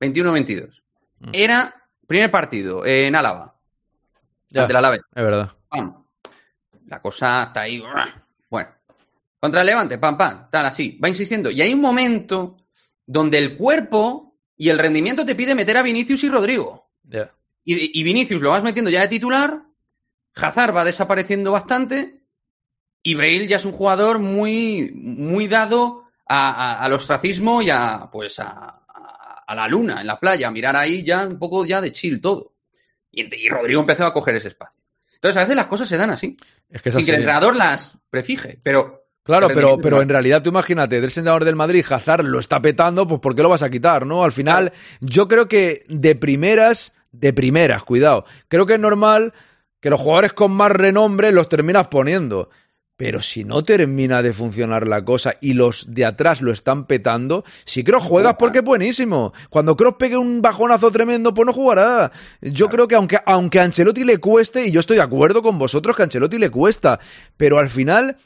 21-22. 0.00 0.82
Mm. 1.20 1.30
Era 1.32 1.88
primer 2.06 2.30
partido 2.30 2.84
en 2.84 3.14
Álava 3.14 3.54
la 4.54 4.94
Es 4.94 5.22
verdad. 5.22 5.50
La 6.86 7.00
cosa 7.00 7.44
está 7.44 7.62
ahí. 7.62 7.82
Bueno. 8.50 8.70
Contra 9.40 9.60
el 9.60 9.66
Levante, 9.66 9.98
pam, 9.98 10.16
pam, 10.16 10.48
tal, 10.50 10.66
así. 10.66 10.98
Va 11.02 11.08
insistiendo. 11.08 11.50
Y 11.50 11.60
hay 11.60 11.74
un 11.74 11.80
momento 11.80 12.56
donde 13.06 13.38
el 13.38 13.56
cuerpo 13.56 14.38
y 14.56 14.68
el 14.68 14.78
rendimiento 14.78 15.26
te 15.26 15.34
pide 15.34 15.54
meter 15.54 15.76
a 15.76 15.82
Vinicius 15.82 16.24
y 16.24 16.28
Rodrigo. 16.28 16.90
Y, 17.64 18.02
Vinicius 18.02 18.40
lo 18.40 18.50
vas 18.50 18.62
metiendo 18.62 18.90
ya 18.90 19.02
de 19.02 19.08
titular. 19.08 19.62
Hazard 20.36 20.76
va 20.76 20.84
desapareciendo 20.84 21.52
bastante. 21.52 22.20
Y 23.02 23.14
Bale 23.14 23.46
ya 23.46 23.56
es 23.56 23.64
un 23.64 23.72
jugador 23.72 24.18
muy, 24.18 24.90
muy 24.94 25.46
dado 25.46 26.04
al 26.26 26.92
ostracismo 26.92 27.60
y 27.60 27.68
a, 27.70 28.08
pues 28.10 28.38
a, 28.38 28.82
a, 29.46 29.54
la 29.54 29.68
luna 29.68 30.00
en 30.00 30.06
la 30.06 30.18
playa, 30.18 30.48
a 30.48 30.50
mirar 30.50 30.74
ahí 30.74 31.02
ya 31.04 31.26
un 31.26 31.38
poco 31.38 31.66
ya 31.66 31.80
de 31.80 31.92
chill 31.92 32.20
todo. 32.20 32.54
Y, 33.10 33.48
Rodrigo 33.48 33.80
empezó 33.80 34.06
a 34.06 34.12
coger 34.12 34.36
ese 34.36 34.48
espacio. 34.48 34.80
Entonces, 35.14 35.36
a 35.36 35.44
veces 35.44 35.56
las 35.56 35.66
cosas 35.66 35.88
se 35.88 35.96
dan 35.96 36.10
así. 36.10 36.36
sin 36.82 37.04
que 37.04 37.10
el 37.10 37.16
entrenador 37.16 37.56
las 37.56 37.98
prefije, 38.10 38.58
pero. 38.62 39.02
Claro, 39.22 39.48
pero, 39.48 39.78
pero 39.78 40.02
en 40.02 40.08
realidad 40.10 40.42
tú 40.42 40.50
imagínate, 40.50 40.96
del 40.96 41.04
entrenador 41.04 41.44
del 41.44 41.56
Madrid, 41.56 41.84
Hazard 41.88 42.24
lo 42.24 42.38
está 42.38 42.60
petando, 42.60 43.08
pues 43.08 43.20
¿por 43.20 43.34
qué 43.34 43.42
lo 43.42 43.48
vas 43.48 43.62
a 43.62 43.70
quitar, 43.70 44.04
no? 44.04 44.22
Al 44.22 44.32
final, 44.32 44.72
yo 45.00 45.28
creo 45.28 45.48
que 45.48 45.82
de 45.88 46.14
primeras, 46.14 46.92
de 47.10 47.32
primeras, 47.32 47.84
cuidado, 47.84 48.26
creo 48.48 48.66
que 48.66 48.74
es 48.74 48.80
normal 48.80 49.32
que 49.84 49.90
los 49.90 50.00
jugadores 50.00 50.32
con 50.32 50.50
más 50.50 50.72
renombre 50.72 51.30
los 51.30 51.46
terminas 51.46 51.88
poniendo. 51.88 52.48
Pero 52.96 53.20
si 53.20 53.44
no 53.44 53.62
termina 53.62 54.22
de 54.22 54.32
funcionar 54.32 54.88
la 54.88 55.04
cosa 55.04 55.34
y 55.42 55.52
los 55.52 55.92
de 55.92 56.06
atrás 56.06 56.40
lo 56.40 56.52
están 56.52 56.86
petando, 56.86 57.44
si 57.66 57.84
Kroos 57.84 58.02
juegas 58.02 58.36
porque 58.38 58.60
es 58.60 58.64
buenísimo. 58.64 59.34
Cuando 59.50 59.76
Kroos 59.76 59.96
pegue 59.98 60.16
un 60.16 60.40
bajonazo 60.40 60.90
tremendo, 60.90 61.34
pues 61.34 61.44
no 61.44 61.52
jugará. 61.52 62.12
Yo 62.40 62.70
creo 62.70 62.88
que 62.88 62.94
aunque, 62.94 63.18
aunque 63.26 63.60
a 63.60 63.64
Ancelotti 63.64 64.04
le 64.04 64.16
cueste, 64.16 64.66
y 64.66 64.70
yo 64.70 64.80
estoy 64.80 64.96
de 64.96 65.02
acuerdo 65.02 65.42
con 65.42 65.58
vosotros 65.58 65.94
que 65.94 66.00
a 66.00 66.04
Ancelotti 66.04 66.38
le 66.38 66.48
cuesta, 66.48 66.98
pero 67.36 67.58
al 67.58 67.68
final 67.68 68.16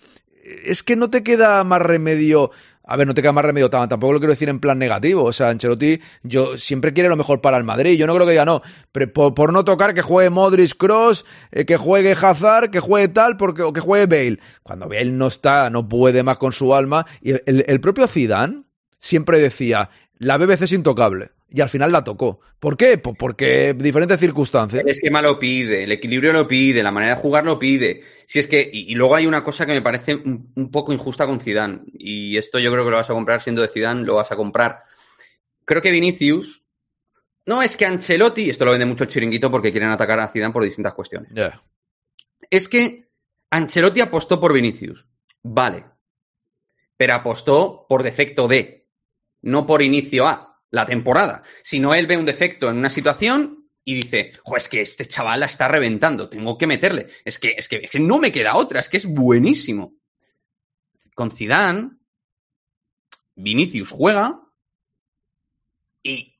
es 0.64 0.82
que 0.82 0.96
no 0.96 1.10
te 1.10 1.22
queda 1.22 1.62
más 1.64 1.82
remedio 1.82 2.50
a 2.90 2.96
ver, 2.96 3.06
no 3.06 3.12
te 3.12 3.20
queda 3.20 3.32
más 3.32 3.44
remedio, 3.44 3.68
tampoco 3.68 4.14
lo 4.14 4.18
quiero 4.18 4.32
decir 4.32 4.48
en 4.48 4.60
plan 4.60 4.78
negativo. 4.78 5.22
O 5.24 5.32
sea, 5.32 5.50
Ancelotti 5.50 6.00
yo 6.22 6.56
siempre 6.56 6.94
quiere 6.94 7.10
lo 7.10 7.16
mejor 7.16 7.42
para 7.42 7.58
el 7.58 7.64
Madrid. 7.64 7.98
Yo 7.98 8.06
no 8.06 8.14
creo 8.14 8.24
que 8.24 8.32
diga 8.32 8.46
no, 8.46 8.62
pero 8.92 9.34
por, 9.34 9.52
no 9.52 9.62
tocar 9.62 9.92
que 9.92 10.00
juegue 10.00 10.30
Modric 10.30 10.74
Cross, 10.74 11.26
eh, 11.52 11.66
que 11.66 11.76
juegue 11.76 12.12
Hazard, 12.12 12.70
que 12.70 12.80
juegue 12.80 13.08
tal, 13.08 13.36
porque, 13.36 13.60
o 13.60 13.74
que 13.74 13.80
juegue 13.80 14.06
Bale. 14.06 14.40
Cuando 14.62 14.88
Bale 14.88 15.10
no 15.10 15.26
está, 15.26 15.68
no 15.68 15.86
puede 15.86 16.22
más 16.22 16.38
con 16.38 16.54
su 16.54 16.74
alma. 16.74 17.04
Y 17.20 17.32
el, 17.32 17.66
el 17.68 17.80
propio 17.80 18.06
Zidane 18.06 18.62
siempre 18.98 19.38
decía, 19.38 19.90
la 20.16 20.38
BBC 20.38 20.62
es 20.62 20.72
intocable 20.72 21.32
y 21.50 21.60
al 21.60 21.68
final 21.68 21.90
la 21.90 22.04
tocó. 22.04 22.40
¿Por 22.60 22.76
qué? 22.76 22.98
Pues 22.98 23.16
porque 23.18 23.74
diferentes 23.74 24.20
circunstancias. 24.20 24.82
El 24.82 24.90
esquema 24.90 25.22
lo 25.22 25.38
pide, 25.38 25.84
el 25.84 25.92
equilibrio 25.92 26.32
lo 26.32 26.46
pide, 26.46 26.82
la 26.82 26.92
manera 26.92 27.14
de 27.14 27.20
jugar 27.20 27.44
lo 27.44 27.58
pide. 27.58 28.02
Si 28.26 28.38
es 28.38 28.46
que 28.46 28.68
y, 28.70 28.94
luego 28.94 29.14
hay 29.14 29.26
una 29.26 29.42
cosa 29.42 29.64
que 29.64 29.72
me 29.72 29.82
parece 29.82 30.14
un, 30.14 30.70
poco 30.70 30.92
injusta 30.92 31.26
con 31.26 31.40
Zidane 31.40 31.80
y 31.94 32.36
esto 32.36 32.58
yo 32.58 32.70
creo 32.70 32.84
que 32.84 32.90
lo 32.90 32.96
vas 32.96 33.08
a 33.08 33.14
comprar 33.14 33.40
siendo 33.40 33.62
de 33.62 33.68
Zidane, 33.68 34.04
lo 34.04 34.16
vas 34.16 34.30
a 34.30 34.36
comprar. 34.36 34.82
Creo 35.64 35.80
que 35.80 35.90
Vinicius 35.90 36.64
no 37.46 37.62
es 37.62 37.76
que 37.76 37.86
Ancelotti, 37.86 38.50
esto 38.50 38.66
lo 38.66 38.72
vende 38.72 38.86
mucho 38.86 39.04
el 39.04 39.10
chiringuito 39.10 39.50
porque 39.50 39.70
quieren 39.70 39.90
atacar 39.90 40.20
a 40.20 40.28
Zidane 40.28 40.52
por 40.52 40.64
distintas 40.64 40.92
cuestiones. 40.92 41.32
Es 42.50 42.68
que 42.68 43.08
Ancelotti 43.50 44.00
apostó 44.00 44.38
por 44.38 44.52
Vinicius. 44.52 45.06
Vale. 45.42 45.84
Pero 46.96 47.14
apostó 47.14 47.86
por 47.88 48.02
defecto 48.02 48.48
de, 48.48 48.86
no 49.40 49.64
por 49.64 49.80
inicio 49.80 50.26
A 50.26 50.47
la 50.70 50.86
temporada, 50.86 51.42
sino 51.62 51.94
él 51.94 52.06
ve 52.06 52.16
un 52.16 52.26
defecto 52.26 52.68
en 52.68 52.76
una 52.76 52.90
situación 52.90 53.68
y 53.84 53.94
dice, 53.94 54.32
jo, 54.42 54.56
es 54.56 54.68
que 54.68 54.82
este 54.82 55.06
chaval 55.06 55.40
la 55.40 55.46
está 55.46 55.66
reventando, 55.66 56.28
tengo 56.28 56.58
que 56.58 56.66
meterle. 56.66 57.06
Es 57.24 57.38
que, 57.38 57.54
es 57.56 57.68
que, 57.68 57.76
es 57.76 57.90
que 57.90 58.00
no 58.00 58.18
me 58.18 58.30
queda 58.30 58.56
otra, 58.56 58.80
es 58.80 58.88
que 58.88 58.98
es 58.98 59.06
buenísimo. 59.06 59.94
Con 61.14 61.30
Zidane, 61.30 61.90
Vinicius 63.34 63.90
juega 63.90 64.42
y 66.02 66.34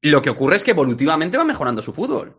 lo 0.00 0.22
que 0.22 0.30
ocurre 0.30 0.56
es 0.56 0.64
que 0.64 0.70
evolutivamente 0.70 1.36
va 1.36 1.44
mejorando 1.44 1.82
su 1.82 1.92
fútbol. 1.92 2.36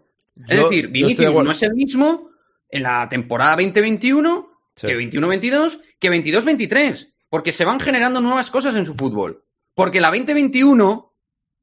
es 0.48 0.58
decir, 0.58 0.88
Vinicius 0.88 1.34
no 1.34 1.52
es 1.52 1.64
el 1.64 1.74
mismo 1.74 2.32
en 2.70 2.84
la 2.84 3.08
temporada 3.10 3.56
2021 3.56 4.50
que 4.76 4.98
21-22 4.98 5.82
que 6.00 6.12
22-23, 6.12 7.14
porque 7.30 7.52
se 7.52 7.66
van 7.66 7.80
generando 7.80 8.20
nuevas 8.20 8.52
cosas 8.52 8.76
en 8.76 8.86
su 8.86 8.94
fútbol. 8.94 9.46
Porque 9.74 10.02
la 10.02 10.10
2021 10.10 11.15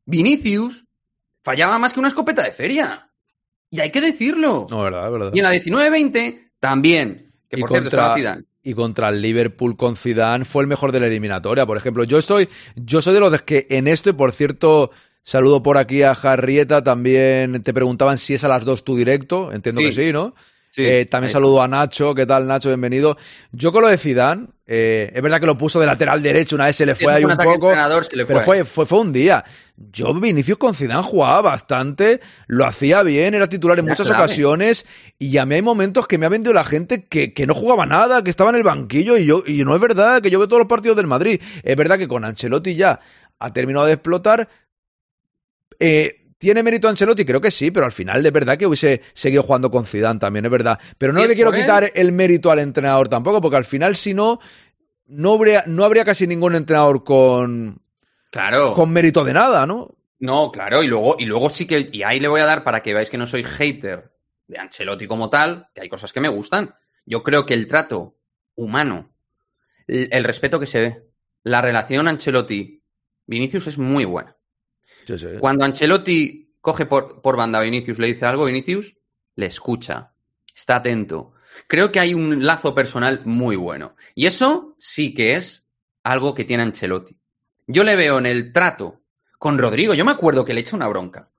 Vinicius 0.05 0.85
fallaba 1.43 1.79
más 1.79 1.93
que 1.93 2.01
una 2.01 2.09
escopeta 2.09 2.43
de 2.43 2.53
feria. 2.53 3.11
Y 3.71 3.81
hay 3.81 3.91
que 3.91 4.01
decirlo. 4.01 4.67
No, 4.71 4.83
verdad, 4.83 5.11
verdad. 5.11 5.31
Y 5.35 5.39
en 5.39 5.45
la 5.45 5.55
19-20 5.55 6.51
también. 6.61 7.33
Que 7.49 7.59
por 7.59 7.71
cierto 7.71 7.97
contra, 7.97 8.41
Y 8.63 8.75
contra 8.75 9.09
el 9.09 9.23
Liverpool 9.23 9.77
con 9.77 9.97
Zidane 9.97 10.45
fue 10.45 10.63
el 10.63 10.69
mejor 10.69 10.93
de 10.93 11.01
la 11.01 11.07
eliminatoria. 11.07 11.67
Por 11.67 11.77
ejemplo, 11.77 12.05
yo 12.05 12.21
soy, 12.23 12.49
yo 12.77 13.03
soy 13.03 13.15
de 13.15 13.21
los 13.21 13.43
que 13.43 13.67
en 13.71 13.89
esto, 13.89 14.11
y 14.11 14.13
por 14.13 14.33
cierto, 14.33 14.91
saludo 15.23 15.63
por 15.63 15.79
aquí 15.79 16.03
a 16.03 16.15
Jarrieta, 16.15 16.85
también 16.85 17.63
te 17.63 17.75
preguntaban 17.75 18.19
si 18.19 18.35
es 18.35 18.45
a 18.45 18.49
las 18.49 18.65
dos 18.65 18.85
tu 18.85 18.97
directo. 18.97 19.53
Entiendo 19.53 19.81
que 19.81 19.93
sí, 19.93 20.13
¿no? 20.13 20.35
Eh, 20.77 21.07
también 21.11 21.31
saludo 21.31 21.61
a 21.61 21.69
Nacho, 21.69 22.15
¿qué 22.15 22.25
tal 22.25 22.47
Nacho? 22.47 22.71
Bienvenido. 22.71 23.19
Yo 23.51 23.73
con 23.73 23.83
lo 23.83 23.89
de 23.89 23.99
Zidane, 23.99 24.47
eh, 24.67 25.11
es 25.15 25.23
verdad 25.23 25.39
que 25.39 25.47
lo 25.47 25.59
puso 25.59 25.79
de 25.79 25.87
lateral 25.87 26.23
derecho, 26.23 26.57
una 26.57 26.67
vez 26.67 26.77
se 26.77 26.87
le 26.87 26.95
fue 26.95 27.13
ahí 27.13 27.25
un, 27.25 27.37
poco, 27.37 27.73
pero 28.27 28.41
fue, 28.41 28.65
fue, 28.65 28.87
fue, 28.87 29.01
un 29.01 29.13
día. 29.13 29.45
Yo 29.77 30.15
Vinicius 30.15 30.57
con 30.57 30.75
Zidane 30.75 31.03
jugaba 31.03 31.43
bastante, 31.43 32.21
lo 32.47 32.65
hacía 32.65 33.03
bien, 33.03 33.35
era 33.35 33.49
titular 33.49 33.79
en 33.79 33.87
muchas 33.87 34.09
ocasiones 34.09 34.87
y 35.19 35.37
a 35.37 35.45
mí 35.45 35.57
hay 35.57 35.63
momentos 35.63 36.07
que 36.07 36.17
me 36.17 36.25
ha 36.25 36.31
vendido 36.31 36.55
la 36.55 36.65
gente 36.65 37.05
que, 37.05 37.35
que, 37.35 37.47
no 37.47 37.55
jugaba 37.55 37.85
nada, 37.85 38.25
que 38.25 38.31
estaba 38.31 38.49
en 38.49 38.57
el 38.57 38.63
banquillo 38.63 39.19
y 39.19 39.27
yo 39.27 39.43
y 39.47 39.65
no 39.65 39.75
es 39.75 39.81
verdad, 39.81 40.23
que 40.23 40.31
yo 40.31 40.39
veo 40.39 40.49
todos 40.49 40.61
los 40.61 40.69
partidos 40.69 40.97
del 40.97 41.07
Madrid. 41.07 41.41
Es 41.63 41.77
verdad 41.77 41.99
que 41.99 42.09
con 42.09 42.25
Ancelotti 42.25 42.75
ya 42.75 42.99
ha 43.39 43.53
terminado 43.53 43.85
de 43.85 43.93
explotar. 43.93 44.49
Eh, 45.79 46.22
¿Tiene 46.43 46.65
mérito 46.65 46.89
Ancelotti? 46.89 47.25
Creo 47.25 47.41
que 47.41 47.53
sí, 47.53 47.71
pero 47.71 47.87
al 47.87 47.93
final 47.93 48.21
de 48.21 48.33
verdad 48.33 48.59
que 48.59 48.67
hubiese 48.67 49.01
seguido 49.15 49.45
jugando 49.45 49.71
con 49.71 49.87
Zidane 49.87 50.19
también, 50.19 50.45
es 50.45 50.51
verdad. 50.51 50.77
Pero 50.99 51.13
no 51.13 51.25
le 51.25 51.37
quiero 51.37 51.53
él. 51.55 51.61
quitar 51.61 51.93
el 51.95 52.11
mérito 52.11 52.51
al 52.51 52.59
entrenador 52.59 53.09
tampoco, 53.09 53.41
porque 53.41 53.59
al 53.59 53.65
final 53.65 53.95
si 53.95 54.13
no, 54.13 54.41
no 55.07 55.35
habría, 55.35 55.63
no 55.69 55.85
habría 55.85 56.05
casi 56.05 56.27
ningún 56.27 56.57
entrenador 56.57 57.05
con, 57.05 57.81
Claro. 58.33 58.75
con 58.75 58.91
mérito 58.93 59.23
de 59.25 59.33
nada, 59.35 59.69
¿no? 59.69 59.95
No, 60.19 60.51
claro, 60.51 60.83
y 60.83 60.89
luego, 60.89 61.15
y 61.17 61.27
luego 61.27 61.49
sí 61.49 61.65
que, 61.65 61.89
y 61.93 62.03
ahí 62.03 62.19
le 62.19 62.27
voy 62.27 62.41
a 62.41 62.45
dar 62.47 62.65
para 62.65 62.81
que 62.81 62.93
veáis 62.93 63.09
que 63.09 63.19
no 63.19 63.29
soy 63.29 63.45
hater 63.45 64.11
de 64.49 64.59
Ancelotti 64.59 65.07
como 65.07 65.31
tal, 65.31 65.69
que 65.73 65.83
hay 65.83 65.89
cosas 65.89 66.13
que 66.13 66.19
me 66.21 66.29
gustan. 66.29 66.75
Yo 67.07 67.23
creo 67.23 67.47
que 67.47 67.55
el 67.55 67.69
trato 67.69 68.17
humano, 68.57 69.13
el, 69.87 70.09
el 70.11 70.25
respeto 70.25 70.59
que 70.59 70.67
se 70.67 70.81
ve, 70.81 71.03
la 71.45 71.63
relación 71.63 72.09
Ancelotti-Vinicius 72.09 73.69
es 73.69 73.79
muy 73.79 74.05
buena. 74.05 74.37
Sí, 75.07 75.19
sí. 75.19 75.27
Cuando 75.39 75.65
Ancelotti 75.65 76.55
coge 76.61 76.87
por, 76.87 77.21
por 77.21 77.37
banda 77.37 77.59
a 77.59 77.63
Vinicius, 77.63 77.99
le 77.99 78.09
dice 78.09 78.27
algo, 78.27 78.45
Vinicius 78.47 78.95
le 79.35 79.47
escucha, 79.47 80.13
está 80.55 80.77
atento. 80.77 81.33
Creo 81.67 81.93
que 81.93 82.01
hay 82.01 82.15
un 82.15 82.45
lazo 82.45 82.75
personal 82.75 83.23
muy 83.25 83.57
bueno. 83.57 83.95
Y 84.15 84.27
eso 84.27 84.75
sí 84.79 85.13
que 85.13 85.35
es 85.35 85.67
algo 86.03 86.35
que 86.35 86.45
tiene 86.45 86.63
Ancelotti. 86.63 87.17
Yo 87.67 87.85
le 87.85 87.97
veo 87.97 88.19
en 88.19 88.27
el 88.27 88.53
trato 88.53 89.01
con 89.39 89.59
Rodrigo. 89.59 89.95
Yo 89.95 90.05
me 90.05 90.13
acuerdo 90.13 90.45
que 90.45 90.55
le 90.55 90.61
echa 90.61 90.77
una 90.77 90.89
bronca. 90.89 91.31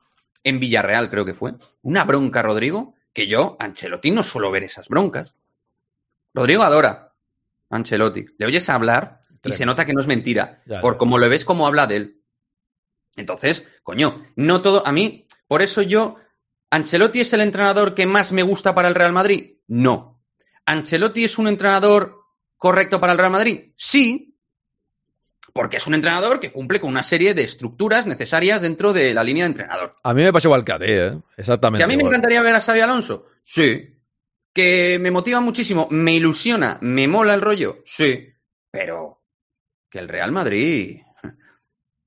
En 0.44 0.60
Villarreal 0.60 1.10
creo 1.10 1.26
que 1.26 1.34
fue. 1.34 1.54
Una 1.82 2.04
bronca 2.04 2.42
a 2.42 2.44
Rodrigo, 2.44 2.96
que 3.14 3.28
yo, 3.28 3.56
Ancelotti, 3.60 4.12
no 4.12 4.24
suelo 4.24 4.52
ver 4.52 4.64
esas 4.64 4.90
broncas. 4.90 5.36
Rodrigo 6.34 6.64
adora 6.64 7.14
a 7.70 7.76
Ancelotti. 7.76 8.26
Le 8.38 8.46
oyes 8.46 8.70
hablar 8.70 9.22
y 9.30 9.38
Tremendo. 9.38 9.58
se 9.58 9.66
nota 9.66 9.86
que 9.86 9.94
no 9.94 10.02
es 10.02 10.08
mentira. 10.08 10.58
Ya, 10.66 10.82
por 10.82 10.94
ya. 10.94 10.98
como 10.98 11.18
lo 11.18 11.30
ves, 11.30 11.46
como 11.46 11.68
habla 11.68 11.88
de 11.88 11.96
él. 11.96 12.23
Entonces, 13.16 13.64
coño, 13.84 14.24
no 14.36 14.62
todo. 14.62 14.86
A 14.86 14.92
mí, 14.92 15.28
por 15.48 15.62
eso 15.62 15.82
yo. 15.82 16.16
¿Ancelotti 16.70 17.22
es 17.22 17.32
el 17.34 17.42
entrenador 17.42 17.94
que 17.94 18.08
más 18.08 18.32
me 18.32 18.42
gusta 18.42 18.74
para 18.74 18.88
el 18.88 18.96
Real 18.96 19.14
Madrid? 19.14 19.58
No. 19.68 20.24
¿Ancelotti 20.66 21.24
es 21.24 21.38
un 21.38 21.48
entrenador 21.48 22.18
correcto 22.58 23.00
para 23.00 23.14
el 23.14 23.20
Real 23.20 23.32
Madrid? 23.32 23.74
Sí. 23.76 24.36
Porque 25.54 25.78
es 25.78 25.86
un 25.86 25.94
entrenador 25.94 26.40
que 26.40 26.52
cumple 26.52 26.80
con 26.80 26.90
una 26.90 27.04
serie 27.04 27.36
de 27.36 27.44
estructuras 27.44 28.08
necesarias 28.08 28.60
dentro 28.60 28.92
de 28.92 29.14
la 29.14 29.24
línea 29.24 29.44
de 29.44 29.50
entrenador. 29.50 29.98
A 30.02 30.16
mí 30.16 30.24
me 30.24 30.34
pasa 30.34 30.48
igual 30.48 30.66
que 30.66 30.72
a 30.72 30.80
ti, 30.80 30.86
¿eh? 30.88 31.14
Exactamente. 31.38 31.80
¿Que 31.80 31.84
a 31.84 31.88
mí 31.88 31.96
me 31.96 32.04
encantaría 32.04 32.42
ver 32.42 32.56
a 32.56 32.62
Xavi 32.62 32.80
Alonso? 32.80 33.26
Sí. 33.44 34.02
¿Que 34.52 34.98
me 35.00 35.12
motiva 35.12 35.40
muchísimo? 35.42 35.88
¿Me 35.92 36.16
ilusiona? 36.16 36.80
¿Me 36.82 37.08
mola 37.08 37.36
el 37.36 37.42
rollo? 37.42 37.84
Sí. 37.86 38.34
Pero 38.72 39.22
que 39.92 40.00
el 40.00 40.08
Real 40.08 40.32
Madrid 40.32 41.03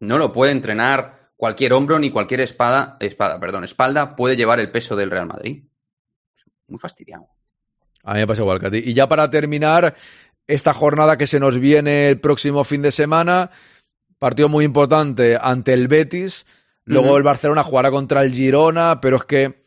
no 0.00 0.18
lo 0.18 0.32
puede 0.32 0.52
entrenar 0.52 1.30
cualquier 1.36 1.72
hombro 1.72 1.98
ni 1.98 2.10
cualquier 2.10 2.40
espada, 2.40 2.96
espada, 3.00 3.38
perdón, 3.38 3.64
espalda 3.64 4.16
puede 4.16 4.36
llevar 4.36 4.60
el 4.60 4.70
peso 4.70 4.96
del 4.96 5.10
Real 5.10 5.26
Madrid. 5.26 5.64
Muy 6.68 6.78
fastidiado. 6.78 7.28
A 8.02 8.14
mí 8.14 8.20
me 8.20 8.26
pasa 8.26 8.42
igual 8.42 8.60
ti. 8.70 8.82
Y 8.84 8.94
ya 8.94 9.08
para 9.08 9.28
terminar, 9.30 9.94
esta 10.46 10.72
jornada 10.72 11.16
que 11.16 11.26
se 11.26 11.40
nos 11.40 11.58
viene 11.58 12.08
el 12.08 12.20
próximo 12.20 12.64
fin 12.64 12.82
de 12.82 12.92
semana, 12.92 13.50
partido 14.18 14.48
muy 14.48 14.64
importante 14.64 15.38
ante 15.40 15.72
el 15.74 15.88
Betis. 15.88 16.46
Luego 16.84 17.16
el 17.16 17.24
Barcelona 17.24 17.64
jugará 17.64 17.90
contra 17.90 18.22
el 18.22 18.32
Girona, 18.32 19.00
pero 19.00 19.16
es 19.16 19.24
que. 19.24 19.66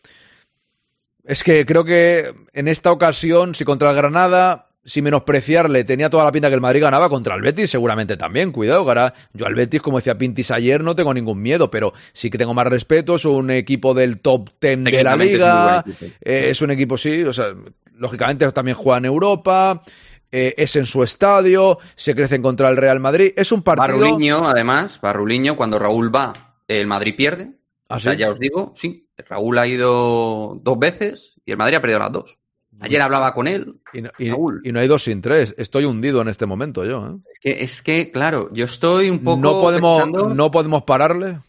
Es 1.25 1.43
que 1.43 1.65
creo 1.65 1.83
que 1.83 2.33
en 2.53 2.67
esta 2.67 2.91
ocasión, 2.91 3.53
si 3.53 3.65
contra 3.65 3.91
el 3.91 3.95
Granada, 3.95 4.68
sin 4.89 5.03
menospreciarle, 5.03 5.83
tenía 5.83 6.09
toda 6.09 6.23
la 6.23 6.31
pinta 6.31 6.49
que 6.49 6.55
el 6.55 6.61
Madrid 6.61 6.81
ganaba 6.81 7.09
contra 7.09 7.35
el 7.35 7.43
Betis, 7.43 7.69
seguramente 7.69 8.17
también. 8.17 8.51
Cuidado, 8.51 8.83
que 8.83 8.89
ahora 8.89 9.13
yo 9.33 9.45
al 9.45 9.53
Betis, 9.53 9.83
como 9.83 9.97
decía 9.97 10.17
Pintis 10.17 10.49
ayer, 10.49 10.83
no 10.83 10.95
tengo 10.95 11.13
ningún 11.13 11.39
miedo, 11.39 11.69
pero 11.69 11.93
sí 12.11 12.31
que 12.31 12.39
tengo 12.39 12.55
más 12.55 12.65
respeto. 12.65 13.15
Es 13.15 13.25
un 13.25 13.51
equipo 13.51 13.93
del 13.93 14.19
top 14.19 14.49
10 14.59 14.85
de 14.85 15.03
la 15.03 15.13
es 15.13 15.19
liga. 15.19 15.85
Eh, 16.21 16.47
es 16.49 16.61
un 16.63 16.71
equipo, 16.71 16.97
sí, 16.97 17.21
o 17.21 17.31
sea, 17.31 17.53
lógicamente 17.93 18.51
también 18.51 18.75
juega 18.75 18.97
en 18.97 19.05
Europa, 19.05 19.83
eh, 20.31 20.55
es 20.57 20.75
en 20.75 20.87
su 20.87 21.03
estadio, 21.03 21.77
se 21.93 22.15
crecen 22.15 22.41
contra 22.41 22.67
el 22.69 22.77
Real 22.77 22.99
Madrid. 22.99 23.31
Es 23.35 23.51
un 23.51 23.61
partido. 23.61 23.99
Barruliño, 23.99 24.49
además, 24.49 24.99
Barruliño, 24.99 25.55
cuando 25.55 25.77
Raúl 25.77 26.13
va, 26.13 26.55
el 26.67 26.87
Madrid 26.87 27.13
pierde. 27.15 27.51
¿Ah, 27.89 27.97
o 27.97 27.99
sea, 27.99 28.15
ya 28.15 28.31
os 28.31 28.39
digo, 28.39 28.73
sí, 28.75 29.07
Raúl 29.17 29.59
ha 29.59 29.67
ido 29.67 30.59
dos 30.63 30.79
veces 30.79 31.39
y 31.45 31.51
el 31.51 31.57
Madrid 31.57 31.77
ha 31.77 31.81
perdido 31.81 31.99
las 31.99 32.11
dos. 32.11 32.39
Ayer 32.81 33.01
hablaba 33.01 33.33
con 33.33 33.47
él. 33.47 33.79
Y 33.93 34.01
no, 34.01 34.09
y- 34.17 34.29
Raúl. 34.29 34.61
y 34.63 34.71
no 34.71 34.79
hay 34.79 34.87
dos 34.87 35.03
sin 35.03 35.21
tres. 35.21 35.53
Estoy 35.57 35.85
hundido 35.85 36.21
en 36.21 36.27
este 36.29 36.45
momento 36.45 36.85
yo. 36.85 37.07
¿eh? 37.07 37.17
Es 37.31 37.39
que, 37.39 37.63
es 37.63 37.81
que, 37.81 38.11
claro, 38.11 38.49
yo 38.53 38.65
estoy 38.65 39.09
un 39.09 39.23
poco 39.23 39.39
No 39.41 39.51
podemos, 39.61 39.97
pensando- 40.01 40.33
no 40.33 40.51
podemos 40.51 40.83
pararle. 40.83 41.39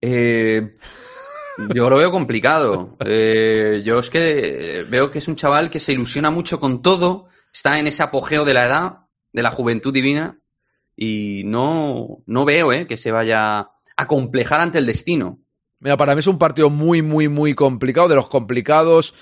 Eh, 0.00 0.76
yo 1.74 1.88
lo 1.90 1.96
veo 1.96 2.10
complicado. 2.10 2.96
Eh, 3.04 3.82
yo 3.84 3.98
es 3.98 4.10
que 4.10 4.84
veo 4.88 5.10
que 5.10 5.18
es 5.18 5.28
un 5.28 5.36
chaval 5.36 5.70
que 5.70 5.80
se 5.80 5.92
ilusiona 5.92 6.30
mucho 6.30 6.60
con 6.60 6.82
todo, 6.82 7.28
está 7.52 7.78
en 7.78 7.86
ese 7.86 8.02
apogeo 8.02 8.44
de 8.44 8.54
la 8.54 8.66
edad, 8.66 8.98
de 9.32 9.42
la 9.42 9.50
juventud 9.50 9.92
divina, 9.92 10.38
y 10.94 11.42
no, 11.44 12.22
no 12.26 12.44
veo 12.44 12.72
eh, 12.72 12.86
que 12.86 12.96
se 12.96 13.10
vaya 13.10 13.70
a 13.96 14.06
complejar 14.06 14.60
ante 14.60 14.78
el 14.78 14.86
destino. 14.86 15.40
Mira, 15.78 15.96
para 15.96 16.14
mí 16.14 16.20
es 16.20 16.26
un 16.26 16.38
partido 16.38 16.70
muy, 16.70 17.02
muy, 17.02 17.28
muy 17.28 17.54
complicado, 17.54 18.08
de 18.08 18.14
los 18.14 18.28
complicados, 18.28 19.14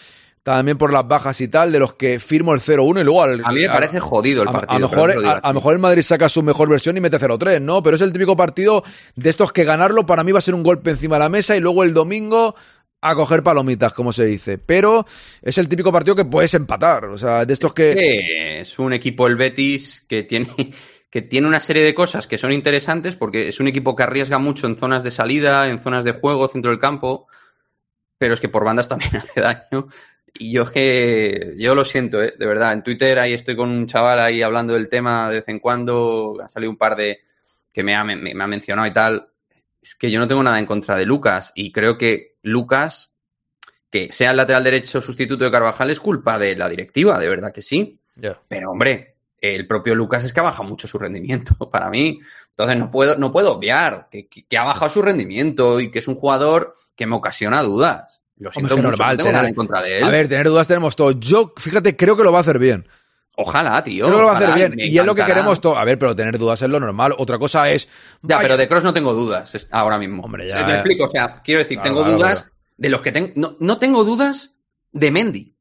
también 0.45 0.77
por 0.77 0.93
las 0.93 1.09
bajas 1.09 1.41
y 1.41 1.49
tal, 1.49 1.73
de 1.73 1.79
los 1.79 1.95
que 1.95 2.21
firmo 2.21 2.53
el 2.53 2.61
0-1 2.61 3.01
y 3.01 3.05
luego 3.05 3.23
al, 3.23 3.43
A 3.45 3.51
mí 3.51 3.63
me 3.63 3.69
parece 3.69 3.99
jodido 3.99 4.43
el 4.43 4.51
partido. 4.51 4.77
A, 4.77 4.79
lo 4.79 4.89
mejor, 4.89 5.23
no 5.23 5.41
a, 5.43 5.53
mejor 5.55 5.73
el 5.73 5.79
Madrid 5.81 6.03
saca 6.03 6.29
su 6.29 6.43
mejor 6.43 6.69
versión 6.69 6.97
y 6.99 7.01
mete 7.01 7.19
0-3, 7.19 7.63
¿no? 7.63 7.83
Pero 7.83 7.97
es 7.97 8.03
el 8.03 8.13
típico 8.13 8.37
partido 8.37 8.85
de 9.17 9.31
estos 9.31 9.53
que 9.53 9.65
ganarlo 9.65 10.05
para 10.05 10.23
mí 10.23 10.33
va 10.33 10.39
a 10.39 10.43
ser 10.43 10.55
un 10.55 10.63
golpe 10.63 10.91
encima 10.91 11.17
de 11.17 11.21
la 11.21 11.29
mesa 11.31 11.57
y 11.57 11.61
luego 11.61 11.83
el 11.83 11.95
domingo 11.95 12.55
a 13.01 13.15
coger 13.15 13.43
palomitas, 13.43 13.95
como 13.95 14.13
se 14.13 14.27
dice. 14.27 14.59
Pero 14.59 15.07
es 15.41 15.57
el 15.57 15.67
típico 15.67 15.91
partido 15.91 16.15
que 16.15 16.27
puedes 16.27 16.53
empatar. 16.53 17.07
O 17.07 17.17
sea, 17.17 17.47
de 17.47 17.53
estos 17.55 17.73
que. 17.73 17.95
que 17.95 18.61
es 18.61 18.79
un 18.79 18.93
equipo 18.93 19.27
el 19.27 19.37
Betis 19.37 20.05
que 20.07 20.25
tiene 20.25 20.47
que 21.11 21.23
tiene 21.23 21.47
una 21.47 21.61
serie 21.61 21.85
de 21.85 21.95
cosas 21.95 22.27
que 22.27 22.39
son 22.39 22.53
interesantes 22.53 23.17
porque 23.17 23.49
es 23.49 23.61
un 23.61 23.69
equipo 23.69 23.97
que 23.97 24.03
arriesga 24.03 24.39
mucho 24.39 24.67
en 24.67 24.77
zonas 24.77 25.03
de 25.05 25.11
salida, 25.11 25.71
en 25.71 25.79
zonas 25.79 26.05
de 26.05 26.13
juego, 26.13 26.49
centro 26.49 26.71
del 26.71 26.81
campo, 26.81 27.29
pero 28.19 28.35
es 28.35 28.41
que 28.41 28.49
por 28.49 28.65
bandas 28.65 28.89
también 28.89 29.17
hace 29.23 29.41
daño. 29.41 29.89
Y 30.37 30.53
yo 30.53 30.63
es 30.65 30.71
que 30.71 31.55
yo 31.59 31.75
lo 31.75 31.85
siento, 31.85 32.23
¿eh? 32.23 32.35
de 32.39 32.47
verdad. 32.47 32.73
En 32.73 32.83
Twitter 32.83 33.19
ahí 33.19 33.33
estoy 33.33 33.55
con 33.57 33.71
un 33.71 33.87
chaval 33.87 34.19
ahí 34.21 34.43
hablando 34.43 34.75
del 34.75 34.89
tema 34.89 35.29
de 35.31 35.37
vez 35.37 35.49
en 35.49 35.61
cuando. 35.61 36.37
Ha 36.43 36.49
salido 36.49 36.71
un 36.71 36.77
par 36.79 36.97
de 36.97 37.21
que 37.73 37.83
me 37.85 37.95
ha, 37.95 38.03
me, 38.05 38.17
me 38.17 38.43
ha 38.43 38.47
mencionado 38.47 38.87
y 38.89 38.93
tal. 38.93 39.29
Es 39.81 39.95
que 39.95 40.11
yo 40.11 40.19
no 40.19 40.27
tengo 40.27 40.43
nada 40.43 40.59
en 40.59 40.67
contra 40.67 40.97
de 40.97 41.07
Lucas 41.07 41.53
y 41.55 41.71
creo 41.71 41.97
que 41.99 42.37
Lucas, 42.43 43.13
que 43.91 44.11
sea 44.13 44.33
el 44.33 44.37
lateral 44.39 44.65
derecho 44.65 45.01
sustituto 45.01 45.45
de 45.45 45.51
Carvajal, 45.51 45.91
es 45.91 46.01
culpa 46.01 46.39
de 46.39 46.57
la 46.57 46.69
directiva, 46.69 47.19
de 47.19 47.29
verdad 47.29 47.53
que 47.53 47.63
sí. 47.63 48.01
Pero 48.49 48.71
hombre, 48.73 49.17
el 49.41 49.67
propio 49.67 49.95
Lucas 49.95 50.25
es 50.25 50.33
que 50.33 50.41
ha 50.41 50.45
bajado 50.45 50.65
mucho 50.69 50.89
su 50.89 50.99
rendimiento 50.99 51.55
para 51.71 51.91
mí. 51.91 52.19
Entonces 52.51 52.77
no 52.77 52.91
puedo, 52.91 53.17
no 53.19 53.31
puedo 53.31 53.53
obviar 53.53 54.09
que, 54.11 54.27
que- 54.29 54.47
que 54.47 54.59
ha 54.59 54.65
bajado 54.65 54.91
su 54.91 55.03
rendimiento 55.03 55.79
y 55.81 55.91
que 55.91 55.99
es 56.01 56.09
un 56.09 56.15
jugador 56.17 56.75
que 56.97 57.07
me 57.07 57.15
ocasiona 57.17 57.63
dudas. 57.63 58.14
Lo 58.37 58.51
siento 58.51 58.75
Hombre, 58.75 58.89
mucho, 58.91 58.99
normal, 58.99 59.17
no 59.17 59.17
tengo 59.19 59.31
nada 59.33 59.43
tener- 59.43 59.49
en 59.51 59.55
contra 59.55 59.83
de 59.83 59.99
él. 59.99 60.05
A 60.05 60.09
ver, 60.09 60.29
tener 60.29 60.49
dudas 60.49 60.67
tenemos 60.69 60.97
todos. 60.97 61.19
Yo, 61.21 61.53
fíjate, 61.57 61.97
creo 61.97 62.17
que 62.17 62.25
lo 62.25 62.33
va 62.33 62.39
a 62.39 62.41
hacer 62.41 62.59
bien. 62.59 62.87
Ojalá, 63.37 63.83
tío. 63.83 64.07
creo 64.07 64.17
que 64.19 64.23
lo 64.23 64.29
va 64.29 64.35
a 64.35 64.37
hacer 64.39 64.55
bien. 64.55 64.75
Y 64.79 64.97
es 64.99 65.05
lo 65.05 65.15
que 65.15 65.25
queremos 65.25 65.61
todos. 65.61 65.77
A 65.77 65.85
ver, 65.85 65.99
pero 65.99 66.15
tener 66.15 66.39
dudas 66.39 66.63
es 66.63 66.69
lo 66.69 66.79
normal. 66.79 67.15
Otra 67.19 67.39
cosa 67.39 67.69
es. 67.71 67.87
Ya, 68.23 68.37
vaya, 68.37 68.43
pero 68.43 68.57
de 68.57 68.69
Cross 68.69 68.85
no 68.85 68.93
tengo 68.95 69.13
dudas 69.13 69.67
ahora 69.73 69.99
mismo. 69.99 70.23
Hombre, 70.23 70.45
O 70.45 70.49
ya, 70.49 70.55
sea, 70.59 70.63
me 70.67 70.69
ya. 70.73 70.75
explico, 70.79 71.05
o 71.07 71.11
sea, 71.11 71.43
quiero 71.43 71.59
decir, 71.61 71.79
Claro, 71.79 71.89
tengo 71.91 72.01
claro, 72.03 72.17
dudas 72.19 72.43
claro. 72.43 72.55
de 72.77 72.89
los 72.91 73.01
que 73.01 73.13
tengo. 73.13 73.31
No, 73.35 73.57
no 73.59 73.79
tengo 73.79 74.05
dudas 74.05 74.53
de 74.93 75.11
Mendy. 75.11 75.55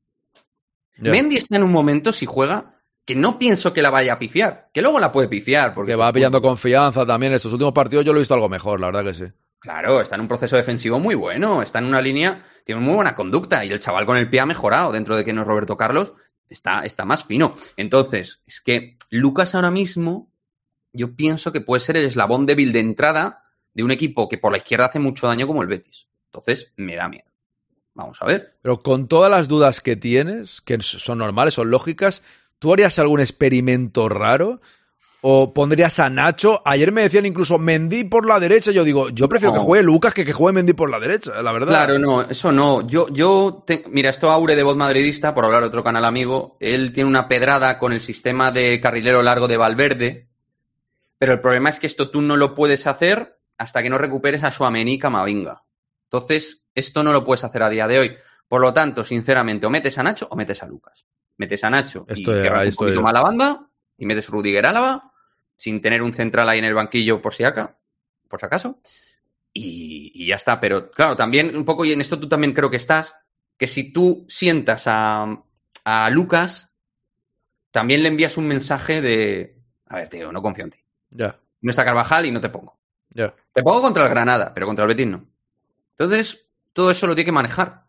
Mendy 0.98 1.38
está 1.38 1.56
en 1.58 1.64
un 1.64 1.72
momento, 1.72 2.12
si 2.14 2.26
juega, 2.28 2.74
que 3.06 3.16
no 3.16 3.38
pienso 3.40 3.74
que 3.74 3.82
la 3.82 3.90
vaya 3.90 4.14
a 4.14 4.20
pifiar. 4.20 4.70
Que 4.72 4.82
luego 4.82 5.00
la 5.00 5.12
puede 5.12 5.28
pifiar. 5.28 5.74
Porque 5.74 5.94
que 5.94 5.96
va 5.96 6.14
pillando 6.14 6.42
confianza 6.42 7.06
también. 7.06 7.32
En 7.34 7.38
estos 7.38 7.52
últimos 7.54 7.74
partidos 7.74 8.06
yo 8.06 8.14
lo 8.14 8.20
he 8.20 8.22
visto 8.22 8.34
algo 8.36 8.50
mejor, 8.50 8.80
la 8.80 8.88
verdad 8.88 9.04
que 9.04 9.14
sí. 9.16 9.26
Claro, 9.64 10.02
está 10.02 10.16
en 10.16 10.22
un 10.22 10.28
proceso 10.28 10.58
defensivo 10.58 11.00
muy 11.00 11.16
bueno, 11.16 11.62
está 11.62 11.80
en 11.80 11.86
una 11.86 12.02
línea, 12.02 12.44
tiene 12.66 12.82
muy 12.82 12.96
buena 12.96 13.16
conducta 13.16 13.64
y 13.64 13.70
el 13.72 13.80
chaval 13.80 14.06
con 14.06 14.18
el 14.18 14.30
pie 14.30 14.42
ha 14.42 14.46
mejorado 14.46 14.92
dentro 14.92 15.16
de 15.16 15.24
que 15.24 15.32
no 15.32 15.44
es 15.44 15.48
Roberto 15.48 15.78
Carlos, 15.78 16.12
está, 16.50 16.82
está 16.84 17.06
más 17.06 17.24
fino. 17.24 17.56
Entonces, 17.78 18.42
es 18.46 18.60
que 18.60 18.98
Lucas 19.10 19.56
ahora 19.56 19.72
mismo, 19.72 20.30
yo 20.92 21.16
pienso 21.16 21.54
que 21.54 21.62
puede 21.62 21.80
ser 21.80 21.96
el 21.96 22.04
eslabón 22.04 22.46
débil 22.46 22.74
de 22.74 22.82
entrada 22.82 23.46
de 23.74 23.86
un 23.86 23.92
equipo 23.92 24.28
que 24.28 24.38
por 24.38 24.52
la 24.52 24.58
izquierda 24.58 24.88
hace 24.88 25.00
mucho 25.00 25.28
daño 25.28 25.48
como 25.48 25.62
el 25.62 25.70
Betis. 25.70 26.08
Entonces, 26.26 26.74
me 26.76 26.98
da 26.98 27.08
miedo. 27.08 27.32
Vamos 27.94 28.22
a 28.22 28.26
ver. 28.26 28.58
Pero 28.62 28.84
con 28.84 29.08
todas 29.08 29.32
las 29.32 29.48
dudas 29.48 29.80
que 29.80 29.96
tienes, 29.96 30.60
que 30.60 30.78
son 30.82 31.20
normales, 31.20 31.54
son 31.54 31.72
lógicas, 31.72 32.22
¿tú 32.60 32.74
harías 32.74 33.00
algún 33.00 33.22
experimento 33.22 34.10
raro? 34.10 34.60
¿O 35.26 35.54
pondrías 35.54 36.00
a 36.00 36.10
Nacho? 36.10 36.62
Ayer 36.66 36.92
me 36.92 37.04
decían 37.04 37.26
incluso 37.26 37.58
Mendy 37.58 38.04
por 38.04 38.28
la 38.28 38.42
derecha. 38.42 38.72
Yo 38.72 38.84
digo, 38.84 39.08
yo 39.10 39.30
prefiero 39.30 39.54
No. 39.54 39.60
que 39.62 39.66
juegue 39.66 39.84
Lucas 39.84 40.14
que 40.14 40.26
que 40.26 40.34
juegue 40.34 40.54
Mendy 40.56 40.74
por 40.74 40.90
la 40.90 41.00
derecha, 41.00 41.42
la 41.42 41.54
verdad. 41.54 41.70
Claro, 41.70 41.98
no, 41.98 42.24
eso 42.24 42.52
no. 42.52 42.86
Yo, 42.86 43.08
yo, 43.08 43.64
te- 43.66 43.86
mira, 43.88 44.10
esto 44.10 44.30
Aure 44.30 44.54
de 44.56 44.64
voz 44.64 44.76
madridista, 44.76 45.34
por 45.34 45.46
hablar 45.46 45.62
de 45.62 45.68
otro 45.68 45.82
canal 45.82 46.04
amigo, 46.04 46.58
él 46.60 46.92
tiene 46.92 47.08
una 47.10 47.30
pedrada 47.30 47.80
con 47.80 47.94
el 47.94 48.02
sistema 48.02 48.52
de 48.52 48.82
carrilero 48.82 49.22
largo 49.22 49.48
de 49.48 49.56
Valverde, 49.56 50.28
pero 51.18 51.32
el 51.32 51.40
problema 51.40 51.70
es 51.70 51.80
que 51.80 51.88
esto 51.88 52.10
tú 52.12 52.22
no 52.22 52.36
lo 52.36 52.54
puedes 52.54 52.86
hacer 52.86 53.40
hasta 53.58 53.82
que 53.82 53.90
no 53.90 53.98
recuperes 53.98 54.44
a 54.44 54.52
Suamení 54.52 54.96
y 54.96 55.00
Camavinga. 55.00 55.64
Entonces, 56.12 56.66
esto 56.76 57.02
no 57.02 57.14
lo 57.14 57.24
puedes 57.24 57.46
hacer 57.46 57.64
a 57.64 57.70
día 57.70 57.88
de 57.88 58.00
hoy. 58.00 58.16
Por 58.50 58.60
lo 58.60 58.74
tanto, 58.74 59.06
sinceramente, 59.06 59.66
o 59.66 59.70
metes 59.70 59.98
a 59.98 60.04
Nacho 60.04 60.28
o 60.30 60.36
metes 60.36 60.62
a 60.64 60.66
Lucas. 60.68 61.06
Metes 61.38 61.64
a 61.64 61.70
Nacho 61.70 62.06
y 62.10 62.14
Estoy- 62.20 62.42
cierras 62.42 62.64
ahí 62.64 62.70
un 62.70 62.76
poquito 62.76 63.02
más 63.02 63.14
la 63.14 63.22
banda 63.22 63.70
y 63.98 64.06
metes 64.06 64.28
Rudiger 64.28 64.66
Álava 64.66 65.12
sin 65.64 65.80
tener 65.80 66.02
un 66.02 66.14
central 66.14 66.50
ahí 66.50 66.60
en 66.60 66.66
el 66.66 66.74
banquillo 66.74 67.22
por 67.22 67.34
si 67.34 67.46
acá, 67.46 67.80
por 68.28 68.38
si 68.38 68.46
acaso. 68.46 68.82
Y, 69.54 70.12
y 70.14 70.28
ya 70.28 70.36
está. 70.36 70.60
Pero 70.60 70.92
claro, 70.92 71.16
también 71.16 71.56
un 71.56 71.64
poco, 71.64 71.86
y 71.86 71.94
en 71.94 72.02
esto 72.02 72.20
tú 72.20 72.28
también 72.28 72.52
creo 72.52 72.70
que 72.70 72.76
estás, 72.76 73.16
que 73.58 73.66
si 73.68 73.94
tú 73.94 74.26
sientas 74.28 74.84
a, 74.88 75.42
a 75.86 76.10
Lucas, 76.10 76.70
también 77.72 78.04
le 78.04 78.10
envías 78.10 78.36
un 78.36 78.46
mensaje 78.48 79.02
de, 79.02 79.58
a 79.88 79.96
ver, 79.98 80.10
tío, 80.10 80.32
no 80.34 80.42
confío 80.42 80.66
en 80.66 80.72
ti. 80.72 80.80
Ya, 81.12 81.40
No 81.62 81.70
está 81.72 81.86
Carvajal 81.86 82.26
y 82.26 82.32
no 82.32 82.42
te 82.42 82.50
pongo. 82.50 82.78
ya. 83.12 83.34
Te 83.54 83.64
pongo 83.64 83.82
contra 83.82 84.04
el 84.04 84.10
Granada, 84.10 84.52
pero 84.54 84.66
contra 84.68 84.84
el 84.84 84.90
Betis 84.90 85.08
no. 85.08 85.26
Entonces, 85.92 86.46
todo 86.74 86.92
eso 86.92 87.08
lo 87.08 87.16
tiene 87.16 87.28
que 87.28 87.32
manejar. 87.32 87.86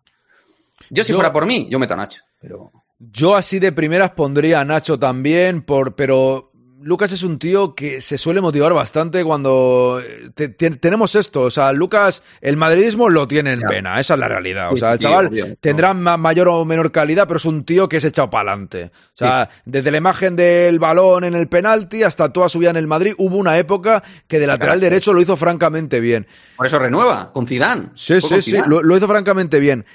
Yo, 0.90 1.02
si 1.02 1.10
Yo- 1.10 1.16
fuera 1.16 1.32
por 1.32 1.44
mí, 1.46 1.66
yo 1.70 1.78
meto 1.80 1.94
a 1.94 1.96
Nacho. 1.96 2.22
Pero 2.40 2.70
Yo 2.98 3.34
así 3.34 3.58
de 3.58 3.72
primeras 3.72 4.10
pondría 4.12 4.60
a 4.60 4.64
Nacho 4.64 4.96
también, 4.98 5.62
por, 5.62 5.96
pero 5.96 6.52
Lucas 6.84 7.12
es 7.12 7.22
un 7.22 7.38
tío 7.38 7.74
que 7.74 8.00
se 8.00 8.18
suele 8.18 8.40
motivar 8.40 8.74
bastante 8.74 9.24
cuando 9.24 10.00
eh, 10.04 10.30
te- 10.34 10.48
te- 10.50 10.70
tenemos 10.76 11.14
esto. 11.14 11.40
O 11.42 11.50
sea, 11.50 11.72
Lucas, 11.72 12.22
el 12.40 12.56
madridismo 12.58 13.08
lo 13.08 13.26
tiene 13.26 13.52
en 13.54 13.60
pena, 13.62 13.98
esa 13.98 14.14
es 14.14 14.20
la 14.20 14.28
realidad. 14.28 14.72
O 14.72 14.76
sea, 14.76 14.90
el 14.90 14.98
sí, 14.98 15.02
chaval 15.04 15.28
obvio. 15.28 15.46
tendrá 15.60 15.94
ma- 15.94 16.16
mayor 16.16 16.48
o 16.48 16.64
menor 16.64 16.92
calidad, 16.92 17.26
pero 17.26 17.38
es 17.38 17.44
un 17.46 17.64
tío 17.64 17.88
que 17.88 17.96
es 17.96 18.04
echado 18.04 18.28
para 18.28 18.50
adelante. 18.52 18.90
O 18.94 19.16
sea, 19.16 19.48
desde 19.64 19.90
la 19.90 19.96
imagen 19.96 20.36
del 20.36 20.78
balón 20.78 21.24
en 21.24 21.34
el 21.34 21.48
penalti 21.48 22.02
hasta 22.02 22.32
toda 22.32 22.48
su 22.48 22.58
vida 22.58 22.70
en 22.70 22.76
el 22.76 22.86
Madrid, 22.86 23.14
hubo 23.18 23.36
una 23.38 23.56
época 23.58 24.02
que 24.28 24.38
de 24.38 24.46
lateral 24.46 24.78
derecho 24.80 25.12
lo 25.14 25.22
hizo 25.22 25.36
francamente 25.36 26.00
bien. 26.00 26.26
por 26.56 26.66
eso 26.66 26.78
renueva 26.78 27.32
con 27.32 27.46
Zidane. 27.46 27.88
Sí, 27.94 28.20
sí, 28.20 28.42
sí, 28.42 28.56
lo, 28.66 28.82
lo 28.82 28.96
hizo 28.96 29.08
francamente 29.08 29.58
bien. 29.58 29.86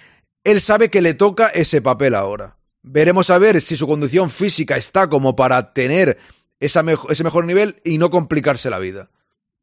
Él 0.44 0.60
sabe 0.60 0.90
que 0.90 1.02
le 1.02 1.14
toca 1.14 1.50
ese 1.50 1.82
papel 1.82 2.16
ahora. 2.16 2.56
Veremos 2.82 3.30
a 3.30 3.38
ver 3.38 3.60
si 3.62 3.76
su 3.76 3.86
condición 3.86 4.30
física 4.30 4.78
está 4.78 5.08
como 5.10 5.36
para 5.36 5.74
tener 5.74 6.18
esa 6.60 6.84
mejo- 6.84 7.10
ese 7.12 7.24
mejor 7.24 7.46
nivel 7.46 7.82
y 7.84 7.98
no 7.98 8.10
complicarse 8.10 8.70
la 8.70 8.80
vida. 8.80 9.10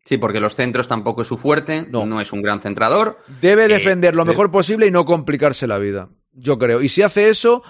Sí, 0.04 0.18
porque 0.18 0.38
los 0.40 0.54
centros 0.54 0.86
tampoco 0.86 1.22
es 1.22 1.28
su 1.28 1.36
fuerte, 1.36 1.86
no, 1.90 2.20
es 2.20 2.32
un 2.32 2.40
gran 2.42 2.60
centrador. 2.62 3.18
Debe 3.40 3.64
Eh, 3.64 3.68
defender 3.68 4.14
lo 4.14 4.24
mejor 4.24 4.50
posible 4.52 4.86
y 4.86 4.90
no 4.92 5.04
complicarse 5.04 5.66
la 5.66 5.78
vida. 5.78 6.10
Yo 6.32 6.58
creo. 6.58 6.80
Y 6.80 6.88
si 6.88 7.02
hace 7.02 7.28
eso, 7.28 7.64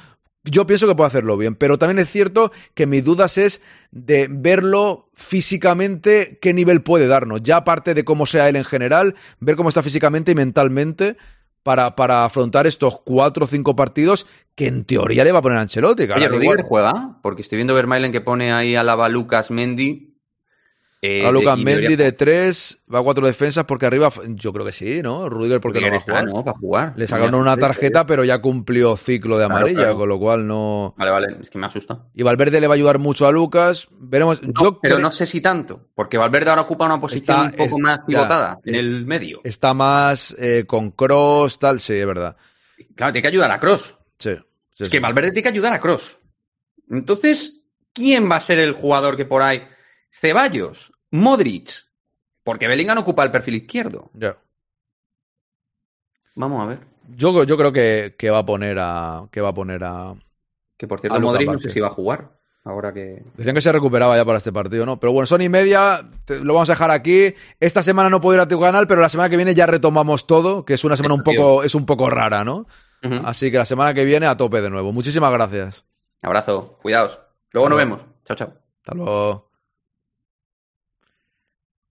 yo 0.45 0.67
pienso 0.67 0.87
que 0.87 0.95
puede 0.95 1.09
hacerlo 1.09 1.39
bien. 1.39 1.55
Pero 1.55 1.79
también 1.79 1.99
es 1.99 2.11
cierto 2.11 2.53
que 2.75 2.85
mis 2.85 3.03
dudas 3.05 3.39
es 3.39 3.63
de 3.91 4.29
verlo 4.31 5.09
físicamente, 5.15 6.39
qué 6.43 6.53
nivel 6.53 6.83
puede 6.83 7.07
darnos. 7.07 7.43
Ya 7.43 7.57
aparte 7.59 7.95
de 7.95 8.05
cómo 8.05 8.27
sea 8.27 8.49
él 8.49 8.57
en 8.57 8.65
general, 8.65 9.15
ver 9.41 9.57
cómo 9.57 9.69
está 9.71 9.83
físicamente 9.83 10.33
y 10.33 10.35
mentalmente 10.35 11.17
para, 11.67 11.97
para 11.97 12.25
afrontar 12.25 12.65
estos 12.69 13.01
cuatro 13.01 13.43
o 13.43 13.49
cinco 13.49 13.75
partidos 13.75 14.29
que 14.55 14.69
en 14.69 14.85
teoría 14.85 15.25
le 15.25 15.33
va 15.33 15.41
a 15.41 15.43
poner 15.43 15.59
a 15.59 15.63
Ancelotti. 15.63 16.05
Oye, 16.05 16.29
Rudiger 16.29 16.63
juega, 16.63 17.19
porque 17.23 17.43
estoy 17.43 17.57
viendo 17.57 17.75
Vermeilen 17.75 18.13
que 18.13 18.21
pone 18.21 18.53
ahí 18.53 18.77
a 18.77 18.85
Lava 18.85 19.09
Lucas 19.09 19.51
Mendy. 19.51 20.16
Eh, 21.07 21.27
a 21.27 21.31
Lucas 21.31 21.59
Mendy 21.59 21.97
de 21.97 22.13
tres, 22.13 22.79
va 22.93 22.99
a 22.99 23.03
cuatro 23.03 23.27
defensas 23.27 23.65
porque 23.65 23.87
arriba, 23.87 24.11
yo 24.29 24.53
creo 24.53 24.65
que 24.65 24.73
sí, 24.73 25.03
¿no? 25.03 25.29
Rudiger 25.29 25.61
porque 25.61 25.79
Rudiger 25.81 26.25
no 26.25 26.43
va 26.45 26.53
a 26.53 26.55
jugar. 26.59 26.93
Le 26.97 27.07
sacaron 27.07 27.35
una 27.35 27.53
asusta, 27.53 27.67
tarjeta, 27.69 28.07
pero 28.07 28.25
ya 28.25 28.41
cumplió 28.41 28.97
ciclo 28.97 29.39
de 29.39 29.45
amarilla, 29.45 29.75
claro. 29.81 29.97
con 29.97 30.09
lo 30.09 30.19
cual 30.19 30.47
no. 30.47 30.95
Vale, 30.97 31.11
vale, 31.11 31.37
es 31.43 31.51
que 31.51 31.59
me 31.59 31.67
asusta. 31.67 32.07
Y 32.15 32.23
Valverde 32.23 32.61
le 32.61 32.67
va 32.67 32.75
a 32.75 32.77
ayudar 32.77 32.99
mucho 32.99 33.27
a 33.27 33.33
Lucas. 33.33 33.89
Veremos. 33.99 34.43
No, 34.43 34.53
yo 34.63 34.81
pero 34.81 34.99
no 34.99 35.11
sé 35.11 35.27
si 35.27 35.41
tanto, 35.41 35.89
porque 35.95 36.19
Valverde 36.19 36.51
ahora 36.51 36.63
ocupa 36.63 36.87
una 36.87 37.01
posición 37.01 37.37
Está- 37.37 37.43
un 37.45 37.51
poco 37.69 37.77
es- 37.77 37.83
más 37.83 37.99
ya, 37.99 38.05
pivotada 38.07 38.59
en 38.65 38.75
eh, 38.75 38.79
el 38.79 39.07
medio. 39.07 39.41
está 39.45 39.75
más 39.75 40.35
eh, 40.39 40.65
con 40.67 40.91
Cross, 40.91 41.59
tal, 41.59 41.81
sí, 41.81 41.95
es 41.95 42.07
verdad. 42.07 42.37
Claro, 42.95 43.13
tiene 43.13 43.23
que 43.23 43.29
ayudar 43.29 43.51
a 43.51 43.59
Cross. 43.61 43.97
Sí. 44.19 44.35
sí, 44.75 44.85
Es 44.85 44.89
sí. 44.89 44.91
que 44.91 45.01
Valverde 45.01 45.29
tiene 45.31 45.43
que 45.45 45.49
ayudar 45.51 45.73
a 45.73 45.81
Cross. 45.81 46.19
Entonces, 46.91 47.63
¿quién 47.93 48.31
va 48.31 48.37
a 48.37 48.41
ser 48.41 48.59
el 48.59 48.73
jugador 48.73 49.17
que 49.17 49.25
por 49.25 49.43
ahí? 49.43 49.63
Ceballos, 50.11 50.93
Modric, 51.11 51.71
porque 52.45 52.69
Bellingham 52.69 52.99
ocupa 52.99 53.25
el 53.25 53.31
perfil 53.31 53.57
izquierdo. 53.57 54.11
Ya. 54.15 54.37
Vamos 56.35 56.63
a 56.63 56.67
ver. 56.67 56.81
Yo, 57.09 57.45
yo 57.45 57.57
creo 57.57 57.73
que, 57.73 58.15
que 58.19 58.31
va 58.31 58.39
a 58.39 58.45
poner 58.47 58.79
a. 58.81 59.27
Que 59.31 59.41
va 59.41 59.51
a 59.51 59.55
poner 59.55 59.85
a. 59.85 60.15
Que 60.77 60.87
por 60.87 61.01
cierto, 61.01 61.21
Modric 61.21 61.51
no 61.51 61.59
sé 61.59 61.71
si 61.71 61.81
va 61.81 61.87
a 61.89 61.91
jugar. 61.91 62.37
Ahora 62.65 62.93
que. 62.93 63.23
Decían 63.37 63.55
que 63.55 63.61
se 63.61 63.71
recuperaba 63.71 64.17
ya 64.17 64.25
para 64.25 64.39
este 64.39 64.53
partido, 64.53 64.85
¿no? 64.85 64.99
Pero 64.99 65.13
bueno, 65.13 65.27
son 65.27 65.41
y 65.41 65.49
media, 65.49 66.11
te- 66.25 66.41
lo 66.41 66.53
vamos 66.53 66.69
a 66.69 66.73
dejar 66.73 66.91
aquí. 66.91 67.33
Esta 67.61 67.83
semana 67.83 68.11
no 68.11 68.21
puedo 68.21 68.35
ir 68.35 68.41
a 68.41 68.49
tu 68.49 68.59
canal, 68.61 68.89
pero 68.89 69.01
la 69.01 69.09
semana 69.09 69.31
que 69.31 69.37
viene 69.37 69.55
ya 69.55 69.67
retomamos 69.67 70.27
todo, 70.27 70.65
que 70.65 70.75
es 70.75 70.85
una 70.85 70.97
semana 70.97 71.15
un 71.15 71.23
poco, 71.23 71.63
es 71.63 71.77
un 71.77 71.87
poco 71.87 72.11
rara, 72.11 72.45
¿no? 72.45 72.67
Así 73.25 73.53
que 73.53 73.59
la 73.59 73.65
semana 73.65 73.95
que 73.95 74.05
viene 74.05 74.27
a 74.27 74.37
tope 74.37 74.61
de 74.61 74.69
nuevo. 74.69 74.91
Muchísimas 74.93 75.33
gracias. 75.33 75.85
Abrazo, 76.23 76.77
cuidaos. 76.83 77.21
Luego 77.53 77.69
nos 77.69 77.77
luego. 77.79 77.97
vemos. 77.97 78.07
Chao, 78.25 78.37
chao. 78.37 78.53
Hasta 78.81 78.95
luego. 78.95 79.46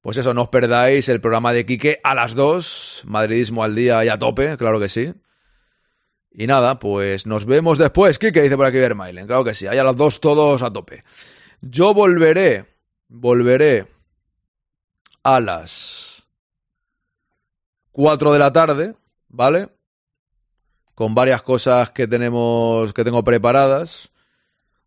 Pues 0.06 0.18
eso, 0.18 0.36
no 0.36 0.44
os 0.44 0.50
perdáis 0.50 1.10
el 1.10 1.20
programa 1.20 1.52
de 1.52 1.66
Quique 1.66 2.00
a 2.04 2.14
las 2.14 2.36
2. 2.36 3.06
Madridismo 3.06 3.64
al 3.64 3.74
día 3.74 4.06
y 4.06 4.10
a 4.10 4.20
tope, 4.20 4.56
claro 4.56 4.80
que 4.80 4.88
sí. 4.88 5.12
Y 6.30 6.46
nada, 6.46 6.78
pues 6.78 7.26
nos 7.26 7.46
vemos 7.46 7.80
después. 7.80 8.20
Quique 8.20 8.44
dice 8.44 8.56
por 8.56 8.68
aquí 8.68 8.78
Vermailen, 8.78 9.26
claro 9.26 9.44
que 9.44 9.56
sí. 9.56 9.66
Ahí 9.66 9.80
a 9.80 9.84
las 9.84 9.96
2 9.96 10.20
todos 10.22 10.62
a 10.62 10.72
tope. 10.72 11.04
Yo 11.60 11.96
volveré, 11.96 12.68
volveré 13.08 13.88
a 15.24 15.40
las 15.40 16.24
4 17.92 18.32
de 18.32 18.38
la 18.38 18.54
tarde, 18.54 18.94
¿vale? 19.28 19.70
Con 20.94 21.16
varias 21.16 21.42
cosas 21.42 21.90
que 21.90 22.08
tenemos, 22.08 22.94
que 22.94 23.04
tengo 23.04 23.24
preparadas. 23.24 24.12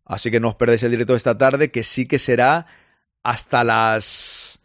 Así 0.05 0.31
que 0.31 0.39
no 0.39 0.47
os 0.47 0.55
perdáis 0.55 0.83
el 0.83 0.91
directo 0.91 1.11
de 1.11 1.17
esta 1.17 1.37
tarde, 1.37 1.71
que 1.71 1.83
sí 1.83 2.07
que 2.07 2.19
será 2.19 2.67
hasta 3.21 3.65
las 3.65 4.58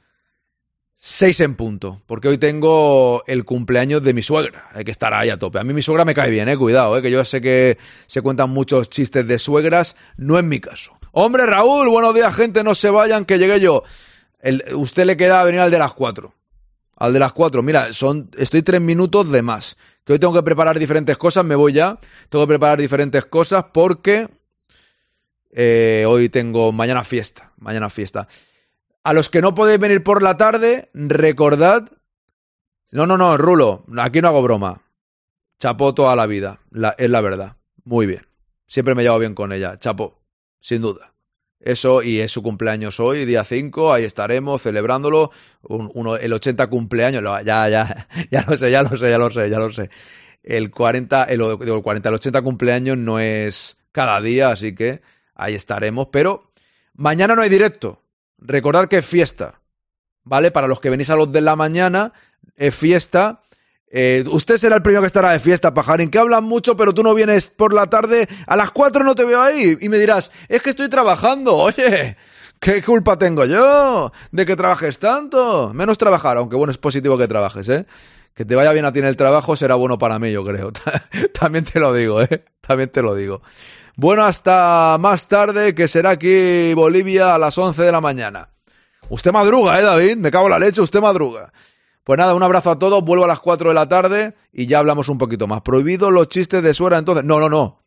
6 1.06 1.40
en 1.40 1.54
punto. 1.54 2.00
Porque 2.06 2.28
hoy 2.28 2.38
tengo 2.38 3.24
el 3.26 3.44
cumpleaños 3.44 4.02
de 4.02 4.14
mi 4.14 4.22
suegra. 4.22 4.70
Hay 4.72 4.84
que 4.84 4.90
estar 4.90 5.12
ahí 5.12 5.28
a 5.28 5.38
tope. 5.38 5.58
A 5.58 5.62
mí 5.62 5.74
mi 5.74 5.82
suegra 5.82 6.06
me 6.06 6.14
cae 6.14 6.30
bien, 6.30 6.48
eh. 6.48 6.56
Cuidado, 6.56 6.96
eh. 6.96 7.02
Que 7.02 7.10
yo 7.10 7.22
sé 7.26 7.42
que 7.42 7.76
se 8.06 8.22
cuentan 8.22 8.48
muchos 8.48 8.88
chistes 8.88 9.26
de 9.26 9.38
suegras. 9.38 9.96
No 10.16 10.38
en 10.38 10.48
mi 10.48 10.60
caso. 10.60 10.96
Hombre, 11.12 11.44
Raúl, 11.44 11.90
buenos 11.90 12.14
días, 12.14 12.34
gente. 12.34 12.64
No 12.64 12.74
se 12.74 12.88
vayan, 12.88 13.26
que 13.26 13.36
llegué 13.36 13.60
yo. 13.60 13.82
Usted 14.72 15.04
le 15.04 15.18
queda 15.18 15.44
venir 15.44 15.60
al 15.60 15.70
de 15.70 15.78
las 15.78 15.92
4. 15.92 16.32
Al 16.96 17.12
de 17.12 17.18
las 17.18 17.34
4. 17.34 17.62
Mira, 17.62 17.92
son, 17.92 18.30
estoy 18.38 18.62
tres 18.62 18.80
minutos 18.80 19.30
de 19.30 19.42
más. 19.42 19.76
Que 20.06 20.14
hoy 20.14 20.18
tengo 20.18 20.32
que 20.32 20.42
preparar 20.42 20.78
diferentes 20.78 21.18
cosas. 21.18 21.44
Me 21.44 21.54
voy 21.54 21.74
ya. 21.74 21.98
Tengo 22.30 22.46
que 22.46 22.48
preparar 22.48 22.80
diferentes 22.80 23.26
cosas 23.26 23.66
porque 23.74 24.26
eh, 25.50 26.06
hoy 26.08 26.30
tengo 26.30 26.72
mañana 26.72 27.04
fiesta. 27.04 27.52
Mañana 27.58 27.90
fiesta. 27.90 28.26
A 29.04 29.12
los 29.12 29.28
que 29.30 29.42
no 29.42 29.54
podéis 29.54 29.78
venir 29.78 30.02
por 30.02 30.22
la 30.22 30.36
tarde, 30.36 30.90
recordad. 30.94 31.90
No, 32.90 33.06
no, 33.06 33.16
no, 33.18 33.36
Rulo, 33.36 33.84
aquí 33.98 34.20
no 34.20 34.28
hago 34.28 34.42
broma. 34.42 34.82
Chapó 35.60 35.94
toda 35.94 36.16
la 36.16 36.26
vida, 36.26 36.60
la- 36.70 36.94
es 36.98 37.10
la 37.10 37.20
verdad. 37.20 37.56
Muy 37.84 38.06
bien. 38.06 38.26
Siempre 38.66 38.94
me 38.94 39.02
he 39.02 39.04
llevado 39.04 39.20
bien 39.20 39.34
con 39.34 39.52
ella. 39.52 39.78
Chapó, 39.78 40.22
sin 40.60 40.80
duda. 40.82 41.12
Eso, 41.60 42.02
y 42.02 42.20
es 42.20 42.30
su 42.30 42.42
cumpleaños 42.42 43.00
hoy, 43.00 43.24
día 43.24 43.44
5, 43.44 43.92
ahí 43.92 44.04
estaremos 44.04 44.62
celebrándolo. 44.62 45.30
Un- 45.62 45.90
uno, 45.94 46.16
el 46.16 46.32
80 46.32 46.66
cumpleaños, 46.68 47.22
ya, 47.44 47.68
ya, 47.68 48.08
ya 48.30 48.44
lo 48.48 48.56
sé, 48.56 48.70
ya 48.70 48.82
lo 48.82 48.96
sé, 48.96 49.10
ya 49.10 49.18
lo 49.18 49.30
sé, 49.30 49.50
ya 49.50 49.58
lo 49.58 49.70
sé. 49.70 49.90
El 50.42 50.70
40, 50.70 51.24
el, 51.24 51.40
el 51.42 51.82
40, 51.82 52.08
el 52.08 52.14
80 52.16 52.42
cumpleaños 52.42 52.98
no 52.98 53.18
es 53.18 53.78
cada 53.92 54.20
día, 54.20 54.50
así 54.50 54.74
que 54.74 55.00
ahí 55.34 55.54
estaremos. 55.54 56.08
Pero 56.12 56.50
mañana 56.94 57.34
no 57.34 57.42
hay 57.42 57.48
directo. 57.48 58.02
Recordad 58.46 58.88
que 58.88 58.98
es 58.98 59.06
fiesta, 59.06 59.62
¿vale? 60.22 60.50
Para 60.50 60.68
los 60.68 60.78
que 60.78 60.90
venís 60.90 61.08
a 61.08 61.16
los 61.16 61.32
de 61.32 61.40
la 61.40 61.56
mañana, 61.56 62.12
es 62.56 62.74
fiesta. 62.74 63.40
Eh, 63.90 64.22
usted 64.30 64.58
será 64.58 64.76
el 64.76 64.82
primero 64.82 65.00
que 65.00 65.06
estará 65.06 65.30
de 65.30 65.38
fiesta, 65.38 65.72
pajarín, 65.72 66.10
que 66.10 66.18
hablan 66.18 66.44
mucho, 66.44 66.76
pero 66.76 66.92
tú 66.92 67.02
no 67.02 67.14
vienes 67.14 67.48
por 67.48 67.72
la 67.72 67.88
tarde, 67.88 68.28
a 68.46 68.54
las 68.54 68.70
4 68.72 69.02
no 69.02 69.14
te 69.14 69.24
veo 69.24 69.40
ahí. 69.40 69.78
Y 69.80 69.88
me 69.88 69.98
dirás, 69.98 70.30
es 70.48 70.60
que 70.60 70.70
estoy 70.70 70.90
trabajando, 70.90 71.56
oye, 71.56 72.18
¿qué 72.60 72.82
culpa 72.82 73.18
tengo 73.18 73.46
yo 73.46 74.12
de 74.30 74.44
que 74.44 74.56
trabajes 74.56 74.98
tanto? 74.98 75.72
Menos 75.72 75.96
trabajar, 75.96 76.36
aunque 76.36 76.56
bueno, 76.56 76.70
es 76.70 76.78
positivo 76.78 77.16
que 77.16 77.26
trabajes, 77.26 77.66
¿eh? 77.70 77.86
Que 78.34 78.44
te 78.44 78.54
vaya 78.54 78.72
bien 78.72 78.84
a 78.84 78.92
ti 78.92 78.98
en 78.98 79.06
el 79.06 79.16
trabajo 79.16 79.56
será 79.56 79.76
bueno 79.76 79.96
para 79.96 80.18
mí, 80.18 80.32
yo 80.32 80.44
creo. 80.44 80.70
También 81.40 81.64
te 81.64 81.80
lo 81.80 81.94
digo, 81.94 82.20
¿eh? 82.20 82.44
También 82.60 82.90
te 82.90 83.00
lo 83.00 83.14
digo. 83.14 83.40
Bueno, 83.96 84.24
hasta 84.24 84.96
más 84.98 85.28
tarde, 85.28 85.74
que 85.74 85.86
será 85.86 86.10
aquí 86.10 86.74
Bolivia 86.74 87.34
a 87.34 87.38
las 87.38 87.56
11 87.56 87.80
de 87.82 87.92
la 87.92 88.00
mañana. 88.00 88.48
Usted 89.08 89.32
madruga, 89.32 89.78
¿eh, 89.78 89.82
David? 89.82 90.16
Me 90.16 90.32
cago 90.32 90.46
en 90.46 90.50
la 90.50 90.58
leche, 90.58 90.80
usted 90.80 91.00
madruga. 91.00 91.52
Pues 92.02 92.18
nada, 92.18 92.34
un 92.34 92.42
abrazo 92.42 92.70
a 92.70 92.78
todos, 92.78 93.04
vuelvo 93.04 93.24
a 93.24 93.28
las 93.28 93.38
4 93.38 93.68
de 93.68 93.74
la 93.74 93.88
tarde 93.88 94.34
y 94.52 94.66
ya 94.66 94.80
hablamos 94.80 95.08
un 95.08 95.18
poquito 95.18 95.46
más. 95.46 95.62
Prohibido 95.62 96.10
los 96.10 96.28
chistes 96.28 96.62
de 96.62 96.74
suera, 96.74 96.98
entonces. 96.98 97.24
No, 97.24 97.38
no, 97.38 97.48
no. 97.48 97.84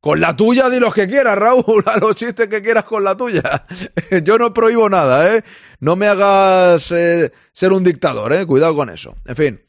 Con 0.00 0.20
la 0.20 0.34
tuya 0.34 0.70
di 0.70 0.80
los 0.80 0.92
que 0.92 1.06
quieras, 1.06 1.38
Raúl, 1.38 1.82
a 1.86 1.98
los 1.98 2.16
chistes 2.16 2.48
que 2.48 2.60
quieras 2.60 2.84
con 2.84 3.04
la 3.04 3.16
tuya. 3.16 3.64
Yo 4.24 4.38
no 4.38 4.52
prohíbo 4.52 4.88
nada, 4.88 5.34
¿eh? 5.34 5.44
No 5.78 5.94
me 5.94 6.08
hagas 6.08 6.90
eh, 6.90 7.32
ser 7.52 7.72
un 7.72 7.84
dictador, 7.84 8.32
¿eh? 8.32 8.44
Cuidado 8.44 8.74
con 8.74 8.90
eso. 8.90 9.14
En 9.24 9.36
fin, 9.36 9.60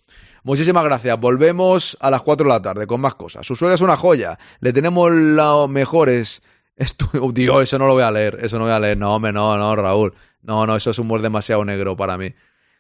Muchísimas 0.50 0.84
gracias. 0.84 1.20
Volvemos 1.20 1.96
a 2.02 2.10
las 2.10 2.24
4 2.24 2.48
de 2.48 2.50
la 2.50 2.60
tarde 2.60 2.88
con 2.88 3.00
más 3.00 3.14
cosas. 3.14 3.46
Su 3.46 3.56
suegra 3.56 3.76
es 3.76 3.82
una 3.82 3.96
joya. 3.96 4.40
Le 4.62 4.74
tenemos 4.74 5.12
los 5.12 5.70
mejores. 5.70 6.42
Estu 6.76 7.32
Dios, 7.32 7.62
eso 7.62 7.78
no 7.78 7.86
lo 7.86 7.94
voy 7.94 8.02
a 8.02 8.10
leer. 8.10 8.40
Eso 8.42 8.58
no 8.58 8.64
voy 8.64 8.74
a 8.74 8.80
leer. 8.80 8.98
No, 8.98 9.20
no, 9.20 9.32
no, 9.32 9.76
Raúl. 9.76 10.16
No, 10.42 10.66
no, 10.66 10.76
eso 10.76 10.90
es 10.90 10.98
un 10.98 11.06
humor 11.06 11.22
demasiado 11.22 11.64
negro 11.66 11.96
para 11.96 12.18
mí. 12.18 12.34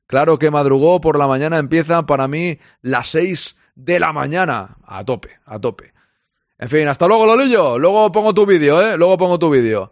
Claro 0.07 0.39
que 0.39 0.49
madrugó 0.49 0.99
por 0.99 1.19
la 1.19 1.27
mañana 1.27 1.59
empieza 1.59 2.07
para 2.07 2.27
mí 2.27 2.57
las 2.81 3.09
6 3.09 3.55
de 3.75 3.99
la 3.99 4.13
mañana. 4.13 4.77
A 4.83 5.05
tope, 5.05 5.37
a 5.45 5.59
tope. 5.59 5.93
En 6.57 6.69
fin, 6.69 6.87
hasta 6.87 7.07
luego, 7.07 7.27
Lolillo. 7.27 7.77
Luego 7.77 8.11
pongo 8.11 8.33
tu 8.33 8.47
vídeo, 8.47 8.81
¿eh? 8.81 8.97
Luego 8.97 9.15
pongo 9.15 9.37
tu 9.37 9.51
vídeo. 9.51 9.91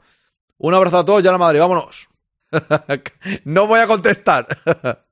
Un 0.58 0.74
abrazo 0.74 0.98
a 0.98 1.06
todos, 1.06 1.22
ya 1.22 1.32
la 1.32 1.38
madre, 1.38 1.60
vámonos. 1.60 2.10
no 3.46 3.68
voy 3.68 3.82
a 3.82 3.86
contestar. 3.86 4.48